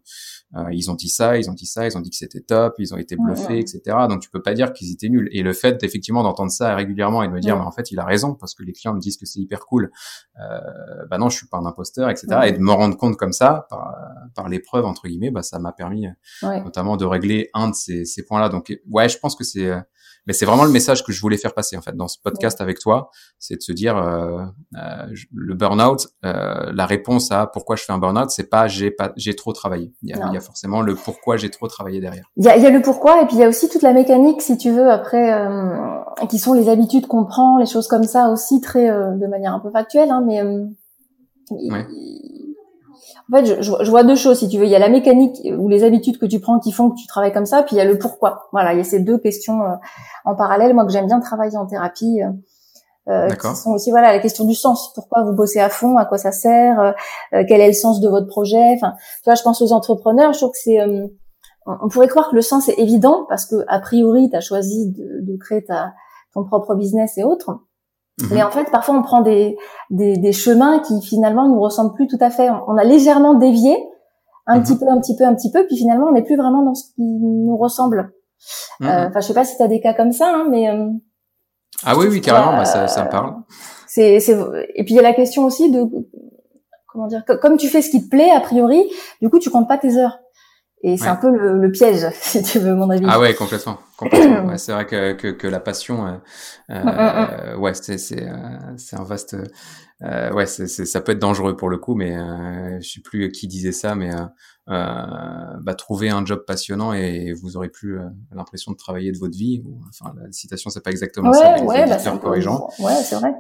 ils 0.72 0.90
ont 0.90 0.96
dit 0.96 1.10
ça, 1.10 1.38
ils 1.38 1.50
ont 1.50 1.54
dit 1.54 1.66
ça, 1.66 1.86
ils 1.86 1.98
ont 1.98 2.02
dit 2.02 2.10
que 2.10 2.16
c'était 2.16 2.40
top, 2.40 2.76
ils 2.80 2.94
ont 2.94 2.98
été 2.98 3.16
bluffés, 3.16 3.60
etc. 3.60 3.82
Donc 4.10 4.22
tu 4.22 4.30
peux 4.30 4.42
pas 4.42 4.54
dire 4.54 4.74
qu'ils 4.74 4.92
étaient 4.92 5.10
nuls. 5.10 5.30
Et 5.32 5.44
le 5.44 5.54
fait 5.54 5.84
effectivement 5.84 6.24
d'entendre 6.24 6.52
ça 6.52 6.74
régulièrement 6.76 7.22
et 7.24 7.28
de 7.28 7.34
me 7.34 7.40
dire, 7.40 7.58
mais 7.58 7.66
en 7.66 7.72
fait, 7.72 7.92
il 7.92 8.00
a 8.00 8.06
raison 8.06 8.34
parce 8.34 8.56
que 8.56 8.64
les 8.64 8.74
clients 8.74 8.94
me 8.94 9.00
disent 9.00 9.18
que 9.18 9.26
c'est 9.26 9.40
hyper 9.40 9.66
cool. 9.66 9.92
bah 11.10 11.18
non, 11.18 11.30
je 11.30 11.38
suis 11.38 11.48
pas 11.48 11.58
un 11.58 11.66
imposteur, 11.66 12.10
etc. 12.10 12.28
Et 12.46 12.52
de 12.54 12.60
me 12.60 12.72
rendre 12.72 12.98
compte 12.98 13.18
comme 13.18 13.34
ça, 13.34 13.68
par, 13.70 13.94
par 14.36 14.50
l'épreuve, 14.50 14.86
entre 14.86 15.08
guillemets, 15.08 15.32
bah, 15.32 15.44
ça 15.44 15.60
m'a 15.60 15.74
permis 15.74 16.08
notamment 16.42 16.98
de 16.98 17.06
régler 17.06 17.50
un 17.54 17.70
de 17.70 17.76
ces, 17.76 18.06
ces 18.06 18.24
points-là. 18.24 18.50
Donc, 18.50 18.74
ouais, 18.90 19.10
je 19.10 19.20
pense 19.20 19.36
que 19.36 19.44
c'est 19.44 19.72
mais 20.28 20.34
c'est 20.34 20.46
vraiment 20.46 20.66
le 20.66 20.72
message 20.72 21.04
que 21.04 21.12
je 21.12 21.22
voulais 21.22 21.38
faire 21.38 21.54
passer 21.54 21.78
en 21.78 21.82
fait 21.82 21.96
dans 21.96 22.08
ce 22.08 22.18
podcast 22.22 22.60
avec 22.62 22.80
toi, 22.80 23.10
c'est 23.40 23.56
de 23.56 23.62
se 23.62 23.72
dire 23.72 23.98
euh, 23.98 24.44
euh, 24.76 25.08
le 25.34 25.56
burn-out, 25.56 26.08
euh, 26.26 26.72
la 26.74 26.86
réponse 26.86 27.32
à 27.32 27.48
pourquoi 27.48 27.78
je 27.78 27.84
fais 27.84 27.94
un 27.94 27.98
burn-out, 27.98 28.30
c'est 28.30 28.50
pas 28.50 28.68
j'ai 28.68 28.92
pas 28.92 29.14
j'ai 29.16 29.36
trop 29.36 29.54
travaillé. 29.54 29.94
Il 30.04 30.10
y, 30.10 30.14
a, 30.14 30.28
il 30.28 30.34
y, 30.34 30.38
a, 30.38 30.42
forcément 30.42 30.82
le 30.82 30.96
pourquoi 30.96 31.38
j'ai 31.38 31.50
trop 31.50 31.68
travaillé 31.68 32.02
derrière. 32.02 32.30
Il 32.36 32.46
y 32.46 32.50
a, 32.50 32.58
il 32.58 32.64
y 32.64 32.66
a 32.66 32.70
le 32.70 32.82
pourquoi 32.82 33.22
et 33.22 33.26
puis 33.26 33.38
il 33.38 33.40
y 33.40 33.44
a 33.44 33.50
aussi 33.50 33.70
toute 33.70 33.82
la 33.82 33.94
mécanique 33.94 34.42
si 34.42 34.58
tu 34.58 34.72
veux 34.72 34.92
après 34.92 35.34
euh, 35.34 36.26
qui 36.30 36.40
sont 36.40 36.54
les 36.54 36.70
habitudes 36.70 37.08
qu'on 37.08 37.26
prend, 37.26 37.58
les 37.58 37.66
choses 37.66 37.88
comme 37.88 38.04
ça 38.04 38.30
aussi 38.30 38.60
très 38.60 38.90
euh, 38.90 39.12
de 39.16 39.28
manière 39.28 39.54
un 39.54 39.60
peu 39.60 39.72
factuelle, 39.72 40.12
hein, 40.12 40.24
mais 40.26 40.44
ouais. 41.52 41.88
En 43.32 43.38
fait, 43.38 43.46
je, 43.46 43.62
je, 43.62 43.90
vois 43.90 44.04
deux 44.04 44.16
choses, 44.16 44.40
si 44.40 44.48
tu 44.48 44.58
veux. 44.58 44.66
Il 44.66 44.72
y 44.72 44.76
a 44.76 44.80
la 44.80 44.90
mécanique 44.90 45.38
ou 45.58 45.68
les 45.68 45.84
habitudes 45.84 46.18
que 46.18 46.26
tu 46.26 46.40
prends 46.40 46.60
qui 46.60 46.72
font 46.72 46.90
que 46.92 46.96
tu 46.96 47.08
travailles 47.08 47.34
comme 47.34 47.46
ça, 47.46 47.64
puis 47.64 47.76
il 47.76 47.80
y 47.80 47.82
a 47.82 47.86
le 47.86 47.98
pourquoi. 47.98 48.48
Voilà, 48.54 48.74
il 48.74 48.78
y 48.78 48.82
a 48.82 48.86
ces 48.86 49.00
deux 49.00 49.18
questions 49.18 49.64
euh, 49.64 49.76
en 50.24 50.36
parallèle. 50.36 50.74
Moi, 50.74 50.86
que 50.86 50.92
j'aime 50.92 51.08
bien 51.08 51.20
travailler 51.20 51.58
en 51.58 51.66
thérapie, 51.66 52.22
euh, 52.24 52.32
euh 53.10 53.28
qui 53.30 53.56
sont 53.56 53.72
aussi 53.72 53.92
voilà 53.92 54.14
la 54.14 54.20
question 54.20 54.46
du 54.46 54.56
sens. 54.56 54.94
Pourquoi 54.94 55.24
vous 55.24 55.34
bossez 55.34 55.60
à 55.60 55.70
fond? 55.70 55.98
À 55.98 56.06
quoi 56.06 56.18
ça 56.18 56.32
sert? 56.32 56.80
Euh, 56.80 57.44
Quel 57.48 57.60
est 57.60 57.68
le 57.68 57.74
sens 57.74 58.00
de 58.00 58.08
votre 58.08 58.28
projet? 58.28 58.76
Enfin, 58.76 58.94
tu 59.24 59.26
vois, 59.26 59.36
je 59.36 59.44
pense 59.44 59.62
aux 59.62 59.74
entrepreneurs. 59.74 60.32
Je 60.32 60.40
trouve 60.40 60.52
que 60.52 60.60
c'est 60.60 60.80
on 61.66 61.90
pourrait 61.90 62.08
croire 62.08 62.30
que 62.30 62.36
le 62.36 62.42
sens 62.42 62.70
est 62.70 62.80
évident 62.80 63.26
parce 63.28 63.46
que 63.46 63.58
a 63.68 63.80
priori, 63.80 64.30
tu 64.30 64.38
as 64.38 64.42
choisi 64.42 64.90
de, 64.90 65.20
de 65.22 65.38
créer 65.38 65.66
ta, 65.66 65.92
ton 66.34 66.46
propre 66.46 66.76
business 66.76 67.18
et 67.18 67.26
autres. 67.26 67.60
Mhm. 68.22 68.30
Mais 68.32 68.44
en 68.44 68.50
fait, 68.50 68.70
parfois, 68.72 68.96
on 68.96 69.04
prend 69.04 69.22
des, 69.22 69.58
des, 69.90 70.18
des, 70.18 70.32
chemins 70.32 70.80
qui 70.80 71.02
finalement 71.02 71.48
nous 71.48 71.60
ressemblent 71.60 71.94
plus 71.94 72.08
tout 72.08 72.18
à 72.20 72.30
fait. 72.30 72.50
On 72.68 72.78
a 72.78 72.84
légèrement 72.84 73.36
dévié, 73.36 73.78
un 74.48 74.58
mhm. 74.58 74.64
petit 74.64 74.78
peu, 74.78 74.88
un 74.90 75.00
petit 75.00 75.16
peu, 75.16 75.24
un 75.26 75.36
petit 75.36 75.52
peu, 75.52 75.66
puis 75.68 75.78
finalement, 75.78 76.08
on 76.08 76.14
n'est 76.14 76.24
plus 76.24 76.38
vraiment 76.38 76.64
dans 76.64 76.74
ce 76.74 76.86
qui 76.96 77.04
nous 77.04 77.58
ressemble. 77.58 78.14
Mhm. 78.80 78.88
Euh, 78.88 79.08
enfin, 79.10 79.20
je 79.20 79.28
sais 79.28 79.34
pas 79.34 79.46
si 79.46 79.58
tu 79.58 79.64
as 79.64 79.68
des 79.68 79.82
cas 79.82 79.94
comme 79.94 80.12
ça, 80.12 80.32
hein, 80.34 80.48
mais 80.50 80.70
euh, 80.70 80.90
ah 81.86 81.96
oui, 81.98 82.08
oui, 82.10 82.22
carrément, 82.22 82.58
bah, 82.58 82.66
ça, 82.66 82.88
ça 82.88 83.04
me 83.06 83.10
parle. 83.10 83.36
C'est, 83.88 84.20
c'est, 84.20 84.38
et 84.76 84.84
puis 84.84 84.94
il 84.94 84.98
y 84.98 85.00
a 85.00 85.04
la 85.04 85.14
question 85.14 85.46
aussi 85.46 85.72
de 85.72 85.84
comment 86.88 87.08
dire, 87.08 87.24
comme 87.42 87.58
tu 87.58 87.68
fais 87.68 87.82
ce 87.82 87.90
qui 87.90 88.04
te 88.04 88.10
plaît 88.10 88.32
a 88.32 88.40
priori, 88.40 88.84
du 89.22 89.30
coup, 89.30 89.40
tu 89.40 89.50
comptes 89.50 89.68
pas 89.68 89.78
tes 89.78 89.98
heures. 89.98 90.20
Et 90.84 90.96
c'est 90.98 91.08
un 91.08 91.16
peu 91.16 91.32
le, 91.32 91.60
le, 91.60 91.72
piège, 91.72 92.06
si 92.22 92.44
tu 92.44 92.60
veux 92.60 92.76
mon 92.76 92.90
avis. 92.90 93.06
Ah 93.10 93.20
ouais, 93.20 93.34
complètement. 93.34 93.80
complètement. 93.98 94.46
ouais, 94.46 94.58
c'est 94.58 94.72
vrai 94.72 94.86
que, 94.86 95.14
que, 95.14 95.30
que, 95.30 95.48
la 95.48 95.60
passion, 95.60 96.06
euh, 96.06 96.12
euh, 96.70 96.84
mm, 96.84 97.54
mm, 97.54 97.56
mm. 97.56 97.60
ouais, 97.60 97.74
c'est 97.74 97.98
c'est 97.98 98.24
euh, 98.24 98.36
c'est 98.78 98.96
un 98.96 99.04
vaste, 99.04 99.36
euh, 100.04 100.32
ouais, 100.34 100.46
c'est 100.46 100.68
ça 100.68 101.02
peut 101.02 101.14
être 101.14 101.20
dangereux 101.20 101.58
pour 101.58 101.70
le 101.70 101.80
coup, 101.80 101.96
mais 101.96 102.16
euh, 102.16 102.80
je 102.80 102.90
sais 102.90 103.02
plus 103.02 103.32
qui 103.32 103.48
disait 103.48 103.72
ça, 103.72 103.96
mais 103.96 104.12
euh, 104.70 104.76
bah, 105.62 105.74
trouver 105.74 106.10
un 106.10 106.24
job 106.24 106.44
passionnant 106.46 106.94
et 106.94 107.34
vous 107.34 107.58
aurez 107.58 107.70
plus 107.70 107.98
l'impression 108.32 108.72
de 108.72 108.78
travailler 108.78 109.12
de 109.12 109.18
votre 109.18 109.36
vie. 109.36 109.64
Enfin, 109.90 110.14
la 110.22 110.32
citation 110.32 110.70
c'est 110.70 110.84
pas 110.84 110.92
exactement 110.92 111.32
ouais, 111.32 111.38
ça, 111.38 111.56
mais 111.56 111.62
ouais, 111.62 111.86
bah, 111.88 112.18
corrigeant. 112.22 112.70
Ouais, 112.78 112.94
c'est 113.04 113.16
vrai. 113.16 113.34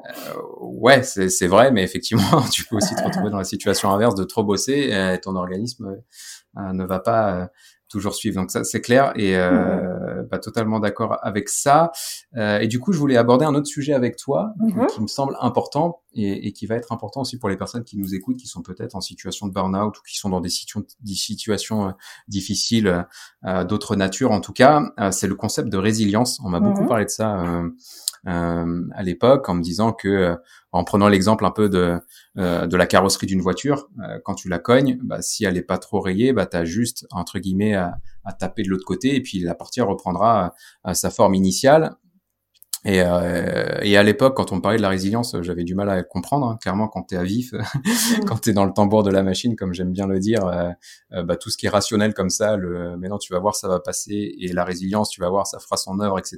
ouais, 0.59 1.03
c'est 1.03 1.29
c'est 1.29 1.47
vrai, 1.47 1.71
mais 1.71 1.83
effectivement, 1.83 2.41
tu 2.51 2.65
peux 2.65 2.77
aussi 2.77 2.95
te 2.95 3.03
retrouver 3.03 3.29
dans 3.29 3.37
la 3.37 3.43
situation 3.43 3.91
inverse 3.91 4.15
de 4.15 4.23
trop 4.23 4.43
bosser 4.43 4.89
et 4.91 5.19
ton 5.21 5.35
organisme 5.35 5.85
euh, 5.85 6.01
ne 6.73 6.85
va 6.85 6.99
pas 6.99 7.33
euh, 7.33 7.45
toujours 7.89 8.15
suivre. 8.15 8.35
Donc 8.35 8.51
ça, 8.51 8.63
c'est 8.63 8.81
clair 8.81 9.13
et 9.15 9.37
euh, 9.37 10.23
pas 10.29 10.39
totalement 10.39 10.79
d'accord 10.79 11.17
avec 11.21 11.49
ça. 11.49 11.91
Euh, 12.35 12.59
et 12.59 12.67
du 12.67 12.79
coup, 12.79 12.93
je 12.93 12.99
voulais 12.99 13.17
aborder 13.17 13.45
un 13.45 13.55
autre 13.55 13.67
sujet 13.67 13.93
avec 13.93 14.17
toi 14.17 14.53
mhm. 14.59 14.87
qui 14.87 15.01
me 15.01 15.07
semble 15.07 15.35
important 15.39 16.01
et, 16.17 16.47
et, 16.47 16.51
qui 16.51 16.65
va 16.65 16.75
être 16.75 16.91
important 16.91 17.21
aussi 17.21 17.37
pour 17.37 17.49
les 17.49 17.57
personnes 17.57 17.83
qui 17.83 17.97
nous 17.97 18.13
écoutent, 18.15 18.37
qui 18.37 18.47
sont 18.47 18.61
peut-être 18.61 18.95
en 18.95 19.01
situation 19.01 19.47
de 19.47 19.53
burn-out 19.53 19.97
ou 19.97 20.01
qui 20.07 20.17
sont 20.17 20.29
dans 20.29 20.41
des, 20.41 20.49
situ 20.49 20.79
des 21.01 21.13
situations 21.13 21.93
difficiles 22.27 23.05
d'autre 23.67 23.95
nature. 23.95 24.31
En 24.31 24.41
tout 24.41 24.53
cas, 24.53 24.91
c'est 25.11 25.27
le 25.27 25.35
concept 25.35 25.69
de 25.69 25.77
résilience. 25.77 26.39
On 26.43 26.49
m'a 26.49 26.59
beaucoup 26.59 26.81
mhm. 26.81 26.87
parlé 26.87 27.05
de 27.05 27.09
ça 27.09 27.63
euh, 28.27 28.83
à 28.93 29.03
l'époque 29.03 29.47
en 29.47 29.53
me 29.53 29.61
disant 29.61 29.93
que 29.93 30.07
euh, 30.07 30.35
en 30.73 30.83
prenant 30.83 31.07
l'exemple 31.07 31.45
un 31.45 31.51
peu 31.51 31.69
de 31.69 31.97
euh, 32.37 32.67
de 32.67 32.75
la 32.75 32.85
carrosserie 32.85 33.25
d'une 33.25 33.41
voiture, 33.41 33.87
quand 34.25 34.35
tu 34.35 34.49
la 34.49 34.59
cognes, 34.59 34.99
bah, 35.01 35.21
si 35.21 35.45
elle 35.45 35.57
est 35.57 35.61
pas 35.61 35.77
trop 35.77 36.01
rayée, 36.01 36.33
bah 36.33 36.47
as 36.51 36.65
juste 36.65 37.07
entre 37.11 37.39
guillemets 37.39 37.75
à, 37.75 37.97
à 38.25 38.33
taper 38.33 38.63
de 38.63 38.69
l'autre 38.69 38.85
côté 38.85 39.15
et 39.15 39.21
puis 39.21 39.39
la 39.39 39.55
partie 39.55 39.81
reprendra 39.81 40.53
sa 40.93 41.09
forme 41.09 41.35
initiale 41.35 41.95
et, 42.87 43.01
euh, 43.01 43.79
et, 43.81 43.97
à 43.97 44.03
l'époque, 44.03 44.37
quand 44.37 44.53
on 44.53 44.61
parlait 44.61 44.77
de 44.77 44.81
la 44.81 44.87
résilience, 44.87 45.35
j'avais 45.41 45.65
du 45.65 45.75
mal 45.75 45.89
à 45.89 46.03
comprendre. 46.03 46.47
Hein. 46.47 46.57
Clairement, 46.61 46.87
quand 46.87 47.03
tu 47.03 47.15
es 47.15 47.17
à 47.17 47.23
vif, 47.23 47.51
mm. 47.51 47.59
quand 48.27 48.37
tu 48.39 48.51
es 48.51 48.53
dans 48.53 48.63
le 48.63 48.71
tambour 48.71 49.03
de 49.03 49.11
la 49.11 49.23
machine, 49.23 49.57
comme 49.57 49.73
j'aime 49.73 49.91
bien 49.91 50.07
le 50.07 50.19
dire, 50.19 50.47
euh, 50.47 50.69
euh, 51.11 51.23
bah, 51.23 51.35
tout 51.35 51.49
ce 51.49 51.57
qui 51.57 51.65
est 51.65 51.69
rationnel 51.69 52.13
comme 52.13 52.29
ça, 52.29 52.55
le 52.55 52.95
mais 52.97 53.09
non, 53.09 53.17
tu 53.17 53.33
vas 53.33 53.39
voir, 53.39 53.55
ça 53.55 53.67
va 53.67 53.81
passer. 53.81 54.35
Et 54.39 54.53
la 54.53 54.63
résilience, 54.63 55.09
tu 55.09 55.19
vas 55.19 55.29
voir, 55.29 55.45
ça 55.45 55.59
fera 55.59 55.75
son 55.75 55.99
œuvre, 55.99 56.17
etc. 56.17 56.37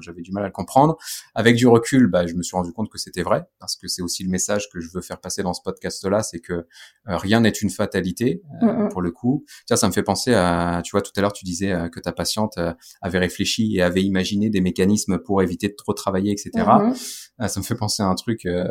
j'avais 0.00 0.22
du 0.22 0.32
mal 0.32 0.44
à 0.44 0.46
le 0.46 0.52
comprendre. 0.52 0.96
Avec 1.34 1.54
du 1.56 1.66
recul, 1.66 2.06
bah, 2.06 2.26
je 2.26 2.32
me 2.32 2.42
suis 2.42 2.56
rendu 2.56 2.72
compte 2.72 2.88
que 2.88 2.96
c'était 2.96 3.22
vrai, 3.22 3.44
parce 3.58 3.76
que 3.76 3.86
c'est 3.86 4.00
aussi 4.00 4.24
le 4.24 4.30
message 4.30 4.70
que 4.72 4.80
je 4.80 4.88
veux 4.94 5.02
faire 5.02 5.20
passer 5.20 5.42
dans 5.42 5.52
ce 5.52 5.60
podcast-là, 5.62 6.22
c'est 6.22 6.40
que 6.40 6.66
rien 7.04 7.40
n'est 7.40 7.50
une 7.50 7.68
fatalité, 7.68 8.42
mm, 8.62 8.84
mm. 8.84 8.88
pour 8.88 9.02
le 9.02 9.10
coup. 9.10 9.44
Tiens, 9.66 9.76
ça 9.76 9.86
me 9.86 9.92
fait 9.92 10.02
penser 10.02 10.32
à, 10.32 10.80
tu 10.82 10.92
vois, 10.92 11.02
tout 11.02 11.12
à 11.16 11.20
l'heure, 11.20 11.34
tu 11.34 11.44
disais 11.44 11.74
que 11.92 12.00
ta 12.00 12.12
patiente 12.12 12.58
avait 13.02 13.18
réfléchi 13.18 13.76
et 13.76 13.82
avait 13.82 14.02
imaginé 14.02 14.48
des 14.48 14.62
mécanismes 14.62 15.18
pour 15.18 15.42
éviter 15.42 15.68
de 15.68 15.74
trop 15.74 15.89
travailler, 15.94 16.32
etc. 16.32 16.50
Mhm. 16.56 16.94
Euh, 17.40 17.48
ça 17.48 17.60
me 17.60 17.64
fait 17.64 17.74
penser 17.74 18.02
à 18.02 18.06
un 18.06 18.14
truc 18.14 18.44
euh, 18.46 18.66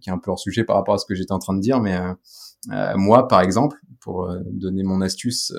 qui 0.00 0.10
est 0.10 0.12
un 0.12 0.18
peu 0.18 0.30
hors 0.30 0.38
sujet 0.38 0.64
par 0.64 0.76
rapport 0.76 0.94
à 0.94 0.98
ce 0.98 1.06
que 1.06 1.14
j'étais 1.14 1.32
en 1.32 1.38
train 1.38 1.54
de 1.54 1.60
dire, 1.60 1.80
mais 1.80 1.96
euh, 1.96 2.92
moi, 2.96 3.28
par 3.28 3.40
exemple, 3.40 3.78
pour 4.00 4.28
donner 4.50 4.82
mon 4.82 5.00
astuce 5.00 5.52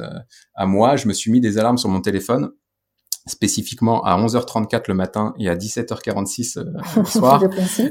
à 0.55 0.65
moi, 0.65 0.95
je 0.95 1.07
me 1.07 1.13
suis 1.13 1.31
mis 1.31 1.39
des 1.39 1.57
alarmes 1.57 1.77
sur 1.77 1.89
mon 1.89 2.01
téléphone 2.01 2.51
spécifiquement 3.25 4.03
à 4.03 4.17
11h34 4.17 4.83
le 4.89 4.95
matin 4.95 5.33
et 5.39 5.47
à 5.47 5.55
17h46 5.55 6.59
le 6.59 7.05
soir, 7.05 7.41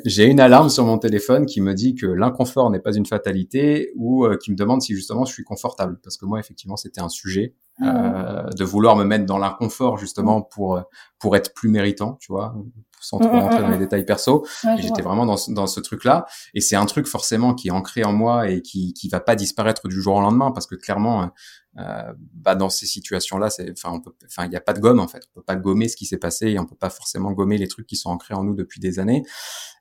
j'ai 0.04 0.26
une 0.26 0.40
alarme 0.40 0.68
sur 0.68 0.84
mon 0.84 0.98
téléphone 0.98 1.46
qui 1.46 1.62
me 1.62 1.72
dit 1.72 1.94
que 1.94 2.04
l'inconfort 2.04 2.68
n'est 2.68 2.80
pas 2.80 2.92
une 2.94 3.06
fatalité 3.06 3.92
ou 3.96 4.26
qui 4.42 4.50
me 4.50 4.56
demande 4.56 4.82
si 4.82 4.94
justement 4.94 5.24
je 5.24 5.32
suis 5.32 5.44
confortable. 5.44 5.98
Parce 6.02 6.18
que 6.18 6.26
moi, 6.26 6.38
effectivement, 6.38 6.76
c'était 6.76 7.00
un 7.00 7.08
sujet 7.08 7.54
ah 7.80 8.44
de 8.54 8.64
vouloir 8.64 8.94
me 8.94 9.04
mettre 9.04 9.24
dans 9.24 9.38
l'inconfort 9.38 9.96
justement 9.96 10.42
pour 10.42 10.82
pour 11.18 11.34
être 11.34 11.54
plus 11.54 11.70
méritant, 11.70 12.18
tu 12.20 12.30
vois, 12.30 12.54
sans 13.02 13.18
trop 13.18 13.30
rentrer 13.30 13.60
dans 13.60 13.68
les 13.68 13.78
détails 13.78 14.04
perso. 14.04 14.46
J'étais 14.78 15.02
vraiment 15.02 15.26
dans, 15.26 15.36
dans 15.48 15.66
ce 15.66 15.80
truc-là. 15.80 16.26
Et 16.54 16.60
c'est 16.60 16.76
un 16.76 16.86
truc 16.86 17.06
forcément 17.06 17.54
qui 17.54 17.68
est 17.68 17.72
ancré 17.72 18.04
en 18.04 18.12
moi 18.12 18.48
et 18.48 18.62
qui 18.62 18.94
qui 18.94 19.08
va 19.08 19.20
pas 19.20 19.36
disparaître 19.36 19.88
du 19.88 20.00
jour 20.00 20.16
au 20.16 20.20
lendemain 20.20 20.50
parce 20.50 20.66
que 20.66 20.74
clairement, 20.74 21.30
euh, 21.78 22.12
bah 22.34 22.54
dans 22.54 22.68
ces 22.68 22.84
situations-là, 22.84 23.48
c'est, 23.48 23.70
enfin, 23.70 23.94
on 23.94 24.00
peut, 24.00 24.12
enfin, 24.26 24.44
il 24.44 24.50
n'y 24.50 24.56
a 24.56 24.60
pas 24.60 24.74
de 24.74 24.80
gomme 24.80 25.00
en 25.00 25.08
fait. 25.08 25.22
On 25.30 25.40
peut 25.40 25.44
pas 25.44 25.56
gommer 25.56 25.88
ce 25.88 25.96
qui 25.96 26.04
s'est 26.04 26.18
passé 26.18 26.48
et 26.48 26.58
on 26.58 26.66
peut 26.66 26.76
pas 26.76 26.90
forcément 26.90 27.32
gommer 27.32 27.56
les 27.56 27.66
trucs 27.66 27.86
qui 27.86 27.96
sont 27.96 28.10
ancrés 28.10 28.34
en 28.34 28.44
nous 28.44 28.54
depuis 28.54 28.78
des 28.78 28.98
années. 28.98 29.22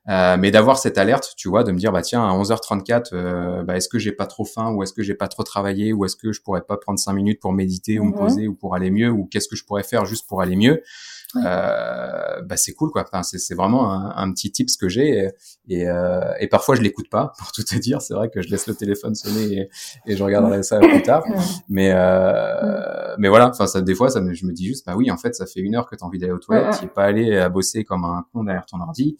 Euh, 0.08 0.36
mais 0.38 0.50
d'avoir 0.50 0.78
cette 0.78 0.96
alerte, 0.96 1.34
tu 1.36 1.48
vois, 1.48 1.64
de 1.64 1.70
me 1.70 1.78
dire 1.78 1.92
bah 1.92 2.00
tiens 2.00 2.24
à 2.26 2.32
11h34, 2.32 3.10
euh, 3.12 3.62
bah 3.62 3.76
est-ce 3.76 3.90
que 3.90 3.98
j'ai 3.98 4.12
pas 4.12 4.26
trop 4.26 4.46
faim 4.46 4.72
ou 4.72 4.82
est-ce 4.82 4.94
que 4.94 5.02
j'ai 5.02 5.14
pas 5.14 5.28
trop 5.28 5.42
travaillé 5.42 5.92
ou 5.92 6.04
est-ce 6.06 6.16
que 6.16 6.32
je 6.32 6.40
pourrais 6.40 6.62
pas 6.62 6.78
prendre 6.78 6.98
cinq 6.98 7.12
minutes 7.12 7.40
pour 7.40 7.52
méditer 7.52 7.98
ou 7.98 8.04
me 8.04 8.10
mmh 8.10 8.18
poser 8.18 8.48
ou 8.48 8.54
pour 8.54 8.74
aller 8.74 8.90
mieux 8.90 9.10
ou 9.10 9.26
qu'est-ce 9.26 9.48
que 9.48 9.56
je 9.56 9.64
pourrais 9.64 9.84
faire 9.84 10.06
juste 10.06 10.26
pour 10.26 10.40
aller 10.40 10.56
mieux? 10.56 10.82
Euh, 11.36 12.42
bah 12.42 12.56
c'est 12.56 12.72
cool 12.72 12.90
quoi. 12.90 13.04
Enfin, 13.10 13.22
c'est 13.22 13.54
vraiment 13.54 13.92
un, 13.92 14.12
un, 14.16 14.32
petit 14.32 14.52
tips 14.52 14.76
que 14.76 14.88
j'ai 14.88 15.30
et, 15.68 15.88
euh, 15.88 16.32
et, 16.40 16.48
parfois 16.48 16.74
je 16.74 16.82
l'écoute 16.82 17.08
pas 17.08 17.32
pour 17.38 17.52
tout 17.52 17.62
te 17.62 17.76
dire. 17.76 18.02
C'est 18.02 18.14
vrai 18.14 18.28
que 18.30 18.42
je 18.42 18.48
laisse 18.48 18.66
le 18.66 18.74
téléphone 18.74 19.14
sonner 19.14 19.52
et, 19.52 19.68
et 20.06 20.16
je 20.16 20.22
regarderai 20.22 20.62
ça 20.62 20.78
plus 20.78 21.02
tard. 21.04 21.24
Mais 21.68 21.92
euh, 21.92 23.14
mais 23.18 23.28
voilà. 23.28 23.48
Enfin 23.48 23.66
ça 23.66 23.80
des 23.80 23.94
fois 23.94 24.10
ça 24.10 24.20
me, 24.20 24.34
je 24.34 24.46
me 24.46 24.52
dis 24.52 24.66
juste 24.66 24.86
bah 24.86 24.94
oui 24.96 25.10
en 25.10 25.16
fait 25.16 25.34
ça 25.34 25.46
fait 25.46 25.60
une 25.60 25.74
heure 25.74 25.88
que 25.88 25.96
tu 25.96 26.04
as 26.04 26.06
envie 26.06 26.18
d'aller 26.18 26.32
aux 26.32 26.38
toilettes. 26.38 26.78
Tu 26.78 26.84
es 26.84 26.88
pas 26.88 27.04
allé 27.04 27.36
à 27.38 27.48
bosser 27.48 27.84
comme 27.84 28.04
un 28.04 28.24
con 28.32 28.44
derrière 28.44 28.66
ton 28.66 28.80
ordi. 28.80 29.16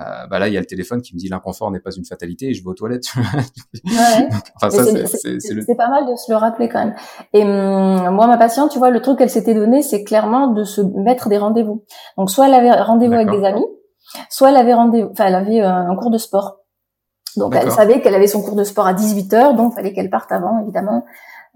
Euh, 0.00 0.26
bah 0.28 0.40
là, 0.40 0.48
il 0.48 0.54
y 0.54 0.56
a 0.56 0.60
le 0.60 0.66
téléphone 0.66 1.02
qui 1.02 1.14
me 1.14 1.20
dit 1.20 1.28
l'inconfort 1.28 1.70
n'est 1.70 1.80
pas 1.80 1.92
une 1.92 2.04
fatalité 2.04 2.48
et 2.48 2.54
je 2.54 2.64
vais 2.64 2.68
aux 2.68 2.74
toilettes. 2.74 3.06
ouais. 3.16 4.28
enfin, 4.56 4.70
c'est 4.70 5.76
pas 5.76 5.88
mal 5.88 6.06
de 6.10 6.16
se 6.16 6.32
le 6.32 6.36
rappeler 6.36 6.68
quand 6.68 6.84
même. 6.84 6.94
Et 7.32 7.42
hum, 7.42 8.10
moi, 8.14 8.26
ma 8.26 8.36
patiente, 8.36 8.70
tu 8.70 8.78
vois, 8.78 8.90
le 8.90 9.00
truc 9.00 9.18
qu'elle 9.18 9.30
s'était 9.30 9.54
donné, 9.54 9.82
c'est 9.82 10.02
clairement 10.02 10.48
de 10.48 10.64
se 10.64 10.80
mettre 10.80 11.28
des 11.28 11.38
rendez-vous. 11.38 11.84
Donc, 12.18 12.30
soit 12.30 12.48
elle 12.48 12.54
avait 12.54 12.72
rendez-vous 12.72 13.14
avec 13.14 13.30
des 13.30 13.44
amis, 13.44 13.66
soit 14.30 14.50
elle 14.50 14.56
avait 14.56 14.74
rendez-vous, 14.74 15.10
enfin, 15.12 15.26
elle 15.26 15.34
avait 15.36 15.60
euh, 15.60 15.70
un 15.70 15.94
cours 15.96 16.10
de 16.10 16.18
sport. 16.18 16.58
Donc 17.36 17.56
elle 17.56 17.70
savait 17.72 18.00
qu'elle 18.00 18.14
avait 18.14 18.28
son 18.28 18.42
cours 18.42 18.54
de 18.54 18.62
sport 18.62 18.86
à 18.86 18.94
18 18.94 19.34
heures, 19.34 19.54
donc 19.54 19.74
fallait 19.74 19.92
qu'elle 19.92 20.10
parte 20.10 20.30
avant, 20.30 20.60
évidemment. 20.60 21.04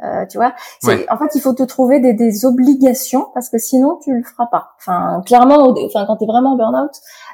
Euh, 0.04 0.26
tu 0.26 0.38
vois, 0.38 0.54
en 0.84 1.18
fait, 1.18 1.34
il 1.34 1.40
faut 1.40 1.54
te 1.54 1.64
trouver 1.64 1.98
des, 1.98 2.14
des, 2.14 2.44
obligations 2.44 3.26
parce 3.34 3.48
que 3.48 3.58
sinon 3.58 3.98
tu 4.02 4.14
le 4.14 4.22
feras 4.22 4.46
pas. 4.46 4.70
Enfin, 4.78 5.22
clairement, 5.26 5.74
enfin 5.84 6.06
quand 6.06 6.16
tu 6.16 6.24
es 6.24 6.26
vraiment 6.26 6.56
burn-out, 6.56 6.92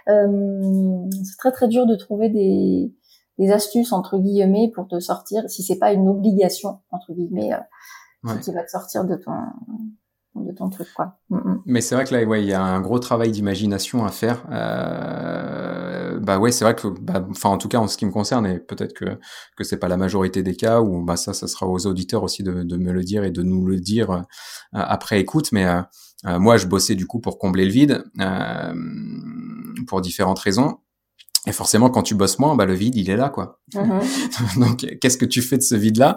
euh, 0.09 1.09
c'est 1.25 1.37
très 1.37 1.53
très 1.53 1.69
dur 1.69 1.87
de 1.87 1.95
trouver 1.95 2.31
des, 2.31 2.95
des 3.39 3.53
astuces 3.53 3.93
entre 3.93 4.17
guillemets 4.17 4.71
pour 4.75 4.89
te 4.89 4.99
sortir 4.99 5.43
si 5.49 5.63
c'est 5.63 5.79
pas 5.79 5.93
une 5.93 6.09
obligation 6.09 6.79
entre 6.91 7.13
guillemets 7.13 7.53
euh, 7.53 8.35
qui 8.39 8.53
va 8.53 8.63
te 8.63 8.71
sortir 8.71 9.05
de 9.05 9.17
ton 9.17 9.33
Mm, 11.31 11.37
mm. 11.37 11.63
Mais 11.67 11.81
c'est 11.81 11.95
vrai 11.95 12.05
que 12.05 12.15
là 12.15 12.25
ouais 12.25 12.43
il 12.43 12.49
y 12.49 12.53
a 12.53 12.63
un 12.63 12.81
gros 12.81 12.99
travail 12.99 13.31
d'imagination 13.31 14.05
à 14.05 14.11
faire. 14.11 14.45
Euh, 14.51 16.19
bah 16.21 16.39
ouais 16.39 16.53
c'est 16.53 16.65
vrai 16.65 16.75
que 16.75 16.89
bah, 16.89 17.25
enfin 17.31 17.51
en 17.51 17.59
tout 17.59 17.69
cas 17.69 17.79
en 17.79 17.89
ce 17.89 17.97
qui 17.97 18.07
me 18.07 18.11
concerne 18.11 18.47
et 18.47 18.59
peut-être 18.59 18.95
que 18.95 19.19
que 19.57 19.65
c'est 19.65 19.79
pas 19.79 19.89
la 19.89 19.97
majorité 19.97 20.43
des 20.43 20.55
cas 20.57 20.81
où 20.81 21.03
bah 21.05 21.17
ça 21.17 21.35
ça 21.35 21.47
sera 21.47 21.67
aux 21.67 21.87
auditeurs 21.87 22.23
aussi 22.23 22.43
de, 22.43 22.63
de 22.63 22.77
me 22.77 22.93
le 22.93 23.03
dire 23.03 23.25
et 23.25 23.31
de 23.31 23.43
nous 23.43 23.67
le 23.67 23.79
dire 23.81 24.11
euh, 24.11 24.23
après 24.73 25.21
écoute 25.21 25.53
mais 25.53 25.67
euh, 25.67 25.83
euh, 26.27 26.39
moi 26.39 26.57
je 26.57 26.67
bossais 26.67 26.95
du 26.95 27.07
coup 27.07 27.21
pour 27.21 27.39
combler 27.39 27.65
le 27.65 27.71
vide 27.71 28.05
pour 29.87 30.01
différentes 30.01 30.39
raisons 30.39 30.79
et 31.47 31.53
forcément, 31.53 31.91
quand 31.91 32.03
tu 32.03 32.15
bosses 32.15 32.39
moins, 32.39 32.57
bah, 32.57 32.65
le 32.65 32.73
vide, 32.73 32.97
il 32.97 33.11
est 33.11 33.17
là, 33.17 33.29
quoi. 33.29 33.61
Mm-hmm. 33.75 34.59
Donc, 34.61 34.99
qu'est-ce 35.01 35.19
que 35.19 35.27
tu 35.27 35.43
fais 35.43 35.59
de 35.59 35.63
ce 35.63 35.75
vide-là? 35.75 36.17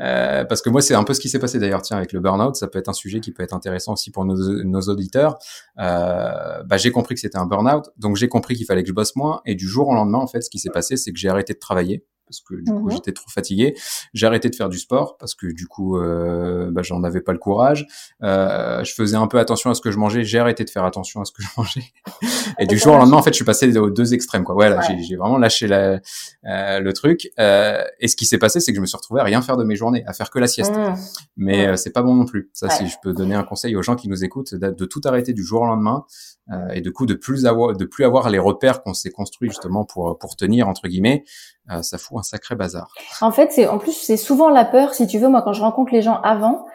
Euh, 0.00 0.44
Parce 0.44 0.60
que 0.60 0.68
moi, 0.68 0.82
c'est 0.82 0.94
un 0.94 1.04
peu 1.04 1.14
ce 1.14 1.20
qui 1.20 1.30
s'est 1.30 1.38
passé 1.38 1.58
d'ailleurs. 1.58 1.80
Tiens, 1.82 1.96
avec 1.96 2.12
le 2.12 2.20
burn-out, 2.20 2.56
ça 2.56 2.68
peut 2.68 2.78
être 2.78 2.88
un 2.88 2.94
sujet 2.94 3.20
qui 3.20 3.32
peut 3.32 3.42
être 3.42 3.54
intéressant 3.54 3.94
aussi 3.94 4.10
pour 4.10 4.24
nos, 4.26 4.64
nos 4.64 4.80
auditeurs. 4.82 5.38
Euh, 5.78 6.62
bah, 6.64 6.76
j'ai 6.76 6.90
compris 6.90 7.14
que 7.14 7.20
c'était 7.20 7.38
un 7.38 7.46
burn-out, 7.46 7.90
donc 7.96 8.16
j'ai 8.16 8.28
compris 8.28 8.54
qu'il 8.54 8.66
fallait 8.66 8.82
que 8.82 8.88
je 8.88 8.94
bosse 8.94 9.16
moins. 9.16 9.40
Et 9.46 9.54
du 9.54 9.66
jour 9.66 9.88
au 9.88 9.94
lendemain, 9.94 10.18
en 10.18 10.26
fait, 10.26 10.42
ce 10.42 10.50
qui 10.50 10.58
s'est 10.58 10.70
passé, 10.70 10.96
c'est 10.96 11.12
que 11.12 11.18
j'ai 11.18 11.28
arrêté 11.28 11.54
de 11.54 11.58
travailler 11.58 12.04
parce 12.26 12.40
que 12.40 12.54
du 12.54 12.70
coup 12.70 12.86
mhm. 12.86 12.92
j'étais 12.92 13.12
trop 13.12 13.30
fatigué. 13.30 13.74
J'ai 14.14 14.26
arrêté 14.26 14.50
de 14.50 14.54
faire 14.54 14.68
du 14.68 14.78
sport 14.78 15.16
parce 15.18 15.34
que 15.34 15.46
du 15.46 15.66
coup 15.66 15.98
euh, 15.98 16.70
bah, 16.70 16.82
j'en 16.82 17.02
avais 17.04 17.20
pas 17.20 17.32
le 17.32 17.38
courage. 17.38 17.86
Euh, 18.22 18.82
je 18.84 18.92
faisais 18.94 19.16
un 19.16 19.26
peu 19.26 19.38
attention 19.38 19.70
à 19.70 19.74
ce 19.74 19.80
que 19.80 19.90
je 19.90 19.98
mangeais. 19.98 20.24
J'ai 20.24 20.38
arrêté 20.38 20.64
de 20.64 20.70
faire 20.70 20.84
attention 20.84 21.20
à 21.20 21.24
ce 21.24 21.32
que 21.32 21.42
je 21.42 21.48
mangeais. 21.56 21.84
Et 22.58 22.66
du 22.66 22.78
jour 22.78 22.94
au 22.94 22.98
lendemain 22.98 23.16
en 23.16 23.22
fait 23.22 23.30
je 23.30 23.36
suis 23.36 23.44
passé 23.44 23.76
aux 23.76 23.90
deux 23.90 24.14
extrêmes 24.14 24.44
quoi. 24.44 24.54
Ouais, 24.54 24.74
j'ai 25.06 25.16
vraiment 25.16 25.38
lâché 25.38 25.66
la, 25.66 26.00
euh, 26.46 26.80
le 26.80 26.92
truc. 26.92 27.30
Euh, 27.38 27.82
et 28.00 28.08
ce 28.08 28.16
qui 28.16 28.26
s'est 28.26 28.38
passé 28.38 28.60
c'est 28.60 28.72
que 28.72 28.76
je 28.76 28.80
me 28.80 28.86
suis 28.86 28.96
retrouvé 28.96 29.20
à 29.20 29.24
rien 29.24 29.42
faire 29.42 29.56
de 29.56 29.64
mes 29.64 29.76
journées, 29.76 30.04
à 30.06 30.12
faire 30.12 30.30
que 30.30 30.38
la 30.38 30.46
sieste. 30.46 30.74
Mmh. 30.74 30.94
Mais 31.36 31.66
euh, 31.66 31.76
c'est 31.76 31.90
pas 31.90 32.02
bon 32.02 32.14
non 32.14 32.24
plus. 32.24 32.50
Ça 32.52 32.70
si 32.70 32.86
je 32.88 32.96
peux 33.02 33.12
donner 33.12 33.34
un 33.34 33.44
conseil 33.44 33.76
aux 33.76 33.82
gens 33.82 33.96
qui 33.96 34.08
nous 34.08 34.24
écoutent 34.24 34.54
de, 34.54 34.70
de 34.70 34.84
tout 34.84 35.00
arrêter 35.04 35.32
du 35.32 35.44
jour 35.44 35.62
au 35.62 35.66
lendemain 35.66 36.04
euh, 36.50 36.68
et 36.70 36.80
de 36.80 36.90
coup 36.90 37.06
de 37.06 37.14
plus 37.14 37.46
avoir 37.46 37.76
de 37.76 37.84
plus 37.84 38.04
avoir 38.04 38.30
les 38.30 38.38
repères 38.38 38.82
qu'on 38.82 38.94
s'est 38.94 39.10
construits 39.10 39.50
justement 39.50 39.84
pour 39.84 40.18
pour 40.18 40.36
tenir 40.36 40.68
entre 40.68 40.88
guillemets 40.88 41.24
ça 41.82 41.98
fout 41.98 42.15
un 42.18 42.22
sacré 42.22 42.54
bazar. 42.54 42.92
En 43.20 43.30
fait, 43.30 43.52
c'est 43.52 43.66
en 43.66 43.78
plus 43.78 43.92
c'est 43.92 44.16
souvent 44.16 44.48
la 44.48 44.64
peur, 44.64 44.94
si 44.94 45.06
tu 45.06 45.18
veux. 45.18 45.28
Moi, 45.28 45.42
quand 45.42 45.52
je 45.52 45.62
rencontre 45.62 45.92
les 45.92 46.02
gens 46.02 46.20
avant, 46.22 46.66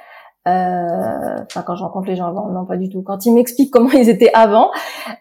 euh, 0.48 1.38
enfin 1.44 1.62
quand 1.62 1.76
je 1.76 1.84
rencontre 1.84 2.08
les 2.08 2.16
gens 2.16 2.26
avant, 2.26 2.48
non 2.48 2.66
pas 2.66 2.78
du 2.78 2.90
tout. 2.90 3.04
Quand 3.04 3.26
ils 3.26 3.34
m'expliquent 3.34 3.72
comment 3.72 3.92
ils 3.94 4.10
étaient 4.10 4.32
avant, 4.34 4.72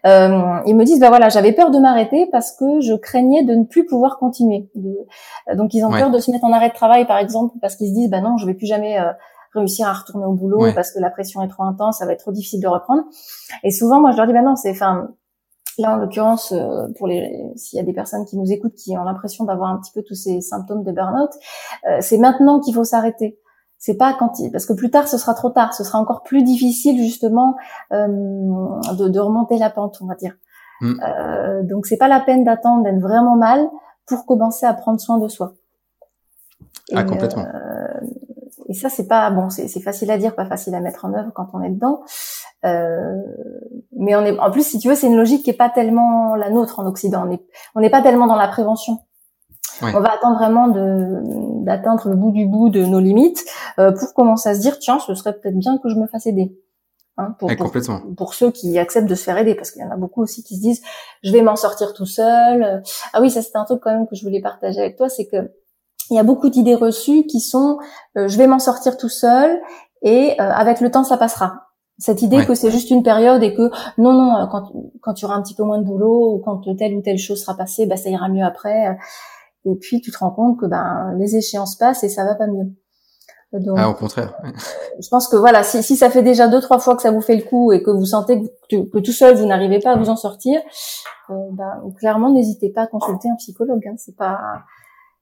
euh, 0.05 0.59
ils 0.65 0.75
me 0.75 0.83
disent 0.83 0.99
bah 0.99 1.09
voilà, 1.09 1.29
j'avais 1.29 1.53
peur 1.53 1.69
de 1.69 1.77
m'arrêter 1.77 2.27
parce 2.31 2.51
que 2.51 2.81
je 2.81 2.93
craignais 2.93 3.43
de 3.43 3.53
ne 3.53 3.65
plus 3.65 3.85
pouvoir 3.85 4.17
continuer. 4.17 4.69
De... 4.73 4.95
Donc 5.55 5.73
ils 5.73 5.85
ont 5.85 5.91
peur 5.91 6.09
de 6.09 6.17
se 6.17 6.31
mettre 6.31 6.45
en 6.45 6.53
arrêt 6.53 6.69
de 6.69 6.73
travail 6.73 7.05
par 7.05 7.17
exemple 7.17 7.55
parce 7.61 7.75
qu'ils 7.75 7.89
se 7.89 7.93
disent 7.93 8.09
bah 8.09 8.21
non, 8.21 8.37
je 8.37 8.47
vais 8.47 8.55
plus 8.55 8.65
jamais 8.65 8.99
euh, 8.99 9.11
réussir 9.53 9.87
à 9.87 9.93
retourner 9.93 10.25
au 10.25 10.33
boulot 10.33 10.73
parce 10.73 10.91
que 10.91 10.99
la 10.99 11.11
pression 11.11 11.41
est 11.43 11.49
trop 11.49 11.63
intense, 11.63 11.99
ça 11.99 12.05
va 12.05 12.13
être 12.13 12.21
trop 12.21 12.31
difficile 12.31 12.61
de 12.61 12.67
reprendre. 12.67 13.03
Et 13.63 13.69
souvent 13.69 14.01
moi 14.01 14.11
je 14.11 14.17
leur 14.17 14.25
dis 14.25 14.33
bah 14.33 14.41
non, 14.41 14.55
c'est 14.55 14.71
enfin 14.71 15.09
Là, 15.77 15.93
en 15.93 15.97
l'occurrence, 15.97 16.51
euh, 16.51 16.87
pour 16.97 17.07
les, 17.07 17.51
s'il 17.55 17.77
y 17.77 17.79
a 17.79 17.85
des 17.85 17.93
personnes 17.93 18.25
qui 18.25 18.37
nous 18.37 18.51
écoutent 18.51 18.75
qui 18.75 18.97
ont 18.97 19.03
l'impression 19.03 19.45
d'avoir 19.45 19.69
un 19.69 19.79
petit 19.79 19.91
peu 19.93 20.03
tous 20.03 20.15
ces 20.15 20.41
symptômes 20.41 20.83
de 20.83 20.91
burn-out, 20.91 21.31
euh, 21.87 21.97
c'est 22.01 22.17
maintenant 22.17 22.59
qu'il 22.59 22.73
faut 22.73 22.83
s'arrêter. 22.83 23.39
C'est 23.77 23.97
pas 23.97 24.13
quand, 24.13 24.33
parce 24.51 24.67
que 24.67 24.73
plus 24.73 24.91
tard, 24.91 25.07
ce 25.07 25.17
sera 25.17 25.33
trop 25.33 25.49
tard. 25.49 25.73
Ce 25.73 25.83
sera 25.83 25.97
encore 25.97 26.21
plus 26.21 26.43
difficile 26.43 26.97
justement 26.99 27.55
euh, 27.91 28.07
de, 28.07 29.07
de, 29.07 29.19
remonter 29.19 29.57
la 29.57 29.71
pente, 29.71 29.97
on 30.01 30.05
va 30.05 30.13
dire. 30.13 30.35
Mm. 30.81 31.01
Euh, 31.03 31.63
donc, 31.63 31.87
c'est 31.87 31.97
pas 31.97 32.07
la 32.07 32.19
peine 32.19 32.43
d'attendre 32.43 32.83
d'être 32.83 32.99
vraiment 32.99 33.35
mal 33.35 33.67
pour 34.05 34.27
commencer 34.27 34.67
à 34.67 34.73
prendre 34.75 34.99
soin 34.99 35.17
de 35.17 35.27
soi. 35.27 35.55
ah, 36.93 37.03
complètement. 37.03 37.45
Et 38.71 38.73
ça, 38.73 38.87
c'est 38.87 39.07
pas 39.07 39.29
bon. 39.31 39.49
C'est 39.49 39.81
facile 39.81 40.09
à 40.11 40.17
dire, 40.17 40.33
pas 40.33 40.45
facile 40.45 40.73
à 40.75 40.79
mettre 40.79 41.03
en 41.03 41.13
œuvre 41.13 41.31
quand 41.35 41.47
on 41.51 41.61
est 41.61 41.69
dedans. 41.69 42.03
Euh, 42.63 43.17
mais 43.97 44.15
on 44.15 44.23
est, 44.23 44.39
en 44.39 44.49
plus, 44.49 44.65
si 44.65 44.79
tu 44.79 44.87
veux, 44.87 44.95
c'est 44.95 45.07
une 45.07 45.17
logique 45.17 45.43
qui 45.43 45.49
est 45.49 45.57
pas 45.57 45.69
tellement 45.69 46.35
la 46.35 46.49
nôtre 46.49 46.79
en 46.79 46.85
Occident. 46.85 47.25
On 47.27 47.31
est, 47.33 47.43
on 47.75 47.81
n'est 47.81 47.89
pas 47.89 48.01
tellement 48.01 48.27
dans 48.27 48.37
la 48.37 48.47
prévention. 48.47 48.99
On 49.81 49.99
va 49.99 50.13
attendre 50.13 50.37
vraiment 50.37 50.69
de 50.69 51.65
d'atteindre 51.65 52.07
le 52.07 52.15
bout 52.15 52.31
du 52.31 52.45
bout 52.45 52.69
de 52.69 52.85
nos 52.85 53.01
limites 53.01 53.43
euh, 53.77 53.91
pour 53.91 54.13
commencer 54.13 54.47
à 54.47 54.55
se 54.55 54.61
dire 54.61 54.79
tiens, 54.79 54.99
ce 54.99 55.13
serait 55.15 55.33
peut-être 55.33 55.57
bien 55.57 55.77
que 55.79 55.89
je 55.89 55.95
me 55.95 56.07
fasse 56.07 56.27
aider. 56.27 56.55
Hein, 57.17 57.35
pour, 57.39 57.51
pour, 58.15 58.33
ceux 58.33 58.51
qui 58.51 58.79
acceptent 58.79 59.09
de 59.09 59.15
se 59.15 59.23
faire 59.23 59.37
aider, 59.37 59.53
parce 59.53 59.71
qu'il 59.71 59.81
y 59.81 59.85
en 59.85 59.91
a 59.91 59.97
beaucoup 59.97 60.21
aussi 60.21 60.43
qui 60.43 60.55
se 60.55 60.61
disent 60.61 60.81
je 61.23 61.31
vais 61.33 61.41
m'en 61.41 61.57
sortir 61.57 61.93
tout 61.93 62.05
seul. 62.05 62.81
Ah 63.11 63.21
oui, 63.21 63.29
ça 63.29 63.41
c'était 63.41 63.57
un 63.57 63.65
truc 63.65 63.81
quand 63.81 63.91
même 63.91 64.07
que 64.07 64.15
je 64.15 64.23
voulais 64.23 64.39
partager 64.39 64.79
avec 64.79 64.95
toi, 64.95 65.09
c'est 65.09 65.25
que 65.25 65.51
il 66.11 66.15
y 66.15 66.19
a 66.19 66.23
beaucoup 66.23 66.49
d'idées 66.49 66.75
reçues 66.75 67.23
qui 67.23 67.39
sont 67.39 67.79
euh, 68.17 68.27
je 68.27 68.37
vais 68.37 68.45
m'en 68.45 68.59
sortir 68.59 68.97
tout 68.97 69.09
seul 69.09 69.59
et 70.03 70.39
euh, 70.39 70.51
avec 70.51 70.81
le 70.81 70.91
temps 70.91 71.03
ça 71.03 71.17
passera. 71.17 71.67
Cette 71.97 72.23
idée 72.23 72.43
que 72.45 72.55
c'est 72.55 72.71
juste 72.71 72.89
une 72.89 73.03
période 73.03 73.43
et 73.43 73.53
que 73.53 73.69
non, 73.99 74.13
non, 74.13 74.35
euh, 74.35 74.47
quand, 74.47 74.71
quand 75.01 75.13
tu 75.13 75.25
auras 75.25 75.35
un 75.35 75.41
petit 75.43 75.53
peu 75.53 75.63
moins 75.63 75.77
de 75.77 75.83
boulot 75.83 76.33
ou 76.33 76.39
quand 76.39 76.61
telle 76.75 76.95
ou 76.95 77.01
telle 77.01 77.19
chose 77.19 77.41
sera 77.41 77.55
passée, 77.55 77.85
bah, 77.85 77.95
ça 77.95 78.09
ira 78.09 78.27
mieux 78.27 78.43
après. 78.43 78.87
Euh, 78.87 78.93
et 79.65 79.75
puis 79.75 80.01
tu 80.01 80.11
te 80.11 80.17
rends 80.17 80.31
compte 80.31 80.59
que 80.59 80.65
ben 80.65 81.13
les 81.19 81.35
échéances 81.35 81.75
passent 81.75 82.03
et 82.03 82.09
ça 82.09 82.25
va 82.25 82.33
pas 82.33 82.47
mieux. 82.47 82.73
Donc, 83.53 83.77
ah, 83.77 83.89
au 83.89 83.93
contraire. 83.93 84.33
Je 84.99 85.07
pense 85.09 85.27
que 85.27 85.35
voilà, 85.35 85.61
si, 85.61 85.83
si 85.83 85.95
ça 85.95 86.09
fait 86.09 86.23
déjà 86.23 86.47
deux 86.47 86.61
trois 86.61 86.79
fois 86.79 86.95
que 86.95 87.03
ça 87.03 87.11
vous 87.11 87.21
fait 87.21 87.35
le 87.35 87.43
coup 87.43 87.71
et 87.71 87.83
que 87.83 87.91
vous 87.91 88.05
sentez 88.05 88.41
que, 88.69 88.89
que 88.89 88.97
tout 88.97 89.11
seul 89.11 89.35
vous 89.35 89.45
n'arrivez 89.45 89.79
pas 89.79 89.91
à 89.91 89.97
vous 89.97 90.09
en 90.09 90.15
sortir, 90.15 90.59
euh, 91.29 91.33
ben, 91.51 91.83
clairement 91.99 92.31
n'hésitez 92.31 92.69
pas 92.69 92.83
à 92.83 92.87
consulter 92.87 93.29
un 93.29 93.35
psychologue. 93.35 93.85
Hein. 93.87 93.95
C'est 93.97 94.15
pas, 94.15 94.39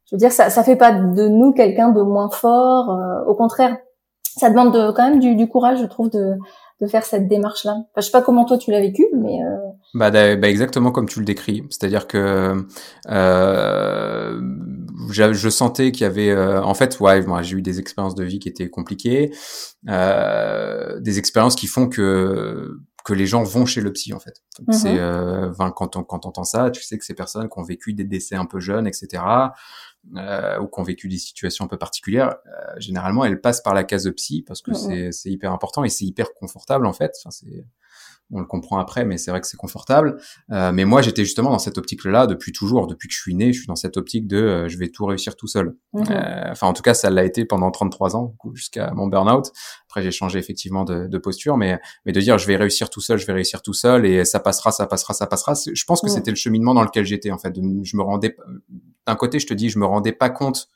je 0.10 0.16
veux 0.16 0.20
dire, 0.20 0.32
ça 0.32 0.50
ça 0.50 0.64
fait 0.64 0.76
pas 0.76 0.92
de 0.92 1.28
nous 1.28 1.54
quelqu'un 1.54 1.90
de 1.90 2.02
moins 2.02 2.30
fort. 2.30 2.92
Euh, 2.92 3.26
au 3.26 3.36
contraire, 3.36 3.78
ça 4.24 4.50
demande 4.50 4.74
de, 4.74 4.92
quand 4.92 5.10
même 5.10 5.20
du, 5.20 5.36
du 5.36 5.48
courage, 5.48 5.80
je 5.80 5.86
trouve, 5.86 6.10
de 6.10 6.38
de 6.82 6.88
faire 6.88 7.04
cette 7.04 7.28
démarche-là. 7.28 7.74
Enfin, 7.74 7.88
je 7.98 8.02
sais 8.04 8.12
pas 8.12 8.22
comment 8.22 8.46
toi 8.46 8.58
tu 8.58 8.72
l'as 8.72 8.80
vécu, 8.80 9.06
mais 9.14 9.44
euh... 9.44 9.58
bah, 9.94 10.12
bah, 10.12 10.50
exactement 10.50 10.92
comme 10.92 11.10
tu 11.10 11.20
le 11.20 11.26
décris. 11.26 11.64
C'est-à-dire 11.70 12.08
que 12.08 12.56
euh, 13.10 14.42
je 15.10 15.50
sentais 15.50 15.92
qu'il 15.92 16.04
y 16.04 16.06
avait, 16.06 16.30
euh, 16.30 16.64
en 16.64 16.74
fait, 16.74 17.00
ouais, 17.00 17.22
moi 17.26 17.42
j'ai 17.42 17.58
eu 17.58 17.62
des 17.62 17.80
expériences 17.80 18.16
de 18.16 18.24
vie 18.24 18.40
qui 18.40 18.48
étaient 18.48 18.70
compliquées, 18.70 19.32
euh, 19.90 21.00
des 21.02 21.20
expériences 21.20 21.56
qui 21.56 21.68
font 21.68 21.88
que 21.88 22.78
que 23.06 23.14
les 23.14 23.26
gens 23.26 23.44
vont 23.44 23.66
chez 23.66 23.82
le 23.82 23.92
psy 23.92 24.14
en 24.14 24.20
fait. 24.20 24.42
Mm-hmm. 24.62 24.74
C'est 24.74 25.00
euh, 25.00 25.52
quand 25.76 25.96
on 25.98 26.04
quand 26.04 26.26
on 26.26 26.30
entend 26.30 26.44
ça, 26.44 26.70
tu 26.70 26.82
sais 26.82 26.98
que 26.98 27.04
ces 27.04 27.14
personnes 27.16 27.50
qui 27.50 27.60
ont 27.60 27.64
vécu 27.64 27.94
des 27.94 28.04
décès 28.04 28.36
un 28.36 28.46
peu 28.46 28.60
jeunes, 28.60 28.88
etc 28.88 29.24
euh, 30.16 30.60
ou 30.60 30.68
qui 30.68 30.80
ont 30.80 30.84
vécu 30.84 31.08
des 31.08 31.18
situations 31.18 31.66
un 31.66 31.68
peu 31.68 31.78
particulières, 31.78 32.36
euh, 32.48 32.80
généralement 32.80 33.26
elles 33.26 33.42
passent 33.42 33.62
par 33.62 33.74
la 33.74 33.84
case 33.84 34.04
de 34.04 34.12
psy 34.12 34.42
parce 34.42 34.62
que 34.62 34.74
c'est 34.74 35.30
hyper 35.30 35.52
important 35.52 35.84
et 35.84 35.90
c'est 35.90 36.06
hyper 36.06 36.34
confortable 36.34 36.86
en 36.86 36.94
fait. 36.94 37.14
Enfin, 37.20 37.32
c'est 37.32 37.66
on 38.32 38.40
le 38.40 38.46
comprend 38.46 38.78
après, 38.80 39.06
mais 39.06 39.18
c'est 39.18 39.32
vrai 39.32 39.42
que 39.42 39.48
c'est 39.48 39.58
confortable. 39.58 40.20
Euh, 40.52 40.72
mais 40.72 40.86
moi, 40.86 41.02
j'étais 41.02 41.24
justement 41.24 41.50
dans 41.50 41.60
cette 41.60 41.78
optique-là 41.78 42.28
depuis 42.28 42.52
toujours, 42.52 42.88
depuis 42.88 43.08
que 43.08 43.14
je 43.14 43.20
suis 43.20 43.36
né, 43.36 43.52
je 43.52 43.60
suis 43.60 43.68
dans 43.68 43.76
cette 43.76 43.98
optique 43.98 44.28
de 44.28 44.38
euh, 44.38 44.70
je 44.70 44.78
vais 44.78 44.90
tout 44.90 45.06
réussir 45.06 45.36
tout 45.36 45.48
seul. 45.48 45.76
Mhm. 45.94 46.06
Euh, 46.12 46.52
enfin, 46.52 46.68
en 46.68 46.74
tout 46.74 46.84
cas, 46.84 46.94
ça 46.94 47.10
l'a 47.10 47.24
été 47.24 47.46
pendant 47.46 47.72
33 47.72 48.16
ans, 48.16 48.36
jusqu'à 48.54 48.92
mon 48.92 49.08
burn-out. 49.08 49.52
Après, 49.88 50.04
j'ai 50.04 50.12
changé 50.12 50.38
effectivement 50.38 50.84
de, 50.84 51.08
de, 51.08 51.18
posture, 51.18 51.58
mais 51.58 51.80
mais 52.06 52.12
de 52.12 52.22
dire 52.22 52.38
je 52.38 52.46
vais 52.46 52.56
réussir 52.56 52.90
tout 52.90 53.02
seul, 53.02 53.18
je 53.18 53.26
vais 53.26 53.34
réussir 53.34 53.62
tout 53.62 53.74
seul, 53.74 54.06
et 54.06 54.26
ça 54.26 54.40
passera, 54.40 54.72
ça 54.72 54.86
passera, 54.86 55.14
ça 55.14 55.26
passera. 55.26 55.54
Je 55.54 55.84
pense 55.86 56.02
que 56.02 56.08
mhm. 56.08 56.14
c'était 56.14 56.32
le 56.32 56.38
cheminement 56.38 56.74
dans 56.74 56.84
lequel 56.84 57.06
j'étais 57.06 57.32
en 57.32 57.40
fait. 57.40 57.56
Je 57.56 57.98
me 57.98 58.04
rendais 58.04 58.38
d'un 59.08 59.16
côté, 59.16 59.40
je 59.40 59.48
te 59.48 59.54
dis, 59.56 59.70
je 59.70 59.80
me 59.80 59.86
rendais 59.86 60.12
pas 60.12 60.30
compte 60.30 60.70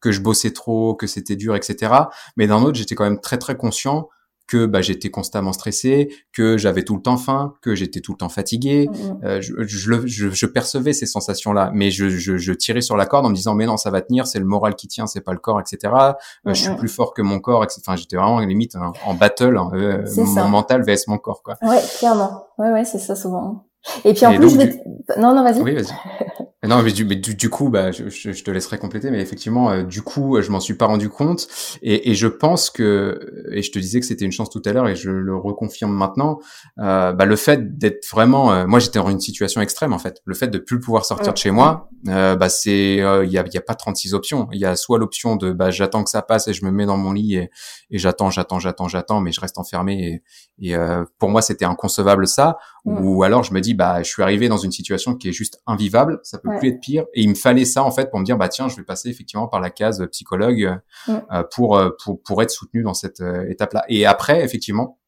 que 0.00 0.12
je 0.12 0.20
bossais 0.20 0.52
trop, 0.52 0.94
que 0.94 1.06
c'était 1.06 1.36
dur, 1.36 1.54
etc. 1.54 1.92
Mais 2.36 2.46
d'un 2.46 2.62
autre, 2.62 2.76
j'étais 2.76 2.94
quand 2.94 3.04
même 3.04 3.20
très 3.20 3.38
très 3.38 3.56
conscient 3.56 4.08
que 4.48 4.64
bah, 4.64 4.80
j'étais 4.80 5.10
constamment 5.10 5.52
stressé, 5.52 6.08
que 6.32 6.56
j'avais 6.56 6.82
tout 6.82 6.96
le 6.96 7.02
temps 7.02 7.18
faim, 7.18 7.54
que 7.60 7.74
j'étais 7.74 8.00
tout 8.00 8.12
le 8.12 8.16
temps 8.16 8.30
fatigué. 8.30 8.88
Mm, 8.88 8.92
mm. 8.92 9.20
Euh, 9.24 9.40
je, 9.40 10.06
je, 10.06 10.30
je, 10.30 10.46
percevais 10.46 10.94
ces 10.94 11.06
sensations-là, 11.06 11.70
mais 11.74 11.90
je, 11.90 12.08
je, 12.08 12.52
tirais 12.54 12.80
sur 12.80 12.96
la 12.96 13.04
corde 13.06 13.26
en 13.26 13.28
me 13.28 13.34
disant 13.34 13.54
mais 13.54 13.66
non 13.66 13.76
ça 13.76 13.90
va 13.90 14.00
tenir, 14.00 14.26
c'est 14.26 14.38
le 14.38 14.46
moral 14.46 14.74
qui 14.74 14.88
tient, 14.88 15.06
c'est 15.06 15.20
pas 15.20 15.32
le 15.32 15.38
corps, 15.38 15.60
etc. 15.60 15.92
Euh, 15.94 16.54
je 16.54 16.54
suis 16.54 16.74
plus 16.74 16.88
fort 16.88 17.12
que 17.12 17.22
mon 17.22 17.38
corps, 17.38 17.62
etc. 17.62 17.82
Enfin 17.86 17.96
j'étais 17.96 18.16
vraiment 18.16 18.40
limite 18.40 18.74
en 19.04 19.14
battle, 19.14 19.58
hein, 19.58 19.70
euh, 19.74 20.04
mon 20.16 20.48
mental 20.48 20.82
vs 20.82 21.06
mon 21.08 21.18
corps 21.18 21.42
quoi. 21.42 21.56
Ouais 21.62 21.80
clairement, 21.98 22.46
ouais 22.58 22.70
ouais 22.72 22.84
c'est 22.84 22.98
ça 22.98 23.14
souvent. 23.14 23.66
Et 24.04 24.14
puis 24.14 24.24
en 24.26 24.34
plus 24.34 24.50
je 24.50 24.56
vais... 24.56 24.82
non 25.18 25.34
non 25.34 25.44
vas-y. 25.44 25.60
Oui 25.60 25.74
vas-y. 25.74 25.92
Non, 26.66 26.82
mais 26.82 26.90
du, 26.90 27.04
mais 27.04 27.14
du, 27.14 27.50
coup, 27.50 27.68
bah, 27.68 27.92
je, 27.92 28.08
je, 28.08 28.42
te 28.42 28.50
laisserai 28.50 28.78
compléter, 28.78 29.12
mais 29.12 29.20
effectivement, 29.20 29.70
euh, 29.70 29.84
du 29.84 30.02
coup, 30.02 30.42
je 30.42 30.50
m'en 30.50 30.58
suis 30.58 30.74
pas 30.74 30.86
rendu 30.86 31.08
compte, 31.08 31.46
et, 31.82 32.10
et, 32.10 32.16
je 32.16 32.26
pense 32.26 32.68
que, 32.70 33.44
et 33.52 33.62
je 33.62 33.70
te 33.70 33.78
disais 33.78 34.00
que 34.00 34.06
c'était 34.06 34.24
une 34.24 34.32
chance 34.32 34.50
tout 34.50 34.62
à 34.64 34.72
l'heure, 34.72 34.88
et 34.88 34.96
je 34.96 35.08
le 35.08 35.36
reconfirme 35.36 35.92
maintenant, 35.92 36.40
euh, 36.80 37.12
bah, 37.12 37.26
le 37.26 37.36
fait 37.36 37.78
d'être 37.78 38.04
vraiment, 38.10 38.52
euh, 38.52 38.66
moi, 38.66 38.80
j'étais 38.80 38.98
dans 38.98 39.08
une 39.08 39.20
situation 39.20 39.60
extrême 39.60 39.92
en 39.92 40.00
fait, 40.00 40.20
le 40.24 40.34
fait 40.34 40.48
de 40.48 40.58
plus 40.58 40.80
pouvoir 40.80 41.04
sortir 41.04 41.32
de 41.32 41.38
chez 41.38 41.52
moi, 41.52 41.90
euh, 42.08 42.34
bah, 42.34 42.48
c'est, 42.48 42.96
il 42.96 43.30
y 43.30 43.38
a, 43.38 43.44
y 43.46 43.56
a 43.56 43.62
pas 43.62 43.76
36 43.76 44.14
options, 44.14 44.48
il 44.50 44.58
y 44.58 44.64
a 44.64 44.74
soit 44.74 44.98
l'option 44.98 45.36
de, 45.36 45.52
bah, 45.52 45.70
j'attends 45.70 46.02
que 46.02 46.10
ça 46.10 46.22
passe 46.22 46.48
et 46.48 46.54
je 46.54 46.64
me 46.64 46.72
mets 46.72 46.86
dans 46.86 46.96
mon 46.96 47.12
lit 47.12 47.36
et, 47.36 47.50
et 47.92 47.98
j'attends, 47.98 48.30
j'attends, 48.30 48.58
j'attends, 48.58 48.88
j'attends, 48.88 49.20
mais 49.20 49.30
je 49.30 49.40
reste 49.40 49.58
enfermé, 49.58 50.22
et, 50.58 50.72
et 50.72 50.76
pour 51.20 51.28
moi, 51.28 51.40
c'était 51.40 51.66
inconcevable 51.66 52.26
ça, 52.26 52.58
ou 52.84 53.22
alors 53.22 53.44
je 53.44 53.54
me 53.54 53.60
dis, 53.60 53.74
bah, 53.74 54.02
je 54.02 54.08
suis 54.08 54.24
arrivé 54.24 54.48
dans 54.48 54.56
une 54.56 54.72
situation 54.72 55.14
qui 55.14 55.28
est 55.28 55.32
juste 55.32 55.60
invivable, 55.68 56.18
ça 56.24 56.38
peut 56.38 56.47
plus 56.58 56.68
être 56.68 56.80
pire. 56.80 57.04
Et 57.14 57.22
il 57.22 57.30
me 57.30 57.34
fallait 57.34 57.64
ça 57.64 57.82
en 57.82 57.90
fait 57.90 58.10
pour 58.10 58.18
me 58.20 58.24
dire 58.24 58.36
bah 58.36 58.48
tiens, 58.48 58.68
je 58.68 58.76
vais 58.76 58.82
passer 58.82 59.08
effectivement 59.08 59.48
par 59.48 59.60
la 59.60 59.70
case 59.70 60.06
psychologue 60.12 60.78
euh, 61.08 61.42
pour, 61.54 61.76
euh, 61.76 61.90
pour 62.02 62.22
pour 62.22 62.42
être 62.42 62.50
soutenu 62.50 62.82
dans 62.82 62.94
cette 62.94 63.20
euh, 63.20 63.48
étape-là. 63.48 63.84
Et 63.88 64.06
après 64.06 64.44
effectivement, 64.44 64.98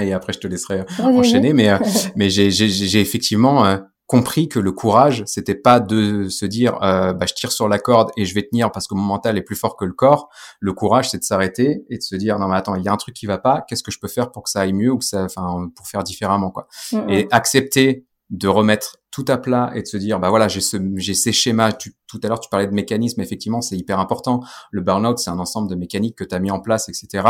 et 0.00 0.12
après 0.12 0.32
je 0.32 0.38
te 0.38 0.46
laisserai 0.46 0.84
enchaîner, 1.00 1.52
mais 1.52 1.70
mais 2.16 2.30
j'ai 2.30 2.50
j'ai 2.50 3.00
effectivement 3.00 3.78
compris 4.06 4.48
que 4.48 4.58
le 4.58 4.72
courage, 4.72 5.22
c'était 5.26 5.54
pas 5.54 5.80
de 5.80 6.28
se 6.28 6.46
dire 6.46 6.78
bah 6.80 7.26
je 7.26 7.34
tire 7.34 7.52
sur 7.52 7.68
la 7.68 7.78
corde 7.78 8.10
et 8.16 8.24
je 8.24 8.34
vais 8.34 8.42
tenir 8.42 8.70
parce 8.70 8.86
que 8.86 8.94
mon 8.94 9.02
mental 9.02 9.36
est 9.36 9.42
plus 9.42 9.56
fort 9.56 9.76
que 9.76 9.84
le 9.84 9.92
corps. 9.92 10.28
Le 10.60 10.72
courage, 10.72 11.10
c'est 11.10 11.18
de 11.18 11.24
s'arrêter 11.24 11.84
et 11.90 11.98
de 11.98 12.02
se 12.02 12.14
dire 12.14 12.38
non 12.38 12.48
mais 12.48 12.56
attends, 12.56 12.76
il 12.76 12.84
y 12.84 12.88
a 12.88 12.92
un 12.92 12.96
truc 12.96 13.14
qui 13.14 13.26
va 13.26 13.38
pas. 13.38 13.64
Qu'est-ce 13.68 13.82
que 13.82 13.90
je 13.90 13.98
peux 13.98 14.08
faire 14.08 14.30
pour 14.30 14.44
que 14.44 14.50
ça 14.50 14.60
aille 14.60 14.72
mieux 14.72 14.92
ou 14.92 14.98
que 14.98 15.04
ça, 15.04 15.24
enfin 15.24 15.68
pour 15.74 15.88
faire 15.88 16.04
différemment 16.04 16.50
quoi. 16.50 16.68
Et 17.08 17.26
accepter 17.30 18.06
de 18.30 18.48
remettre 18.48 18.98
tout 19.18 19.32
à 19.32 19.36
plat 19.36 19.72
et 19.74 19.82
de 19.82 19.86
se 19.86 19.96
dire 19.96 20.20
bah 20.20 20.30
voilà 20.30 20.46
j'ai 20.46 20.60
ce 20.60 20.76
j'ai 20.94 21.14
ces 21.14 21.32
schémas. 21.32 21.72
Tout 21.72 22.20
à 22.22 22.28
l'heure 22.28 22.38
tu 22.38 22.48
parlais 22.48 22.68
de 22.68 22.72
mécanismes. 22.72 23.20
Effectivement 23.20 23.60
c'est 23.60 23.76
hyper 23.76 23.98
important. 23.98 24.40
Le 24.70 24.80
burn-out 24.80 25.18
c'est 25.18 25.30
un 25.30 25.40
ensemble 25.40 25.68
de 25.68 25.74
mécaniques 25.74 26.16
que 26.16 26.22
tu 26.22 26.34
as 26.34 26.38
mis 26.38 26.52
en 26.52 26.60
place 26.60 26.88
etc 26.88 27.24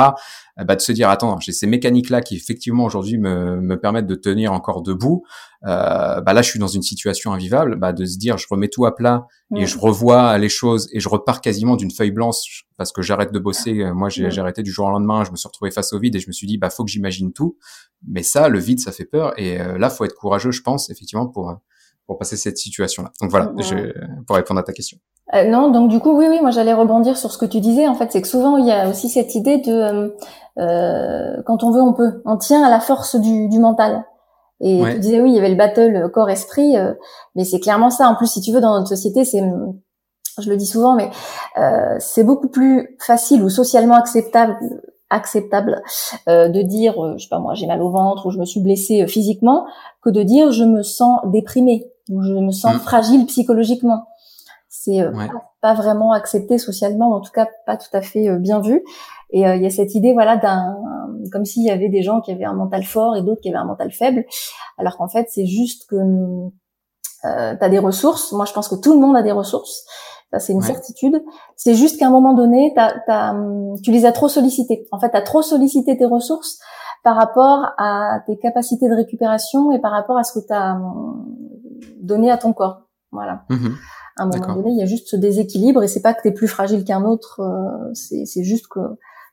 euh, 0.61 0.65
bah 0.65 0.77
de 0.77 0.83
se 0.83 0.93
dire 0.93 1.09
attends 1.09 1.41
j'ai 1.41 1.53
ces 1.53 1.67
mécaniques 1.67 2.11
là 2.11 2.21
qui 2.21 2.37
effectivement 2.37 2.85
aujourd'hui 2.85 3.17
me, 3.17 3.59
me 3.61 3.81
permettent 3.81 4.07
de 4.07 4.15
tenir 4.15 4.53
encore 4.53 4.83
debout. 4.83 5.25
Euh, 5.65 6.21
bah 6.21 6.35
là 6.35 6.43
je 6.43 6.51
suis 6.51 6.59
dans 6.59 6.69
une 6.69 6.83
situation 6.83 7.33
invivable. 7.33 7.77
Bah 7.77 7.95
de 7.95 8.05
se 8.05 8.19
dire 8.19 8.37
je 8.37 8.47
remets 8.51 8.69
tout 8.69 8.85
à 8.85 8.95
plat 8.95 9.27
et 9.57 9.65
je 9.65 9.79
revois 9.79 10.37
les 10.37 10.51
choses 10.51 10.91
et 10.93 11.01
je 11.01 11.09
repars 11.09 11.41
quasiment 11.41 11.77
d'une 11.77 11.91
feuille 11.91 12.11
blanche 12.11 12.67
parce 12.77 12.93
que 12.93 13.01
j'arrête 13.01 13.33
de 13.33 13.39
bosser. 13.39 13.81
Euh, 13.81 13.95
moi 13.95 14.11
j'ai 14.11 14.27
arrêté 14.39 14.63
du 14.63 14.71
jour 14.71 14.89
au 14.89 14.91
lendemain. 14.91 15.25
Je 15.25 15.31
me 15.31 15.37
suis 15.37 15.49
retrouvé 15.49 15.71
face 15.71 15.95
au 15.95 15.99
vide 15.99 16.17
et 16.17 16.21
je 16.21 16.27
me 16.29 16.33
suis 16.33 16.47
dit 16.47 16.59
bah 16.59 16.69
faut 16.69 16.85
que 16.85 16.91
j'imagine 16.91 17.33
tout. 17.33 17.57
Mais 18.07 18.23
ça 18.23 18.51
le 18.51 18.59
vide 18.59 18.79
ça 18.79 18.93
fait 18.93 19.07
peur. 19.07 19.33
Et 19.41 19.59
euh, 19.59 19.79
là 19.79 19.89
faut 19.89 20.05
être 20.05 20.15
courageux 20.15 20.51
je 20.51 20.61
pense 20.61 20.91
effectivement 20.91 21.27
pour 21.27 21.57
pour 22.09 22.19
passer 22.19 22.37
cette 22.37 22.57
situation-là. 22.57 23.11
Donc 23.21 23.31
voilà, 23.31 23.53
je, 23.59 23.93
pour 24.27 24.37
répondre 24.37 24.59
à 24.59 24.63
ta 24.65 24.73
question. 24.73 24.97
Euh, 25.35 25.45
non, 25.45 25.71
donc 25.71 25.91
du 25.91 26.01
coup, 26.01 26.17
oui, 26.17 26.27
oui, 26.29 26.41
moi 26.41 26.51
j'allais 26.51 26.73
rebondir 26.73 27.19
sur 27.19 27.31
ce 27.31 27.37
que 27.37 27.45
tu 27.45 27.61
disais. 27.61 27.87
En 27.87 27.95
fait, 27.95 28.11
c'est 28.11 28.23
que 28.23 28.27
souvent 28.27 28.57
il 28.57 28.67
y 28.67 28.73
a 28.73 28.89
aussi 28.89 29.11
cette 29.11 29.35
idée 29.35 29.59
de 29.59 29.73
euh, 29.73 30.09
euh 30.59 31.43
quand 31.45 31.63
on 31.63 31.71
veut, 31.71 31.83
on 31.83 31.93
peut. 31.93 32.23
On 32.25 32.39
tient 32.39 32.65
à 32.65 32.71
la 32.71 32.81
force 32.81 33.15
du, 33.15 33.49
du 33.49 33.59
mental. 33.59 34.05
Et 34.61 34.83
tu 34.95 34.99
disais 34.99 35.21
oui, 35.21 35.31
il 35.31 35.37
y 35.37 35.39
avait 35.39 35.51
le 35.51 35.55
battle 35.55 36.11
corps-esprit, 36.13 36.77
euh, 36.77 36.95
mais 37.37 37.45
c'est 37.45 37.61
clairement 37.61 37.91
ça. 37.91 38.09
En 38.09 38.17
plus, 38.17 38.27
si 38.27 38.41
tu 38.41 38.53
veux, 38.53 38.61
dans 38.61 38.75
notre 38.75 38.89
société, 38.89 39.25
c'est, 39.25 39.43
je 40.41 40.51
le 40.51 40.57
dis 40.57 40.67
souvent, 40.67 40.97
mais 40.97 41.11
euh, 41.59 41.97
c'est 42.01 42.25
beaucoup 42.25 42.49
plus 42.49 42.97
facile 42.99 43.43
ou 43.45 43.51
socialement 43.51 43.95
acceptable 43.95 44.57
acceptable 45.11 45.83
euh, 46.29 46.49
de 46.49 46.61
dire 46.61 46.95
je 47.17 47.23
sais 47.23 47.31
pas 47.31 47.39
moi 47.39 47.55
j'ai 47.55 47.67
mal 47.67 47.81
au 47.81 47.91
ventre 47.91 48.27
ou 48.27 48.31
je 48.31 48.39
me 48.39 48.45
suis 48.45 48.61
blessée 48.61 49.07
physiquement 49.07 49.65
que 50.03 50.11
de 50.11 50.23
dire 50.23 50.53
je 50.53 50.65
me 50.65 50.83
sens 50.83 51.21
déprimée 51.33 51.91
où 52.11 52.23
je 52.23 52.33
me 52.33 52.51
sens 52.51 52.77
mm. 52.77 52.79
fragile 52.81 53.27
psychologiquement. 53.27 54.07
C'est 54.69 55.01
euh, 55.01 55.13
pas, 55.61 55.75
vraiment 55.75 56.13
accepté 56.13 56.59
socialement, 56.59 57.13
en 57.13 57.21
tout 57.21 57.33
cas 57.33 57.49
pas 57.67 57.77
tout 57.77 57.95
à 57.95 58.03
fait 58.03 58.29
euh, 58.29 58.39
bien 58.39 58.61
vu. 58.61 58.83
Et 59.31 59.47
euh, 59.47 59.57
il 59.57 59.63
y 59.63 59.67
a 59.67 59.71
cette 59.71 59.95
idée, 59.95 60.13
voilà, 60.13 60.37
d'un, 60.37 60.77
comme 61.33 61.45
s'il 61.45 61.65
y 61.65 61.71
avait 61.71 61.89
des 61.89 62.03
gens 62.03 62.21
qui 62.21 62.33
avaient 62.33 62.45
un 62.45 62.55
mental 62.55 62.85
fort 62.85 63.17
et 63.17 63.23
d'autres 63.23 63.41
qui 63.41 63.49
avaient 63.49 63.59
un 63.59 63.65
mental 63.65 63.91
faible, 63.91 64.25
alors 64.79 64.97
qu'en 64.97 65.09
fait 65.09 65.27
c'est 65.31 65.47
juste 65.47 65.89
que 65.89 65.97
euh, 67.25 67.57
tu 67.57 67.65
as 67.65 67.69
des 67.69 67.79
ressources. 67.79 68.33
Moi, 68.33 68.45
je 68.45 68.53
pense 68.53 68.69
que 68.69 68.77
tout 68.77 68.93
le 68.93 69.01
monde 69.01 69.17
a 69.17 69.23
des 69.23 69.33
ressources. 69.33 69.85
Ça, 70.31 70.39
c'est 70.39 70.53
une 70.53 70.63
certitude. 70.63 71.23
C'est 71.57 71.75
juste 71.75 71.99
qu'à 71.99 72.07
un 72.07 72.11
moment 72.11 72.35
donné, 72.35 72.75
tu 73.83 73.91
les 73.91 74.05
as 74.05 74.13
trop 74.13 74.29
sollicitées. 74.29 74.87
En 74.93 75.01
fait, 75.01 75.11
tu 75.11 75.17
as 75.17 75.23
trop 75.23 75.41
sollicité 75.41 75.97
tes 75.97 76.05
ressources 76.05 76.59
par 77.03 77.17
rapport 77.17 77.73
à 77.79 78.21
tes 78.27 78.37
capacités 78.37 78.89
de 78.89 78.95
récupération 78.95 79.73
et 79.73 79.79
par 79.79 79.91
rapport 79.91 80.19
à 80.19 80.25
ce 80.25 80.39
que 80.39 80.47
tu 80.47 80.53
as 80.53 80.79
donné 82.01 82.31
à 82.31 82.39
ton 82.39 82.53
corps. 82.53 82.89
Voilà. 83.13 83.45
Mhm. 83.51 83.75
À 84.17 84.25
un 84.25 84.27
moment 84.27 84.55
donné, 84.57 84.71
il 84.71 84.79
y 84.79 84.83
a 84.83 84.87
juste 84.87 85.09
ce 85.09 85.17
déséquilibre 85.17 85.83
et 85.83 85.89
c'est 85.89 86.03
pas 86.03 86.13
que 86.13 86.23
tu 86.23 86.29
es 86.29 86.33
plus 86.33 86.49
fragile 86.49 86.85
qu'un 86.85 87.05
autre, 87.05 87.41
euh, 87.41 87.95
c'est 87.95 88.43
juste 88.43 88.67
que 88.69 88.81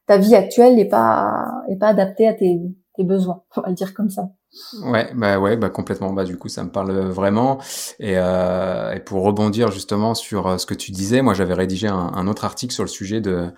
ta 0.06 0.18
vie 0.18 0.36
actuelle 0.36 0.76
n'est 0.76 0.88
pas 0.88 1.64
est 1.68 1.78
pas 1.78 1.88
adaptée 1.88 2.28
à 2.28 2.34
tes, 2.34 2.62
tes 2.96 3.04
besoins, 3.04 3.43
on 3.58 3.62
va 3.62 3.70
le 3.70 3.76
dire 3.76 3.93
comme 3.93 4.10
ça. 4.10 4.30
Ouais, 4.84 5.12
bah 5.16 5.39
ouais, 5.39 5.58
bah 5.58 5.70
complètement. 5.70 6.14
Bah 6.14 6.24
du 6.24 6.38
coup, 6.38 6.49
ça 6.49 6.64
me 6.64 6.70
parle 6.70 6.91
vraiment. 7.10 7.60
Et, 7.99 8.14
euh, 8.18 8.93
et 8.93 8.99
pour 8.99 9.24
rebondir 9.24 9.72
justement 9.72 10.14
sur 10.14 10.47
euh, 10.47 10.58
ce 10.58 10.66
que 10.66 10.74
tu 10.74 10.91
disais, 10.91 11.22
moi 11.22 11.34
j'avais 11.34 11.53
rédigé 11.53 11.88
un, 11.88 12.12
un, 12.14 12.28
autre 12.28 12.45
article 12.45 12.74
sur 12.74 12.84
le 12.84 12.89
sujet 12.89 13.22
de 13.22 13.51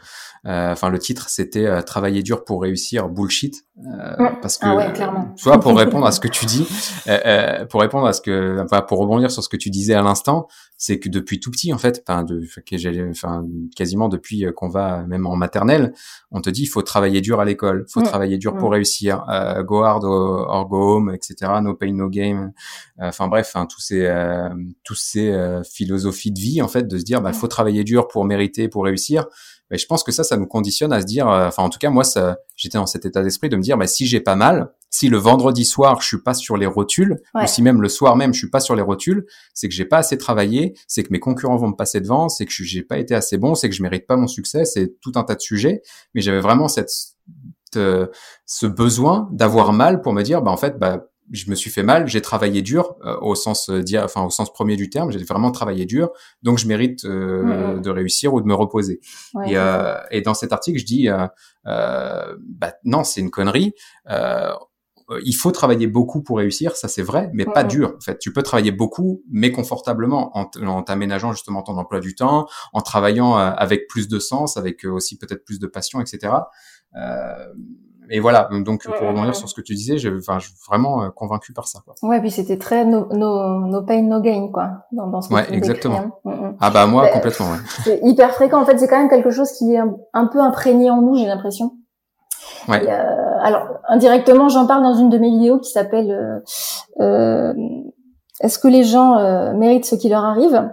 euh, 0.45 0.71
enfin, 0.71 0.89
le 0.89 0.99
titre, 0.99 1.29
c'était 1.29 1.65
euh, 1.65 1.81
Travailler 1.81 2.23
dur 2.23 2.45
pour 2.45 2.61
réussir, 2.61 3.09
bullshit. 3.09 3.65
Euh, 3.77 4.29
parce 4.41 4.57
que, 4.57 4.65
ah 4.65 5.33
soit 5.35 5.59
pour 5.59 5.77
répondre 5.77 6.05
à 6.05 6.11
ce 6.11 6.19
que 6.19 6.27
tu 6.27 6.45
dis, 6.45 6.65
pour 7.69 7.81
répondre 7.81 8.07
à 8.07 8.13
ce 8.13 8.21
que, 8.21 8.61
enfin, 8.63 8.81
pour 8.81 8.99
rebondir 8.99 9.29
sur 9.29 9.43
ce 9.43 9.49
que 9.49 9.57
tu 9.57 9.69
disais 9.69 9.93
à 9.93 10.01
l'instant, 10.01 10.47
c'est 10.77 10.99
que 10.99 11.09
depuis 11.09 11.39
tout 11.39 11.51
petit, 11.51 11.73
en 11.73 11.77
fait, 11.77 12.03
enfin, 12.07 12.23
de, 12.23 12.43
enfin, 13.09 13.45
quasiment 13.75 14.09
depuis 14.09 14.45
qu'on 14.55 14.69
va 14.69 15.03
même 15.03 15.25
en 15.25 15.35
maternelle, 15.35 15.93
on 16.31 16.41
te 16.41 16.49
dit 16.49 16.63
il 16.63 16.67
faut 16.67 16.81
travailler 16.81 17.21
dur 17.21 17.39
à 17.39 17.45
l'école, 17.45 17.85
il 17.87 17.91
faut 17.91 18.01
travailler 18.01 18.37
dur 18.37 18.55
pour 18.55 18.71
réussir, 18.71 19.23
go 19.65 19.83
hard 19.83 20.03
or, 20.03 20.67
go 20.67 20.95
home, 20.95 21.13
etc. 21.13 21.51
No 21.61 21.73
pain, 21.73 21.93
no 21.93 22.09
game. 22.09 22.51
Enfin 22.99 23.27
bref, 23.27 23.51
hein, 23.55 23.65
tous 23.65 23.81
ces, 23.81 24.07
tous 24.83 24.95
ces 24.95 25.61
philosophies 25.69 26.31
de 26.31 26.39
vie, 26.39 26.61
en 26.61 26.67
fait, 26.67 26.87
de 26.87 26.97
se 26.97 27.03
dire, 27.03 27.21
bah, 27.21 27.33
faut 27.33 27.47
travailler 27.47 27.83
dur 27.83 28.07
pour 28.07 28.25
mériter, 28.25 28.67
pour 28.67 28.85
réussir 28.85 29.25
mais 29.69 29.77
je 29.77 29.85
pense 29.85 30.03
que 30.03 30.11
ça, 30.11 30.23
ça 30.23 30.37
nous 30.37 30.47
conditionne 30.47 30.93
à 30.93 31.01
se 31.01 31.05
dire, 31.05 31.27
euh, 31.29 31.47
enfin 31.47 31.63
en 31.63 31.69
tout 31.69 31.79
cas 31.79 31.89
moi, 31.89 32.03
ça, 32.03 32.37
j'étais 32.55 32.77
dans 32.77 32.85
cet 32.85 33.05
état 33.05 33.23
d'esprit 33.23 33.49
de 33.49 33.55
me 33.55 33.61
dire, 33.61 33.77
bah, 33.77 33.87
si 33.87 34.05
j'ai 34.05 34.19
pas 34.19 34.35
mal, 34.35 34.71
si 34.89 35.09
le 35.09 35.17
vendredi 35.17 35.65
soir 35.65 36.01
je 36.01 36.07
suis 36.07 36.21
pas 36.21 36.33
sur 36.33 36.57
les 36.57 36.65
rotules, 36.65 37.17
ou 37.35 37.47
si 37.47 37.61
même 37.61 37.81
le 37.81 37.89
soir 37.89 38.15
même 38.15 38.33
je 38.33 38.39
suis 38.39 38.49
pas 38.49 38.59
sur 38.59 38.75
les 38.75 38.81
rotules, 38.81 39.25
c'est 39.53 39.67
que 39.67 39.73
j'ai 39.73 39.85
pas 39.85 39.97
assez 39.97 40.17
travaillé, 40.17 40.75
c'est 40.87 41.03
que 41.03 41.09
mes 41.11 41.19
concurrents 41.19 41.57
vont 41.57 41.69
me 41.69 41.75
passer 41.75 42.01
devant, 42.01 42.29
c'est 42.29 42.45
que 42.45 42.51
j'ai 42.51 42.83
pas 42.83 42.97
été 42.97 43.13
assez 43.15 43.37
bon, 43.37 43.55
c'est 43.55 43.69
que 43.69 43.75
je 43.75 43.83
mérite 43.83 44.07
pas 44.07 44.15
mon 44.15 44.27
succès, 44.27 44.65
c'est 44.65 44.99
tout 45.01 45.11
un 45.15 45.23
tas 45.23 45.35
de 45.35 45.41
sujets. 45.41 45.81
Mais 46.13 46.21
j'avais 46.21 46.39
vraiment 46.39 46.67
cette, 46.67 46.91
euh, 47.75 48.07
ce 48.45 48.65
besoin 48.65 49.29
d'avoir 49.31 49.73
mal 49.73 50.01
pour 50.01 50.13
me 50.13 50.23
dire, 50.23 50.41
bah 50.41 50.51
en 50.51 50.57
fait, 50.57 50.77
bah 50.79 51.07
je 51.31 51.49
me 51.49 51.55
suis 51.55 51.69
fait 51.69 51.83
mal, 51.83 52.07
j'ai 52.07 52.21
travaillé 52.21 52.61
dur 52.61 52.95
euh, 53.05 53.17
au 53.21 53.35
sens 53.35 53.69
euh, 53.69 53.83
enfin 54.03 54.23
au 54.23 54.29
sens 54.29 54.51
premier 54.51 54.75
du 54.75 54.89
terme, 54.89 55.11
j'ai 55.11 55.23
vraiment 55.23 55.51
travaillé 55.51 55.85
dur, 55.85 56.11
donc 56.43 56.57
je 56.57 56.67
mérite 56.67 57.05
euh, 57.05 57.79
de 57.79 57.89
réussir 57.89 58.33
ou 58.33 58.41
de 58.41 58.47
me 58.47 58.53
reposer. 58.53 58.99
et, 59.45 59.55
et, 60.11 60.21
dans 60.21 60.33
cet 60.33 60.53
article, 60.53 60.79
je 60.79 60.85
dis 60.85 61.09
bah, 61.65 62.73
non, 62.83 63.03
c'est 63.03 63.21
une 63.21 63.31
connerie. 63.31 63.73
il 64.09 65.33
faut 65.33 65.51
travailler 65.51 65.87
beaucoup 65.87 66.21
pour 66.21 66.37
réussir, 66.37 66.75
ça 66.75 66.87
c'est 66.87 67.01
vrai, 67.01 67.29
mais 67.33 67.45
pas 67.45 67.63
dur. 67.63 67.95
En 67.97 68.01
fait, 68.01 68.19
tu 68.19 68.31
peux 68.31 68.43
travailler 68.43 68.71
beaucoup, 68.71 69.23
mais 69.29 69.51
confortablement, 69.51 70.37
en, 70.37 70.49
en 70.65 70.83
t'aménageant 70.83 71.31
justement 71.33 71.61
ton 71.61 71.77
emploi 71.77 71.99
du 71.99 72.15
temps, 72.15 72.47
en 72.73 72.81
travaillant 72.81 73.35
avec 73.35 73.87
plus 73.87 74.07
de 74.07 74.19
sens, 74.19 74.57
avec 74.57 74.85
aussi 74.85 75.17
peut-être 75.17 75.43
plus 75.45 75.59
de 75.59 75.67
passion, 75.67 76.01
etc. 76.01 76.33
Euh, 76.95 77.53
et 78.09 78.19
voilà, 78.19 78.49
donc 78.65 78.83
pour 78.83 79.07
revenir 79.07 79.35
sur 79.35 79.49
ce 79.49 79.53
que 79.53 79.61
tu 79.61 79.73
disais, 79.73 79.97
je, 79.97 80.09
enfin, 80.09 80.39
je 80.39 80.47
suis 80.47 80.55
vraiment 80.67 81.03
euh, 81.03 81.09
convaincu 81.09 81.53
par 81.53 81.67
ça. 81.67 81.79
Quoi. 81.83 81.95
Ouais, 82.03 82.19
puis 82.21 82.31
c'était 82.31 82.57
très 82.57 82.85
no, 82.85 83.07
no, 83.11 83.59
no, 83.67 83.81
pain, 83.83 84.01
no 84.03 84.21
gain, 84.21 84.49
quoi, 84.53 84.85
dans, 84.91 85.07
dans 85.07 85.21
ce 85.21 85.29
que 85.29 85.33
ouais, 85.33 85.45
exactement. 85.51 85.97
Hein. 85.97 86.11
Mm, 86.23 86.31
mm. 86.31 86.57
Ah 86.59 86.69
bah 86.69 86.85
moi, 86.85 87.03
bah, 87.03 87.09
complètement. 87.09 87.47
Ouais. 87.47 87.57
C'est 87.83 87.99
hyper 88.03 88.33
fréquent. 88.33 88.61
En 88.61 88.65
fait, 88.65 88.77
c'est 88.77 88.87
quand 88.87 88.97
même 88.97 89.09
quelque 89.09 89.31
chose 89.31 89.51
qui 89.51 89.73
est 89.73 89.79
un, 90.13 90.25
peu 90.27 90.39
imprégné 90.39 90.89
en 90.89 91.01
nous, 91.01 91.15
j'ai 91.15 91.25
l'impression. 91.25 91.73
Ouais. 92.67 92.87
euh, 92.87 93.37
alors, 93.41 93.67
indirectement, 93.87 94.49
j'en 94.49 94.67
parle 94.67 94.83
dans 94.83 94.95
une 94.95 95.09
de 95.09 95.17
mes 95.17 95.29
vidéos 95.29 95.59
qui 95.59 95.71
s'appelle 95.71 96.11
euh, 96.11 96.39
euh 97.03 97.53
Est-ce 98.41 98.59
que 98.59 98.67
les 98.67 98.83
gens 98.83 99.17
euh, 99.17 99.53
méritent 99.53 99.85
ce 99.85 99.95
qui 99.95 100.09
leur 100.09 100.23
arrive? 100.23 100.69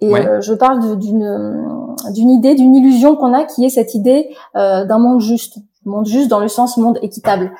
Et 0.00 0.12
je 0.12 0.54
parle 0.54 0.96
d'une 0.98 1.96
d'une 2.12 2.30
idée, 2.30 2.54
d'une 2.54 2.72
illusion 2.76 3.16
qu'on 3.16 3.34
a, 3.34 3.44
qui 3.44 3.64
est 3.64 3.68
cette 3.68 3.96
idée 3.96 4.28
d'un 4.54 4.98
monde 4.98 5.20
juste 5.20 5.58
monde 5.84 6.06
juste 6.06 6.28
dans 6.28 6.40
le 6.40 6.48
sens 6.48 6.76
monde 6.76 6.98
équitable. 7.02 7.52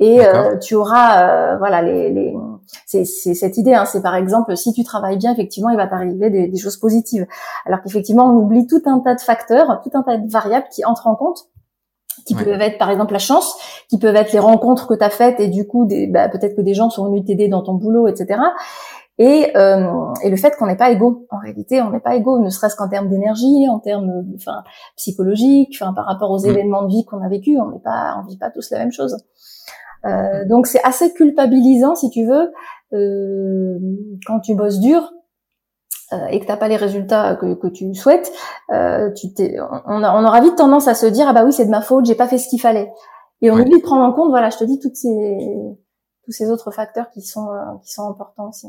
Et 0.00 0.24
euh, 0.24 0.56
tu 0.58 0.76
auras, 0.76 1.22
euh, 1.22 1.58
voilà, 1.58 1.82
les, 1.82 2.10
les... 2.10 2.36
c'est 2.86 3.04
cette 3.04 3.56
idée. 3.56 3.74
Hein, 3.74 3.84
c'est 3.84 4.02
par 4.02 4.14
exemple, 4.14 4.56
si 4.56 4.72
tu 4.72 4.84
travailles 4.84 5.16
bien, 5.16 5.32
effectivement, 5.32 5.70
il 5.70 5.76
va 5.76 5.88
t'arriver 5.88 6.30
des, 6.30 6.46
des, 6.46 6.58
choses 6.58 6.76
positives. 6.76 7.26
Alors 7.66 7.82
qu'effectivement, 7.82 8.26
on 8.26 8.36
oublie 8.36 8.66
tout 8.66 8.82
un 8.86 9.00
tas 9.00 9.16
de 9.16 9.20
facteurs, 9.20 9.80
tout 9.82 9.90
un 9.94 10.02
tas 10.02 10.16
de 10.16 10.30
variables 10.30 10.66
qui 10.72 10.84
entrent 10.84 11.08
en 11.08 11.16
compte 11.16 11.48
qui 12.26 12.34
peuvent 12.34 12.60
être 12.60 12.78
par 12.78 12.90
exemple 12.90 13.12
la 13.12 13.18
chance, 13.18 13.56
qui 13.88 13.98
peuvent 13.98 14.16
être 14.16 14.32
les 14.32 14.38
rencontres 14.38 14.86
que 14.86 14.94
tu 14.94 15.04
as 15.04 15.10
faites 15.10 15.40
et 15.40 15.48
du 15.48 15.66
coup 15.66 15.88
bah, 16.08 16.28
peut-être 16.28 16.56
que 16.56 16.60
des 16.60 16.74
gens 16.74 16.90
sont 16.90 17.06
venus 17.06 17.24
t'aider 17.24 17.48
dans 17.48 17.62
ton 17.62 17.74
boulot, 17.74 18.06
etc. 18.06 18.40
et, 19.18 19.56
euh, 19.56 20.12
et 20.22 20.30
le 20.30 20.36
fait 20.36 20.56
qu'on 20.56 20.66
n'est 20.66 20.76
pas 20.76 20.90
égaux. 20.90 21.26
En 21.30 21.38
réalité, 21.38 21.82
on 21.82 21.90
n'est 21.90 22.00
pas 22.00 22.14
égaux, 22.14 22.38
ne 22.38 22.50
serait-ce 22.50 22.76
qu'en 22.76 22.88
termes 22.88 23.08
d'énergie, 23.08 23.68
en 23.68 23.80
termes, 23.80 24.24
enfin, 24.36 24.62
psychologiques, 24.96 25.76
enfin, 25.80 25.92
par 25.92 26.06
rapport 26.06 26.30
aux 26.30 26.46
mm. 26.46 26.50
événements 26.50 26.82
de 26.82 26.88
vie 26.88 27.04
qu'on 27.04 27.22
a 27.22 27.28
vécu, 27.28 27.58
on 27.58 27.70
n'est 27.70 27.80
pas, 27.80 28.16
on 28.22 28.26
vit 28.28 28.38
pas 28.38 28.50
tous 28.50 28.70
la 28.70 28.78
même 28.78 28.92
chose. 28.92 29.16
Euh, 30.06 30.46
donc 30.48 30.66
c'est 30.66 30.82
assez 30.84 31.12
culpabilisant, 31.12 31.96
si 31.96 32.10
tu 32.10 32.24
veux, 32.24 32.52
euh, 32.92 33.78
quand 34.26 34.40
tu 34.40 34.54
bosses 34.54 34.78
dur 34.80 35.12
euh, 36.12 36.26
et 36.28 36.40
que 36.40 36.46
t'as 36.46 36.56
pas 36.56 36.68
les 36.68 36.76
résultats 36.76 37.36
que, 37.36 37.54
que 37.54 37.66
tu 37.66 37.94
souhaites, 37.94 38.32
euh, 38.70 39.10
tu 39.12 39.34
t'es, 39.34 39.58
on, 39.60 40.02
on, 40.02 40.24
aura 40.24 40.40
vite 40.40 40.56
tendance 40.56 40.88
à 40.88 40.94
se 40.94 41.06
dire 41.06 41.26
ah 41.28 41.32
bah 41.32 41.44
oui 41.44 41.52
c'est 41.52 41.66
de 41.66 41.70
ma 41.70 41.82
faute, 41.82 42.06
j'ai 42.06 42.14
pas 42.14 42.28
fait 42.28 42.38
ce 42.38 42.48
qu'il 42.48 42.60
fallait. 42.60 42.90
Et 43.42 43.50
on 43.50 43.56
oublie 43.56 43.78
de 43.78 43.82
prendre 43.82 44.02
en 44.02 44.12
compte, 44.12 44.30
voilà, 44.30 44.50
je 44.50 44.58
te 44.58 44.64
dis 44.64 44.78
toutes 44.78 44.96
ces 44.96 45.36
tous 46.24 46.32
ces 46.32 46.50
autres 46.50 46.70
facteurs 46.70 47.10
qui 47.10 47.20
sont 47.20 47.48
qui 47.82 47.92
sont 47.92 48.08
importants 48.08 48.48
aussi. 48.48 48.68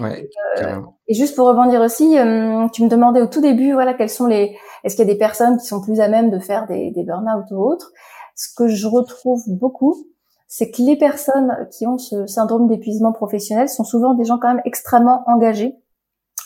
Ouais, 0.00 0.28
euh, 0.62 0.80
et 1.08 1.14
juste 1.14 1.36
pour 1.36 1.46
rebondir 1.46 1.80
aussi, 1.80 2.18
euh, 2.18 2.68
tu 2.72 2.82
me 2.82 2.88
demandais 2.88 3.20
au 3.20 3.26
tout 3.26 3.40
début, 3.40 3.72
voilà, 3.72 3.94
quels 3.94 4.10
sont 4.10 4.26
les, 4.26 4.56
est-ce 4.82 4.96
qu'il 4.96 5.06
y 5.06 5.10
a 5.10 5.12
des 5.12 5.18
personnes 5.18 5.58
qui 5.58 5.66
sont 5.66 5.80
plus 5.80 6.00
à 6.00 6.08
même 6.08 6.30
de 6.30 6.38
faire 6.38 6.66
des, 6.66 6.90
des 6.90 7.04
burn-out 7.04 7.44
ou 7.50 7.56
autres? 7.56 7.92
Ce 8.34 8.48
que 8.56 8.68
je 8.68 8.86
retrouve 8.86 9.42
beaucoup, 9.48 10.06
c'est 10.48 10.70
que 10.70 10.82
les 10.82 10.96
personnes 10.96 11.68
qui 11.70 11.86
ont 11.86 11.98
ce 11.98 12.26
syndrome 12.26 12.66
d'épuisement 12.68 13.12
professionnel 13.12 13.68
sont 13.68 13.84
souvent 13.84 14.14
des 14.14 14.24
gens 14.24 14.38
quand 14.38 14.48
même 14.48 14.62
extrêmement 14.64 15.22
engagés, 15.26 15.74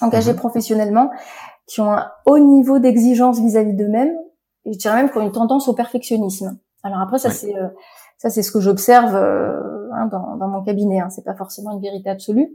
engagés 0.01 0.33
mhm. 0.33 0.39
professionnellement, 0.39 1.11
qui 1.67 1.81
ont 1.81 1.93
un 1.93 2.11
haut 2.27 2.39
niveau 2.39 2.79
d'exigence 2.79 3.39
vis-à-vis 3.41 3.75
d'eux-mêmes, 3.75 4.15
et 4.65 4.73
je 4.73 4.79
dirais 4.79 4.97
même 4.97 5.11
qui 5.11 5.19
ont 5.19 5.23
une 5.23 5.33
tendance 5.33 5.69
au 5.69 5.75
perfectionnisme. 5.75 6.59
Alors 6.83 7.01
après, 7.01 7.19
ça 7.19 7.31
c'est 7.31 7.57
euh, 7.57 7.69
ça 8.19 8.31
c'est 8.31 8.43
ce 8.43 8.51
que 8.51 8.61
j'observe 8.61 9.15
hein, 9.15 10.07
dans, 10.11 10.37
dans, 10.37 10.49
mon 10.49 10.63
cabinet. 10.63 11.01
Hein. 11.01 11.11
C'est 11.11 11.25
pas 11.25 11.35
forcément 11.35 11.73
une 11.73 11.81
vérité 11.81 12.11
absolue, 12.11 12.51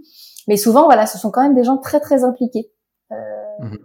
mais 0.49 0.57
souvent, 0.57 0.85
voilà, 0.85 1.05
ce 1.05 1.19
sont 1.19 1.29
quand 1.29 1.43
même 1.43 1.53
des 1.53 1.63
gens 1.63 1.77
très 1.77 1.99
très 1.99 2.23
impliqués. 2.23 2.71
Euh, 3.11 3.15
mhm. 3.59 3.77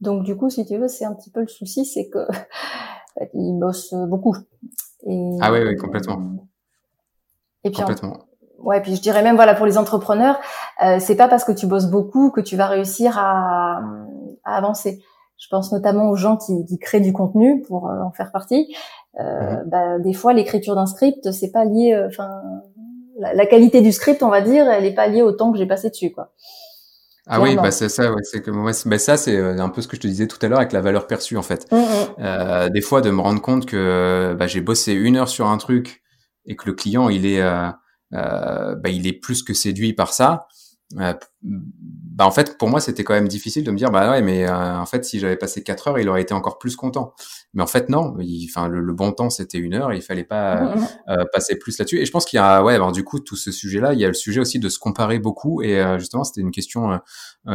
Donc 0.00 0.24
du 0.24 0.36
coup, 0.36 0.50
si 0.50 0.66
tu 0.66 0.76
veux, 0.76 0.88
c'est 0.88 1.04
un 1.04 1.14
petit 1.14 1.30
peu 1.30 1.40
le 1.40 1.46
souci, 1.46 1.86
c'est 1.86 2.08
que 2.08 2.18
ils 3.32 3.56
bossent 3.58 3.94
beaucoup. 3.94 4.36
Et, 5.06 5.38
ah 5.40 5.52
oui, 5.52 5.60
oui, 5.64 5.76
complètement. 5.76 6.48
Et 7.62 7.70
puis 7.70 7.78
complètement. 7.78 8.26
ouais, 8.58 8.82
puis 8.82 8.96
je 8.96 9.00
dirais 9.00 9.22
même 9.22 9.36
voilà 9.36 9.54
pour 9.54 9.66
les 9.66 9.78
entrepreneurs, 9.78 10.40
euh, 10.84 10.98
c'est 10.98 11.14
pas 11.14 11.28
parce 11.28 11.44
que 11.44 11.52
tu 11.52 11.68
bosses 11.68 11.86
beaucoup 11.86 12.32
que 12.32 12.40
tu 12.40 12.56
vas 12.56 12.66
réussir 12.66 13.16
à, 13.16 13.80
à 14.42 14.56
avancer. 14.56 15.00
Je 15.38 15.48
pense 15.48 15.72
notamment 15.72 16.08
aux 16.08 16.16
gens 16.16 16.36
qui, 16.36 16.64
qui 16.66 16.78
créent 16.78 17.00
du 17.00 17.12
contenu 17.12 17.62
pour 17.62 17.88
euh, 17.88 18.00
en 18.00 18.10
faire 18.10 18.30
partie. 18.30 18.74
Euh, 19.18 19.56
mhm. 19.56 19.68
bah, 19.68 19.98
des 19.98 20.12
fois, 20.12 20.32
l'écriture 20.32 20.76
d'un 20.76 20.86
script, 20.86 21.32
c'est 21.32 21.50
pas 21.50 21.64
lié. 21.64 21.92
Euh, 21.94 22.06
enfin, 22.06 22.42
la, 23.34 23.46
qualité 23.46 23.80
du 23.80 23.92
script, 23.92 24.22
on 24.22 24.28
va 24.28 24.40
dire, 24.40 24.68
elle 24.68 24.84
est 24.84 24.94
pas 24.94 25.06
liée 25.06 25.22
au 25.22 25.32
temps 25.32 25.52
que 25.52 25.58
j'ai 25.58 25.66
passé 25.66 25.90
dessus, 25.90 26.12
quoi. 26.12 26.32
Ah 27.28 27.40
oui, 27.40 27.54
bah 27.54 27.70
c'est 27.70 27.88
ça, 27.88 28.10
ouais, 28.10 28.22
c'est 28.24 28.42
que 28.42 28.50
moi, 28.50 28.72
bah 28.84 28.98
ça 28.98 29.16
c'est 29.16 29.36
euh, 29.36 29.56
un 29.58 29.68
peu 29.68 29.80
ce 29.80 29.86
que 29.86 29.94
je 29.94 30.00
te 30.00 30.08
disais 30.08 30.26
tout 30.26 30.38
à 30.42 30.48
l'heure 30.48 30.58
avec 30.58 30.72
la 30.72 30.80
valeur 30.80 31.06
perçue 31.06 31.36
en 31.36 31.42
fait. 31.42 31.70
Mm, 31.70 31.76
mm. 31.76 31.82
Euh, 32.18 32.68
des 32.68 32.80
fois, 32.80 33.00
de 33.00 33.10
me 33.10 33.20
rendre 33.20 33.40
compte 33.40 33.64
que 33.64 34.34
bah, 34.36 34.48
j'ai 34.48 34.60
bossé 34.60 34.92
une 34.92 35.16
heure 35.16 35.28
sur 35.28 35.46
un 35.46 35.56
truc 35.56 36.02
et 36.46 36.56
que 36.56 36.66
le 36.66 36.72
client 36.72 37.08
il 37.08 37.24
est, 37.24 37.40
euh, 37.40 37.68
euh 38.14 38.74
bah, 38.74 38.90
il 38.90 39.06
est 39.06 39.12
plus 39.12 39.44
que 39.44 39.54
séduit 39.54 39.92
par 39.92 40.12
ça. 40.12 40.48
Euh, 42.22 42.24
bah 42.24 42.26
en 42.26 42.30
fait 42.30 42.56
pour 42.58 42.68
moi 42.68 42.80
c'était 42.80 43.04
quand 43.04 43.14
même 43.14 43.28
difficile 43.28 43.64
de 43.64 43.70
me 43.70 43.76
dire 43.76 43.90
bah 43.90 44.10
ouais 44.10 44.22
mais 44.22 44.46
euh, 44.46 44.78
en 44.78 44.86
fait 44.86 45.04
si 45.04 45.18
j'avais 45.18 45.36
passé 45.36 45.62
quatre 45.62 45.88
heures 45.88 45.98
il 45.98 46.08
aurait 46.08 46.22
été 46.22 46.34
encore 46.34 46.58
plus 46.58 46.76
content. 46.76 47.14
Mais 47.54 47.62
en 47.62 47.66
fait 47.66 47.88
non. 47.88 48.16
Enfin 48.44 48.68
le, 48.68 48.92
bon 48.92 49.12
temps 49.12 49.30
c'était 49.30 49.58
une 49.58 49.74
heure. 49.74 49.92
Il 49.92 50.02
fallait 50.02 50.24
pas 50.24 50.74
euh, 51.08 51.24
passer 51.32 51.58
plus 51.58 51.78
là-dessus. 51.78 52.00
Et 52.00 52.06
je 52.06 52.10
pense 52.10 52.24
qu'il 52.24 52.36
y 52.36 52.40
a 52.40 52.62
ouais 52.62 52.74
alors 52.74 52.92
du 52.92 53.04
coup 53.04 53.20
tout 53.20 53.36
ce 53.36 53.52
sujet 53.52 53.80
là 53.80 53.92
il 53.92 54.00
y 54.00 54.04
a 54.04 54.08
le 54.08 54.14
sujet 54.14 54.40
aussi 54.40 54.58
de 54.58 54.68
se 54.68 54.78
comparer 54.78 55.18
beaucoup. 55.18 55.62
Et 55.62 55.82
justement 55.98 56.24
c'était 56.24 56.40
une 56.40 56.52
question 56.52 57.00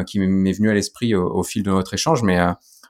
qui 0.06 0.20
m'est 0.20 0.54
venue 0.54 0.70
à 0.70 0.74
l'esprit 0.74 1.16
au, 1.16 1.44
fil 1.44 1.64
de 1.64 1.72
notre 1.72 1.94
échange. 1.94 2.24
Mais 2.24 2.40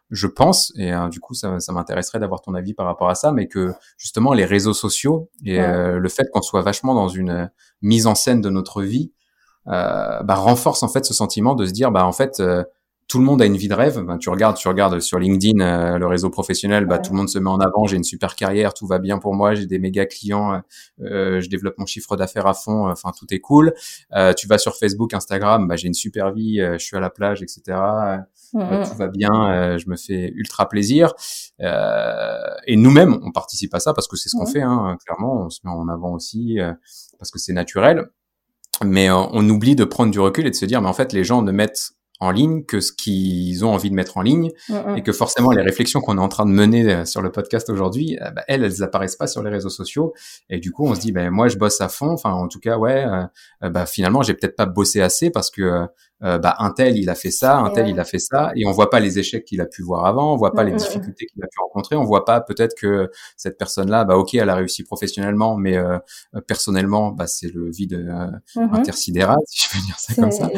je 0.09 0.27
pense, 0.27 0.71
et 0.77 0.93
du 1.11 1.19
coup 1.19 1.33
ça, 1.33 1.59
ça 1.59 1.73
m'intéresserait 1.73 2.19
d'avoir 2.19 2.41
ton 2.41 2.53
avis 2.53 2.73
par 2.73 2.85
rapport 2.85 3.09
à 3.09 3.15
ça, 3.15 3.31
mais 3.31 3.47
que 3.47 3.73
justement 3.97 4.33
les 4.33 4.45
réseaux 4.45 4.73
sociaux 4.73 5.29
et 5.45 5.57
le 5.59 6.09
fait 6.09 6.27
qu'on 6.31 6.41
soit 6.41 6.61
vachement 6.61 6.93
dans 6.93 7.09
une 7.09 7.49
mise 7.81 8.07
en 8.07 8.15
scène 8.15 8.41
de 8.41 8.49
notre 8.49 8.81
vie, 8.81 9.11
euh, 9.11 9.16
bah, 9.67 10.35
renforce 10.35 10.83
en 10.83 10.87
fait 10.87 11.05
ce 11.05 11.13
sentiment 11.13 11.55
de 11.55 11.65
se 11.65 11.71
dire 11.71 11.91
bah 11.91 12.05
en 12.05 12.13
fait 12.13 12.39
euh, 12.39 12.63
tout 13.07 13.19
le 13.19 13.23
monde 13.23 13.41
a 13.41 13.45
une 13.45 13.55
vie 13.55 13.69
de 13.69 13.73
rêve. 13.73 14.01
Ben, 14.01 14.17
tu 14.17 14.29
regardes, 14.29 14.57
tu 14.57 14.67
regardes 14.67 14.99
sur 14.99 15.17
LinkedIn, 15.17 15.61
euh, 15.61 15.97
le 15.97 16.07
réseau 16.07 16.29
professionnel, 16.29 16.85
bah, 16.85 16.99
tout 16.99 17.13
le 17.13 17.17
monde 17.17 17.29
se 17.29 17.39
met 17.39 17.49
en 17.49 17.59
avant. 17.59 17.85
J'ai 17.85 17.95
une 17.95 18.03
super 18.03 18.35
carrière, 18.35 18.73
tout 18.73 18.85
va 18.85 18.99
bien 18.99 19.17
pour 19.17 19.33
moi, 19.33 19.55
j'ai 19.55 19.65
des 19.65 19.79
méga 19.79 20.05
clients, 20.05 20.61
euh, 21.01 21.39
je 21.39 21.49
développe 21.49 21.77
mon 21.77 21.85
chiffre 21.85 22.17
d'affaires 22.17 22.47
à 22.47 22.53
fond. 22.53 22.89
Enfin, 22.89 23.11
tout 23.17 23.25
est 23.33 23.39
cool. 23.39 23.73
Euh, 24.13 24.33
tu 24.33 24.47
vas 24.47 24.57
sur 24.57 24.75
Facebook, 24.75 25.13
Instagram, 25.13 25.67
bah, 25.67 25.77
j'ai 25.77 25.87
une 25.87 25.93
super 25.93 26.33
vie, 26.33 26.57
je 26.57 26.83
suis 26.83 26.97
à 26.97 26.99
la 26.99 27.09
plage, 27.09 27.41
etc. 27.41 27.61
tout 28.51 28.97
va 28.97 29.07
bien, 29.07 29.77
je 29.77 29.89
me 29.89 29.95
fais 29.95 30.31
ultra 30.35 30.67
plaisir. 30.67 31.13
et 31.59 32.75
nous-mêmes, 32.75 33.19
on 33.23 33.31
participe 33.31 33.73
à 33.73 33.79
ça 33.79 33.93
parce 33.93 34.07
que 34.07 34.17
c'est 34.17 34.27
ce 34.27 34.35
qu'on 34.35 34.45
fait. 34.45 34.61
Hein, 34.61 34.97
clairement, 35.05 35.45
on 35.45 35.49
se 35.49 35.61
met 35.63 35.71
en 35.71 35.87
avant 35.87 36.13
aussi 36.13 36.57
parce 37.17 37.31
que 37.31 37.39
c'est 37.39 37.53
naturel 37.53 38.09
mais 38.85 39.09
euh, 39.09 39.15
on 39.31 39.47
oublie 39.49 39.75
de 39.75 39.83
prendre 39.83 40.11
du 40.11 40.19
recul 40.19 40.45
et 40.47 40.51
de 40.51 40.55
se 40.55 40.65
dire 40.65 40.81
mais 40.81 40.89
en 40.89 40.93
fait 40.93 41.13
les 41.13 41.23
gens 41.23 41.41
ne 41.41 41.51
mettent 41.51 41.91
en 42.19 42.31
ligne 42.31 42.63
que 42.63 42.79
ce 42.79 42.91
qu'ils 42.91 43.63
ont 43.63 43.73
envie 43.73 43.89
de 43.89 43.95
mettre 43.95 44.17
en 44.17 44.21
ligne 44.21 44.51
et 44.95 45.03
que 45.03 45.11
forcément 45.11 45.51
les 45.51 45.61
réflexions 45.61 46.01
qu'on 46.01 46.17
est 46.17 46.21
en 46.21 46.29
train 46.29 46.45
de 46.45 46.51
mener 46.51 46.91
euh, 46.91 47.05
sur 47.05 47.21
le 47.21 47.31
podcast 47.31 47.69
aujourd'hui, 47.69 48.17
euh, 48.21 48.31
bah, 48.31 48.43
elles, 48.47 48.63
elles 48.63 48.83
apparaissent 48.83 49.15
pas 49.15 49.27
sur 49.27 49.43
les 49.43 49.51
réseaux 49.51 49.69
sociaux. 49.69 50.13
Et 50.49 50.59
du 50.59 50.71
coup 50.71 50.87
on 50.87 50.95
se 50.95 50.99
dit 50.99 51.11
ben 51.11 51.29
moi 51.29 51.47
je 51.47 51.57
bosse 51.57 51.79
à 51.81 51.89
fond, 51.89 52.09
enfin 52.09 52.31
en 52.31 52.47
tout 52.47 52.59
cas 52.59 52.77
ouais, 52.77 53.05
euh, 53.63 53.69
bah 53.69 53.85
finalement 53.85 54.23
j'ai 54.23 54.33
peut-être 54.33 54.55
pas 54.55 54.65
bossé 54.65 55.01
assez 55.01 55.29
parce 55.29 55.51
que 55.51 55.85
bah 56.19 56.55
un 56.57 56.71
tel 56.71 56.97
il 56.97 57.11
a 57.11 57.15
fait 57.15 57.29
ça, 57.29 57.57
un 57.57 57.69
tel 57.69 57.87
il 57.87 57.99
a 57.99 58.03
fait 58.03 58.17
ça. 58.17 58.51
Et 58.55 58.65
on 58.65 58.71
voit 58.71 58.89
pas 58.89 58.99
les 58.99 59.19
échecs 59.19 59.45
qu'il 59.45 59.61
a 59.61 59.67
pu 59.67 59.83
voir 59.83 60.05
avant, 60.05 60.33
on 60.33 60.37
voit 60.37 60.53
pas 60.53 60.63
les 60.63 60.71
difficultés 60.71 61.27
qu'il 61.27 61.43
a 61.43 61.47
pu 61.47 61.59
rencontrer, 61.59 61.95
on 61.95 62.05
voit 62.05 62.25
pas 62.25 62.41
peut-être 62.41 62.75
que 62.75 63.11
cette 63.35 63.57
personne 63.59 63.91
là 63.91 64.03
bah 64.03 64.17
ok 64.17 64.33
elle 64.33 64.49
a 64.49 64.55
réussi 64.55 64.83
professionnellement 64.83 65.55
mais 65.57 65.77
personnellement 66.47 67.11
bah 67.11 67.27
c'est 67.27 67.53
le 67.53 67.69
vide 67.69 67.93
mm-hmm. 68.55 68.75
intersidéral 68.75 69.37
si 69.45 69.67
je 69.67 69.77
veux 69.77 69.85
dire 69.85 69.99
ça 69.99 70.15
comme 70.15 70.31
ça. 70.31 70.49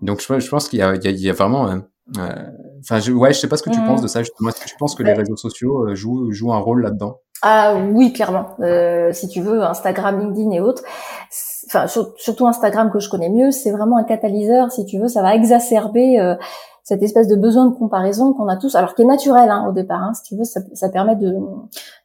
Donc 0.00 0.20
je, 0.20 0.38
je 0.38 0.48
pense 0.48 0.68
qu'il 0.68 0.78
y, 0.78 1.08
y, 1.08 1.22
y 1.22 1.30
a, 1.30 1.32
vraiment 1.32 1.68
Enfin, 2.16 3.00
je, 3.00 3.12
ouais, 3.12 3.32
je 3.32 3.40
sais 3.40 3.48
pas 3.48 3.56
ce 3.56 3.62
que 3.62 3.70
tu 3.70 3.80
penses 3.80 4.02
de 4.02 4.08
ça. 4.08 4.20
Justement, 4.20 4.48
est-ce 4.48 4.60
que 4.60 4.68
tu 4.68 4.76
penses 4.78 4.94
que 4.94 5.02
les 5.02 5.12
réseaux 5.12 5.36
sociaux 5.36 5.84
euh, 5.86 5.94
jouent, 5.94 6.30
jouent 6.32 6.52
un 6.52 6.58
rôle 6.58 6.82
là-dedans? 6.82 7.18
Ah 7.42 7.76
oui, 7.92 8.12
clairement. 8.12 8.46
Euh, 8.60 9.12
si 9.12 9.28
tu 9.28 9.40
veux, 9.40 9.62
Instagram, 9.62 10.18
LinkedIn 10.18 10.50
et 10.52 10.60
autres. 10.60 10.82
Enfin, 11.66 11.86
surtout 12.16 12.46
Instagram 12.46 12.90
que 12.90 12.98
je 12.98 13.10
connais 13.10 13.28
mieux, 13.28 13.50
c'est 13.50 13.70
vraiment 13.70 13.98
un 13.98 14.04
catalyseur. 14.04 14.72
Si 14.72 14.86
tu 14.86 14.98
veux, 14.98 15.08
ça 15.08 15.22
va 15.22 15.34
exacerber 15.34 16.18
euh, 16.18 16.34
cette 16.82 17.02
espèce 17.02 17.28
de 17.28 17.36
besoin 17.36 17.66
de 17.66 17.74
comparaison 17.74 18.32
qu'on 18.32 18.48
a 18.48 18.56
tous, 18.56 18.74
alors 18.74 18.94
qui 18.94 19.02
est 19.02 19.06
naturel 19.06 19.50
hein, 19.50 19.66
au 19.68 19.72
départ. 19.72 20.02
Hein, 20.02 20.14
si 20.14 20.22
tu 20.22 20.36
veux, 20.36 20.44
ça, 20.44 20.60
ça 20.72 20.88
permet 20.88 21.16
de 21.16 21.34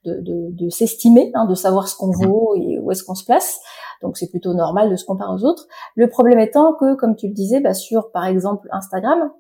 de, 0.06 0.20
de, 0.20 0.50
de 0.52 0.70
s'estimer, 0.70 1.32
hein, 1.34 1.46
de 1.46 1.56
savoir 1.56 1.88
ce 1.88 1.96
qu'on 1.96 2.08
mmh. 2.08 2.26
vaut 2.26 2.56
et 2.58 2.80
où 2.80 2.92
est-ce 2.92 3.04
qu'on 3.04 3.16
se 3.16 3.24
place. 3.24 3.60
Donc 4.04 4.18
c'est 4.18 4.30
plutôt 4.30 4.54
normal 4.54 4.92
de 4.92 4.96
se 4.96 5.06
comparer 5.06 5.34
aux 5.34 5.46
autres. 5.46 5.66
Le 5.96 6.08
problème 6.08 6.40
étant 6.40 6.74
que, 6.74 6.94
comme 6.96 7.16
tu 7.16 7.28
le 7.28 7.34
disais, 7.34 7.60
bah, 7.60 7.74
sur 7.74 8.12
par 8.12 8.26
exemple 8.26 8.68
Instagram, 8.72 9.32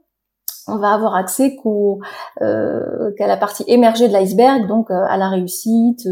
on 0.68 0.78
va 0.78 0.94
avoir 0.94 1.16
accès 1.16 1.56
qu'au 1.56 2.00
euh, 2.42 3.12
qu'à 3.18 3.28
la 3.28 3.36
partie 3.36 3.66
émergée 3.68 4.08
de 4.08 4.14
l'iceberg, 4.14 4.66
donc 4.68 4.92
euh, 4.92 5.04
à 5.10 5.18
la 5.18 5.30
réussite 5.30 6.08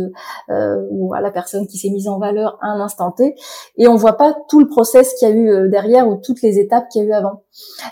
euh, 0.50 0.86
ou 0.90 1.14
à 1.14 1.22
la 1.22 1.32
personne 1.32 1.68
qui 1.68 1.78
s'est 1.78 1.90
mise 1.90 2.10
en 2.10 2.20
valeur 2.20 2.58
à 2.62 2.68
un 2.68 2.82
instant 2.82 3.12
T, 3.12 3.36
et 3.78 3.88
on 3.88 3.96
voit 3.96 4.18
pas 4.18 4.36
tout 4.50 4.60
le 4.60 4.68
process 4.68 5.14
qu'il 5.14 5.30
y 5.30 5.32
a 5.32 5.34
eu 5.34 5.70
derrière 5.70 6.08
ou 6.08 6.18
toutes 6.18 6.42
les 6.42 6.60
étapes 6.60 6.90
qu'il 6.90 7.04
y 7.04 7.06
a 7.06 7.08
eu 7.08 7.14
avant. 7.14 7.44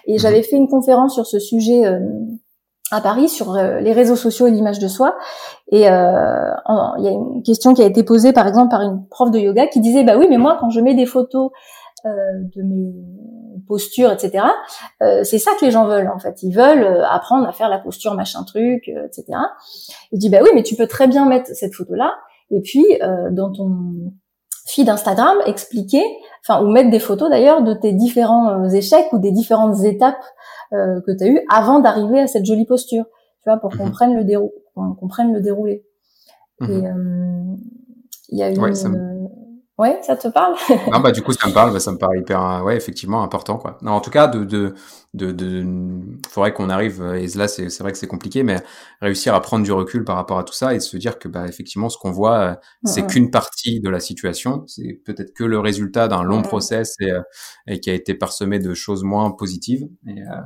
Et 0.05 0.14
mhm. 0.14 0.20
j'avais 0.20 0.43
fait 0.43 0.57
une 0.57 0.68
conférence 0.68 1.14
sur 1.14 1.26
ce 1.26 1.39
sujet 1.39 1.84
à 2.92 3.02
Paris 3.02 3.30
sur 3.30 3.54
les 3.54 3.94
réseaux 3.94 4.16
sociaux 4.16 4.48
et 4.48 4.52
l'image 4.52 4.80
de 4.80 4.88
soi. 4.88 5.16
Et 5.72 5.88
euh, 5.88 6.52
il 6.98 7.04
y 7.04 7.08
a 7.08 7.12
une 7.12 7.44
question 7.44 7.74
qui 7.74 7.82
a 7.82 7.86
été 7.86 8.04
posée 8.04 8.34
par 8.34 8.48
exemple 8.48 8.70
par 8.70 8.82
une 8.82 9.08
prof 9.10 9.32
de 9.32 9.40
yoga 9.40 9.68
qui 9.68 9.80
disait 9.80 10.04
bah 10.04 10.18
oui 10.18 10.28
mais 10.30 10.38
moi 10.38 10.58
quand 10.60 10.70
je 10.70 10.82
mets 10.82 10.96
des 10.96 11.06
photos 11.06 11.52
euh, 12.06 12.10
de 12.56 12.64
mes 12.64 12.94
postures 13.68 14.10
etc 14.10 14.46
euh, 15.02 15.26
c'est 15.26 15.38
ça 15.38 15.52
que 15.60 15.66
les 15.66 15.72
gens 15.72 15.86
veulent 15.86 16.08
en 16.08 16.18
fait 16.18 16.42
ils 16.44 16.56
veulent 16.56 16.84
euh, 16.84 17.06
apprendre 17.06 17.46
à 17.46 17.52
faire 17.52 17.68
la 17.68 17.78
posture 17.78 18.14
machin 18.14 18.44
truc 18.44 18.88
etc 18.88 19.38
il 20.14 20.18
dit 20.18 20.30
bah 20.30 20.38
oui 20.42 20.50
mais 20.56 20.64
tu 20.64 20.78
peux 20.78 20.88
très 20.88 21.08
bien 21.08 21.26
mettre 21.26 21.50
cette 21.54 21.76
photo 21.76 21.96
là 21.96 22.16
et 22.52 22.62
puis 22.62 22.86
dans 23.32 23.52
ton 23.52 24.14
feed 24.66 24.88
Instagram 24.88 25.36
expliquer 25.46 26.04
enfin 26.42 26.64
ou 26.64 26.72
mettre 26.72 26.90
des 26.90 27.00
photos 27.00 27.30
d'ailleurs 27.30 27.64
de 27.64 27.74
tes 27.74 27.92
différents 27.92 28.64
échecs 28.70 29.12
ou 29.12 29.20
des 29.20 29.34
différentes 29.34 29.84
étapes 29.84 30.24
que 30.72 31.17
tu 31.17 31.24
as 31.24 31.28
eu 31.28 31.39
avant 31.49 31.80
d'arriver 31.80 32.20
à 32.20 32.28
cette 32.28 32.45
jolie 32.45 32.65
posture 32.65 33.05
tu 33.43 33.49
vois 33.49 33.57
pour 33.57 33.76
qu'on 33.76 33.88
mhm. 33.88 33.91
prenne 33.91 34.15
le 34.15 34.24
déroulé 34.24 34.53
qu'on 34.76 34.93
comprenne 34.93 35.34
le 35.34 35.41
déroulé. 35.41 35.86
Et 36.61 36.65
mhm. 36.65 36.86
euh, 36.86 37.55
il 38.30 38.38
y 38.38 38.43
a 38.43 38.49
une, 38.49 38.59
Ouais, 38.59 38.76
ça 38.76 38.89
te 39.88 40.27
parle? 40.27 40.55
Non, 40.91 40.99
bah 40.99 41.11
du 41.11 41.21
coup 41.21 41.32
ça 41.34 41.47
me 41.47 41.53
parle, 41.53 41.71
bah, 41.71 41.80
ça 41.80 41.91
me 41.91 41.97
paraît 41.97 42.19
hyper, 42.19 42.63
ouais, 42.65 42.75
effectivement 42.75 43.21
important 43.23 43.57
quoi. 43.57 43.77
Non, 43.82 43.91
en 43.91 44.01
tout 44.01 44.09
cas, 44.09 44.27
de, 44.27 44.43
de, 44.43 44.73
de, 45.13 45.32
de 45.32 45.65
faudrait 46.30 46.53
qu'on 46.53 46.69
arrive, 46.69 47.01
et 47.15 47.27
là 47.38 47.47
c'est, 47.47 47.69
c'est 47.69 47.84
vrai 47.84 47.91
que 47.91 47.97
c'est 47.97 48.07
compliqué, 48.07 48.43
mais 48.43 48.57
réussir 49.01 49.36
à 49.36 49.41
prendre 49.41 49.63
du 49.63 49.71
recul 49.71 50.03
par 50.03 50.15
rapport 50.15 50.39
à 50.39 50.43
tout 50.43 50.53
ça 50.53 50.73
et 50.73 50.80
se 50.80 50.97
dire 50.97 51.19
que 51.19 51.27
bah 51.27 51.47
effectivement 51.47 51.89
ce 51.89 51.97
qu'on 51.97 52.11
voit, 52.11 52.39
euh, 52.39 52.55
c'est 52.86 53.05
qu'une 53.07 53.30
partie 53.32 53.80
de 53.82 53.89
la 53.89 53.99
situation, 53.99 54.63
c'est 54.67 54.99
peut-être 55.05 55.34
que 55.34 55.43
le 55.43 55.59
résultat 55.59 56.07
d'un 56.07 56.23
long 56.23 56.41
process 56.41 56.95
et, 56.99 57.11
euh, 57.11 57.21
et, 57.67 57.80
qui 57.80 57.89
a 57.89 57.93
été 57.93 58.15
parsemé 58.15 58.59
de 58.59 58.73
choses 58.73 59.03
moins 59.03 59.32
positives. 59.32 59.88
Et, 60.07 60.21
euh, 60.21 60.41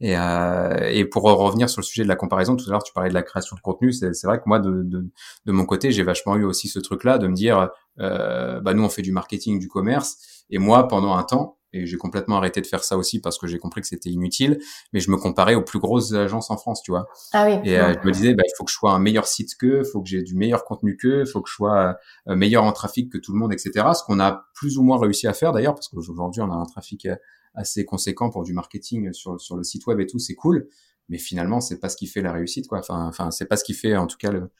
et, 0.00 0.16
euh, 0.16 0.90
et, 0.90 1.04
pour 1.04 1.24
revenir 1.24 1.68
sur 1.68 1.80
le 1.80 1.84
sujet 1.84 2.04
de 2.04 2.08
la 2.08 2.16
comparaison, 2.16 2.56
tout 2.56 2.64
à 2.68 2.70
l'heure 2.70 2.82
tu 2.82 2.92
parlais 2.92 3.08
de 3.08 3.14
la 3.14 3.22
création 3.22 3.56
de 3.56 3.60
contenu, 3.60 3.92
c'est, 3.92 4.24
vrai 4.24 4.38
que 4.38 4.44
moi 4.46 4.60
de, 4.60 4.82
de, 4.82 5.04
de 5.46 5.52
mon 5.52 5.64
côté 5.64 5.90
j'ai 5.90 6.02
vachement 6.02 6.36
eu 6.36 6.44
aussi 6.44 6.68
ce 6.68 6.78
truc-là 6.78 7.18
de 7.18 7.26
me 7.26 7.34
dire, 7.34 7.70
euh, 8.00 8.60
bah 8.60 8.74
nous 8.74 8.84
on 8.84 8.88
fait 8.88 9.02
du 9.02 9.12
marketing, 9.12 9.58
du 9.58 9.68
commerce, 9.68 10.44
et 10.50 10.58
moi 10.58 10.86
pendant 10.86 11.16
un 11.16 11.24
temps, 11.24 11.58
et 11.72 11.86
j'ai 11.86 11.96
complètement 11.96 12.38
arrêté 12.38 12.60
de 12.60 12.66
faire 12.66 12.82
ça 12.82 12.96
aussi 12.96 13.20
parce 13.20 13.38
que 13.38 13.46
j'ai 13.46 13.58
compris 13.58 13.80
que 13.80 13.86
c'était 13.86 14.08
inutile, 14.08 14.58
mais 14.92 15.00
je 15.00 15.10
me 15.10 15.16
comparais 15.16 15.54
aux 15.54 15.62
plus 15.62 15.78
grosses 15.78 16.12
agences 16.14 16.50
en 16.50 16.56
France, 16.56 16.82
tu 16.82 16.90
vois. 16.90 17.08
Ah 17.32 17.46
oui. 17.46 17.68
Et 17.68 17.78
euh, 17.78 17.94
je 18.00 18.06
me 18.06 18.12
disais, 18.12 18.34
bah, 18.34 18.44
il 18.46 18.52
faut 18.56 18.64
que 18.64 18.70
je 18.70 18.76
sois 18.76 18.92
un 18.92 18.98
meilleur 18.98 19.26
site 19.26 19.54
qu'eux, 19.56 19.82
il 19.84 19.90
faut 19.90 20.00
que 20.00 20.08
j'ai 20.08 20.22
du 20.22 20.34
meilleur 20.34 20.64
contenu 20.64 20.96
qu'eux, 20.96 21.24
il 21.26 21.30
faut 21.30 21.42
que 21.42 21.50
je 21.50 21.54
sois 21.54 21.96
euh, 22.28 22.36
meilleur 22.36 22.64
en 22.64 22.72
trafic 22.72 23.12
que 23.12 23.18
tout 23.18 23.32
le 23.32 23.38
monde, 23.38 23.52
etc. 23.52 23.86
Ce 23.94 24.02
qu'on 24.02 24.18
a 24.18 24.46
plus 24.54 24.78
ou 24.78 24.82
moins 24.82 24.98
réussi 24.98 25.26
à 25.26 25.34
faire 25.34 25.52
d'ailleurs, 25.52 25.74
parce 25.74 25.88
qu'aujourd'hui 25.88 26.40
on 26.40 26.50
a 26.50 26.54
un 26.54 26.64
trafic 26.64 27.06
assez 27.54 27.84
conséquent 27.84 28.30
pour 28.30 28.44
du 28.44 28.52
marketing 28.52 29.12
sur, 29.12 29.40
sur 29.40 29.56
le 29.56 29.62
site 29.62 29.86
web 29.86 30.00
et 30.00 30.06
tout, 30.06 30.18
c'est 30.18 30.34
cool. 30.34 30.68
Mais 31.08 31.18
finalement, 31.18 31.60
c'est 31.60 31.78
pas 31.80 31.88
ce 31.88 31.96
qui 31.96 32.06
fait 32.06 32.20
la 32.20 32.32
réussite, 32.32 32.68
quoi. 32.68 32.78
Enfin, 32.80 33.06
enfin, 33.06 33.30
c'est 33.30 33.46
pas 33.46 33.56
ce 33.56 33.64
qui 33.64 33.74
fait, 33.74 33.96
en 33.96 34.06
tout 34.06 34.18
cas, 34.18 34.30
le, 34.30 34.50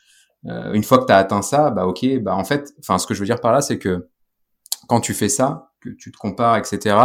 euh, 0.46 0.72
une 0.72 0.84
fois 0.84 0.98
que 0.98 1.06
tu 1.06 1.12
as 1.12 1.18
atteint 1.18 1.42
ça, 1.42 1.70
bah 1.70 1.86
ok, 1.86 2.06
bah 2.20 2.34
en 2.34 2.44
fait, 2.44 2.72
enfin, 2.78 2.98
ce 2.98 3.06
que 3.06 3.14
je 3.14 3.20
veux 3.20 3.26
dire 3.26 3.40
par 3.40 3.52
là, 3.52 3.60
c'est 3.60 3.78
que 3.78 4.08
quand 4.88 5.00
tu 5.00 5.14
fais 5.14 5.28
ça, 5.28 5.72
que 5.80 5.90
tu 5.90 6.12
te 6.12 6.16
compares, 6.16 6.56
etc., 6.56 6.96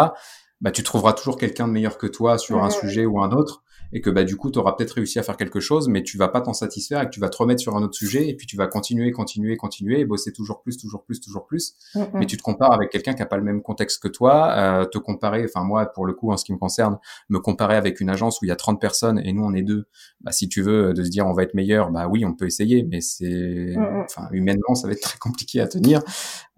bah 0.62 0.72
tu 0.72 0.84
trouveras 0.84 1.14
toujours 1.14 1.38
quelqu'un 1.38 1.68
de 1.68 1.74
meilleur 1.74 1.98
que 1.98 2.08
toi 2.08 2.38
sur 2.38 2.64
un 2.64 2.70
sujet 2.70 3.06
ou 3.06 3.22
un 3.22 3.32
autre 3.32 3.63
et 3.94 4.02
que 4.02 4.10
bah 4.10 4.24
du 4.24 4.36
coup 4.36 4.52
tu 4.52 4.60
auras 4.60 4.74
peut-être 4.74 4.92
réussi 4.92 5.20
à 5.20 5.24
faire 5.24 5.38
quelque 5.38 5.60
chose 5.60 5.88
mais 5.88 6.04
tu 6.04 6.18
vas 6.18 6.28
pas 6.28 6.42
t'en 6.42 6.54
satisfaire 6.54 7.02
et 7.02 7.06
que 7.06 7.12
tu 7.12 7.20
vas 7.20 7.30
te 7.30 7.38
remettre 7.38 7.62
sur 7.62 7.76
un 7.76 7.84
autre 7.84 7.94
sujet 7.94 8.28
et 8.28 8.36
puis 8.36 8.48
tu 8.48 8.58
vas 8.58 8.68
continuer 8.68 9.12
continuer 9.12 9.56
continuer 9.56 10.00
et 10.00 10.06
bosser 10.06 10.34
toujours 10.34 10.62
plus 10.62 10.78
toujours 10.78 11.04
plus 11.04 11.22
toujours 11.22 11.46
plus. 11.46 11.76
Mais 12.14 12.26
tu 12.26 12.38
te 12.38 12.42
compares 12.42 12.74
avec 12.74 12.90
quelqu'un 12.90 13.14
qui 13.14 13.22
a 13.22 13.26
pas 13.26 13.38
le 13.38 13.44
même 13.44 13.62
contexte 13.62 14.02
que 14.02 14.08
toi 14.08 14.52
euh, 14.58 14.86
te 14.86 14.98
comparer 14.98 15.46
enfin 15.46 15.64
moi 15.64 15.86
pour 15.86 16.06
le 16.06 16.14
coup 16.14 16.32
en 16.32 16.38
ce 16.38 16.46
qui 16.46 16.54
me 16.54 16.58
concerne 16.58 16.98
me 17.30 17.40
comparer 17.40 17.76
avec 17.76 18.02
une 18.02 18.10
agence 18.10 18.42
où 18.42 18.46
il 18.46 18.50
y 18.50 18.52
a 18.52 18.56
30 18.56 18.82
personnes 18.82 19.20
et 19.24 19.32
nous 19.32 19.44
on 19.44 19.54
est 19.54 19.62
deux. 19.62 19.86
Bah 20.22 20.32
si 20.32 20.50
tu 20.50 20.62
veux 20.62 20.94
de 20.94 21.04
se 21.04 21.10
dire 21.10 21.28
on 21.28 21.34
va 21.34 21.44
être 21.44 21.54
meilleur 21.54 21.92
bah 21.92 22.08
oui 22.08 22.26
on 22.26 22.34
peut 22.34 22.46
essayer 22.46 22.84
mais 22.84 23.02
c'est 23.02 23.76
enfin 24.04 24.28
humainement 24.32 24.76
ça 24.76 24.88
va 24.88 24.94
être 24.94 25.02
très 25.02 25.20
compliqué 25.20 25.62
à 25.62 25.68
tenir. 25.68 26.02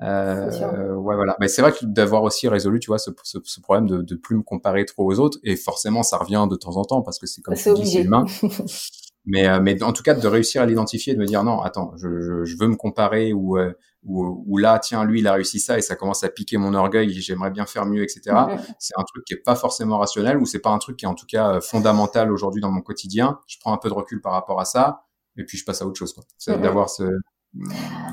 Euh, 0.02 0.94
ouais 0.96 1.16
voilà. 1.16 1.36
Mais 1.40 1.48
c'est 1.48 1.62
vrai 1.62 1.72
que 1.72 1.86
d'avoir 1.86 2.24
aussi 2.24 2.48
résolu 2.48 2.80
tu 2.80 2.88
vois 2.88 2.98
ce, 2.98 3.12
ce, 3.24 3.38
ce 3.44 3.60
problème 3.62 3.88
de, 3.88 4.02
de 4.02 4.16
plus 4.16 4.36
me 4.36 4.44
comparer 4.44 4.86
trop 4.86 5.10
aux 5.10 5.20
autres 5.20 5.38
et 5.44 5.56
forcément 5.56 6.04
ça 6.04 6.18
revient 6.18 6.48
de 6.50 6.56
temps 6.56 6.78
en 6.78 6.84
temps 6.84 7.02
parce 7.02 7.20
que 7.20 7.25
c'est 7.26 7.42
comme 7.42 7.56
tu 7.56 7.74
dis, 7.74 7.92
c'est 7.92 8.02
humain. 8.04 8.26
mais, 9.26 9.48
euh, 9.48 9.60
mais 9.62 9.82
en 9.84 9.94
tout 9.94 10.04
cas, 10.04 10.14
de 10.14 10.28
réussir 10.28 10.62
à 10.62 10.66
l'identifier, 10.66 11.14
de 11.14 11.20
me 11.20 11.26
dire 11.26 11.44
non, 11.44 11.62
attends, 11.62 11.94
je, 11.98 12.20
je, 12.22 12.46
je 12.46 12.58
veux 12.58 12.68
me 12.68 12.76
comparer 12.76 13.34
ou, 13.34 13.58
euh, 13.58 13.74
ou, 14.04 14.44
ou, 14.48 14.58
là, 14.58 14.80
tiens, 14.80 15.04
lui, 15.04 15.20
il 15.20 15.28
a 15.28 15.34
réussi 15.34 15.60
ça 15.60 15.78
et 15.78 15.82
ça 15.82 15.96
commence 15.96 16.24
à 16.24 16.30
piquer 16.30 16.58
mon 16.58 16.74
orgueil, 16.74 17.12
j'aimerais 17.12 17.52
bien 17.52 17.66
faire 17.66 17.86
mieux, 17.86 18.04
etc. 18.04 18.36
C'est 18.80 18.94
un 18.98 19.04
truc 19.04 19.26
qui 19.26 19.34
est 19.34 19.44
pas 19.44 19.56
forcément 19.56 19.98
rationnel 19.98 20.38
ou 20.38 20.46
c'est 20.46 20.60
pas 20.60 20.70
un 20.70 20.78
truc 20.78 20.98
qui 20.98 21.06
est 21.06 21.08
en 21.08 21.16
tout 21.16 21.26
cas 21.28 21.56
euh, 21.56 21.62
fondamental 21.62 22.32
aujourd'hui 22.32 22.62
dans 22.62 22.72
mon 22.72 22.82
quotidien. 22.82 23.40
Je 23.48 23.58
prends 23.60 23.74
un 23.74 23.78
peu 23.78 23.90
de 23.90 23.96
recul 23.96 24.22
par 24.22 24.34
rapport 24.34 24.60
à 24.60 24.66
ça 24.66 25.06
et 25.38 25.44
puis 25.44 25.58
je 25.58 25.66
passe 25.66 25.82
à 25.82 25.88
autre 25.88 25.98
chose. 25.98 26.16
C'est 26.38 26.60
d'avoir 26.62 26.90
ce, 26.90 27.04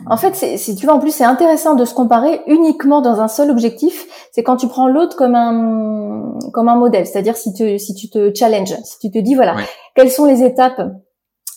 en 0.06 0.16
fait, 0.16 0.34
si 0.34 0.76
tu 0.76 0.86
vois, 0.86 0.94
en 0.94 0.98
plus, 0.98 1.10
c'est 1.10 1.24
intéressant 1.24 1.74
de 1.74 1.84
se 1.84 1.94
comparer 1.94 2.40
uniquement 2.46 3.00
dans 3.00 3.20
un 3.20 3.28
seul 3.28 3.50
objectif. 3.50 4.06
C'est 4.32 4.42
quand 4.42 4.56
tu 4.56 4.68
prends 4.68 4.88
l'autre 4.88 5.16
comme 5.16 5.34
un 5.34 6.38
comme 6.52 6.68
un 6.68 6.76
modèle, 6.76 7.06
c'est-à-dire 7.06 7.36
si 7.36 7.52
tu 7.52 7.78
si 7.78 7.94
tu 7.94 8.08
te 8.08 8.32
challenges, 8.34 8.76
si 8.84 8.98
tu 8.98 9.10
te 9.10 9.18
dis 9.18 9.34
voilà, 9.34 9.56
quelles 9.94 10.10
sont 10.10 10.24
les 10.24 10.42
étapes 10.42 10.80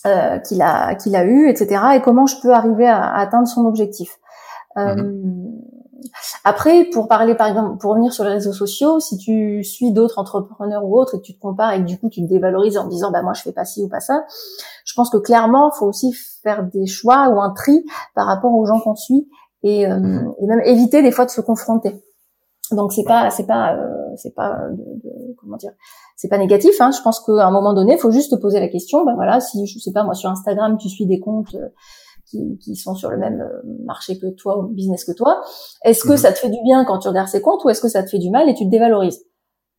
euh, 0.06 0.38
qu'il 0.38 0.62
a 0.62 0.94
qu'il 0.94 1.16
a 1.16 1.24
eu, 1.24 1.48
etc. 1.48 1.80
Et 1.96 2.00
comment 2.00 2.26
je 2.26 2.36
peux 2.40 2.52
arriver 2.52 2.86
à, 2.86 3.14
atteindre 3.14 3.48
son 3.48 3.66
objectif. 3.66 4.18
Euh, 4.76 4.94
mm-hmm. 4.94 5.45
Après, 6.44 6.84
pour 6.84 7.08
parler 7.08 7.34
par 7.34 7.48
exemple, 7.48 7.78
pour 7.78 7.90
revenir 7.90 8.12
sur 8.12 8.24
les 8.24 8.30
réseaux 8.30 8.52
sociaux, 8.52 9.00
si 9.00 9.16
tu 9.18 9.64
suis 9.64 9.92
d'autres 9.92 10.18
entrepreneurs 10.18 10.84
ou 10.84 10.98
autres 10.98 11.16
et 11.16 11.18
que 11.18 11.24
tu 11.24 11.34
te 11.34 11.40
compares 11.40 11.72
et 11.72 11.80
que 11.80 11.86
du 11.86 11.98
coup 11.98 12.08
tu 12.08 12.22
te 12.22 12.28
dévalorises 12.28 12.76
en 12.76 12.86
disant 12.86 13.10
bah 13.10 13.22
moi 13.22 13.32
je 13.32 13.42
fais 13.42 13.52
pas 13.52 13.64
ci 13.64 13.82
ou 13.82 13.88
pas 13.88 14.00
ça, 14.00 14.24
je 14.84 14.94
pense 14.94 15.10
que 15.10 15.16
clairement 15.16 15.70
faut 15.70 15.86
aussi 15.86 16.12
faire 16.42 16.64
des 16.64 16.86
choix 16.86 17.28
ou 17.28 17.40
un 17.40 17.50
tri 17.50 17.84
par 18.14 18.26
rapport 18.26 18.54
aux 18.54 18.66
gens 18.66 18.80
qu'on 18.80 18.94
suit 18.94 19.28
et, 19.62 19.86
euh, 19.86 19.98
mhm. 19.98 20.34
et, 20.40 20.46
même 20.46 20.60
éviter 20.64 21.02
des 21.02 21.10
fois 21.10 21.24
de 21.24 21.30
se 21.30 21.40
confronter. 21.40 22.02
Donc 22.72 22.92
c'est 22.92 23.04
pas 23.04 23.30
c'est 23.30 23.46
pas 23.46 23.74
euh, 23.74 24.14
c'est 24.16 24.34
pas 24.34 24.56
de, 24.70 24.76
de, 24.76 25.34
comment 25.38 25.56
dire 25.56 25.72
c'est 26.16 26.28
pas 26.28 26.38
négatif. 26.38 26.80
Hein. 26.80 26.90
Je 26.90 27.02
pense 27.02 27.20
qu'à 27.20 27.46
un 27.46 27.50
moment 27.50 27.74
donné, 27.74 27.94
il 27.94 27.98
faut 27.98 28.10
juste 28.10 28.32
te 28.32 28.40
poser 28.40 28.58
la 28.58 28.68
question. 28.68 29.04
Ben 29.04 29.14
voilà, 29.14 29.40
si 29.40 29.66
je 29.66 29.78
sais 29.78 29.92
pas 29.92 30.02
moi 30.02 30.14
sur 30.14 30.30
Instagram 30.30 30.76
tu 30.78 30.88
suis 30.88 31.06
des 31.06 31.20
comptes 31.20 31.54
euh, 31.54 31.68
qui, 32.28 32.58
qui, 32.58 32.76
sont 32.76 32.94
sur 32.94 33.10
le 33.10 33.16
même 33.16 33.40
euh, 33.40 33.62
marché 33.84 34.18
que 34.18 34.26
toi 34.26 34.58
ou 34.58 34.68
business 34.68 35.04
que 35.04 35.12
toi. 35.12 35.42
Est-ce 35.84 36.02
que 36.02 36.12
mhm. 36.12 36.16
ça 36.16 36.32
te 36.32 36.38
fait 36.38 36.50
du 36.50 36.58
bien 36.64 36.84
quand 36.84 36.98
tu 36.98 37.08
regardes 37.08 37.28
ces 37.28 37.40
comptes 37.40 37.64
ou 37.64 37.70
est-ce 37.70 37.80
que 37.80 37.88
ça 37.88 38.02
te 38.02 38.10
fait 38.10 38.18
du 38.18 38.30
mal 38.30 38.48
et 38.48 38.54
tu 38.54 38.64
te 38.64 38.70
dévalorises? 38.70 39.24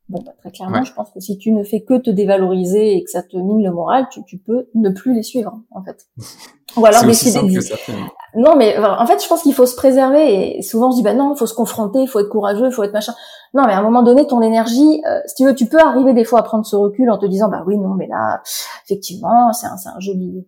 Bon, 0.10 0.24
bah, 0.26 0.32
très 0.40 0.52
clairement, 0.52 0.84
je 0.84 0.94
pense 0.94 1.12
que 1.12 1.20
si 1.20 1.38
tu 1.38 1.52
ne 1.52 1.64
fais 1.64 1.82
que 1.82 1.98
te 1.98 2.10
dévaloriser 2.10 2.96
et 2.96 3.04
que 3.04 3.12
ça 3.12 3.24
te 3.24 3.36
mine 3.36 3.62
le 3.62 3.74
moral, 3.74 4.08
tu, 4.10 4.24
tu 4.24 4.38
peux 4.38 4.70
ne 4.74 4.90
plus 4.90 5.14
les 5.14 5.24
suivre, 5.24 5.60
en 5.70 5.84
fait. 5.84 6.08
Ou 6.78 6.86
alors 6.86 7.04
décider 7.04 7.40
de... 7.40 8.40
Non, 8.40 8.56
mais 8.56 8.78
en 8.78 9.06
fait, 9.06 9.22
je 9.22 9.28
pense 9.28 9.42
qu'il 9.42 9.54
faut 9.54 9.66
se 9.66 9.76
préserver 9.76 10.58
et 10.58 10.62
souvent 10.62 10.90
on 10.90 10.92
se 10.92 10.98
dit, 10.98 11.04
bah 11.04 11.14
non, 11.14 11.34
il 11.34 11.38
faut 11.38 11.48
se 11.48 11.54
confronter, 11.54 12.00
il 12.00 12.08
faut 12.08 12.20
être 12.20 12.30
courageux, 12.30 12.68
il 12.68 12.72
faut 12.72 12.84
être 12.84 12.94
machin. 12.94 13.14
Non, 13.54 13.64
mais 13.66 13.74
à 13.74 13.80
un 13.80 13.82
moment 13.82 14.04
donné, 14.04 14.28
ton 14.28 14.42
énergie, 14.42 15.02
euh, 15.10 15.20
si 15.26 15.36
tu 15.36 15.46
veux, 15.46 15.56
tu 15.56 15.66
peux 15.66 15.80
arriver 15.80 16.14
des 16.14 16.24
fois 16.24 16.40
à 16.40 16.44
prendre 16.44 16.66
ce 16.66 16.76
recul 16.76 17.10
en 17.10 17.18
te 17.18 17.26
disant, 17.26 17.50
bah 17.50 17.64
oui, 17.66 17.78
non, 17.78 17.96
mais 17.96 18.08
là, 18.08 18.42
effectivement, 18.86 19.52
c'est 19.54 19.68
un, 19.68 19.76
un 19.94 20.00
joli 20.00 20.46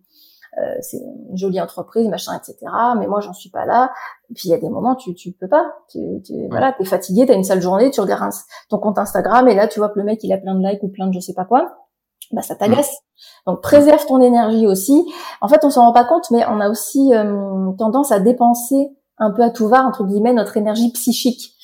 euh, 0.58 0.74
c'est 0.80 0.98
une 0.98 1.36
jolie 1.36 1.60
entreprise, 1.60 2.08
machin, 2.08 2.32
etc. 2.36 2.56
Mais 2.98 3.06
moi, 3.06 3.20
j'en 3.20 3.32
suis 3.32 3.50
pas 3.50 3.66
là. 3.66 3.92
Et 4.30 4.34
puis 4.34 4.48
il 4.48 4.50
y 4.50 4.54
a 4.54 4.58
des 4.58 4.68
moments, 4.68 4.96
tu 4.96 5.14
tu 5.14 5.32
peux 5.32 5.48
pas. 5.48 5.72
Tu, 5.88 5.98
tu 6.24 6.32
ouais. 6.32 6.48
voilà, 6.50 6.74
t'es 6.76 6.84
fatigué, 6.84 7.24
t'as 7.26 7.34
une 7.34 7.44
sale 7.44 7.62
journée, 7.62 7.90
tu 7.90 8.00
regardes 8.00 8.32
ton 8.68 8.78
compte 8.78 8.98
Instagram 8.98 9.46
et 9.48 9.54
là, 9.54 9.68
tu 9.68 9.78
vois 9.78 9.88
que 9.90 9.98
le 9.98 10.04
mec 10.04 10.22
il 10.24 10.32
a 10.32 10.38
plein 10.38 10.54
de 10.54 10.66
likes 10.66 10.82
ou 10.82 10.88
plein 10.88 11.06
de 11.06 11.12
je 11.12 11.20
sais 11.20 11.34
pas 11.34 11.44
quoi. 11.44 11.76
Bah 12.32 12.42
ça 12.42 12.54
t'agace. 12.54 12.92
Donc 13.46 13.60
préserve 13.62 14.04
ton 14.06 14.20
énergie 14.20 14.66
aussi. 14.66 15.04
En 15.40 15.48
fait, 15.48 15.64
on 15.64 15.70
s'en 15.70 15.84
rend 15.84 15.92
pas 15.92 16.04
compte, 16.04 16.30
mais 16.30 16.44
on 16.46 16.60
a 16.60 16.68
aussi 16.68 17.12
euh, 17.14 17.72
tendance 17.78 18.12
à 18.12 18.20
dépenser 18.20 18.90
un 19.18 19.30
peu 19.30 19.42
à 19.42 19.50
tout 19.50 19.68
va 19.68 19.84
entre 19.84 20.04
guillemets 20.04 20.32
notre 20.32 20.56
énergie 20.56 20.90
psychique. 20.92 21.54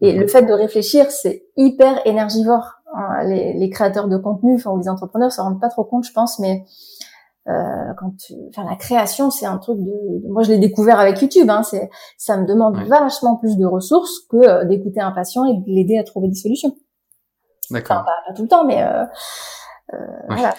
Et 0.00 0.12
le 0.12 0.26
fait 0.26 0.42
de 0.42 0.52
réfléchir, 0.52 1.10
c'est 1.10 1.46
hyper 1.56 2.06
énergivore. 2.06 2.72
Hein, 2.94 3.24
les, 3.24 3.54
les, 3.54 3.70
créateurs 3.70 4.08
de 4.08 4.16
contenu, 4.16 4.54
enfin 4.56 4.70
ou 4.70 4.78
les 4.78 4.88
entrepreneurs, 4.88 5.32
se 5.32 5.40
rendent 5.40 5.60
pas 5.60 5.68
trop 5.68 5.84
compte, 5.84 6.04
je 6.04 6.12
pense, 6.12 6.38
mais 6.38 6.64
euh, 7.48 7.92
quand 7.96 8.12
tu, 8.16 8.34
enfin 8.48 8.64
la 8.68 8.76
création, 8.76 9.30
c'est 9.30 9.46
un 9.46 9.58
truc 9.58 9.78
de, 9.78 10.28
moi 10.28 10.42
je 10.42 10.50
l'ai 10.50 10.58
découvert 10.58 10.98
avec 10.98 11.20
YouTube. 11.20 11.48
Hein, 11.48 11.62
c'est, 11.62 11.88
ça 12.18 12.36
me 12.36 12.46
demande 12.46 12.76
vachement 12.88 13.36
plus 13.36 13.56
de 13.56 13.64
ressources 13.64 14.20
que 14.28 14.36
euh, 14.36 14.64
d'écouter 14.64 15.00
un 15.00 15.12
patient 15.12 15.44
et 15.44 15.54
de 15.54 15.64
l'aider 15.66 15.96
à 15.98 16.04
trouver 16.04 16.28
des 16.28 16.34
solutions. 16.34 16.74
D'accord. 17.70 18.04
pas, 18.04 18.16
pas, 18.26 18.34
tout 18.34 18.42
le 18.42 18.48
temps, 18.48 18.64
mais 18.64 18.82
euh, 18.82 19.04
euh 19.94 19.96
voilà. 20.28 20.54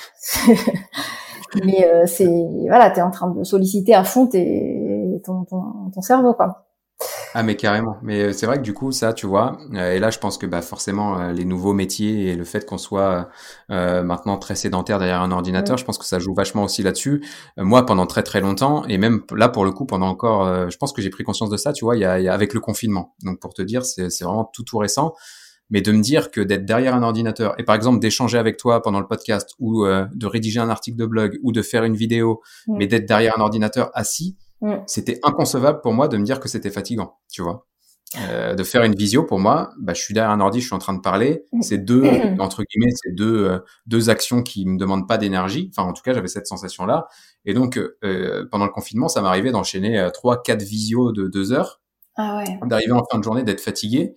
mais 1.63 1.85
euh, 1.85 2.05
c'est 2.05 2.45
voilà, 2.67 2.89
t'es 2.91 3.01
en 3.01 3.11
train 3.11 3.31
de 3.31 3.43
solliciter 3.43 3.93
à 3.93 4.05
fond 4.05 4.27
tes, 4.27 5.21
ton, 5.25 5.43
ton, 5.43 5.89
ton 5.93 6.01
cerveau 6.01 6.33
quoi. 6.33 6.66
Ah 7.39 7.43
mais 7.43 7.55
carrément. 7.55 7.97
Mais 8.01 8.19
euh, 8.23 8.33
c'est 8.33 8.47
vrai 8.47 8.57
que 8.57 8.63
du 8.63 8.73
coup 8.73 8.91
ça, 8.91 9.13
tu 9.13 9.27
vois, 9.27 9.59
euh, 9.75 9.93
et 9.93 9.99
là 9.99 10.09
je 10.09 10.17
pense 10.17 10.39
que 10.39 10.47
bah 10.47 10.63
forcément 10.63 11.19
euh, 11.19 11.31
les 11.31 11.45
nouveaux 11.45 11.73
métiers 11.73 12.29
et 12.29 12.35
le 12.35 12.43
fait 12.43 12.65
qu'on 12.65 12.79
soit 12.79 13.29
euh, 13.69 14.01
maintenant 14.01 14.39
très 14.39 14.55
sédentaire 14.55 14.97
derrière 14.97 15.21
un 15.21 15.29
ordinateur, 15.29 15.77
je 15.77 15.85
pense 15.85 15.99
que 15.99 16.05
ça 16.05 16.17
joue 16.17 16.33
vachement 16.33 16.63
aussi 16.63 16.81
là-dessus. 16.81 17.23
moi 17.57 17.85
pendant 17.85 18.07
très 18.07 18.23
très 18.23 18.41
longtemps 18.41 18.83
et 18.87 18.97
même 18.97 19.21
là 19.35 19.49
pour 19.49 19.65
le 19.65 19.71
coup 19.71 19.85
pendant 19.85 20.07
encore, 20.07 20.71
je 20.71 20.77
pense 20.77 20.93
que 20.93 21.01
j'ai 21.03 21.11
pris 21.11 21.23
conscience 21.23 21.51
de 21.51 21.57
ça, 21.57 21.73
tu 21.73 21.85
vois, 21.85 21.95
il 21.95 21.99
y 21.99 22.05
a, 22.05 22.19
il 22.19 22.25
y 22.25 22.27
a 22.27 22.33
avec 22.33 22.55
le 22.55 22.59
confinement. 22.59 23.13
Donc 23.21 23.39
pour 23.39 23.53
te 23.53 23.61
dire, 23.61 23.85
c'est 23.85 24.09
c'est 24.09 24.23
vraiment 24.23 24.49
tout 24.51 24.63
tout 24.63 24.79
récent. 24.79 25.13
Mais 25.69 25.81
de 25.81 25.91
me 25.91 26.01
dire 26.01 26.31
que 26.31 26.41
d'être 26.41 26.65
derrière 26.65 26.95
un 26.95 27.03
ordinateur 27.03 27.53
et 27.59 27.63
par 27.63 27.75
exemple 27.75 27.99
d'échanger 27.99 28.39
avec 28.39 28.57
toi 28.57 28.81
pendant 28.81 28.99
le 28.99 29.05
podcast 29.05 29.53
ou 29.59 29.85
de 29.85 30.25
rédiger 30.25 30.59
un 30.59 30.69
article 30.69 30.97
de 30.97 31.05
blog 31.05 31.37
ou 31.43 31.51
de 31.51 31.61
faire 31.61 31.83
une 31.83 31.95
vidéo, 31.95 32.41
mais 32.67 32.87
d'être 32.87 33.05
derrière 33.05 33.37
un 33.37 33.41
ordinateur 33.41 33.91
assis, 33.93 34.37
Mm. 34.61 34.75
C'était 34.87 35.19
inconcevable 35.23 35.81
pour 35.81 35.93
moi 35.93 36.07
de 36.07 36.17
me 36.17 36.23
dire 36.23 36.39
que 36.39 36.47
c'était 36.47 36.71
fatigant, 36.71 37.17
tu 37.31 37.41
vois. 37.41 37.65
Euh, 38.17 38.55
de 38.55 38.63
faire 38.63 38.83
une 38.83 38.95
visio 38.95 39.25
pour 39.25 39.37
moi, 39.37 39.71
bah, 39.79 39.93
je 39.93 40.01
suis 40.01 40.13
derrière 40.13 40.31
un 40.31 40.39
ordi, 40.39 40.61
je 40.61 40.67
suis 40.67 40.75
en 40.75 40.79
train 40.79 40.93
de 40.93 41.01
parler. 41.01 41.43
Mm. 41.51 41.61
C'est 41.61 41.77
deux 41.77 42.05
entre 42.39 42.63
guillemets, 42.63 42.93
c'est 42.95 43.13
deux 43.13 43.45
euh, 43.45 43.59
deux 43.85 44.09
actions 44.09 44.43
qui 44.43 44.65
me 44.65 44.77
demandent 44.77 45.07
pas 45.07 45.17
d'énergie. 45.17 45.71
Enfin, 45.73 45.87
en 45.87 45.93
tout 45.93 46.03
cas, 46.03 46.13
j'avais 46.13 46.29
cette 46.29 46.47
sensation 46.47 46.85
là. 46.85 47.07
Et 47.45 47.53
donc, 47.53 47.77
euh, 47.77 48.45
pendant 48.49 48.65
le 48.65 48.71
confinement, 48.71 49.09
ça 49.09 49.21
m'arrivait 49.21 49.51
d'enchaîner 49.51 49.99
euh, 49.99 50.09
trois, 50.09 50.41
quatre 50.41 50.63
visios 50.63 51.11
de 51.11 51.27
deux 51.27 51.51
heures, 51.51 51.81
ah 52.15 52.37
ouais. 52.37 52.59
d'arriver 52.67 52.93
en 52.93 53.03
fin 53.11 53.19
de 53.19 53.23
journée, 53.23 53.43
d'être 53.43 53.61
fatigué 53.61 54.13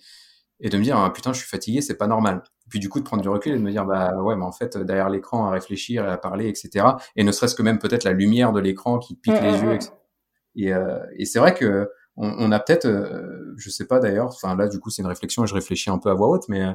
et 0.61 0.69
de 0.69 0.79
me 0.79 0.85
dire 0.85 0.97
ah, 0.97 1.13
putain, 1.13 1.33
je 1.33 1.41
suis 1.41 1.49
fatigué, 1.49 1.81
c'est 1.81 1.97
pas 1.97 2.07
normal. 2.07 2.43
Puis 2.69 2.79
du 2.79 2.89
coup, 2.89 3.01
de 3.01 3.05
prendre 3.05 3.23
du 3.23 3.29
recul 3.29 3.53
et 3.53 3.57
de 3.57 3.63
me 3.63 3.73
dire 3.73 3.85
bah 3.85 4.15
ouais, 4.23 4.37
mais 4.37 4.45
en 4.45 4.53
fait, 4.53 4.79
derrière 4.79 5.11
l'écran, 5.11 5.47
à 5.47 5.51
réfléchir 5.51 6.05
et 6.05 6.11
à 6.11 6.17
parler, 6.17 6.49
etc. 6.49 6.87
Et 7.17 7.25
ne 7.25 7.33
serait-ce 7.33 7.57
que 7.57 7.63
même 7.63 7.81
peut-être 7.81 8.05
la 8.05 8.13
lumière 8.13 8.53
de 8.53 8.61
l'écran 8.61 9.01
qui 9.01 9.17
pique 9.17 9.35
mm, 9.35 9.45
les 9.45 9.61
yeux, 9.63 9.75
etc 9.75 9.91
et, 10.57 10.73
euh, 10.73 10.99
et 11.17 11.25
c'est 11.25 11.39
vrai 11.39 11.55
que 11.55 11.89
on, 12.23 12.53
a 12.53 12.61
peut-être, 12.61 12.85
euh, 12.85 13.55
je 13.57 13.71
sais 13.71 13.87
pas 13.87 13.99
d'ailleurs, 13.99 14.27
enfin 14.27 14.55
là 14.55 14.69
du 14.69 14.79
coup 14.79 14.91
c'est 14.91 15.01
une 15.01 15.09
réflexion 15.09 15.45
et 15.45 15.47
je 15.47 15.55
réfléchis 15.55 15.89
un 15.89 15.97
peu 15.99 16.11
à 16.11 16.15
voix 16.15 16.29
haute, 16.29 16.49
mais 16.49 16.67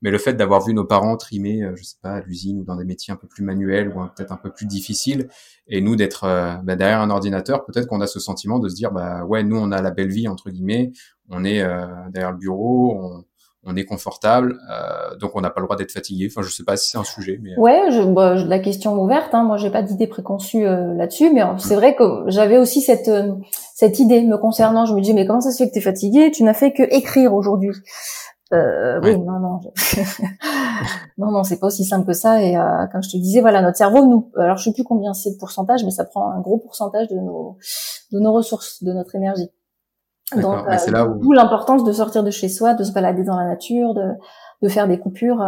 mais 0.00 0.12
le 0.12 0.18
fait 0.18 0.34
d'avoir 0.34 0.64
vu 0.64 0.74
nos 0.74 0.84
parents 0.84 1.16
trimer, 1.16 1.68
je 1.74 1.82
sais 1.82 1.96
pas, 2.00 2.12
à 2.12 2.20
l'usine 2.20 2.60
ou 2.60 2.64
dans 2.64 2.76
des 2.76 2.84
métiers 2.84 3.12
un 3.12 3.16
peu 3.16 3.26
plus 3.26 3.42
manuels 3.42 3.88
ou 3.88 3.94
peut-être 4.14 4.30
un 4.30 4.36
peu 4.36 4.52
plus 4.52 4.66
difficiles, 4.66 5.28
et 5.66 5.80
nous 5.80 5.96
d'être 5.96 6.22
bah, 6.62 6.76
derrière 6.76 7.00
un 7.00 7.10
ordinateur, 7.10 7.64
peut-être 7.64 7.88
qu'on 7.88 8.00
a 8.00 8.06
ce 8.06 8.20
sentiment 8.20 8.60
de 8.60 8.68
se 8.68 8.76
dire 8.76 8.92
bah 8.92 9.24
ouais 9.24 9.42
nous 9.42 9.56
on 9.56 9.72
a 9.72 9.82
la 9.82 9.90
belle 9.90 10.10
vie 10.10 10.28
entre 10.28 10.50
guillemets, 10.50 10.92
on 11.30 11.44
est 11.44 11.64
derrière 12.10 12.32
le 12.32 12.38
bureau, 12.38 12.94
on 12.96 13.24
on 13.64 13.76
est 13.76 13.84
confortable, 13.84 14.58
euh, 14.70 15.16
donc 15.16 15.32
on 15.34 15.40
n'a 15.40 15.50
pas 15.50 15.60
le 15.60 15.66
droit 15.66 15.76
d'être 15.76 15.92
fatigué. 15.92 16.28
Enfin, 16.30 16.42
je 16.42 16.52
sais 16.52 16.64
pas 16.64 16.76
si 16.76 16.90
c'est 16.90 16.98
un 16.98 17.04
sujet, 17.04 17.38
mais 17.40 17.52
euh. 17.52 17.60
ouais, 17.60 17.90
je, 17.90 18.02
bah, 18.02 18.34
la 18.34 18.58
question 18.58 19.00
ouverte. 19.00 19.34
Hein. 19.34 19.44
Moi, 19.44 19.56
j'ai 19.56 19.70
pas 19.70 19.82
d'idée 19.82 20.08
préconçue 20.08 20.66
euh, 20.66 20.94
là-dessus, 20.94 21.32
mais 21.32 21.42
c'est 21.58 21.76
vrai 21.76 21.94
que 21.94 22.24
j'avais 22.26 22.58
aussi 22.58 22.80
cette 22.80 23.10
cette 23.74 23.98
idée 23.98 24.22
me 24.22 24.36
concernant. 24.36 24.84
Je 24.84 24.94
me 24.94 25.00
dis, 25.00 25.14
mais 25.14 25.26
comment 25.26 25.40
ça 25.40 25.52
se 25.52 25.62
fait 25.62 25.68
que 25.68 25.74
tu 25.74 25.78
es 25.78 25.82
fatigué? 25.82 26.30
Tu 26.32 26.42
n'as 26.42 26.54
fait 26.54 26.72
que 26.72 26.82
écrire 26.82 27.34
aujourd'hui. 27.34 27.70
Oui, 28.54 29.18
non, 29.18 29.40
non, 29.40 29.60
non, 31.16 31.30
non, 31.30 31.42
c'est 31.42 31.58
pas 31.58 31.68
aussi 31.68 31.86
simple 31.86 32.06
que 32.06 32.12
ça. 32.12 32.42
Et 32.42 32.54
comme 32.92 33.02
je 33.02 33.08
te 33.08 33.16
disais, 33.16 33.40
voilà, 33.40 33.62
notre 33.62 33.78
cerveau, 33.78 34.04
nous, 34.04 34.30
alors 34.36 34.58
je 34.58 34.64
sais 34.64 34.74
plus 34.74 34.84
combien 34.84 35.14
c'est 35.14 35.30
de 35.30 35.38
pourcentage, 35.38 35.84
mais 35.84 35.90
ça 35.90 36.04
prend 36.04 36.30
un 36.30 36.40
gros 36.40 36.58
pourcentage 36.58 37.08
de 37.08 37.14
nos 37.14 37.56
de 38.12 38.20
nos 38.20 38.32
ressources, 38.32 38.82
de 38.82 38.92
notre 38.92 39.14
énergie. 39.14 39.48
Donc, 40.36 40.64
c'est 40.78 40.90
là 40.90 41.06
où... 41.06 41.18
d'où 41.18 41.32
l'importance 41.32 41.84
de 41.84 41.92
sortir 41.92 42.22
de 42.22 42.30
chez 42.30 42.48
soi, 42.48 42.74
de 42.74 42.84
se 42.84 42.92
balader 42.92 43.24
dans 43.24 43.36
la 43.36 43.46
nature, 43.46 43.94
de, 43.94 44.12
de 44.62 44.68
faire 44.68 44.88
des 44.88 44.98
coupures. 44.98 45.42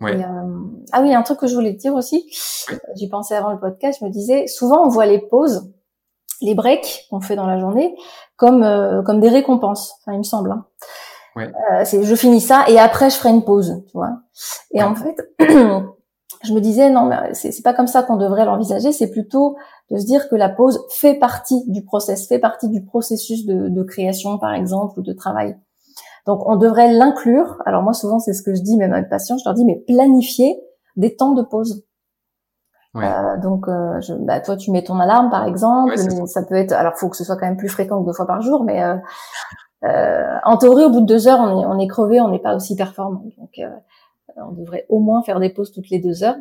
Ouais. 0.00 0.18
Et, 0.18 0.24
euh... 0.24 0.58
Ah 0.92 1.02
oui, 1.02 1.14
un 1.14 1.22
truc 1.22 1.38
que 1.38 1.46
je 1.46 1.54
voulais 1.54 1.74
te 1.74 1.78
dire 1.78 1.94
aussi, 1.94 2.26
j'y 2.96 3.08
pensais 3.08 3.36
avant 3.36 3.52
le 3.52 3.58
podcast, 3.58 3.98
je 4.00 4.04
me 4.04 4.10
disais, 4.10 4.46
souvent 4.46 4.84
on 4.84 4.88
voit 4.88 5.06
les 5.06 5.20
pauses, 5.20 5.72
les 6.40 6.54
breaks 6.54 7.06
qu'on 7.08 7.20
fait 7.20 7.36
dans 7.36 7.46
la 7.46 7.58
journée, 7.58 7.94
comme 8.36 8.64
euh, 8.64 9.02
comme 9.02 9.20
des 9.20 9.28
récompenses. 9.28 9.94
Enfin, 10.00 10.14
il 10.14 10.18
me 10.18 10.24
semble. 10.24 10.50
Hein. 10.50 10.66
Ouais. 11.36 11.50
Euh, 11.72 11.82
c'est, 11.84 12.02
je 12.02 12.14
finis 12.14 12.40
ça 12.40 12.64
et 12.68 12.78
après 12.78 13.08
je 13.08 13.16
ferai 13.16 13.30
une 13.30 13.44
pause, 13.44 13.82
tu 13.86 13.92
vois. 13.96 14.10
Et 14.72 14.82
en 14.82 14.94
fait, 14.94 15.16
je 16.44 16.52
me 16.52 16.60
disais 16.60 16.90
non, 16.90 17.06
mais 17.06 17.34
c'est, 17.34 17.62
pas 17.62 17.74
comme 17.74 17.86
ça 17.86 18.02
qu'on 18.02 18.16
devrait 18.16 18.44
l'envisager. 18.44 18.92
C'est 18.92 19.10
plutôt 19.10 19.56
de 19.90 19.98
se 19.98 20.06
dire 20.06 20.28
que 20.28 20.36
la 20.36 20.48
pause 20.48 20.84
fait 20.90 21.14
partie 21.14 21.64
du 21.68 21.84
process, 21.84 22.26
fait 22.26 22.38
partie 22.38 22.68
du 22.68 22.84
processus 22.84 23.44
de, 23.46 23.68
de 23.68 23.82
création, 23.82 24.38
par 24.38 24.54
exemple, 24.54 24.98
ou 24.98 25.02
de 25.02 25.12
travail. 25.12 25.56
Donc, 26.26 26.42
on 26.46 26.56
devrait 26.56 26.92
l'inclure. 26.92 27.60
Alors 27.66 27.82
moi, 27.82 27.92
souvent, 27.92 28.18
c'est 28.18 28.32
ce 28.32 28.42
que 28.42 28.54
je 28.54 28.62
dis 28.62 28.76
même 28.76 28.92
à 28.92 29.00
mes 29.00 29.08
patients. 29.08 29.36
Je 29.38 29.44
leur 29.44 29.54
dis, 29.54 29.64
mais 29.64 29.82
planifier 29.86 30.60
des 30.96 31.16
temps 31.16 31.32
de 31.32 31.42
pause. 31.42 31.84
Ouais. 32.94 33.06
Euh, 33.06 33.38
donc, 33.38 33.68
euh, 33.68 34.00
je, 34.00 34.12
bah, 34.14 34.40
toi, 34.40 34.56
tu 34.56 34.70
mets 34.70 34.84
ton 34.84 35.00
alarme, 35.00 35.30
par 35.30 35.46
exemple. 35.46 35.96
ça. 36.26 36.42
peut 36.42 36.56
être. 36.56 36.72
Alors, 36.72 36.96
faut 36.96 37.08
que 37.08 37.16
ce 37.16 37.24
soit 37.24 37.36
quand 37.36 37.46
même 37.46 37.56
plus 37.56 37.68
fréquent 37.70 38.00
que 38.00 38.06
deux 38.06 38.12
fois 38.12 38.26
par 38.26 38.42
jour, 38.42 38.64
mais 38.64 38.82
euh, 38.82 38.96
euh 39.84 40.38
en 40.44 40.56
théorie, 40.58 40.84
au 40.84 40.90
bout 40.90 41.00
de 41.00 41.06
deux 41.06 41.26
heures, 41.26 41.40
on 41.40 41.60
est, 41.60 41.66
on 41.66 41.78
est 41.78 41.88
crevé, 41.88 42.20
on 42.20 42.28
n'est 42.28 42.38
pas 42.38 42.54
aussi 42.54 42.76
performant. 42.76 43.22
Donc, 43.38 43.50
euh, 43.58 43.68
on 44.36 44.52
devrait 44.52 44.86
au 44.88 45.00
moins 45.00 45.22
faire 45.22 45.40
des 45.40 45.50
pauses 45.50 45.72
toutes 45.72 45.90
les 45.90 45.98
deux 45.98 46.22
heures 46.24 46.36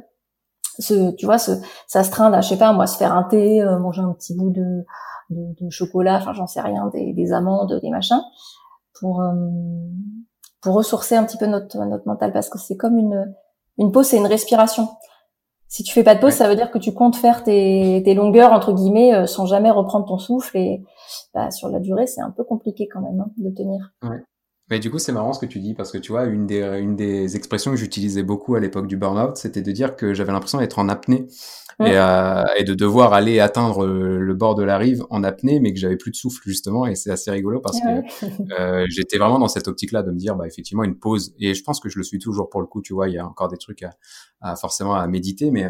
se, 0.80 1.12
tu 1.12 1.26
vois, 1.26 1.38
se, 1.38 1.52
s'astreindre 1.88 2.38
à, 2.38 2.42
je 2.42 2.50
sais 2.50 2.58
pas, 2.58 2.72
moi, 2.74 2.88
se 2.88 2.98
faire 2.98 3.14
un 3.14 3.24
thé, 3.24 3.62
euh, 3.62 3.80
manger 3.80 4.02
un 4.02 4.14
petit 4.14 4.36
bout 4.36 4.52
de, 4.52 4.86
de, 5.30 5.66
de 5.66 5.70
chocolat, 5.70 6.18
enfin, 6.18 6.34
j'en 6.34 6.48
sais 6.48 6.62
rien, 6.62 6.90
des, 6.94 7.14
des, 7.14 7.34
amandes, 7.34 7.80
des 7.82 7.90
machins, 7.90 8.22
pour, 9.00 9.22
euh, 9.22 9.34
pour 10.62 10.76
ressourcer 10.76 11.16
un 11.16 11.24
petit 11.24 11.38
peu 11.38 11.48
notre, 11.48 11.78
notre 11.86 12.08
mental, 12.08 12.32
parce 12.32 12.50
que 12.50 12.58
c'est 12.58 12.78
comme 12.78 12.98
une, 12.98 13.34
une 13.78 13.92
pause, 13.92 14.08
c'est 14.08 14.18
une 14.18 14.28
respiration. 14.28 14.88
Si 15.68 15.84
tu 15.84 15.94
fais 15.94 16.04
pas 16.04 16.16
de 16.16 16.20
pause, 16.20 16.34
ça 16.34 16.50
veut 16.50 16.56
dire 16.56 16.70
que 16.70 16.78
tu 16.78 16.94
comptes 16.94 17.16
faire 17.16 17.44
tes, 17.44 18.02
tes 18.04 18.14
longueurs 18.14 18.52
entre 18.52 18.74
guillemets 18.74 19.16
euh, 19.16 19.26
sans 19.26 19.46
jamais 19.46 19.72
reprendre 19.72 20.06
ton 20.06 20.18
souffle 20.18 20.58
et 20.58 20.84
bah, 21.34 21.50
sur 21.50 21.70
la 21.70 21.80
durée, 21.80 22.08
c'est 22.08 22.20
un 22.20 22.32
peu 22.32 22.44
compliqué 22.44 22.90
quand 22.92 23.00
même 23.00 23.22
hein, 23.22 23.32
de 23.38 23.50
tenir. 23.52 23.94
Ouais. 24.04 24.22
Mais 24.72 24.80
du 24.80 24.90
coup, 24.90 25.00
c'est 25.00 25.12
marrant 25.12 25.34
ce 25.34 25.40
que 25.40 25.46
tu 25.46 25.60
dis 25.60 25.74
parce 25.74 25.92
que 25.92 25.98
tu 25.98 26.14
vois, 26.14 26.24
une 26.24 26.48
des, 26.48 26.62
une 26.62 26.96
des 26.96 27.36
expressions 27.36 27.72
que 27.72 27.78
j'utilisais 27.78 28.24
beaucoup 28.24 28.56
à 28.56 28.62
l'époque 28.62 28.88
du 28.88 28.96
burn-out, 28.96 29.36
c'était 29.36 29.62
de 29.62 29.72
dire 29.72 29.98
que 29.98 30.14
j'avais 30.14 30.32
l'impression 30.32 30.60
d'être 30.60 30.80
en 30.80 30.88
apnée 30.88 31.28
et, 31.82 31.98
euh, 31.98 32.44
et, 32.58 32.64
de 32.64 32.74
devoir 32.74 33.12
aller 33.12 33.42
atteindre 33.42 33.86
le 33.86 34.34
bord 34.34 34.56
de 34.56 34.64
la 34.64 34.78
rive 34.78 35.04
en 35.10 35.24
apnée, 35.24 35.60
mais 35.60 35.74
que 35.74 35.80
j'avais 35.80 35.98
plus 35.98 36.12
de 36.12 36.16
souffle 36.16 36.42
justement. 36.46 36.86
Et 36.86 36.96
c'est 36.96 37.12
assez 37.12 37.32
rigolo 37.32 37.60
parce 37.60 37.80
que 37.82 38.32
euh, 38.60 38.86
j'étais 38.90 39.18
vraiment 39.18 39.40
dans 39.40 39.50
cette 39.50 39.68
optique-là 39.68 40.04
de 40.04 40.12
me 40.12 40.18
dire, 40.18 40.38
bah 40.38 40.48
effectivement, 40.48 40.86
une 40.86 40.98
pause. 40.98 41.34
Et 41.40 41.54
je 41.54 41.64
pense 41.64 41.82
que 41.82 41.90
je 41.90 41.98
le 41.98 42.04
suis 42.04 42.20
toujours 42.20 42.50
pour 42.50 42.62
le 42.62 42.68
coup. 42.68 42.82
Tu 42.82 42.94
vois, 42.94 43.10
il 43.10 43.16
y 43.16 43.18
a 43.18 43.26
encore 43.26 43.50
des 43.50 43.58
trucs 43.58 43.84
à, 43.84 43.92
à 44.40 44.56
forcément 44.56 44.96
à 44.96 45.06
méditer, 45.08 45.52
mais 45.52 45.70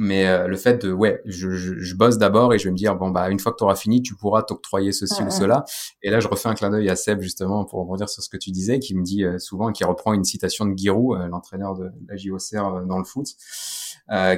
mais 0.00 0.28
euh, 0.28 0.46
le 0.46 0.56
fait 0.56 0.80
de 0.86 0.92
ouais 0.92 1.20
je, 1.24 1.50
je, 1.50 1.74
je 1.76 1.96
bosse 1.96 2.18
d'abord 2.18 2.54
et 2.54 2.58
je 2.60 2.64
vais 2.66 2.70
me 2.70 2.76
dire 2.76 2.94
bon 2.94 3.10
bah 3.10 3.28
une 3.30 3.40
fois 3.40 3.50
que 3.50 3.56
tu 3.56 3.64
auras 3.64 3.74
fini 3.74 4.00
tu 4.00 4.14
pourras 4.14 4.42
t'octroyer 4.44 4.92
ceci 4.92 5.24
ou 5.24 5.30
cela. 5.30 5.64
Et 6.02 6.10
là 6.10 6.20
je 6.20 6.28
refais 6.28 6.48
un 6.48 6.54
clin 6.54 6.70
d'œil 6.70 6.88
à 6.88 6.94
Seb 6.94 7.20
justement 7.20 7.64
pour 7.64 7.80
rebondir 7.80 8.08
sur 8.08 8.22
ce 8.22 8.28
que 8.28 8.36
tu 8.36 8.52
disais 8.52 8.78
qui 8.78 8.94
me 8.94 9.02
dit 9.02 9.24
euh, 9.24 9.40
souvent 9.40 9.72
qui 9.72 9.82
reprend 9.82 10.12
une 10.12 10.22
citation 10.22 10.66
de 10.66 10.78
Giroud 10.78 11.20
euh, 11.20 11.26
l'entraîneur 11.26 11.74
de 11.74 11.90
la 12.08 12.16
JOCR 12.16 12.86
dans 12.86 12.98
le 12.98 13.04
foot 13.04 13.26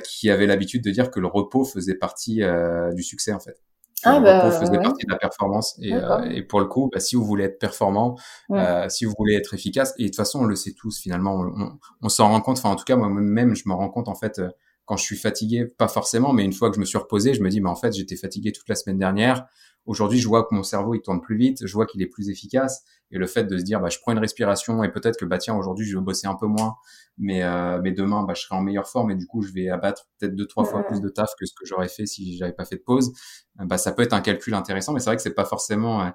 qui 0.02 0.30
avait 0.30 0.46
l'habitude 0.46 0.82
de 0.82 0.90
dire 0.90 1.10
que 1.10 1.20
le 1.20 1.26
repos 1.26 1.66
faisait 1.66 1.94
partie 1.94 2.40
du 2.94 3.02
succès 3.02 3.32
en 3.34 3.38
fait. 3.38 3.60
Ah 4.02 4.18
le 4.18 4.24
bah, 4.24 4.48
repos 4.48 4.64
faisait 4.64 4.78
partie 4.78 5.04
de 5.04 5.12
la 5.12 5.18
performance 5.18 5.78
et, 5.82 5.92
et 6.30 6.42
pour 6.42 6.60
le 6.60 6.66
coup 6.66 6.88
bah, 6.90 7.00
si 7.00 7.16
vous 7.16 7.24
voulez 7.24 7.44
être 7.44 7.58
performant 7.58 8.16
si 8.88 9.04
vous 9.04 9.12
voulez 9.18 9.34
être 9.34 9.52
efficace 9.52 9.92
et 9.98 10.04
de 10.04 10.08
toute 10.08 10.16
façon 10.16 10.40
on 10.40 10.44
le 10.46 10.56
sait 10.56 10.72
tous 10.72 10.98
finalement 10.98 11.34
on, 11.34 11.52
on, 11.62 11.78
on 12.00 12.08
s'en 12.08 12.30
rend 12.30 12.40
compte. 12.40 12.56
Enfin 12.56 12.70
en 12.70 12.76
tout 12.76 12.84
cas 12.84 12.96
moi-même 12.96 13.54
je 13.54 13.68
me 13.68 13.74
rends 13.74 13.90
compte 13.90 14.08
en 14.08 14.14
fait 14.14 14.40
quand 14.90 14.96
je 14.96 15.04
suis 15.04 15.16
fatigué, 15.16 15.66
pas 15.66 15.86
forcément, 15.86 16.32
mais 16.32 16.44
une 16.44 16.52
fois 16.52 16.68
que 16.68 16.74
je 16.74 16.80
me 16.80 16.84
suis 16.84 16.98
reposé, 16.98 17.32
je 17.32 17.44
me 17.44 17.48
dis, 17.48 17.60
mais 17.60 17.68
en 17.68 17.76
fait, 17.76 17.92
j'étais 17.92 18.16
fatigué 18.16 18.50
toute 18.50 18.68
la 18.68 18.74
semaine 18.74 18.98
dernière. 18.98 19.46
Aujourd'hui, 19.86 20.18
je 20.18 20.26
vois 20.26 20.42
que 20.42 20.52
mon 20.52 20.64
cerveau, 20.64 20.96
il 20.96 21.00
tourne 21.00 21.20
plus 21.20 21.36
vite, 21.36 21.64
je 21.64 21.72
vois 21.72 21.86
qu'il 21.86 22.02
est 22.02 22.08
plus 22.08 22.28
efficace. 22.28 22.82
Et 23.12 23.18
le 23.18 23.28
fait 23.28 23.44
de 23.44 23.56
se 23.56 23.62
dire, 23.62 23.80
bah, 23.80 23.88
je 23.88 24.00
prends 24.00 24.10
une 24.10 24.18
respiration 24.18 24.82
et 24.82 24.90
peut-être 24.90 25.16
que, 25.16 25.24
bah, 25.24 25.38
tiens, 25.38 25.54
aujourd'hui, 25.54 25.86
je 25.86 25.96
vais 25.96 26.02
bosser 26.02 26.26
un 26.26 26.34
peu 26.34 26.46
moins, 26.46 26.74
mais, 27.18 27.44
euh, 27.44 27.78
mais 27.80 27.92
demain, 27.92 28.24
bah, 28.24 28.34
je 28.34 28.42
serai 28.42 28.56
en 28.56 28.62
meilleure 28.62 28.88
forme 28.88 29.12
et 29.12 29.14
du 29.14 29.28
coup, 29.28 29.42
je 29.42 29.52
vais 29.52 29.68
abattre 29.68 30.08
peut-être 30.18 30.34
deux, 30.34 30.46
trois 30.46 30.64
fois 30.64 30.82
plus 30.82 31.00
de 31.00 31.08
taf 31.08 31.30
que 31.38 31.46
ce 31.46 31.52
que 31.54 31.64
j'aurais 31.64 31.88
fait 31.88 32.06
si 32.06 32.36
j'avais 32.36 32.52
pas 32.52 32.64
fait 32.64 32.76
de 32.76 32.82
pause. 32.82 33.12
Bah, 33.54 33.78
ça 33.78 33.92
peut 33.92 34.02
être 34.02 34.12
un 34.12 34.22
calcul 34.22 34.54
intéressant, 34.54 34.92
mais 34.92 34.98
c'est 34.98 35.10
vrai 35.10 35.16
que 35.16 35.22
c'est 35.22 35.34
pas 35.34 35.44
forcément 35.44 36.02
euh, 36.02 36.10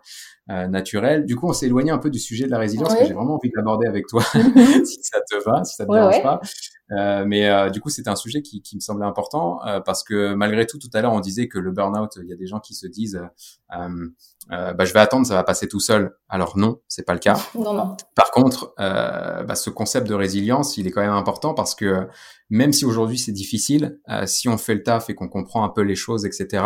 euh, 0.50 0.68
naturel. 0.68 1.26
Du 1.26 1.38
coup, 1.38 1.48
on 1.48 1.54
s'est 1.54 1.68
éloigné 1.68 1.92
un 1.92 1.98
peu 1.98 2.10
du 2.10 2.20
sujet 2.20 2.46
de 2.46 2.52
la 2.52 2.58
résilience 2.58 2.94
que 2.94 3.06
j'ai 3.06 3.14
vraiment 3.14 3.36
envie 3.36 3.50
de 3.50 3.56
l'aborder 3.56 3.88
avec 3.88 4.08
toi, 4.08 4.22
si 4.86 5.00
ça 5.02 5.22
te 5.22 5.42
va, 5.46 5.64
si 5.64 5.76
ça 5.76 5.86
te 5.86 5.92
dérange 5.94 6.22
pas. 6.22 6.42
Euh, 6.92 7.26
mais 7.26 7.50
euh, 7.50 7.70
du 7.70 7.82
coup, 7.82 7.90
c'était 7.90 8.10
un 8.10 8.16
sujet 8.16 8.42
qui, 8.42 8.62
qui, 8.62 8.76
me 8.76 8.82
semblait 8.82 9.06
important 9.06 9.60
euh, 9.66 9.80
parce 9.80 10.04
que 10.04 10.34
malgré 10.36 10.68
tout, 10.68 10.78
tout 10.78 10.90
à 10.94 11.02
l'heure, 11.02 11.14
on 11.14 11.20
disait 11.20 11.48
que 11.48 11.58
le 11.58 11.72
burn-out, 11.72 12.18
il 12.22 12.30
y 12.30 12.34
a 12.34 12.36
des 12.36 12.46
gens 12.46 12.60
qui 12.60 12.76
se 12.76 12.86
disent, 12.88 13.22
bah, 13.70 14.86
je 14.86 14.94
vais 14.94 15.00
attendre, 15.00 15.26
ça 15.26 15.34
va 15.34 15.44
passer 15.44 15.68
tout 15.68 15.80
seul. 15.80 16.16
Alors 16.30 16.58
non, 16.58 16.80
c'est 16.88 17.06
pas 17.06 17.14
le 17.14 17.20
cas. 17.20 17.40
Non, 17.56 17.74
non. 17.74 17.98
Par 18.16 18.32
contre, 18.32 18.74
bah, 18.78 19.56
ce 19.56 19.70
concept 19.70 20.08
de 20.08 20.14
résilience, 20.14 20.78
il 20.78 20.88
est 20.88 20.92
quand 20.92 21.02
même 21.02 21.12
important 21.12 21.54
parce 21.54 21.74
que 21.74 22.08
même 22.50 22.74
si 22.74 22.86
aujourd'hui 22.86 23.18
c'est 23.18 23.32
difficile, 23.32 24.00
si 24.26 24.48
on 24.48 24.58
fait 24.58 24.76
le 24.76 24.84
taf 24.84 25.10
et 25.10 25.16
qu'on 25.16 25.30
comprend 25.30 25.64
un 25.64 25.70
peu 25.70 25.82
les 25.82 25.96
choses, 25.96 26.26
etc 26.26 26.64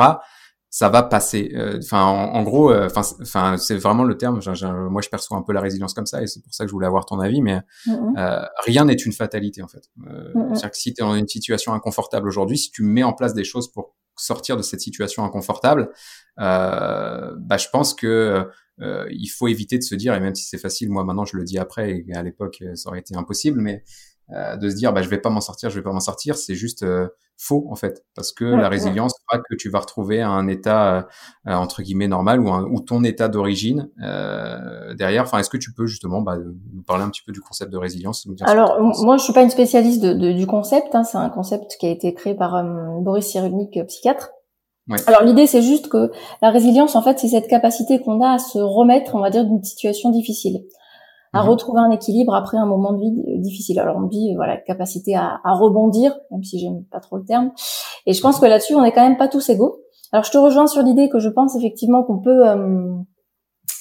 ça 0.70 0.90
va 0.90 1.02
passer. 1.02 1.52
Euh, 1.56 1.80
enfin, 1.84 2.04
en, 2.04 2.44
gros, 2.44 2.72
euh, 2.72 2.88
enfin, 2.96 3.58
c'est 3.58 3.78
vraiment 3.78 4.04
le 4.04 4.18
terme. 4.18 4.40
moi, 4.90 5.02
je 5.02 5.10
perçois 5.10 5.38
un 5.38 5.42
peu 5.42 5.52
la 5.52 5.62
résilience 5.62 5.94
comme 5.94 6.06
ça, 6.06 6.22
et 6.22 6.28
c'est 6.28 6.44
pour 6.44 6.54
ça 6.54 6.64
que 6.64 6.70
je 6.70 6.74
voulais 6.74 6.88
avoir 6.88 7.06
ton 7.06 7.20
avis. 7.20 7.42
Mais 7.42 7.60
mm-hmm. 7.88 8.20
euh, 8.20 8.46
rien 8.66 8.86
n'est 8.86 8.94
une 8.94 9.14
fatalité 9.14 9.64
en 9.64 9.68
fait. 9.68 9.90
Mm-hmm. 10.00 10.50
C'est-à-dire 10.50 10.72
que 10.72 10.78
si 10.78 10.94
tu 10.94 11.02
es 11.02 11.06
dans 11.06 11.16
une 11.16 11.28
situation 11.28 11.74
inconfortable 11.74 12.28
aujourd'hui, 12.28 12.58
si 12.58 12.72
tu 12.72 12.84
mets 12.84 13.04
en 13.04 13.14
place 13.14 13.34
des 13.34 13.44
choses 13.44 13.72
pour 13.72 13.96
sortir 14.16 14.58
de 14.58 14.62
cette 14.62 14.82
situation 14.82 15.24
inconfortable, 15.24 15.90
bah, 16.38 17.58
je 17.58 17.68
pense 17.72 17.94
que 17.96 18.46
il 19.10 19.28
faut 19.28 19.48
éviter 19.48 19.78
de 19.78 19.84
se 19.84 19.96
dire, 19.96 20.14
et 20.14 20.20
même 20.20 20.36
si 20.36 20.46
c'est 20.46 20.58
facile, 20.58 20.90
moi 20.90 21.04
maintenant 21.04 21.26
je 21.26 21.36
le 21.36 21.44
dis 21.44 21.58
après, 21.58 22.04
et 22.08 22.14
à 22.14 22.22
l'époque 22.22 22.64
ça 22.76 22.90
aurait 22.90 23.00
été 23.00 23.16
impossible, 23.16 23.60
mais 23.60 23.84
euh, 24.32 24.58
de 24.58 24.70
se 24.70 24.76
dire 24.76 24.94
bah 24.94 25.02
je 25.02 25.10
vais 25.10 25.18
pas 25.18 25.30
m'en 25.30 25.42
sortir, 25.42 25.70
je 25.72 25.76
vais 25.76 25.82
pas 25.82 25.92
m'en 25.92 26.00
sortir, 26.00 26.38
c'est 26.38 26.54
juste 26.54 26.84
euh, 26.84 27.08
faux 27.36 27.66
en 27.72 27.76
fait, 27.76 28.06
parce 28.16 28.32
que 28.32 28.46
la 28.46 28.70
résilience 28.70 29.14
fera 29.28 29.42
que 29.42 29.56
tu 29.56 29.70
vas 29.70 29.80
retrouver 29.80 30.22
un 30.22 30.48
état 30.48 31.08
euh, 31.48 31.54
entre 31.54 31.82
guillemets 31.82 32.08
normal 32.08 32.40
ou, 32.40 32.52
un, 32.52 32.66
ou 32.66 32.80
ton 32.80 33.04
état 33.04 33.28
d'origine 33.28 33.90
derrière. 34.96 35.24
Enfin, 35.24 35.40
est-ce 35.40 35.50
que 35.50 35.58
tu 35.58 35.74
peux 35.74 35.88
justement 35.88 36.22
bah, 36.22 36.38
nous 36.38 36.84
parler 36.84 37.04
un 37.04 37.10
petit 37.10 37.24
peu 37.26 37.32
du 37.32 37.42
concept 37.42 37.72
de 37.72 37.78
résilience 37.78 38.28
Alors 38.42 38.80
moi 39.04 39.18
je 39.18 39.24
suis 39.24 39.34
pas 39.34 39.42
une 39.42 39.50
spécialiste 39.50 40.02
de, 40.02 40.32
du 40.32 40.46
concept, 40.46 40.94
hein, 40.94 41.04
c'est 41.04 41.18
un 41.18 41.30
concept 41.30 41.78
qui 41.80 41.88
a 41.88 41.90
été 41.90 42.14
créé 42.14 42.36
par 42.36 42.64
Boris 43.02 43.26
Cyrulnik, 43.26 43.80
psychiatre. 43.88 44.30
Ouais. 44.90 44.98
Alors 45.08 45.24
l'idée 45.24 45.48
c'est 45.48 45.62
juste 45.62 45.88
que 45.88 46.12
la 46.42 46.50
résilience 46.50 46.96
en 46.96 47.02
fait 47.02 47.20
c'est 47.20 47.28
cette 47.28 47.48
capacité 47.48 48.00
qu'on 48.00 48.22
a 48.22 48.34
à 48.34 48.40
se 48.40 48.58
remettre 48.58 49.14
on 49.14 49.20
va 49.20 49.30
dire 49.30 49.46
d'une 49.46 49.64
situation 49.64 50.10
difficile 50.10 50.64
à 51.34 51.44
mhm. 51.44 51.50
retrouver 51.50 51.80
un 51.80 51.92
équilibre 51.92 52.34
après 52.34 52.58
un 52.58 52.66
moment 52.66 52.94
de 52.94 53.00
vie 53.00 53.40
difficile. 53.40 53.80
Alors 53.80 53.98
on 53.98 54.08
dit 54.08 54.36
voilà 54.36 54.58
capacité 54.58 55.16
à, 55.16 55.40
à 55.44 55.54
rebondir, 55.54 56.18
même 56.32 56.44
si 56.44 56.60
j'aime 56.60 56.84
pas 56.86 57.00
trop 57.00 57.18
le 57.18 57.26
terme. 57.26 57.52
Et 58.06 58.14
je 58.14 58.22
pense 58.22 58.40
que 58.40 58.46
là-dessus 58.46 58.76
on 58.76 58.84
est 58.84 58.92
quand 58.92 59.08
même 59.08 59.18
pas 59.18 59.28
tous 59.28 59.50
égaux. 59.50 59.82
Alors 60.12 60.24
je 60.24 60.32
te 60.32 60.38
rejoins 60.38 60.68
sur 60.68 60.82
l'idée 60.82 61.10
que 61.10 61.20
je 61.20 61.30
pense 61.30 61.56
effectivement 61.56 62.04
qu'on 62.04 62.20
peut 62.20 62.48
euh, 62.48 62.94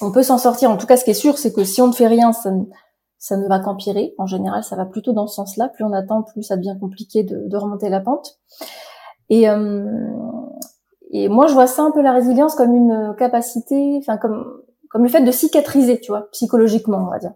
on 0.01 0.13
peut 0.13 0.23
s'en 0.23 0.39
sortir. 0.39 0.71
En 0.71 0.77
tout 0.77 0.87
cas, 0.87 0.97
ce 0.97 1.05
qui 1.05 1.11
est 1.11 1.15
sûr, 1.15 1.39
c'est 1.39 1.53
que 1.53 1.65
si 1.65 1.81
on 1.83 1.89
ne 1.89 1.93
fait 1.93 2.07
rien, 2.07 2.33
ça 2.33 2.51
ne, 2.51 2.65
ça 3.19 3.37
ne 3.37 3.49
va 3.49 3.59
qu'empirer. 3.59 4.15
En 4.19 4.27
général, 4.27 4.63
ça 4.63 4.77
va 4.77 4.87
plutôt 4.87 5.13
dans 5.13 5.27
ce 5.27 5.35
sens-là. 5.35 5.69
Plus 5.69 5.85
on 5.85 5.93
attend, 5.93 6.23
plus 6.23 6.43
ça 6.43 6.57
devient 6.57 6.77
compliqué 6.81 7.25
de, 7.25 7.49
de 7.49 7.57
remonter 7.57 7.89
la 7.89 8.01
pente. 8.01 8.39
Et, 9.29 9.49
euh, 9.49 9.85
et 11.11 11.29
moi, 11.29 11.47
je 11.47 11.55
vois 11.55 11.67
ça 11.67 11.83
un 11.83 11.91
peu 11.91 12.03
la 12.03 12.13
résilience 12.13 12.55
comme 12.55 12.75
une 12.75 13.15
capacité, 13.19 13.97
enfin 13.99 14.17
comme 14.19 14.63
comme 14.91 15.03
le 15.03 15.09
fait 15.09 15.23
de 15.23 15.31
cicatriser, 15.31 16.01
tu 16.01 16.13
vois, 16.13 16.31
psychologiquement, 16.33 17.05
on 17.07 17.11
va 17.11 17.19
dire. 17.19 17.33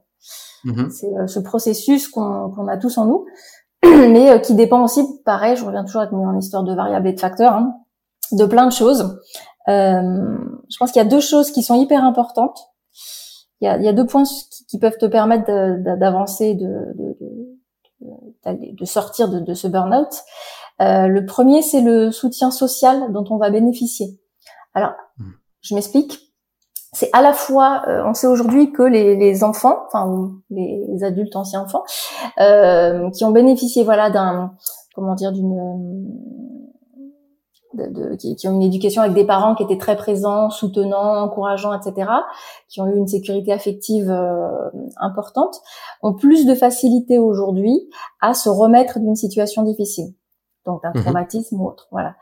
Mm-hmm. 0.64 0.90
C'est 0.90 1.14
euh, 1.14 1.26
ce 1.26 1.40
processus 1.40 2.08
qu'on 2.08 2.68
a 2.68 2.76
tous 2.76 2.98
en 2.98 3.06
nous, 3.06 3.26
mais 3.84 4.30
euh, 4.30 4.38
qui 4.38 4.54
dépend 4.54 4.82
aussi, 4.82 5.02
pareil, 5.24 5.56
je 5.56 5.64
reviens 5.64 5.84
toujours 5.84 6.02
avec 6.02 6.12
mon 6.12 6.36
histoire 6.38 6.62
de 6.62 6.74
variables 6.74 7.08
et 7.08 7.12
de 7.12 7.20
facteurs, 7.20 7.54
hein, 7.54 7.74
de 8.32 8.44
plein 8.44 8.66
de 8.66 8.72
choses. 8.72 9.18
Euh, 9.68 10.38
je 10.70 10.76
pense 10.78 10.92
qu'il 10.92 11.02
y 11.02 11.04
a 11.04 11.08
deux 11.08 11.20
choses 11.20 11.50
qui 11.50 11.62
sont 11.62 11.74
hyper 11.74 12.04
importantes. 12.04 12.58
Il 13.60 13.66
y 13.66 13.68
a, 13.68 13.76
il 13.76 13.84
y 13.84 13.88
a 13.88 13.92
deux 13.92 14.06
points 14.06 14.24
qui, 14.68 14.78
peuvent 14.78 14.98
te 14.98 15.06
permettre 15.06 15.46
d'avancer, 15.96 16.54
de, 16.54 16.66
de, 16.96 17.16
de, 18.00 18.74
de, 18.76 18.84
sortir 18.84 19.28
de, 19.28 19.38
de 19.38 19.54
ce 19.54 19.68
burn-out. 19.68 20.08
Le 20.80 21.20
premier, 21.20 21.62
c'est 21.62 21.80
le 21.80 22.10
soutien 22.10 22.50
social 22.50 23.12
dont 23.12 23.24
on 23.30 23.36
va 23.36 23.50
bénéficier. 23.50 24.18
Alors, 24.74 24.94
hmm. 25.18 25.30
je 25.60 25.74
m'explique. 25.76 26.31
C'est 26.94 27.08
à 27.14 27.22
la 27.22 27.32
fois, 27.32 27.82
euh, 27.88 28.02
on 28.04 28.12
sait 28.12 28.26
aujourd'hui 28.26 28.70
que 28.70 28.82
les, 28.82 29.16
les, 29.16 29.44
enfants, 29.44 29.78
enfin 29.86 30.30
les, 30.50 31.02
adultes 31.02 31.34
anciens 31.36 31.62
enfants, 31.62 31.84
euh, 32.38 33.08
qui 33.10 33.24
ont 33.24 33.30
bénéficié, 33.30 33.82
voilà, 33.82 34.10
d'un, 34.10 34.52
comment 34.94 35.14
dire, 35.14 35.32
d'une 35.32 36.20
de, 37.72 37.86
de, 37.86 38.16
qui, 38.16 38.36
qui, 38.36 38.46
ont 38.46 38.52
une 38.52 38.62
éducation 38.62 39.00
avec 39.00 39.14
des 39.14 39.24
parents 39.24 39.54
qui 39.54 39.62
étaient 39.62 39.78
très 39.78 39.96
présents, 39.96 40.50
soutenants, 40.50 41.22
encourageants, 41.22 41.72
etc., 41.72 42.10
qui 42.68 42.82
ont 42.82 42.86
eu 42.86 42.96
une 42.96 43.08
sécurité 43.08 43.52
affective 43.52 44.10
euh, 44.10 44.50
importante, 44.98 45.56
ont 46.02 46.12
plus 46.12 46.44
de 46.44 46.54
facilité 46.54 47.18
aujourd'hui 47.18 47.88
à 48.20 48.34
se 48.34 48.50
remettre 48.50 48.98
d'une 48.98 49.16
situation 49.16 49.62
difficile 49.62 50.12
donc 50.64 50.82
d'un 50.82 50.92
mhm. 50.94 51.02
traumatisme 51.02 51.60
ou 51.60 51.68
autre. 51.68 51.88
Voilà. 51.90 52.14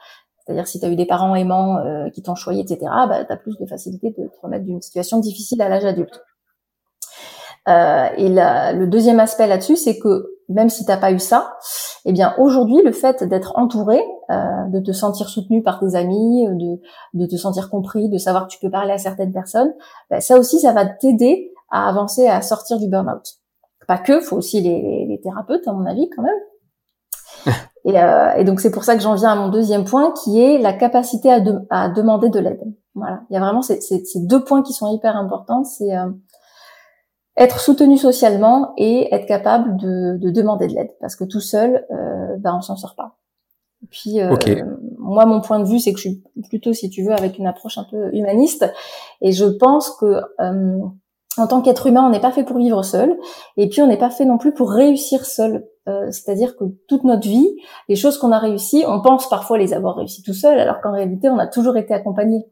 C'est-à-dire 0.51 0.67
si 0.67 0.81
tu 0.81 0.87
as 0.87 0.89
eu 0.89 0.97
des 0.97 1.07
parents 1.07 1.37
aimants 1.37 1.79
euh, 1.79 2.11
qui 2.11 2.23
t'ont 2.23 2.35
choyé, 2.35 2.63
etc., 2.63 2.79
bah, 3.09 3.25
tu 3.25 3.33
as 3.33 3.37
plus 3.37 3.57
de 3.57 3.67
facilité 3.67 4.11
de 4.19 4.27
te 4.27 4.41
remettre 4.43 4.65
d'une 4.65 4.83
situation 4.83 5.21
difficile 5.21 5.63
à 5.63 5.69
l'âge 5.69 5.85
adulte. 5.85 6.25
Euh, 7.69 8.09
et 8.17 8.29
le 8.29 8.87
deuxième 8.87 9.21
aspect 9.21 9.47
là-dessus, 9.47 9.77
c'est 9.77 10.01
que 10.01 10.39
même 10.49 10.69
si 10.69 10.85
t'as 10.85 10.97
pas 10.97 11.13
eu 11.13 11.21
ça, 11.21 11.55
eh 12.05 12.13
bien 12.13 12.35
aujourd'hui, 12.37 12.83
le 12.83 12.91
fait 12.91 13.23
d'être 13.23 13.53
entouré, 13.57 14.03
euh, 14.31 14.67
de 14.71 14.81
te 14.81 14.91
sentir 14.91 15.29
soutenu 15.29 15.63
par 15.63 15.79
tes 15.79 15.95
amis, 15.95 16.49
de, 16.49 16.81
de 17.15 17.27
te 17.27 17.37
sentir 17.37 17.71
compris, 17.71 18.09
de 18.09 18.19
savoir 18.19 18.49
que 18.49 18.53
tu 18.53 18.59
peux 18.59 18.71
parler 18.71 18.93
à 18.93 18.99
certaines 18.99 19.33
personnes, 19.33 19.73
bah, 20.11 20.21
ça 20.21 20.37
aussi, 20.37 20.59
ça 20.59 20.73
va 20.73 20.85
t'aider 20.85 21.53
à 21.71 21.89
avancer, 21.89 22.27
à 22.27 22.43
sortir 22.43 22.81
du 22.81 22.89
burn-out. 22.89 23.23
Pas 23.87 23.99
que, 23.99 24.21
faut 24.21 24.37
aussi 24.37 24.61
les 24.61 25.21
thérapeutes, 25.23 25.69
à 25.69 25.73
mon 25.73 25.87
avis, 25.87 26.11
quand 26.11 26.23
même. 26.23 26.39
Et, 27.87 27.99
euh, 27.99 28.35
et 28.37 28.45
donc 28.45 28.61
c'est 28.61 28.71
pour 28.71 28.85
ça 28.85 28.95
que 28.95 29.01
j'en 29.01 29.15
viens 29.15 29.31
à 29.31 29.35
mon 29.35 29.49
deuxième 29.49 29.87
point, 29.87 30.12
qui 30.12 30.39
est 30.39 30.59
la 30.59 30.75
capacité 30.75 31.33
à, 31.33 31.41
à 31.71 31.89
demander 31.89 32.29
de 32.29 32.39
l'aide. 32.39 32.61
Voilà, 32.95 33.23
il 33.31 33.35
y 33.35 33.37
a 33.39 33.41
vraiment 33.41 33.62
ces, 33.62 33.81
ces, 33.81 34.05
ces, 34.05 34.21
deux 34.21 34.45
points 34.45 34.62
qui 34.62 34.75
sont 34.75 34.95
hyper 34.95 35.17
importants, 35.17 35.65
c'est 35.65 35.97
euh, 35.97 36.11
être 37.41 37.59
soutenu 37.59 37.97
socialement 37.97 38.75
et 38.77 39.12
être 39.15 39.27
capable 39.27 39.79
de, 39.79 40.19
de 40.19 40.31
demander 40.31 40.69
de 40.69 40.75
l'aide, 40.75 40.91
parce 41.01 41.17
que 41.17 41.25
tout 41.25 41.41
seul, 41.41 41.87
euh, 41.91 42.37
ben 42.39 42.57
on 42.59 42.61
s'en 42.61 42.77
sort 42.77 42.95
pas. 42.95 43.17
Et 43.83 43.87
puis 43.87 44.21
euh, 44.21 44.37
moi, 44.99 45.25
mon 45.25 45.41
point 45.41 45.59
de 45.59 45.65
vue, 45.65 45.79
c'est 45.79 45.93
que 45.93 45.99
je 45.99 46.09
suis 46.09 46.23
plutôt, 46.49 46.75
si 46.75 46.91
tu 46.91 47.03
veux, 47.03 47.12
avec 47.12 47.39
une 47.39 47.47
approche 47.47 47.79
un 47.79 47.87
peu 47.91 48.15
humaniste, 48.15 48.71
et 49.23 49.33
je 49.33 49.47
pense 49.47 49.91
que 49.93 50.21
euh, 50.41 50.79
en 51.39 51.47
tant 51.47 51.62
qu'être 51.62 51.87
humain, 51.87 52.05
on 52.05 52.11
n'est 52.11 52.21
pas 52.21 52.33
fait 52.33 52.45
pour 52.45 52.59
vivre 52.59 52.83
seul, 52.83 53.17
et 53.57 53.69
puis 53.69 53.81
on 53.81 53.87
n'est 53.87 53.97
pas 53.97 54.11
fait 54.11 54.27
non 54.27 54.37
plus 54.37 54.53
pour 54.53 54.71
réussir 54.71 55.25
seul. 55.25 55.67
Euh, 55.89 56.11
c'est-à-dire 56.11 56.57
que 56.57 56.65
toute 56.89 57.05
notre 57.05 57.27
vie, 57.27 57.48
les 57.89 57.97
choses 57.97 58.19
qu'on 58.19 58.32
a 58.32 58.39
réussies, 58.39 58.85
on 58.86 59.01
pense 59.01 59.28
parfois 59.28 59.59
les 59.59 59.73
avoir 59.73 59.97
réussies 59.97 60.23
tout 60.23 60.35
seul, 60.35 60.59
alors 60.59 60.81
qu'en 60.81 60.93
réalité, 60.93 61.28
on 61.31 61.39
a 61.39 61.47
toujours 61.47 61.77
été 61.77 61.94
accompagné. 61.94 62.44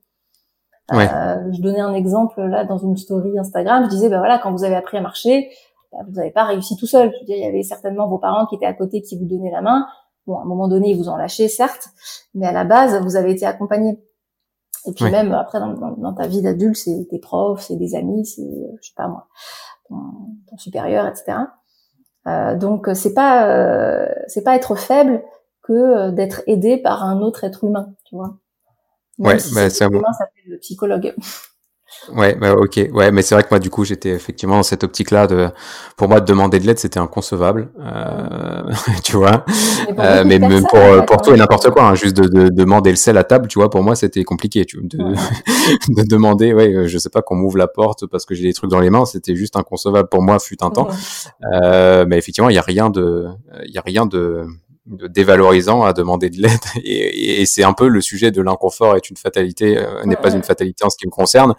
Euh, 0.92 1.52
je 1.52 1.60
donnais 1.60 1.80
un 1.80 1.92
exemple 1.92 2.40
là 2.40 2.64
dans 2.64 2.78
une 2.78 2.96
story 2.96 3.38
Instagram. 3.38 3.84
Je 3.84 3.90
disais, 3.90 4.08
ben 4.08 4.18
voilà, 4.18 4.38
quand 4.38 4.52
vous 4.52 4.64
avez 4.64 4.74
appris 4.74 4.96
à 4.96 5.02
marcher, 5.02 5.50
ben, 5.92 5.98
vous 6.06 6.14
n'avez 6.14 6.30
pas 6.30 6.44
réussi 6.44 6.76
tout 6.76 6.86
seul. 6.86 7.12
Je 7.12 7.18
veux 7.20 7.26
dire, 7.26 7.36
il 7.36 7.42
y 7.42 7.46
avait 7.46 7.62
certainement 7.62 8.08
vos 8.08 8.18
parents 8.18 8.46
qui 8.46 8.54
étaient 8.54 8.66
à 8.66 8.72
côté, 8.72 9.02
qui 9.02 9.18
vous 9.18 9.26
donnaient 9.26 9.50
la 9.50 9.60
main. 9.60 9.86
Bon, 10.26 10.38
à 10.38 10.42
un 10.42 10.46
moment 10.46 10.68
donné, 10.68 10.90
ils 10.90 10.96
vous 10.96 11.10
ont 11.10 11.16
lâché, 11.16 11.48
certes, 11.48 11.88
mais 12.34 12.46
à 12.46 12.52
la 12.52 12.64
base, 12.64 12.98
vous 13.02 13.16
avez 13.16 13.32
été 13.32 13.44
accompagné. 13.44 14.02
Et 14.86 14.92
puis 14.92 15.10
même 15.10 15.32
après, 15.32 15.58
dans, 15.60 15.74
dans, 15.74 16.14
ta 16.14 16.26
vie 16.26 16.40
d'adulte, 16.40 16.76
c'est 16.76 17.06
tes 17.10 17.18
profs, 17.18 17.62
c'est 17.62 17.76
des 17.76 17.94
amis, 17.94 18.24
c'est, 18.24 18.42
je 18.80 18.88
sais 18.88 18.94
pas 18.96 19.08
moi, 19.08 19.26
ton, 19.88 19.96
ton 20.48 20.56
supérieur, 20.56 21.06
etc. 21.06 21.38
Euh, 22.26 22.56
donc 22.56 22.88
c'est 22.94 23.14
pas 23.14 23.48
euh, 23.48 24.08
c'est 24.26 24.42
pas 24.42 24.56
être 24.56 24.74
faible 24.74 25.22
que 25.62 25.72
euh, 25.72 26.10
d'être 26.10 26.42
aidé 26.46 26.76
par 26.76 27.04
un 27.04 27.20
autre 27.20 27.44
être 27.44 27.64
humain, 27.64 27.94
tu 28.04 28.16
vois. 28.16 28.36
ouais, 29.18 29.38
bah, 29.54 29.70
c'est 29.70 29.84
un 29.84 29.90
humain 29.90 30.12
s'appelle 30.12 30.44
le 30.46 30.58
psychologue. 30.58 31.14
Ouais, 32.14 32.34
bah, 32.34 32.54
ok, 32.54 32.80
ouais, 32.92 33.10
mais 33.10 33.22
c'est 33.22 33.34
vrai 33.34 33.42
que 33.42 33.48
moi 33.50 33.58
du 33.58 33.70
coup 33.70 33.84
j'étais 33.84 34.10
effectivement 34.10 34.56
dans 34.56 34.62
cette 34.62 34.84
optique-là 34.84 35.26
de, 35.26 35.48
pour 35.96 36.08
moi 36.08 36.20
de 36.20 36.26
demander 36.26 36.58
de 36.58 36.66
l'aide 36.66 36.78
c'était 36.78 36.98
inconcevable, 37.00 37.70
euh, 37.80 38.62
tu 39.04 39.16
vois. 39.16 39.44
Euh, 39.98 40.22
mais 40.24 40.38
même 40.38 40.64
pour 40.68 41.04
pour 41.06 41.22
tout 41.22 41.34
et 41.34 41.36
n'importe 41.38 41.70
quoi, 41.70 41.84
hein, 41.84 41.94
juste 41.94 42.16
de, 42.16 42.28
de, 42.28 42.48
demander 42.50 42.90
le 42.90 42.96
sel 42.96 43.16
à 43.16 43.24
table, 43.24 43.48
tu 43.48 43.58
vois, 43.58 43.70
pour 43.70 43.82
moi 43.82 43.94
c'était 43.94 44.22
compliqué, 44.24 44.64
tu 44.66 44.80
de, 44.82 44.98
de 45.88 46.08
demander, 46.08 46.52
ouais, 46.52 46.72
euh, 46.74 46.88
je 46.88 46.98
sais 46.98 47.10
pas 47.10 47.22
qu'on 47.22 47.36
m'ouvre 47.36 47.58
la 47.58 47.68
porte 47.68 48.06
parce 48.06 48.26
que 48.26 48.34
j'ai 48.34 48.44
des 48.44 48.52
trucs 48.52 48.70
dans 48.70 48.80
les 48.80 48.90
mains, 48.90 49.06
c'était 49.06 49.34
juste 49.34 49.56
inconcevable 49.56 50.08
pour 50.10 50.22
moi 50.22 50.38
fut 50.38 50.62
un 50.62 50.70
temps. 50.70 50.88
Euh, 51.52 52.04
mais 52.06 52.18
effectivement 52.18 52.50
il 52.50 52.54
y 52.54 52.58
a 52.58 52.62
rien 52.62 52.90
de, 52.90 53.26
il 53.64 53.72
y 53.74 53.78
a 53.78 53.82
rien 53.82 54.06
de 54.06 54.44
dévalorisant 54.88 55.82
à 55.82 55.92
demander 55.92 56.30
de 56.30 56.40
l'aide. 56.40 56.58
Et, 56.84 57.42
et, 57.42 57.46
c'est 57.46 57.64
un 57.64 57.72
peu 57.72 57.88
le 57.88 58.00
sujet 58.00 58.30
de 58.30 58.40
l'inconfort 58.40 58.96
est 58.96 59.10
une 59.10 59.16
fatalité 59.16 59.78
euh, 59.78 60.04
n'est 60.04 60.16
pas 60.16 60.32
une 60.32 60.42
fatalité 60.42 60.84
en 60.84 60.90
ce 60.90 60.96
qui 60.96 61.06
me 61.06 61.10
concerne. 61.10 61.54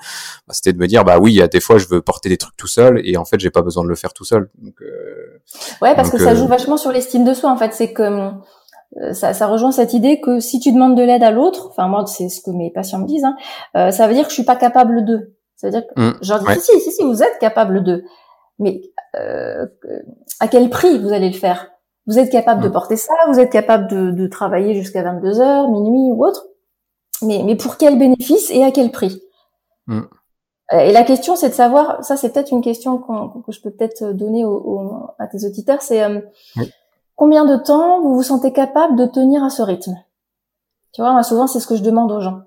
Bah, 0.48 0.54
c'était 0.54 0.74
de 0.74 0.78
me 0.78 0.88
dire 0.88 1.04
bah 1.04 1.20
oui 1.20 1.34
il 1.34 1.36
y 1.36 1.42
a 1.42 1.48
des 1.48 1.60
fois 1.60 1.78
je 1.78 1.88
veux 1.88 2.02
porter 2.02 2.30
des 2.30 2.38
trucs 2.38 2.56
tout 2.58 2.68
seul 2.68 3.02
et 3.04 3.18
en 3.18 3.26
fait 3.26 3.40
j'ai 3.40 3.50
pas 3.50 3.62
besoin 3.62 3.84
de 3.84 3.90
le 3.90 3.96
faire 3.96 4.14
tout 4.14 4.26
seul. 4.26 4.50
Donc, 4.58 4.76
euh, 4.82 5.42
ouais 5.82 5.96
parce 5.96 6.10
que 6.10 6.18
ça 6.18 6.32
euh, 6.32 6.36
joue 6.36 6.48
vachement 6.48 6.78
sur 6.78 6.92
l'estime 6.92 7.24
de 7.24 7.34
soi 7.34 7.52
en 7.52 7.58
fait. 7.58 7.74
C'est 7.74 7.94
que 7.94 8.32
ça, 9.14 9.36
ça, 9.36 9.46
rejoint 9.46 9.72
cette 9.72 9.94
idée 9.94 10.20
que 10.20 10.40
si 10.40 10.60
tu 10.60 10.72
demandes 10.72 10.98
de 10.98 11.04
l'aide 11.04 11.22
à 11.22 11.30
l'autre 11.30 11.68
enfin 11.70 11.88
moi 11.88 12.06
c'est 12.08 12.28
ce 12.28 12.42
que 12.42 12.50
mes 12.50 12.72
patients 12.72 13.00
me 13.00 13.06
disent 13.06 13.26
hein, 13.26 13.92
ça 13.92 14.08
veut 14.08 14.16
dire 14.16 14.24
que 14.24 14.30
je 14.30 14.36
suis 14.36 14.44
pas 14.44 14.56
capable 14.56 15.06
de 15.06 15.36
ça 15.56 15.68
veut 15.68 15.72
dire 15.72 15.84
que 15.84 16.02
mmh, 16.02 16.18
genre 16.24 16.40
si, 16.54 16.80
si 16.80 16.92
si 16.92 17.04
vous 17.04 17.22
êtes 17.22 17.38
capable 17.40 17.84
de 17.84 18.04
mais 18.58 18.82
à 19.14 20.48
quel 20.48 20.70
prix 20.70 20.98
vous 20.98 21.14
allez 21.14 21.30
le 21.30 21.38
faire? 21.38 21.70
Vous 22.10 22.18
êtes 22.18 22.32
capable 22.32 22.62
de 22.62 22.68
mm. 22.68 22.72
porter 22.72 22.98
ça, 22.98 23.14
vous 23.28 23.40
êtes 23.40 23.52
capable 23.52 23.88
de, 23.88 24.10
de 24.10 24.28
travailler 24.28 24.74
jusqu'à 24.74 25.04
22 25.04 25.40
heures, 25.40 25.70
minuit 25.70 26.12
ou 26.12 26.26
autre. 26.26 26.48
Mais, 27.22 27.44
mais 27.46 27.56
pour 27.56 27.78
quel 27.78 28.00
bénéfice 28.00 28.50
et 28.50 28.64
à 28.64 28.72
quel 28.72 28.92
prix? 28.92 29.22
Mm. 29.86 30.00
euh, 30.74 30.80
Et 30.80 30.92
la 30.92 31.04
question, 31.04 31.36
c'est 31.36 31.50
de 31.50 31.54
savoir, 31.54 32.04
ça 32.04 32.18
c'est 32.18 32.34
peut-être 32.34 32.52
une 32.52 32.62
question 32.62 32.98
que 32.98 33.52
je 33.52 33.62
peux 33.62 33.70
peut-être 33.70 34.12
donner 34.12 34.44
à 35.20 35.28
tes 35.28 35.46
auditeurs, 35.46 35.84
c'est 35.84 36.04
euh, 36.04 36.20
combien 37.16 37.46
de 37.46 37.56
temps 37.56 38.02
vous 38.02 38.16
vous 38.16 38.24
sentez 38.24 38.52
capable 38.52 38.96
de 38.96 39.06
tenir 39.06 39.44
à 39.44 39.52
ce 39.52 39.62
rythme? 39.62 39.96
Tu 40.94 41.02
vois, 41.02 41.12
moi 41.12 41.22
souvent 41.22 41.46
c'est 41.46 41.60
ce 41.60 41.68
que 41.68 41.76
je 41.76 41.84
demande 41.84 42.12
aux 42.12 42.22
gens 42.22 42.42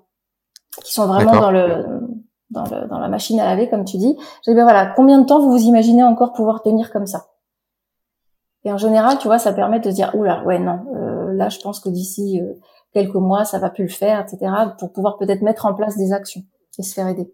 qui 0.83 0.93
sont 0.93 1.05
vraiment 1.05 1.39
dans 1.39 1.51
le, 1.51 1.85
dans 2.49 2.65
le 2.65 2.87
dans 2.87 2.99
la 2.99 3.07
machine 3.07 3.39
à 3.39 3.45
laver, 3.45 3.69
comme 3.69 3.85
tu 3.85 3.97
dis. 3.97 4.17
Je 4.45 4.51
dis 4.51 4.57
ben 4.57 4.63
voilà, 4.63 4.87
combien 4.87 5.19
de 5.19 5.25
temps 5.25 5.39
vous 5.39 5.51
vous 5.51 5.63
imaginez 5.63 6.03
encore 6.03 6.33
pouvoir 6.33 6.63
tenir 6.63 6.91
comme 6.91 7.07
ça? 7.07 7.27
Et 8.65 8.71
en 8.71 8.77
général, 8.77 9.17
tu 9.17 9.27
vois, 9.27 9.39
ça 9.39 9.51
permet 9.51 9.79
de 9.79 9.89
se 9.89 9.95
dire, 9.95 10.11
oula, 10.15 10.43
ouais, 10.45 10.59
non, 10.59 10.79
euh, 10.95 11.33
là, 11.33 11.49
je 11.49 11.59
pense 11.59 11.79
que 11.79 11.89
d'ici 11.89 12.39
euh, 12.41 12.53
quelques 12.93 13.15
mois, 13.15 13.43
ça 13.43 13.59
va 13.59 13.69
plus 13.69 13.83
le 13.83 13.89
faire, 13.89 14.21
etc., 14.21 14.51
pour 14.79 14.93
pouvoir 14.93 15.17
peut-être 15.17 15.41
mettre 15.41 15.65
en 15.65 15.73
place 15.73 15.97
des 15.97 16.13
actions 16.13 16.43
et 16.79 16.83
se 16.83 16.93
faire 16.93 17.07
aider. 17.07 17.29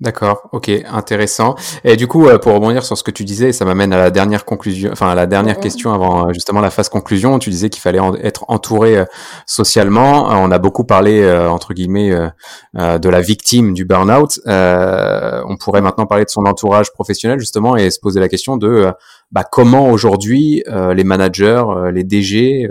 D'accord, 0.00 0.48
ok, 0.52 0.70
intéressant. 0.86 1.56
Et 1.82 1.96
du 1.96 2.06
coup, 2.06 2.28
euh, 2.28 2.38
pour 2.38 2.52
rebondir 2.52 2.84
sur 2.84 2.96
ce 2.96 3.02
que 3.02 3.10
tu 3.10 3.24
disais, 3.24 3.50
ça 3.50 3.64
m'amène 3.64 3.92
à 3.92 3.98
la 3.98 4.12
dernière 4.12 4.44
conclusion, 4.44 4.90
enfin 4.92 5.08
à 5.08 5.16
la 5.16 5.26
dernière 5.26 5.58
question 5.58 5.92
avant 5.92 6.32
justement 6.32 6.60
la 6.60 6.70
phase 6.70 6.88
conclusion. 6.88 7.40
Tu 7.40 7.50
disais 7.50 7.68
qu'il 7.68 7.82
fallait 7.82 7.98
être 8.22 8.44
entouré 8.46 9.04
socialement. 9.44 10.28
On 10.28 10.52
a 10.52 10.58
beaucoup 10.60 10.84
parlé 10.84 11.28
entre 11.50 11.74
guillemets 11.74 12.16
de 12.74 13.08
la 13.08 13.20
victime 13.20 13.74
du 13.74 13.84
burn-out. 13.84 14.38
on 14.46 15.56
pourrait 15.56 15.82
maintenant 15.82 16.06
parler 16.06 16.24
de 16.24 16.30
son 16.30 16.46
entourage 16.46 16.92
professionnel 16.92 17.40
justement 17.40 17.74
et 17.74 17.90
se 17.90 17.98
poser 17.98 18.20
la 18.20 18.28
question 18.28 18.56
de 18.56 18.92
bah, 19.30 19.44
comment 19.44 19.90
aujourd'hui 19.90 20.62
euh, 20.68 20.94
les 20.94 21.04
managers, 21.04 21.62
euh, 21.68 21.90
les 21.90 22.02
DG, 22.02 22.70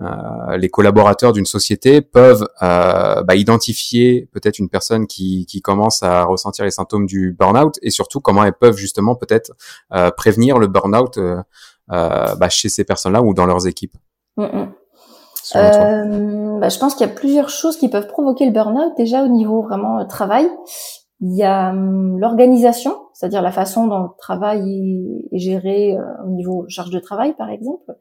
euh, 0.00 0.56
les 0.56 0.68
collaborateurs 0.68 1.32
d'une 1.32 1.46
société 1.46 2.00
peuvent 2.00 2.44
bah, 2.60 3.36
identifier 3.36 4.28
peut-être 4.32 4.58
une 4.58 4.68
personne 4.68 5.06
qui, 5.06 5.46
qui 5.46 5.62
commence 5.62 6.02
à 6.02 6.24
ressentir 6.24 6.64
les 6.64 6.72
symptômes 6.72 7.06
du 7.06 7.36
burn-out 7.38 7.78
et 7.82 7.90
surtout 7.90 8.20
comment 8.20 8.44
elles 8.44 8.52
peuvent 8.52 8.76
justement 8.76 9.14
peut-être 9.14 9.52
prévenir 10.16 10.58
le 10.58 10.66
burn-out 10.66 11.20
bah, 11.88 12.48
chez 12.48 12.68
ces 12.68 12.84
personnes-là 12.84 13.22
ou 13.22 13.32
dans 13.32 13.46
leurs 13.46 13.68
équipes. 13.68 13.94
Mm, 14.36 14.44
mm. 14.44 14.72
bah, 16.60 16.68
je 16.68 16.78
pense 16.78 16.96
qu'il 16.96 17.06
y 17.06 17.10
a 17.10 17.14
plusieurs 17.14 17.48
choses 17.48 17.76
qui 17.76 17.88
peuvent 17.88 18.08
provoquer 18.08 18.46
le 18.46 18.52
burn-out 18.52 18.94
déjà 18.96 19.22
au 19.22 19.28
niveau 19.28 19.62
vraiment 19.62 20.04
travail. 20.06 20.48
Il 21.22 21.34
y 21.34 21.44
a 21.44 21.70
hum, 21.70 22.18
l'organisation, 22.18 22.94
c'est-à-dire 23.14 23.40
la 23.40 23.52
façon 23.52 23.86
dont 23.86 24.02
le 24.02 24.08
travail 24.18 25.24
est, 25.32 25.38
géré 25.38 25.96
euh, 25.96 26.02
au 26.26 26.30
niveau 26.30 26.66
charge 26.68 26.90
de 26.90 26.98
travail, 26.98 27.34
par 27.34 27.48
exemple. 27.48 27.96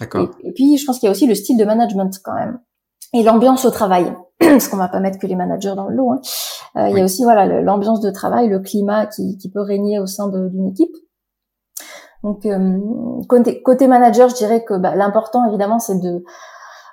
D'accord. 0.00 0.28
Et, 0.44 0.52
puis, 0.52 0.78
je 0.78 0.86
pense 0.86 0.98
qu'il 0.98 1.06
y 1.06 1.08
a 1.08 1.12
aussi 1.12 1.26
le 1.26 1.34
style 1.34 1.58
de 1.58 1.64
management 1.64 2.10
quand 2.24 2.34
même. 2.34 2.60
et 3.12 3.22
l'ambiance 3.22 3.64
au 3.64 3.70
travail. 3.70 4.14
Parce 4.38 4.68
qu'on 4.68 4.76
va 4.76 4.88
pas 4.88 5.00
mettre 5.00 5.18
que 5.18 5.26
les 5.26 5.36
managers 5.36 5.74
dans 5.76 5.88
le 5.88 5.96
lot. 5.96 6.12
Hein. 6.12 6.20
Euh, 6.76 6.88
il 6.88 6.96
y 6.96 7.00
a 7.00 7.04
aussi 7.04 7.24
voilà 7.24 7.46
l'ambiance 7.60 8.00
de 8.00 8.10
travail, 8.10 8.48
le 8.48 8.60
climat 8.60 9.06
qui, 9.06 9.36
qui 9.36 9.50
peut 9.50 9.60
régner 9.60 9.98
au 9.98 10.06
sein 10.06 10.28
d'une 10.28 10.68
équipe. 10.68 10.94
Donc 12.22 12.44
euh, 12.46 12.78
côté, 13.28 13.62
côté, 13.62 13.86
manager, 13.86 14.28
je 14.28 14.34
dirais 14.34 14.64
que 14.64 14.74
bah, 14.74 14.94
l'important 14.94 15.46
évidemment 15.48 15.78
c'est 15.78 15.98
de 15.98 16.22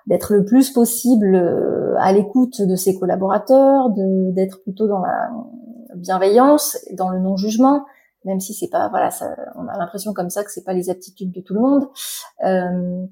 d'être 0.07 0.33
le 0.33 0.45
plus 0.45 0.71
possible 0.71 1.35
euh, 1.35 1.95
à 1.99 2.13
l'écoute 2.13 2.61
de 2.61 2.75
ses 2.75 2.97
collaborateurs, 2.97 3.89
de 3.89 4.31
d'être 4.31 4.63
plutôt 4.63 4.87
dans 4.87 4.99
la 4.99 5.29
bienveillance, 5.97 6.77
dans 6.93 7.09
le 7.09 7.19
non-jugement, 7.19 7.85
même 8.25 8.39
si 8.39 8.53
c'est 8.53 8.69
pas 8.69 8.89
voilà, 8.89 9.11
ça, 9.11 9.35
on 9.55 9.67
a 9.67 9.77
l'impression 9.77 10.13
comme 10.13 10.29
ça 10.29 10.43
que 10.43 10.51
c'est 10.51 10.63
pas 10.63 10.73
les 10.73 10.89
aptitudes 10.89 11.31
de 11.31 11.41
tout 11.41 11.53
le 11.53 11.61
monde. 11.61 11.87
Euh, 12.45 13.05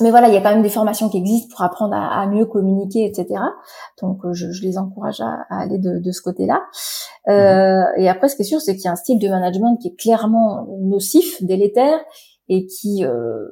mais 0.00 0.10
voilà, 0.10 0.28
il 0.28 0.34
y 0.34 0.36
a 0.36 0.40
quand 0.40 0.50
même 0.50 0.62
des 0.62 0.70
formations 0.70 1.10
qui 1.10 1.18
existent 1.18 1.48
pour 1.50 1.62
apprendre 1.62 1.94
à, 1.94 2.26
mieux 2.26 2.46
communiquer, 2.46 3.04
etc. 3.04 3.40
Donc, 4.00 4.24
euh, 4.24 4.32
je, 4.32 4.50
je 4.50 4.62
les 4.62 4.78
encourage 4.78 5.20
à, 5.20 5.44
aller 5.50 5.78
de, 5.78 5.98
de 5.98 6.10
ce 6.10 6.22
côté-là. 6.22 6.62
Euh, 7.28 7.84
et 7.96 8.08
après, 8.08 8.28
ce 8.28 8.36
qui 8.36 8.42
est 8.42 8.46
sûr, 8.46 8.60
c'est 8.60 8.74
qu'il 8.74 8.84
y 8.84 8.88
a 8.88 8.92
un 8.92 8.96
style 8.96 9.18
de 9.18 9.28
management 9.28 9.76
qui 9.76 9.88
est 9.88 9.96
clairement 9.96 10.66
nocif, 10.80 11.42
délétère, 11.42 11.98
et 12.48 12.66
qui 12.66 13.04
euh, 13.04 13.48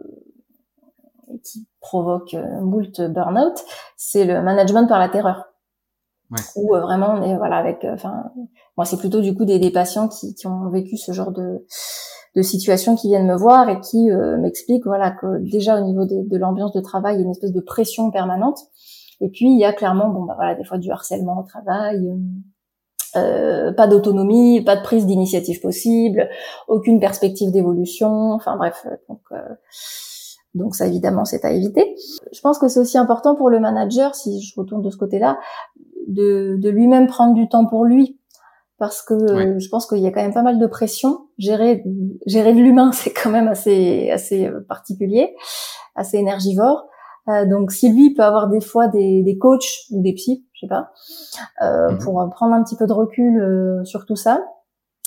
qui 1.44 1.66
provoque 1.80 2.34
euh, 2.34 2.60
moult 2.60 3.00
burn-out. 3.00 3.64
C'est 3.96 4.24
le 4.24 4.42
management 4.42 4.86
par 4.86 4.98
la 4.98 5.08
terreur. 5.08 5.44
Ouais. 6.30 6.38
Euh, 6.56 6.80
vraiment 6.80 7.14
on 7.14 7.22
est 7.22 7.36
voilà 7.36 7.56
avec, 7.56 7.86
enfin, 7.90 8.24
moi 8.76 8.84
c'est 8.84 8.98
plutôt 8.98 9.20
du 9.20 9.34
coup 9.34 9.46
des, 9.46 9.58
des 9.58 9.70
patients 9.70 10.08
qui, 10.08 10.34
qui 10.34 10.46
ont 10.46 10.68
vécu 10.68 10.96
ce 10.98 11.12
genre 11.12 11.32
de 11.32 11.64
de 12.38 12.42
situations 12.42 12.96
qui 12.96 13.08
viennent 13.08 13.26
me 13.26 13.36
voir 13.36 13.68
et 13.68 13.80
qui 13.80 14.10
euh, 14.10 14.36
m'expliquent 14.38 14.86
voilà 14.86 15.10
que 15.10 15.38
déjà 15.38 15.80
au 15.80 15.84
niveau 15.84 16.04
de, 16.04 16.36
l'ambiance 16.36 16.72
de 16.72 16.80
travail, 16.80 17.16
il 17.16 17.18
y 17.18 17.22
a 17.22 17.24
une 17.24 17.30
espèce 17.30 17.52
de 17.52 17.60
pression 17.60 18.10
permanente. 18.10 18.60
Et 19.20 19.28
puis 19.28 19.46
il 19.46 19.58
y 19.58 19.64
a 19.64 19.72
clairement 19.72 20.08
bon 20.10 20.22
bah 20.22 20.34
voilà 20.36 20.54
des 20.54 20.64
fois 20.64 20.78
du 20.78 20.90
harcèlement 20.90 21.40
au 21.40 21.42
travail. 21.42 22.06
Euh, 22.06 22.16
euh 23.16 23.72
pas 23.72 23.88
d'autonomie, 23.88 24.62
pas 24.62 24.76
de 24.76 24.82
prise 24.82 25.06
d'initiative 25.06 25.60
possible, 25.60 26.28
aucune 26.68 27.00
perspective 27.00 27.50
d'évolution, 27.50 28.32
enfin 28.32 28.56
bref, 28.56 28.86
donc 29.08 29.20
euh, 29.32 29.54
donc 30.54 30.76
ça 30.76 30.86
évidemment 30.86 31.24
c'est 31.24 31.44
à 31.44 31.50
éviter. 31.50 31.96
Je 32.32 32.40
pense 32.40 32.58
que 32.58 32.68
c'est 32.68 32.80
aussi 32.80 32.98
important 32.98 33.34
pour 33.34 33.50
le 33.50 33.58
manager, 33.58 34.14
si 34.14 34.40
je 34.42 34.54
retourne 34.60 34.82
de 34.82 34.90
ce 34.90 34.96
côté-là, 34.96 35.38
de, 36.08 36.56
de 36.58 36.68
lui-même 36.68 37.06
prendre 37.06 37.34
du 37.34 37.48
temps 37.48 37.66
pour 37.66 37.84
lui 37.84 38.18
parce 38.78 39.02
que 39.02 39.14
euh, 39.14 39.58
je 39.58 39.68
pense 39.68 39.86
qu'il 39.86 39.98
y 39.98 40.06
a 40.06 40.12
quand 40.12 40.22
même 40.22 40.34
pas 40.34 40.42
mal 40.42 40.58
de 40.58 40.66
pression. 40.66 41.26
Gérer, 41.36 41.82
gérer 42.26 42.52
de 42.52 42.60
l'humain, 42.60 42.92
c'est 42.92 43.12
quand 43.12 43.30
même 43.30 43.48
assez, 43.48 44.10
assez 44.10 44.46
euh, 44.46 44.60
particulier, 44.68 45.34
assez 45.94 46.16
énergivore. 46.16 46.88
Euh, 47.28 47.46
donc, 47.46 47.72
si 47.72 47.92
lui 47.92 48.14
peut 48.14 48.22
avoir 48.22 48.48
des 48.48 48.60
fois 48.60 48.88
des, 48.88 49.22
des 49.22 49.36
coachs 49.36 49.86
ou 49.90 50.02
des 50.02 50.14
psys, 50.14 50.46
je 50.54 50.60
sais 50.60 50.68
pas, 50.68 50.90
euh, 51.62 51.90
mhm. 51.90 51.98
pour 51.98 52.30
prendre 52.30 52.54
un 52.54 52.62
petit 52.62 52.76
peu 52.76 52.86
de 52.86 52.92
recul 52.92 53.40
euh, 53.40 53.84
sur 53.84 54.06
tout 54.06 54.16
ça, 54.16 54.42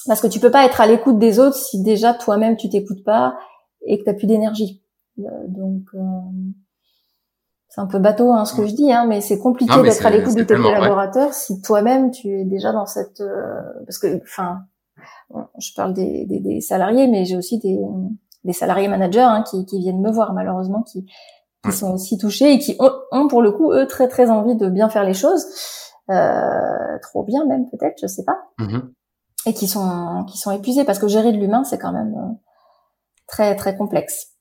parce 0.08 0.22
que 0.22 0.28
tu 0.28 0.40
peux 0.40 0.52
pas 0.52 0.66
être 0.66 0.82
à 0.82 0.88
l'écoute 0.88 1.18
des 1.18 1.40
autres 1.40 1.56
si 1.56 1.82
déjà 1.82 2.14
toi-même 2.14 2.58
tu 2.58 2.70
t'écoutes 2.70 3.04
pas 3.04 3.36
et 3.86 3.98
que 4.00 4.04
t'as 4.04 4.14
plus 4.14 4.28
d'énergie. 4.28 4.84
donc 5.18 5.84
c'est 7.74 7.80
un 7.80 7.88
peu 7.88 8.00
bateau 8.00 8.34
hein, 8.34 8.44
ce 8.44 8.54
que 8.54 8.68
je 8.68 8.74
dis, 8.74 8.92
hein, 8.92 9.06
mais 9.08 9.22
c'est 9.22 9.40
compliqué 9.40 9.82
d'être 9.82 10.06
à 10.06 10.10
l'écoute 10.10 10.36
de 10.36 10.44
tes 10.44 10.56
collaborateurs 10.56 11.34
si 11.34 11.62
toi-même 11.62 12.12
tu 12.12 12.28
es 12.28 12.44
déjà 12.44 12.74
dans 12.74 12.86
cette 12.86 13.22
euh, 13.22 13.62
parce 13.86 13.98
que 13.98 14.22
enfin 14.24 14.64
je 15.58 15.74
parle 15.74 15.94
des, 15.94 16.26
des, 16.26 16.42
des 16.42 16.60
salariés, 16.60 17.08
mais 17.08 17.24
j'ai 17.24 17.38
aussi 17.38 17.60
des, 17.60 17.80
des 18.44 18.52
salariés 18.52 18.90
managers 18.90 19.22
hein, 19.22 19.46
qui, 19.50 19.66
qui 19.66 19.80
viennent 19.80 20.02
me 20.02 20.12
voir 20.12 20.34
malheureusement 20.34 20.84
qui, 20.84 21.06
qui 21.64 21.72
sont 21.72 21.94
aussi 21.94 22.18
touchés 22.18 22.52
et 22.52 22.60
qui 22.60 22.78
ont, 23.12 23.30
pour 23.30 23.42
le 23.42 23.54
coup 23.54 23.72
eux 23.72 23.88
très 23.88 24.10
très 24.10 24.30
envie 24.30 24.58
de 24.58 24.68
bien 24.68 24.90
faire 24.90 25.06
les 25.06 25.14
choses, 25.14 25.46
euh, 26.10 27.00
trop 27.02 27.24
bien 27.24 27.46
même 27.46 27.70
peut-être, 27.70 27.98
je 28.02 28.08
sais 28.08 28.26
pas, 28.26 28.38
mm-hmm. 28.60 28.82
et 29.46 29.54
qui 29.54 29.70
sont 29.70 30.26
qui 30.28 30.38
sont 30.38 30.52
épuisés 30.52 30.84
parce 30.84 31.00
que 31.00 31.08
gérer 31.08 31.32
de 31.32 31.38
l'humain 31.38 31.64
c'est 31.64 31.78
quand 31.78 31.94
même 31.94 32.14
euh, 32.18 32.34
très 33.28 33.56
très 33.56 33.78
complexe. 33.78 34.34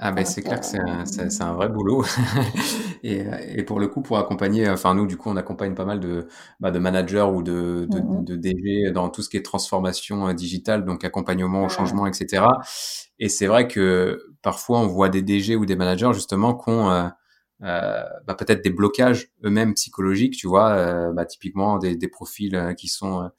Ah 0.00 0.12
ben 0.12 0.24
c'est 0.24 0.42
clair 0.42 0.60
que 0.60 0.66
c'est 0.66 0.78
un, 0.78 1.04
c'est, 1.06 1.42
un 1.42 1.54
vrai 1.54 1.68
boulot. 1.68 2.04
Et, 3.04 3.24
et 3.56 3.62
pour 3.62 3.78
le 3.78 3.86
coup 3.88 4.02
pour 4.02 4.18
accompagner 4.18 4.68
enfin 4.68 4.92
nous 4.94 5.06
du 5.06 5.16
coup 5.16 5.28
on 5.30 5.36
accompagne 5.36 5.74
pas 5.76 5.84
mal 5.84 6.00
de 6.00 6.26
bah, 6.58 6.72
de 6.72 6.80
managers 6.80 7.22
ou 7.32 7.42
de, 7.44 7.86
de, 7.88 7.98
mmh 8.00 8.24
de 8.24 8.34
DG 8.36 8.90
dans 8.92 9.08
tout 9.08 9.22
ce 9.22 9.28
qui 9.28 9.36
est 9.36 9.42
transformation 9.42 10.28
euh, 10.28 10.32
digitale 10.34 10.84
donc 10.84 11.04
accompagnement 11.04 11.64
au 11.64 11.68
changement 11.68 12.08
etc 12.08 12.44
et 13.20 13.28
c'est 13.28 13.46
vrai 13.46 13.68
que 13.68 14.20
parfois 14.42 14.80
on 14.80 14.88
voit 14.88 15.08
des 15.10 15.22
DG 15.22 15.54
ou 15.56 15.64
des 15.64 15.76
managers 15.76 16.10
justement 16.12 16.54
qui 16.56 16.70
ont 16.70 16.90
euh, 16.90 17.08
euh, 17.62 18.02
bah, 18.26 18.34
peut-être 18.34 18.62
des 18.62 18.70
blocages 18.70 19.30
eux-mêmes 19.44 19.74
psychologiques 19.74 20.34
tu 20.36 20.46
vois 20.48 20.70
euh, 20.70 21.12
bah, 21.12 21.24
typiquement 21.24 21.78
des, 21.78 21.96
des 21.96 22.08
profils 22.08 22.74
qui 22.76 22.88
sont 22.88 23.30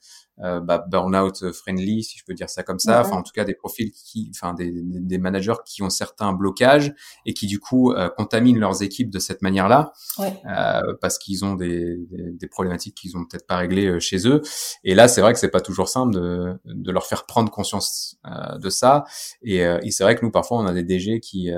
euh, 0.42 0.60
bah, 0.60 0.84
burnout 0.88 1.52
friendly, 1.52 2.02
si 2.02 2.18
je 2.18 2.24
peux 2.24 2.34
dire 2.34 2.48
ça 2.48 2.62
comme 2.62 2.78
ça. 2.78 3.00
Enfin, 3.00 3.16
en 3.16 3.22
tout 3.22 3.32
cas, 3.32 3.44
des 3.44 3.54
profils 3.54 3.90
qui, 3.92 4.30
enfin, 4.34 4.54
des, 4.54 4.72
des, 4.72 5.18
managers 5.18 5.54
qui 5.64 5.82
ont 5.82 5.90
certains 5.90 6.32
blocages 6.32 6.94
et 7.26 7.34
qui 7.34 7.46
du 7.46 7.60
coup 7.60 7.92
euh, 7.92 8.08
contaminent 8.08 8.58
leurs 8.58 8.82
équipes 8.82 9.10
de 9.10 9.18
cette 9.18 9.42
manière-là, 9.42 9.92
euh, 10.20 10.80
parce 11.00 11.18
qu'ils 11.18 11.44
ont 11.44 11.54
des, 11.54 11.98
des, 12.10 12.48
problématiques 12.48 12.94
qu'ils 12.94 13.16
ont 13.16 13.24
peut-être 13.24 13.46
pas 13.46 13.56
réglées 13.56 13.86
euh, 13.86 14.00
chez 14.00 14.26
eux. 14.26 14.40
Et 14.84 14.94
là, 14.94 15.08
c'est 15.08 15.20
vrai 15.20 15.32
que 15.32 15.38
c'est 15.38 15.50
pas 15.50 15.60
toujours 15.60 15.88
simple 15.88 16.14
de, 16.14 16.58
de 16.64 16.92
leur 16.92 17.06
faire 17.06 17.26
prendre 17.26 17.50
conscience 17.50 18.18
de 18.58 18.70
ça. 18.70 19.04
Et, 19.42 19.58
et 19.58 19.90
c'est 19.90 20.04
vrai 20.04 20.14
que 20.14 20.24
nous, 20.24 20.30
parfois, 20.30 20.58
on 20.58 20.66
a 20.66 20.72
des 20.72 20.82
DG 20.82 21.20
qui 21.20 21.50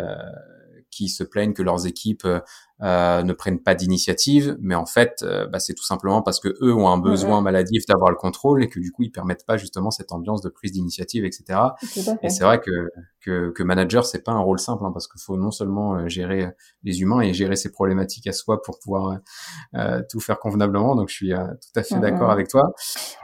qui 0.90 1.08
se 1.08 1.24
plaignent 1.24 1.54
que 1.54 1.62
leurs 1.62 1.86
équipes 1.86 2.26
euh, 2.82 3.22
ne 3.22 3.32
prennent 3.32 3.60
pas 3.60 3.76
d'initiative, 3.76 4.56
mais 4.60 4.74
en 4.74 4.86
fait, 4.86 5.22
euh, 5.22 5.46
bah, 5.46 5.60
c'est 5.60 5.74
tout 5.74 5.84
simplement 5.84 6.20
parce 6.20 6.40
que 6.40 6.48
eux 6.62 6.74
ont 6.74 6.88
un 6.88 6.98
besoin 6.98 7.40
maladif 7.40 7.86
d'avoir 7.86 8.10
le 8.10 8.16
contrôle 8.16 8.64
et 8.64 8.68
que 8.68 8.80
du 8.80 8.90
coup, 8.90 9.04
ils 9.04 9.12
permettent 9.12 9.46
pas 9.46 9.56
justement 9.56 9.92
cette 9.92 10.10
ambiance 10.10 10.42
de 10.42 10.48
prise 10.48 10.72
d'initiative, 10.72 11.24
etc. 11.24 11.60
Et 12.22 12.28
c'est 12.28 12.42
vrai 12.42 12.58
que, 12.58 12.90
que, 13.20 13.50
que 13.50 13.62
manager, 13.62 14.04
c'est 14.04 14.24
pas 14.24 14.32
un 14.32 14.40
rôle 14.40 14.58
simple, 14.58 14.84
hein, 14.84 14.90
parce 14.92 15.06
qu'il 15.06 15.20
faut 15.20 15.36
non 15.36 15.52
seulement 15.52 15.94
euh, 15.94 16.08
gérer 16.08 16.48
les 16.82 17.02
humains 17.02 17.20
et 17.20 17.32
gérer 17.32 17.54
ses 17.54 17.70
problématiques 17.70 18.26
à 18.26 18.32
soi 18.32 18.60
pour 18.62 18.80
pouvoir 18.80 19.18
euh, 19.76 20.02
tout 20.10 20.18
faire 20.18 20.40
convenablement. 20.40 20.96
Donc, 20.96 21.08
je 21.08 21.14
suis 21.14 21.30
tout 21.30 21.80
à 21.80 21.84
fait 21.84 22.00
d'accord 22.00 22.32
avec 22.32 22.48
toi. 22.48 22.72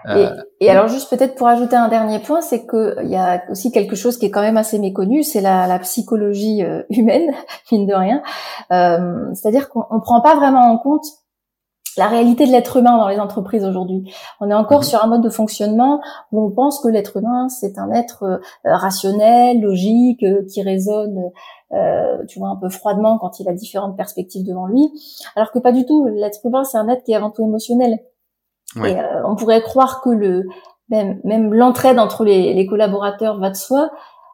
Et, 0.09 0.27
et, 0.61 0.71
alors, 0.71 0.87
juste 0.87 1.11
peut-être 1.11 1.35
pour 1.35 1.49
ajouter 1.49 1.75
un 1.75 1.89
dernier 1.89 2.21
point, 2.21 2.43
c'est 2.43 2.65
qu'il 2.65 3.09
y 3.09 3.17
a 3.17 3.43
aussi 3.51 3.73
quelque 3.73 3.97
chose 3.97 4.19
qui 4.19 4.27
est 4.27 4.31
quand 4.31 4.41
même 4.41 4.57
assez 4.57 4.79
méconnu, 4.79 5.25
c'est 5.25 5.41
la, 5.41 5.67
la 5.67 5.81
psychologie 5.81 6.63
humaine, 6.91 7.33
mine 7.73 7.87
de 7.87 7.95
rien. 7.95 8.23
Euh, 8.71 9.35
c'est-à-dire 9.49 9.71
qu'on 9.71 9.87
ne 9.95 10.01
prend 10.01 10.21
pas 10.21 10.37
vraiment 10.37 10.71
en 10.71 10.77
compte 10.77 11.07
la 11.97 12.07
réalité 12.07 12.47
de 12.47 12.53
l'être 12.53 12.77
humain 12.77 12.99
dans 12.99 13.09
les 13.09 13.19
entreprises 13.19 13.65
aujourd'hui. 13.65 14.13
On 14.41 14.51
est 14.51 14.55
encore 14.55 14.81
mhm. 14.81 14.85
sur 14.85 15.03
un 15.03 15.07
mode 15.07 15.23
de 15.23 15.31
fonctionnement 15.31 16.03
où 16.33 16.45
on 16.45 16.51
pense 16.51 16.81
que 16.81 16.89
l'être 16.89 17.17
humain 17.17 17.49
c'est 17.49 17.79
un 17.79 17.91
être 17.91 18.25
euh, 18.25 18.37
rationnel, 18.65 19.63
logique, 19.63 20.23
euh, 20.23 20.45
qui 20.53 20.63
raisonne, 20.63 21.31
euh, 21.73 22.25
tu 22.29 22.39
vois, 22.39 22.51
un 22.51 22.57
peu 22.57 22.69
froidement 22.69 23.17
quand 23.19 23.41
il 23.41 23.49
a 23.49 23.55
différentes 23.55 23.97
perspectives 23.97 24.47
devant 24.47 24.67
lui, 24.67 24.87
alors 25.35 25.51
que 25.51 25.59
pas 25.59 25.73
du 25.73 25.87
tout. 25.87 26.05
L'être 26.05 26.45
humain 26.45 26.65
c'est 26.65 26.77
un 26.77 26.89
être 26.89 27.03
qui 27.05 27.13
est 27.13 27.17
avant 27.17 27.31
tout 27.31 27.43
émotionnel. 27.43 28.01
Et 28.85 28.97
on 29.25 29.35
pourrait 29.35 29.63
croire 29.63 30.03
que 30.03 30.11
le 30.11 30.45
même, 30.91 31.21
même 31.25 31.55
l'entraide 31.55 31.99
entre 31.99 32.23
les, 32.23 32.53
les, 32.53 32.67
collaborateurs 32.67 33.41
va 33.41 33.49
de 33.49 33.57
soi, 33.57 33.89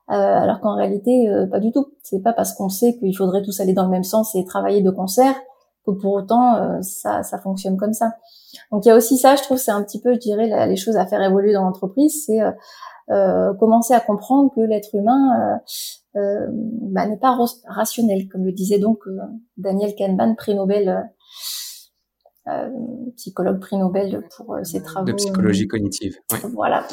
alors 0.09 0.61
qu'en 0.61 0.75
réalité, 0.75 1.29
euh, 1.29 1.47
pas 1.47 1.61
du 1.61 1.73
tout. 1.73 1.87
C'est 2.03 2.23
pas 2.23 2.33
parce 2.33 2.53
qu'on 2.53 2.69
sait 2.69 2.97
qu'il 2.99 3.17
faudrait 3.17 3.43
tous 3.43 3.61
aller 3.61 3.73
dans 3.73 3.85
le 3.85 3.91
même 3.91 4.05
sens 4.05 4.35
et 4.35 4.45
travailler 4.45 4.83
de 4.83 4.91
concert 4.91 5.35
que 5.87 5.93
pour 5.93 6.15
autant 6.15 6.57
euh, 6.57 6.81
ça, 6.83 7.23
ça 7.23 7.39
fonctionne 7.39 7.77
comme 7.77 7.93
ça. 7.93 8.13
Donc 8.71 8.85
il 8.85 8.89
y 8.89 8.91
a 8.91 8.97
aussi 8.97 9.19
ça, 9.19 9.37
je 9.37 9.43
trouve, 9.43 9.59
c'est 9.59 9.71
un 9.71 9.83
petit 9.83 10.01
peu, 10.01 10.15
je 10.15 10.19
dirais, 10.19 10.67
les 10.69 10.77
choses 10.77 10.97
à 10.97 11.07
faire 11.07 11.23
évoluer 11.23 11.53
dans 11.53 11.65
l'entreprise, 11.65 12.25
c'est 12.27 12.41
commencer 13.59 13.93
à 13.93 14.01
comprendre 14.01 14.51
que 14.55 14.61
l'être 14.61 14.95
humain 14.95 15.59
bah, 16.15 17.07
n'est 17.07 17.19
pas 17.19 17.37
rationnel, 17.67 18.29
comme 18.29 18.45
le 18.45 18.53
disait 18.53 18.79
donc 18.79 19.01
Daniel 19.57 19.95
Kahneman, 19.95 20.37
prix 20.37 20.55
Nobel. 20.55 21.11
psychologue 23.17 23.59
prix 23.59 23.77
Nobel 23.77 24.23
pour 24.37 24.57
ses 24.63 24.83
travaux 24.83 25.07
de 25.07 25.13
psychologie 25.15 25.67
cognitive. 25.67 26.17
Voilà, 26.55 26.87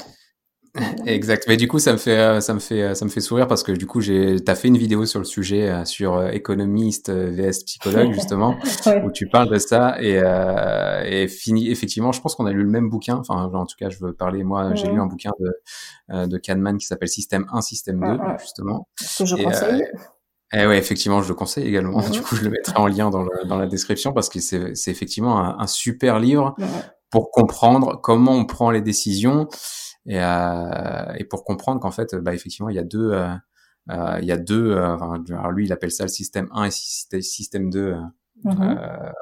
Exact. 1.05 1.45
Mais 1.47 1.57
du 1.57 1.67
coup, 1.67 1.79
ça 1.79 1.91
me 1.91 1.97
fait, 1.97 2.17
euh, 2.17 2.39
ça 2.39 2.53
me 2.53 2.59
fait, 2.59 2.81
euh, 2.81 2.93
ça 2.93 3.03
me 3.03 3.09
fait 3.09 3.19
sourire 3.19 3.47
parce 3.47 3.63
que 3.63 3.71
du 3.73 3.85
coup, 3.85 3.99
j'ai, 3.99 4.37
t'as 4.39 4.55
fait 4.55 4.69
une 4.69 4.77
vidéo 4.77 5.05
sur 5.05 5.19
le 5.19 5.25
sujet, 5.25 5.69
euh, 5.69 5.85
sur 5.85 6.27
économiste 6.29 7.11
vs 7.11 7.63
psychologue 7.65 8.13
justement, 8.13 8.55
où 9.03 9.11
tu 9.11 9.27
parles 9.27 9.49
de 9.49 9.57
ça 9.57 10.01
et, 10.01 10.17
euh, 10.17 11.03
et 11.05 11.27
fini. 11.27 11.69
Effectivement, 11.69 12.11
je 12.11 12.21
pense 12.21 12.35
qu'on 12.35 12.45
a 12.45 12.51
lu 12.51 12.63
le 12.63 12.69
même 12.69 12.89
bouquin. 12.89 13.17
Enfin, 13.17 13.49
en 13.53 13.65
tout 13.65 13.75
cas, 13.77 13.89
je 13.89 13.97
veux 13.99 14.13
parler. 14.13 14.43
Moi, 14.43 14.73
j'ai 14.75 14.87
lu 14.87 14.99
un 14.99 15.07
bouquin 15.07 15.31
de 15.39 15.51
de 16.25 16.37
Kahneman 16.37 16.77
qui 16.77 16.85
s'appelle 16.85 17.07
Système 17.07 17.45
1, 17.53 17.61
Système 17.61 18.01
2, 18.01 18.19
justement. 18.39 18.87
Que 19.17 19.25
je 19.25 19.35
conseille. 19.37 19.85
Eh 20.53 20.67
ouais, 20.67 20.77
effectivement, 20.77 21.21
je 21.21 21.29
le 21.29 21.35
conseille 21.35 21.65
également. 21.65 22.01
Du 22.11 22.21
coup, 22.21 22.35
je 22.35 22.43
le 22.43 22.49
mettrai 22.49 22.73
en 22.75 22.87
lien 22.87 23.09
dans, 23.09 23.23
le, 23.23 23.47
dans 23.47 23.57
la 23.57 23.67
description 23.67 24.11
parce 24.11 24.27
que 24.27 24.41
c'est, 24.41 24.75
c'est 24.75 24.91
effectivement 24.91 25.39
un, 25.39 25.57
un 25.59 25.67
super 25.67 26.19
livre 26.19 26.55
pour 27.09 27.31
comprendre 27.31 27.99
comment 28.01 28.33
on 28.33 28.45
prend 28.45 28.71
les 28.71 28.81
décisions 28.81 29.47
et, 30.05 30.19
euh, 30.19 31.13
et 31.17 31.23
pour 31.25 31.43
comprendre 31.43 31.79
qu'en 31.81 31.91
fait, 31.91 32.15
bah, 32.15 32.33
effectivement, 32.33 32.69
il 32.69 32.75
y 32.75 32.79
a 32.79 32.83
deux, 32.83 33.11
euh, 33.11 33.29
euh 33.91 34.19
il 34.21 34.25
y 34.25 34.31
a 34.31 34.37
deux, 34.37 34.77
enfin, 34.77 35.23
lui, 35.51 35.65
il 35.65 35.73
appelle 35.73 35.91
ça 35.91 36.03
le 36.03 36.09
système 36.09 36.47
1 36.51 36.65
et 36.65 36.71
système 37.21 37.69
2 37.69 37.95
mhm. 38.43 38.79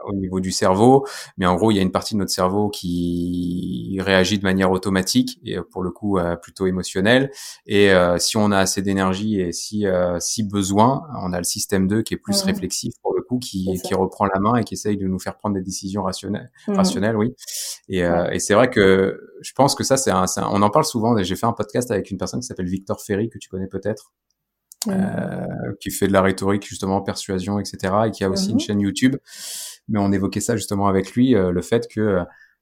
au 0.08 0.14
niveau 0.14 0.40
du 0.40 0.52
cerveau. 0.52 1.06
Mais 1.38 1.46
en 1.46 1.56
gros, 1.56 1.72
il 1.72 1.76
y 1.76 1.80
a 1.80 1.82
une 1.82 1.92
partie 1.92 2.14
de 2.14 2.20
notre 2.20 2.32
cerveau 2.32 2.70
qui 2.70 3.98
réagit 4.02 4.38
de 4.38 4.44
manière 4.44 4.72
automatique 4.72 5.40
et 5.44 5.58
pour 5.72 5.84
le 5.84 5.92
coup 5.92 6.18
plutôt 6.42 6.68
émotionnelle. 6.68 7.32
Et 7.66 7.92
si 8.18 8.38
on 8.38 8.52
a 8.52 8.58
assez 8.58 8.82
d'énergie 8.82 9.40
et 9.40 9.52
si 9.52 9.86
si 10.20 10.44
besoin, 10.44 11.04
on 11.22 11.34
a 11.34 11.38
le 11.38 11.44
système 11.44 11.88
2 11.88 12.02
qui 12.02 12.14
est 12.14 12.18
plus 12.18 12.42
mhm. 12.42 12.52
réflexif 12.52 12.94
pour 13.02 13.14
le 13.16 13.22
coup, 13.22 13.40
qui, 13.40 13.80
qui 13.84 13.94
reprend 13.94 14.26
la 14.26 14.40
main 14.40 14.56
et 14.56 14.64
qui 14.64 14.74
essaye 14.76 14.98
de 14.98 15.08
nous 15.08 15.20
faire 15.20 15.38
prendre 15.38 15.56
des 15.56 15.64
décisions 15.64 16.04
rationnelles. 16.04 16.52
Mhm. 16.68 16.76
rationnelles 16.76 17.18
oui. 17.18 17.36
Et, 17.88 18.00
et 18.00 18.40
c'est 18.40 18.54
vrai 18.54 18.70
que 18.70 19.20
je 19.42 19.54
pense 19.54 19.76
que 19.76 19.84
ça, 19.84 19.98
c'est 19.98 20.12
un, 20.12 20.26
on 20.52 20.62
en 20.62 20.70
parle 20.70 20.86
souvent. 20.86 21.16
J'ai 21.22 21.36
fait 21.36 21.46
un 21.46 21.54
podcast 21.54 21.92
avec 21.92 22.12
une 22.12 22.18
personne 22.18 22.40
qui 22.40 22.48
s'appelle 22.48 22.68
Victor 22.68 23.02
Ferry 23.02 23.30
que 23.30 23.38
tu 23.38 23.50
connais 23.50 23.68
peut-être. 23.68 24.12
Euh, 24.88 25.74
qui 25.82 25.92
fait 25.92 26.08
de 26.08 26.14
la 26.14 26.22
rhétorique 26.22 26.66
justement 26.66 27.02
persuasion 27.02 27.60
etc 27.60 27.94
et 28.08 28.12
qui 28.12 28.24
a 28.24 28.30
aussi 28.30 28.52
une 28.52 28.54
mhm. 28.54 28.60
chaîne 28.62 28.80
YouTube 28.80 29.18
mais 29.90 30.00
on 30.00 30.10
évoquait 30.14 30.40
ça 30.40 30.56
justement 30.56 30.88
avec 30.88 31.16
lui 31.16 31.36
euh, 31.36 31.52
le 31.52 31.62
fait 31.62 31.86
que 31.94 32.20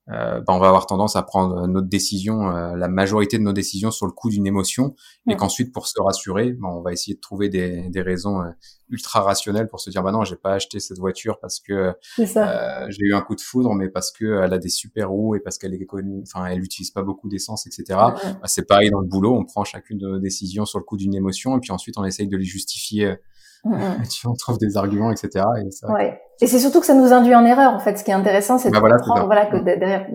euh, 0.10 0.40
bah, 0.42 0.54
on 0.54 0.60
va 0.60 0.68
avoir 0.68 0.86
tendance 0.86 1.16
à 1.16 1.24
prendre 1.24 1.68
notre 1.68 1.88
décision, 1.88 2.50
euh, 2.50 2.76
la 2.76 2.88
majorité 2.88 3.38
de 3.38 3.44
nos 3.44 3.54
décisions 3.54 3.92
sur 3.92 4.06
le 4.06 4.12
coup 4.12 4.30
d'une 4.30 4.48
émotion, 4.48 4.96
et 5.28 5.36
qu'ensuite 5.36 5.74
pour 5.74 5.88
se 5.88 6.02
rassurer, 6.02 6.54
bah, 6.54 6.70
on 6.72 6.82
va 6.82 6.94
essayer 6.94 7.16
de 7.16 7.20
trouver 7.20 7.50
des, 7.50 7.90
des 7.90 8.02
raisons 8.02 8.42
euh, 8.42 8.50
ultra 8.90 9.22
rationnelles 9.22 9.68
pour 9.68 9.82
se 9.82 9.90
dire 9.90 10.02
bah 10.04 10.12
non, 10.12 10.24
j'ai 10.24 10.38
pas 10.38 10.54
acheté 10.54 10.80
cette 10.80 10.98
voiture 10.98 11.40
parce 11.42 11.60
que 11.60 11.94
euh, 12.20 12.86
j'ai 12.88 13.04
eu 13.04 13.14
un 13.14 13.22
coup 13.22 13.36
de 13.36 13.42
foudre, 13.42 13.74
mais 13.74 13.90
parce 13.90 14.12
que 14.12 14.44
elle 14.44 14.54
a 14.54 14.60
des 14.60 14.70
super 14.70 15.10
roues 15.10 15.36
et 15.36 15.42
parce 15.42 15.58
qu'elle 15.58 15.74
est 15.74 15.88
enfin 16.22 16.46
elle 16.46 16.64
utilise 16.64 16.92
pas 16.92 17.04
beaucoup 17.04 17.28
d'essence, 17.28 17.68
etc. 17.68 17.84
Bah, 17.90 18.16
c'est 18.46 18.66
pareil 18.66 18.90
dans 18.90 19.02
le 19.02 19.08
boulot, 19.08 19.36
on 19.36 19.44
prend 19.44 19.66
chacune 19.66 19.98
de 19.98 20.08
nos 20.08 20.20
décisions 20.20 20.66
sur 20.66 20.80
le 20.80 20.86
coup 20.86 20.96
d'une 20.96 21.16
émotion, 21.16 21.58
et 21.58 21.60
puis 21.60 21.72
ensuite 21.72 21.98
on 21.98 22.06
essaye 22.06 22.28
de 22.28 22.38
les 22.38 22.46
justifier 22.46 23.18
Mm, 23.64 23.76
mm. 23.76 24.08
tu 24.10 24.28
en 24.28 24.34
trouves 24.34 24.58
des 24.58 24.78
arguments, 24.78 25.12
etc. 25.12 25.46
Et, 25.60 25.92
ouais. 25.92 26.22
Et 26.40 26.48
c'est 26.48 26.60
surtout 26.60 26.80
que 26.80 26.86
ça 26.86 26.94
nous 26.94 27.14
induit 27.14 27.34
en 27.34 27.46
erreur. 27.46 27.74
En 27.74 27.80
fait, 27.80 27.98
ce 27.98 28.04
qui 28.04 28.12
est 28.12 28.14
intéressant, 28.14 28.58
c'est 28.58 28.70
de 28.70 28.80
bah 28.80 28.90
comprendre, 28.92 29.26
voilà, 29.26 29.48
que 29.48 29.58
derrière 29.58 30.06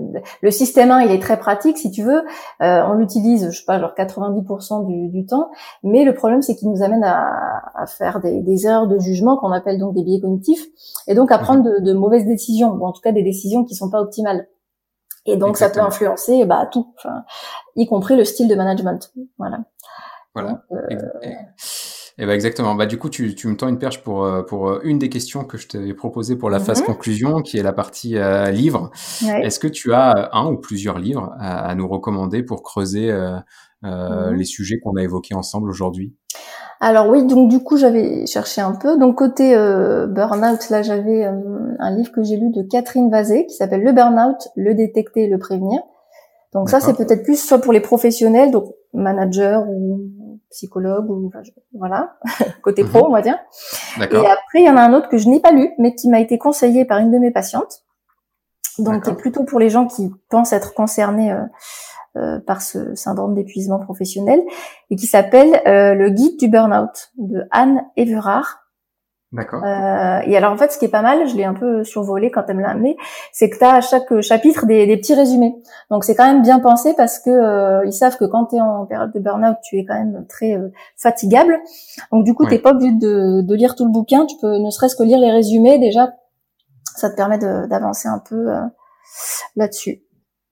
le 0.41 0.51
système 0.51 0.91
1, 0.91 1.03
il 1.03 1.11
est 1.11 1.21
très 1.21 1.39
pratique, 1.39 1.79
si 1.79 1.91
tu 1.91 2.05
veux. 2.05 2.23
Euh, 2.63 2.83
on 2.87 2.95
l'utilise, 2.95 3.51
je 3.51 3.59
sais 3.59 3.65
pas, 3.65 3.81
genre 3.81 3.93
90% 3.97 4.87
du, 4.87 5.09
du, 5.09 5.27
temps. 5.27 5.51
Mais 5.83 6.05
le 6.05 6.15
problème, 6.15 6.43
c'est 6.43 6.55
qu'il 6.55 6.71
nous 6.71 6.83
amène 6.83 7.03
à, 7.03 7.63
à 7.75 7.87
faire 7.87 8.21
des, 8.21 8.41
des, 8.41 8.67
erreurs 8.67 8.87
de 8.87 8.99
jugement 8.99 9.37
qu'on 9.37 9.51
appelle 9.51 9.79
donc 9.79 9.95
des 9.95 10.05
biais 10.05 10.21
cognitifs, 10.21 10.65
et 11.09 11.15
donc 11.15 11.33
à 11.33 11.39
prendre 11.39 11.65
de, 11.65 11.81
de, 11.81 11.93
mauvaises 11.93 12.27
décisions, 12.27 12.71
ou 12.71 12.87
en 12.87 12.93
tout 12.93 13.01
cas 13.01 13.13
des 13.13 13.25
décisions 13.25 13.65
qui 13.65 13.75
sont 13.75 13.91
pas 13.91 14.01
optimales. 14.01 14.47
Et 15.27 15.37
donc 15.37 15.57
ça 15.57 15.71
peut 15.71 15.81
influencer 15.81 16.45
bah 16.45 16.69
tout, 16.71 16.93
enfin, 16.99 17.25
y 17.77 17.87
compris 17.87 18.17
le 18.17 18.25
style 18.25 18.49
de 18.49 18.55
management. 18.55 19.13
Voilà. 19.39 19.61
Voilà. 20.35 20.63
Euh, 20.73 20.79
eh 22.19 22.27
ben 22.27 22.33
exactement. 22.33 22.75
Bah 22.75 22.87
du 22.87 22.99
coup, 22.99 23.09
tu, 23.09 23.35
tu 23.35 23.49
me 23.49 23.57
tends 23.57 23.69
une 23.69 23.79
perche 23.79 24.03
pour 24.03 24.25
euh, 24.25 24.43
pour 24.43 24.69
euh, 24.69 24.81
une 24.85 24.99
des 24.99 25.09
questions 25.09 25.45
que 25.45 25.57
je 25.57 25.69
t'avais 25.69 25.95
proposées 25.95 26.37
pour 26.37 26.51
la 26.51 26.61
phase 26.61 26.81
mhm. 26.81 26.87
conclusion, 26.87 27.41
qui 27.41 27.59
est 27.59 27.63
la 27.63 27.73
partie 27.73 28.17
euh, 28.17 28.51
livre. 28.51 28.91
Est-ce 29.43 29.59
que 29.59 29.69
tu 29.69 29.93
as 29.95 30.31
un 30.33 30.51
ou 30.51 30.59
plusieurs 30.59 30.99
livres 30.99 31.35
à, 31.39 31.75
nous 31.75 31.89
recommander 31.89 32.43
pour 32.43 32.63
creuser 32.63 33.11
euh, 33.11 33.39
mhm. 33.83 34.35
les 34.35 34.45
sujets 34.45 34.79
qu'on 34.79 34.97
a 34.97 35.03
évoqués 35.03 35.35
ensemble 35.35 35.71
aujourd'hui? 35.71 36.15
Alors 36.81 37.09
oui, 37.09 37.25
donc 37.25 37.49
du 37.49 37.61
coup, 37.61 37.77
j'avais 37.77 38.27
cherché 38.27 38.61
un 38.61 38.73
peu. 38.73 38.99
Donc 38.99 39.17
côté 39.17 39.55
burnout, 40.09 40.69
là, 40.69 40.83
j'avais 40.83 41.25
un 41.25 41.97
livre 41.97 42.11
que 42.11 42.25
j'ai 42.25 42.37
lu 42.37 42.51
de 42.51 42.63
Catherine 42.63 43.09
Vazé 43.09 43.47
qui 43.47 43.55
s'appelle 43.55 43.83
Le 43.83 43.93
burnout, 43.93 44.49
le 44.57 44.75
détecter 44.75 45.25
et 45.25 45.29
le 45.29 45.39
prévenir. 45.39 45.81
Donc 46.53 46.69
ça, 46.69 46.81
c'est 46.81 46.95
peut-être 46.95 47.23
plus 47.23 47.43
soit 47.43 47.59
pour 47.59 47.73
les 47.73 47.81
professionnels, 47.81 48.51
donc 48.51 48.65
manager 48.93 49.65
ou 49.69 50.01
psychologue 50.53 51.11
ou 51.11 51.31
voilà 51.75 52.17
côté 52.63 52.85
pro 52.85 53.01
mhm. 53.01 53.07
on 53.07 53.13
va 53.13 53.23
dire. 53.23 53.39
Et 53.99 54.27
après 54.27 54.61
il 54.61 54.65
y 54.65 54.71
en 54.71 54.77
a 54.77 54.83
un 54.83 54.95
autre 54.95 55.09
que 55.09 55.19
je 55.19 55.29
n'ai 55.29 55.41
pas 55.41 55.51
lu 55.51 55.71
mais 55.79 55.95
qui 55.95 56.09
m'a 56.09 56.21
été 56.21 56.39
conseillé 56.39 56.85
par 56.85 56.99
une 56.99 57.11
de 57.11 57.19
mes 57.19 57.33
patientes. 57.33 57.83
Donc 58.79 59.05
c'est 59.05 59.17
plutôt 59.17 59.45
pour 59.45 59.59
les 59.59 59.69
gens 59.69 59.87
qui 59.87 60.11
pensent 60.31 60.53
être 60.53 60.73
concernés 60.75 61.33
euh, 61.33 61.43
euh, 62.17 62.39
par 62.41 62.61
ce 62.61 62.95
syndrome 62.95 63.35
d'épuisement 63.35 63.79
professionnel 63.79 64.43
et 64.91 64.97
qui 64.97 65.07
s'appelle 65.07 65.63
euh, 65.67 65.95
le 65.95 66.11
guide 66.11 66.39
du 66.39 66.49
burn-out 66.49 67.11
de 67.17 67.45
Anne 67.51 67.87
Everard. 67.97 68.62
D'accord. 69.33 69.65
Euh, 69.65 70.21
et 70.27 70.37
alors 70.37 70.53
en 70.53 70.59
fait, 70.59 70.73
ce 70.73 70.79
qui 70.79 70.85
est 70.85 70.91
pas 70.91 71.01
mal, 71.01 71.27
je 71.27 71.35
l'ai 71.35 71.45
un 71.45 71.55
peu 71.55 71.85
survolé 71.85 72.31
quand 72.31 72.45
elle 72.49 72.57
me 72.57 72.63
l'a 72.63 72.71
amené, 72.71 72.99
c'est 73.33 73.49
que 73.49 73.57
tu 73.57 73.65
as 73.65 73.77
à 73.77 73.81
chaque 73.81 74.21
chapitre 74.21 74.67
des, 74.67 74.87
des, 74.87 74.99
petits 74.99 75.15
résumés. 75.15 75.55
Donc 75.91 76.05
c'est 76.05 76.15
quand 76.15 76.27
même 76.27 76.43
bien 76.43 76.61
pensé 76.61 76.93
parce 76.95 77.19
que 77.19 77.31
euh, 77.31 77.83
ils 77.87 77.95
savent 77.95 78.19
que 78.19 78.27
quand 78.27 78.47
tu 78.47 78.57
es 78.57 78.61
en 78.61 78.85
période 78.85 79.11
de 79.11 79.19
burn-out, 79.21 79.57
tu 79.65 79.79
es 79.79 79.87
quand 79.87 79.95
même 79.95 80.27
très 80.29 80.53
euh, 80.55 80.69
fatigable. 80.99 81.59
Donc 82.13 82.25
du 82.25 82.35
coup, 82.35 82.45
tu 82.45 82.51
t'es 82.51 82.59
pas 82.59 82.73
obligé 82.73 82.93
de, 82.93 83.41
de, 83.41 83.55
lire 83.55 83.75
tout 83.75 83.87
le 83.87 83.91
bouquin, 83.91 84.27
tu 84.27 84.37
peux 84.39 84.59
ne 84.59 84.71
serait-ce 84.71 84.97
que 84.97 85.03
lire 85.03 85.19
les 85.19 85.31
résumés 85.31 85.79
déjà. 85.79 86.13
Ça 86.97 87.09
te 87.09 87.17
permet 87.17 87.39
d'avancer 87.39 88.09
un 88.09 88.19
peu 88.19 88.53
euh, 88.53 88.61
là-dessus. 89.57 90.03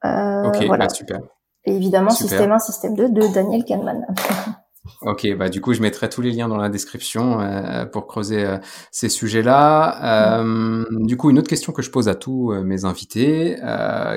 ok, 0.02 0.64
voilà. 0.66 0.86
Bah, 0.86 0.88
super. 0.88 1.20
Et 1.66 1.76
évidemment, 1.76 2.08
système 2.08 2.50
1, 2.50 2.58
système 2.60 2.94
2 2.94 3.10
de 3.10 3.34
Daniel 3.34 3.62
Kahneman. 3.64 4.06
Ok, 5.02 5.26
bah 5.36 5.48
du 5.48 5.60
coup 5.60 5.72
je 5.72 5.80
mettrai 5.80 6.08
tous 6.08 6.20
les 6.20 6.30
liens 6.30 6.48
dans 6.48 6.58
la 6.58 6.68
description 6.68 7.40
euh, 7.40 7.86
pour 7.86 8.06
creuser 8.06 8.44
euh, 8.44 8.58
ces 8.90 9.08
sujets-là. 9.08 10.40
Euh, 10.40 10.84
du 10.90 11.16
coup, 11.16 11.30
une 11.30 11.38
autre 11.38 11.48
question 11.48 11.72
que 11.72 11.82
je 11.82 11.90
pose 11.90 12.08
à 12.08 12.14
tous 12.14 12.52
mes 12.64 12.84
invités, 12.84 13.56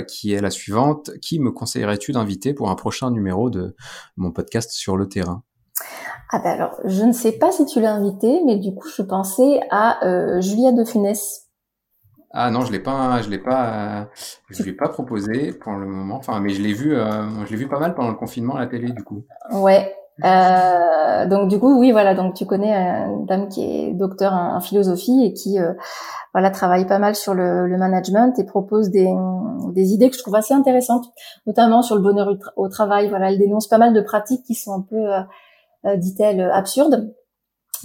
qui 0.08 0.34
est 0.34 0.41
la 0.41 0.50
suivante 0.50 1.12
qui 1.22 1.40
me 1.40 1.52
conseillerais-tu 1.52 2.12
d'inviter 2.12 2.54
pour 2.54 2.70
un 2.70 2.76
prochain 2.76 3.12
numéro 3.12 3.50
de 3.50 3.76
mon 4.18 4.32
podcast 4.32 4.72
sur 4.72 4.98
le 4.98 5.08
terrain? 5.08 5.44
Ah 6.32 6.40
ben 6.44 6.52
alors, 6.52 6.80
je 6.86 7.04
ne 7.04 7.14
sais 7.14 7.34
pas 7.34 7.52
si 7.52 7.66
tu 7.66 7.80
l'as 7.80 7.94
invité, 7.94 8.41
mais 8.45 8.58
du 8.58 8.74
coup 8.74 8.88
je 8.88 9.02
pensais 9.02 9.62
à 9.72 10.00
Julia 10.41 10.72
de 10.72 10.84
Funès. 10.84 11.48
Ah 12.32 12.50
non, 12.50 12.66
je 12.66 12.72
l'ai 12.72 12.80
pas, 12.80 13.22
je 13.22 13.30
l'ai 13.30 13.38
pas, 13.38 14.10
je 14.50 14.64
l'ai 14.64 14.74
pas 14.74 14.90
proposé 14.90 15.54
pour 15.54 15.74
le 15.74 15.86
moment. 15.86 16.18
Enfin, 16.18 16.40
mais 16.40 16.50
je 16.50 16.62
l'ai 16.62 16.74
vu, 16.74 16.95
je 16.95 17.50
l'ai 17.50 17.58
vu 17.58 17.68
pas 17.68 17.80
mal 17.80 17.94
pendant 17.94 18.10
le 18.10 18.16
confinement 18.16 18.56
à 18.56 18.60
la 18.60 18.68
télé, 18.68 18.91
du 18.91 19.04
coup. 19.04 19.26
Ouais, 19.52 19.94
euh, 20.23 21.26
donc 21.26 21.49
du 21.49 21.60
coup, 21.60 21.80
oui, 21.80 21.91
voilà. 21.91 22.14
Donc 22.14 22.35
tu 22.35 22.45
connais 22.45 22.73
une 22.73 23.26
dame 23.26 23.49
qui 23.49 23.64
est 23.64 23.94
docteur 23.94 24.34
en, 24.34 24.60
philosophie 24.60 25.26
et 25.26 25.34
qui 25.34 25.60
euh, 25.60 25.73
voilà 26.34 26.52
travaille 26.52 26.85
pas 26.85 26.99
mal 26.99 27.15
sur 27.15 27.34
le, 27.34 27.68
le, 27.68 27.77
management 27.77 28.38
et 28.38 28.45
propose 28.45 28.90
des, 28.91 29.11
des 29.73 29.91
idées 29.91 30.10
que 30.10 30.15
je 30.15 30.22
trouve 30.22 30.35
assez 30.35 30.53
intéressantes, 30.53 31.06
notamment 31.48 31.81
sur 31.81 31.95
le 31.95 32.02
bonheur 32.02 32.30
au 32.56 32.69
travail. 32.69 33.10
Voilà, 33.10 33.31
elle 33.31 33.40
dénonce 33.40 33.68
pas 33.68 33.80
mal 33.80 33.94
de 33.94 34.02
pratiques 34.02 34.44
qui 34.45 34.53
sont 34.53 34.73
un 34.73 34.81
peu, 34.81 35.14
euh, 35.14 35.22
euh 35.85 35.98
dit-elle, 35.98 36.41
absurdes. 36.41 37.11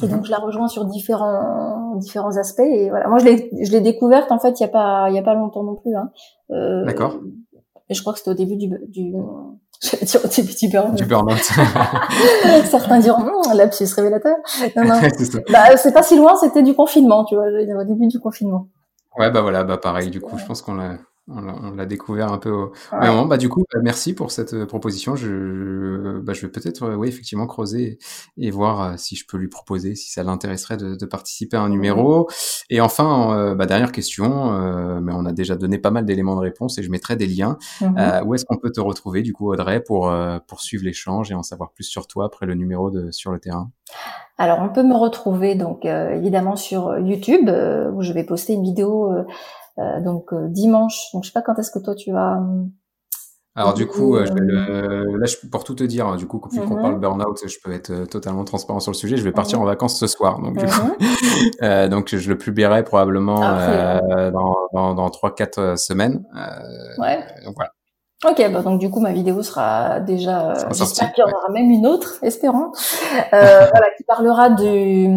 Et 0.03 0.07
donc 0.07 0.27
je 0.27 0.31
la 0.31 0.39
rejoins 0.39 0.69
sur 0.69 0.85
différents 0.85 1.97
différents 1.97 2.37
aspects. 2.37 2.61
Et 2.61 2.91
voilà, 2.91 3.09
moi 3.09 3.19
je 3.19 3.25
l'ai 3.25 3.51
je 3.65 3.73
l'ai 3.73 3.81
découverte 3.81 4.31
en 4.31 4.39
fait 4.39 4.61
il 4.61 4.63
y 4.63 4.67
a 4.67 4.69
pas 4.69 5.07
il 5.09 5.17
y 5.17 5.19
a 5.19 5.23
pas 5.23 5.35
longtemps 5.35 5.65
non 5.65 5.75
plus. 5.75 5.97
Hein. 5.97 6.13
Euh, 6.51 6.85
D'accord. 6.85 7.19
Et 7.89 7.95
je 7.95 8.01
crois 8.03 8.13
que 8.13 8.19
c'était 8.19 8.31
au 8.31 8.35
début 8.35 8.57
du, 8.57 8.69
du 8.89 9.15
J'allais 9.81 10.05
dire 10.05 10.21
au 10.25 10.29
début 10.29 10.55
du 10.55 10.69
burn-out. 10.69 10.95
Du 10.97 11.05
burn-out. 11.05 11.39
Certains 12.65 12.99
diront, 12.99 13.23
hum, 13.23 13.57
lapsus 13.57 13.87
révélateur. 13.95 14.37
Non, 14.77 14.85
non. 14.85 15.01
c'est 15.17 15.51
bah, 15.51 15.77
c'est 15.77 15.93
pas 15.93 16.03
si 16.03 16.17
loin, 16.17 16.37
c'était 16.37 16.63
du 16.63 16.75
confinement, 16.75 17.25
tu 17.25 17.37
vois, 17.37 17.47
au 17.47 17.85
début 17.85 18.09
du 18.09 18.19
confinement. 18.19 18.69
Ouais, 19.17 19.31
bah 19.31 19.41
voilà, 19.41 19.65
bah 19.65 19.79
pareil, 19.79 20.11
du 20.11 20.21
coup, 20.21 20.37
je 20.37 20.45
pense 20.45 20.63
qu'on 20.63 20.75
l'a, 20.75 20.97
on 21.29 21.75
l'a 21.75 21.87
découvert 21.87 22.33
un 22.33 22.39
peu 22.39 22.51
au 22.51 22.71
moment. 22.93 23.27
Bah, 23.27 23.37
du 23.37 23.49
coup, 23.49 23.65
bah, 23.73 23.81
merci 23.83 24.15
pour 24.15 24.31
cette 24.31 24.55
euh, 24.55 24.67
proposition. 24.67 25.17
Je, 25.17 26.21
bah, 26.21 26.33
je 26.33 26.43
vais 26.43 26.49
peut-être, 26.49 26.85
euh, 26.85 26.95
oui, 26.95 27.09
effectivement, 27.09 27.47
creuser 27.47 27.99
et, 28.37 28.51
voir 28.51 28.81
euh, 28.81 28.95
si 28.97 29.17
je 29.17 29.27
peux 29.27 29.37
lui 29.37 29.49
proposer, 29.49 29.95
si 29.95 30.11
ça 30.11 30.23
l'intéresserait 30.23 30.77
de, 30.77 30.95
de, 30.95 31.07
participer 31.07 31.57
à 31.57 31.61
un 31.61 31.69
numéro. 31.69 32.29
Et 32.71 32.81
enfin, 32.81 33.55
bah, 33.55 33.67
dernière 33.67 33.93
question, 33.93 34.53
mais 35.01 35.13
on 35.15 35.25
a 35.25 35.33
déjà 35.33 35.57
donné 35.57 35.79
pas 35.79 35.91
mal 35.91 36.05
d'éléments 36.05 36.35
de 36.35 36.41
réponse 36.41 36.79
et 36.79 36.83
je 36.83 36.91
mettrai 36.91 37.17
des 37.17 37.27
liens. 37.27 37.59
Mhm. 37.81 38.23
où 38.27 38.35
est-ce 38.35 38.45
qu'on 38.45 38.59
peut 38.59 38.71
te 38.71 38.81
retrouver, 38.81 39.23
du 39.23 39.33
coup, 39.33 39.51
Audrey, 39.51 39.83
pour 39.83 40.13
poursuivre 40.47 40.85
l'échange 40.85 41.31
et 41.31 41.35
en 41.35 41.43
savoir 41.43 41.73
plus 41.73 41.85
sur 41.85 42.07
toi 42.07 42.27
après 42.27 42.47
le 42.47 42.55
numéro 42.55 42.91
de 42.91 43.11
Sur 43.11 43.33
le 43.33 43.39
terrain? 43.39 43.71
Alors, 44.37 44.61
on 44.61 44.69
peut 44.69 44.83
me 44.83 44.95
retrouver 44.95 45.55
donc 45.55 45.85
évidemment 45.85 46.57
sur 46.57 46.99
YouTube 46.99 47.51
où 47.95 48.03
je 48.03 48.13
vais 48.13 48.25
poster 48.25 48.53
une 48.53 48.63
vidéo 48.63 49.13
euh, 49.13 49.25
donc 50.01 50.33
euh, 50.33 50.49
dimanche. 50.49 51.09
Donc 51.13 51.25
je 51.25 51.29
sais 51.29 51.33
pas 51.33 51.43
quand 51.43 51.59
est-ce 51.59 51.71
que 51.71 51.79
toi 51.79 51.95
tu 51.95 52.13
vas. 52.13 52.39
Euh, 52.39 52.65
alors 53.55 53.75
du 53.75 53.89
coup, 53.89 54.17
je 54.17 54.33
vais 54.33 55.19
là, 55.19 55.27
je, 55.27 55.49
pour 55.49 55.65
tout 55.65 55.75
te 55.75 55.83
dire, 55.83 56.15
du 56.17 56.29
coup, 56.29 56.41
vu 56.53 56.61
qu'on 56.61 56.77
mhm. 56.77 56.83
parle 56.83 57.01
burn-out, 57.01 57.41
je 57.45 57.57
peux 57.63 57.73
être 57.73 58.05
totalement 58.05 58.45
transparent 58.45 58.79
sur 58.79 58.93
le 58.93 58.97
sujet. 58.97 59.17
Je 59.17 59.25
vais 59.25 59.33
partir 59.33 59.59
mhm. 59.59 59.65
en 59.65 59.67
vacances 59.67 59.99
ce 59.99 60.07
soir, 60.07 60.41
donc 60.41 60.59
du 60.59 60.65
coup, 60.65 60.93
mhm. 61.61 61.89
donc 61.91 62.15
je 62.15 62.29
le 62.29 62.39
publierai 62.39 62.85
probablement 62.85 63.41
ah, 63.43 64.31
dans 64.31 64.55
dans, 64.73 64.95
dans 64.95 65.09
3-4 65.09 65.77
semaines. 65.77 66.25
ouais. 66.99 67.19
Donc 67.45 67.55
voilà. 67.57 67.73
Ok, 68.29 68.53
bah 68.53 68.63
donc 68.63 68.81
du 68.81 68.91
coup 68.91 69.01
ma 69.01 69.13
vidéo 69.13 69.43
sera 69.43 70.01
déjà. 70.01 70.55
J'espère 70.73 71.13
qu'il 71.13 71.25
y 71.25 71.27
en 71.27 71.31
aura 71.31 71.51
même 71.51 71.71
une 71.71 71.87
autre, 71.87 72.19
espérons. 72.23 72.71
voilà, 73.31 73.87
qui 73.97 74.05
parlera 74.05 74.51
du 74.51 75.09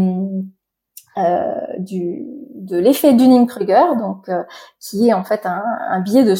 euh, 1.18 1.78
du, 1.80 2.26
de 2.62 2.78
l'effet 2.78 3.14
Dunning-Kruger, 3.14 3.98
donc 4.00 4.30
euh, 4.30 4.44
qui 4.80 5.10
est 5.10 5.14
en 5.14 5.24
fait 5.24 5.46
un, 5.46 5.64
un 5.90 6.00
biais 6.00 6.24
de, 6.24 6.36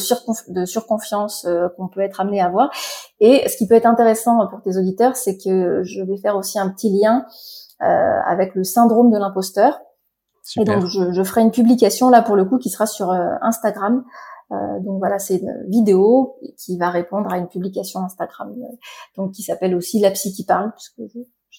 de 0.52 0.64
surconfiance 0.64 1.44
euh, 1.44 1.68
qu'on 1.76 1.88
peut 1.88 2.00
être 2.00 2.20
amené 2.20 2.40
à 2.40 2.46
avoir. 2.46 2.70
Et 3.20 3.48
ce 3.48 3.56
qui 3.56 3.66
peut 3.66 3.74
être 3.74 3.86
intéressant 3.86 4.46
pour 4.48 4.62
tes 4.62 4.76
auditeurs, 4.76 5.16
c'est 5.16 5.36
que 5.36 5.82
je 5.82 6.02
vais 6.02 6.16
faire 6.16 6.36
aussi 6.36 6.58
un 6.58 6.68
petit 6.68 6.90
lien 6.90 7.26
avec 7.80 8.54
le 8.54 8.62
syndrome 8.62 9.10
de 9.10 9.18
l'imposteur. 9.18 9.80
Et 10.56 10.62
donc 10.62 10.86
je, 10.86 11.10
je, 11.12 11.24
ferai 11.24 11.40
une 11.40 11.50
publication 11.50 12.10
là 12.10 12.22
pour 12.22 12.36
le 12.36 12.44
coup 12.44 12.58
qui 12.58 12.70
sera 12.70 12.86
sur 12.86 13.10
Instagram. 13.10 14.04
donc 14.52 15.00
voilà, 15.00 15.18
c'est 15.18 15.38
une 15.38 15.64
vidéo 15.66 16.36
qui 16.56 16.78
va 16.78 16.90
répondre 16.90 17.32
à 17.32 17.38
une 17.38 17.48
publication 17.48 17.98
Instagram, 17.98 18.54
donc 19.16 19.32
qui 19.32 19.42
s'appelle 19.42 19.74
aussi 19.74 19.98
La 19.98 20.12
psy 20.12 20.32
qui 20.32 20.44
parle, 20.44 20.72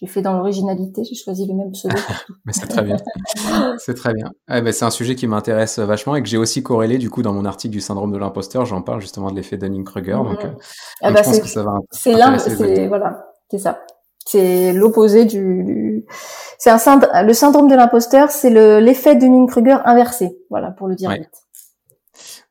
j'ai 0.03 0.09
fait 0.09 0.21
dans 0.21 0.33
l'originalité, 0.33 1.05
j'ai 1.05 1.15
choisi 1.15 1.47
le 1.47 1.53
même 1.53 1.71
pseudo 1.71 1.95
Mais 2.45 2.51
c'est 2.51 2.67
très 2.67 2.81
bien. 2.81 2.97
c'est 3.77 3.93
très 3.93 4.13
bien. 4.13 4.29
Eh 4.51 4.61
ben, 4.61 4.73
c'est 4.73 4.83
un 4.83 4.89
sujet 4.89 5.15
qui 5.15 5.27
m'intéresse 5.27 5.79
vachement 5.79 6.17
et 6.17 6.21
que 6.21 6.27
j'ai 6.27 6.37
aussi 6.37 6.61
corrélé 6.61 6.97
du 6.97 7.09
coup 7.09 7.21
dans 7.21 7.31
mon 7.31 7.45
article 7.45 7.71
du 7.71 7.79
syndrome 7.79 8.11
de 8.11 8.17
l'imposteur. 8.17 8.65
J'en 8.65 8.81
parle 8.81 8.99
justement 8.99 9.31
de 9.31 9.35
l'effet 9.37 9.55
Dunning-Kruger. 9.55 10.11
Donc, 10.11 10.43
mm-hmm. 10.43 10.47
euh, 10.47 11.03
ah 11.03 11.11
bah 11.11 11.21
je 11.23 11.29
pense 11.29 11.39
que 11.39 11.47
ça 11.47 11.63
va. 11.63 11.75
C'est 11.91 12.11
l'un, 12.11 12.37
c'est 12.37 12.87
voilà, 12.87 13.27
c'est 13.49 13.59
ça. 13.59 13.79
C'est 14.25 14.73
l'opposé 14.73 15.23
du. 15.23 15.63
du... 15.63 16.05
C'est 16.57 16.69
un 16.69 17.23
le 17.23 17.33
syndrome 17.33 17.69
de 17.69 17.75
l'imposteur, 17.75 18.29
c'est 18.29 18.49
le 18.49 18.79
l'effet 18.79 19.15
Dunning-Kruger 19.15 19.77
inversé. 19.85 20.37
Voilà 20.49 20.71
pour 20.71 20.87
le 20.87 20.95
dire 20.95 21.11
vite. 21.11 21.29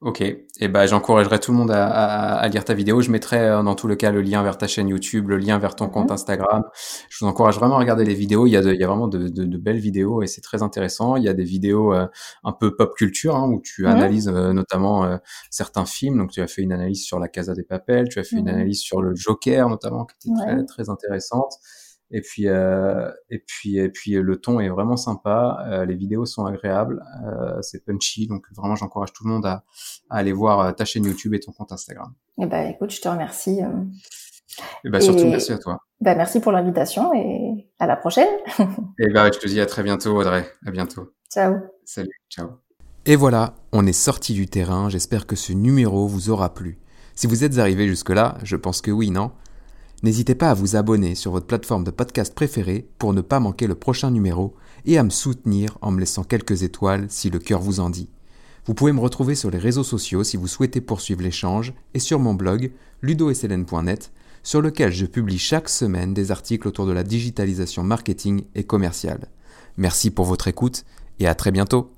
Ok, 0.03 0.21
et 0.21 0.49
eh 0.59 0.67
ben 0.67 0.85
j'encouragerai 0.85 1.39
tout 1.39 1.53
le 1.53 1.59
monde 1.59 1.71
à, 1.71 1.87
à, 1.87 2.35
à, 2.35 2.49
lire 2.49 2.65
ta 2.65 2.75
vidéo. 2.75 3.03
Je 3.03 3.11
mettrai 3.13 3.39
euh, 3.39 3.63
dans 3.63 3.77
tout 3.77 3.87
le 3.87 3.95
cas 3.95 4.11
le 4.11 4.21
lien 4.21 4.43
vers 4.43 4.59
ta 4.59 4.67
chaîne 4.67 4.89
YouTube, 4.89 5.29
le 5.29 5.37
lien 5.37 5.59
vers 5.59 5.77
ton 5.77 5.89
compte 5.89 6.09
mhm. 6.09 6.15
Instagram. 6.15 6.65
Je 7.09 7.25
vous 7.25 7.31
encourage 7.31 7.55
vraiment 7.55 7.77
à 7.77 7.79
regarder 7.79 8.05
les 8.05 8.15
vidéos. 8.15 8.49
Il 8.49 8.51
y 8.51 8.57
a, 8.57 8.63
de, 8.63 8.73
il 8.75 8.81
y 8.81 8.83
a 8.83 8.89
vraiment 8.89 9.07
de, 9.07 9.29
de, 9.29 9.45
de, 9.45 9.59
belles 9.59 9.79
vidéos 9.79 10.21
et 10.21 10.27
c'est 10.27 10.41
très 10.41 10.65
intéressant. 10.65 11.15
Il 11.15 11.23
y 11.23 11.29
a 11.29 11.35
des 11.35 11.45
vidéos 11.45 11.95
euh, 11.95 12.09
un 12.43 12.51
peu 12.51 12.75
pop 12.75 12.97
culture 12.97 13.37
hein, 13.37 13.49
où 13.49 13.61
tu 13.61 13.83
mhm. 13.83 13.91
analyses 13.91 14.29
euh, 14.29 14.53
notamment 14.53 15.21
certains 15.51 15.87
films. 15.87 16.19
Donc 16.19 16.33
tu 16.33 16.43
as 16.43 16.49
fait 16.49 16.63
une 16.63 16.73
analyse 16.73 17.05
sur 17.05 17.21
La 17.21 17.29
Casa 17.29 17.55
des 17.55 17.63
Papel, 17.63 18.09
tu 18.09 18.19
as 18.19 18.25
fait 18.25 18.39
une 18.39 18.47
mhm. 18.47 18.55
analyse 18.57 18.81
sur 18.81 19.03
le 19.03 19.15
Joker 19.15 19.69
notamment 19.69 20.05
qui 20.05 20.31
était 20.31 20.37
très 20.37 20.65
très 20.65 20.91
intéressante. 20.91 21.61
Et 22.15 22.21
puis, 22.21 22.47
euh, 22.47 23.11
et 23.31 23.39
puis, 23.39 23.79
et 23.79 23.89
puis, 23.89 24.13
le 24.13 24.37
ton 24.37 24.61
est 24.61 24.69
vraiment 24.69 24.99
sympa. 24.99 25.65
Euh, 25.67 25.87
les 25.87 25.95
vidéos 25.95 26.27
sont 26.27 26.45
agréables. 26.45 27.03
Euh, 27.25 27.61
c'est 27.63 27.85
punchy. 27.85 28.27
Donc, 28.27 28.45
vraiment, 28.55 28.77
j'encourage 28.77 29.15
tout 29.15 29.25
le 29.25 29.31
monde 29.31 29.47
à, 29.47 29.65
à, 30.11 30.19
aller 30.19 30.33
voir 30.33 30.61
euh, 30.61 30.73
ta 30.73 30.85
chaîne 30.85 31.05
YouTube 31.05 31.33
et 31.33 31.41
ton 31.41 31.53
compte 31.53 31.73
Instagram. 31.73 32.13
Eh 32.39 32.47
ben, 32.47 32.69
écoute, 32.69 32.91
je 32.91 33.01
te 33.01 33.09
remercie. 33.09 33.63
Euh. 33.63 33.69
Et 34.85 34.91
ben, 34.91 35.01
surtout, 35.01 35.25
merci 35.25 35.53
à 35.53 35.59
toi. 35.59 35.79
Ben, 36.03 36.15
merci 36.15 36.41
pour 36.41 36.53
l'invitation 36.53 37.15
et 37.15 37.71
à 37.79 37.87
la 37.87 37.97
prochaine. 37.97 38.29
et 38.99 39.09
ben, 39.11 39.33
je 39.33 39.39
te 39.39 39.49
dis 39.49 39.61
à 39.61 39.67
très 39.67 39.83
bientôt, 39.83 40.15
Audrey. 40.15 40.47
À 40.67 40.71
bientôt. 40.71 41.15
Ciao. 41.33 41.55
Salut. 41.87 42.11
Ciao. 42.29 42.51
Et 43.07 43.17
voilà, 43.17 43.55
on 43.73 43.87
est 43.87 43.95
sorti 43.95 44.35
du 44.35 44.47
terrain. 44.47 44.91
J'espère 44.91 45.27
que 45.27 45.35
ce 45.35 45.55
numéro 45.55 46.07
vous 46.07 46.29
aura 46.29 46.53
plu. 46.53 46.79
Si 47.15 47.27
vous 47.27 47.43
êtes 47.43 47.57
arrivé 47.59 47.89
jusque-là, 47.89 48.37
je 48.43 48.57
pense 48.57 48.83
que 48.83 48.91
oui, 48.91 49.11
non? 49.11 49.33
N'hésitez 50.03 50.35
pas 50.35 50.51
à 50.51 50.55
vous 50.55 50.75
abonner 50.75 51.15
sur 51.15 51.31
votre 51.31 51.47
plateforme 51.47 51.85
de 51.85 51.93
podcast 51.93 52.35
préférée 52.35 52.89
pour 52.99 53.13
ne 53.13 53.21
pas 53.21 53.39
manquer 53.39 53.69
le 53.69 53.77
prochain 53.77 54.11
numéro 54.11 54.55
et 54.85 54.99
à 54.99 55.05
me 55.05 55.11
soutenir 55.11 55.79
en 55.81 55.93
me 55.93 56.01
laissant 56.01 56.25
quelques 56.25 56.65
étoiles 56.65 57.07
si 57.09 57.31
le 57.31 57.39
cœur 57.39 57.61
vous 57.61 57.79
en 57.79 57.89
dit. 57.89 58.09
Vous 58.67 58.75
pouvez 58.75 58.93
me 58.93 59.01
retrouver 59.01 59.37
sur 59.37 59.51
les 59.51 59.59
réseaux 59.59 59.85
sociaux 59.85 60.25
si 60.25 60.37
vous 60.37 60.49
souhaitez 60.49 60.81
poursuivre 60.81 61.23
l'échange 61.23 61.73
et 61.95 62.01
sur 62.01 62.19
mon 62.19 62.35
blog 62.35 62.73
ludosln.net 63.01 64.13
sur 64.43 64.61
lequel 64.61 64.93
je 64.93 65.07
publie 65.07 65.39
chaque 65.39 65.69
semaine 65.69 66.15
des 66.15 66.33
articles 66.33 66.67
autour 66.67 66.87
de 66.87 66.93
la 66.93 67.05
digitalisation 67.05 67.85
marketing 67.85 68.43
et 68.57 68.65
commerciale. 68.65 69.29
Merci 69.77 70.11
pour 70.11 70.25
votre 70.25 70.49
écoute 70.49 70.85
et 71.21 71.29
à 71.29 71.37
très 71.37 71.53
bientôt. 71.53 71.93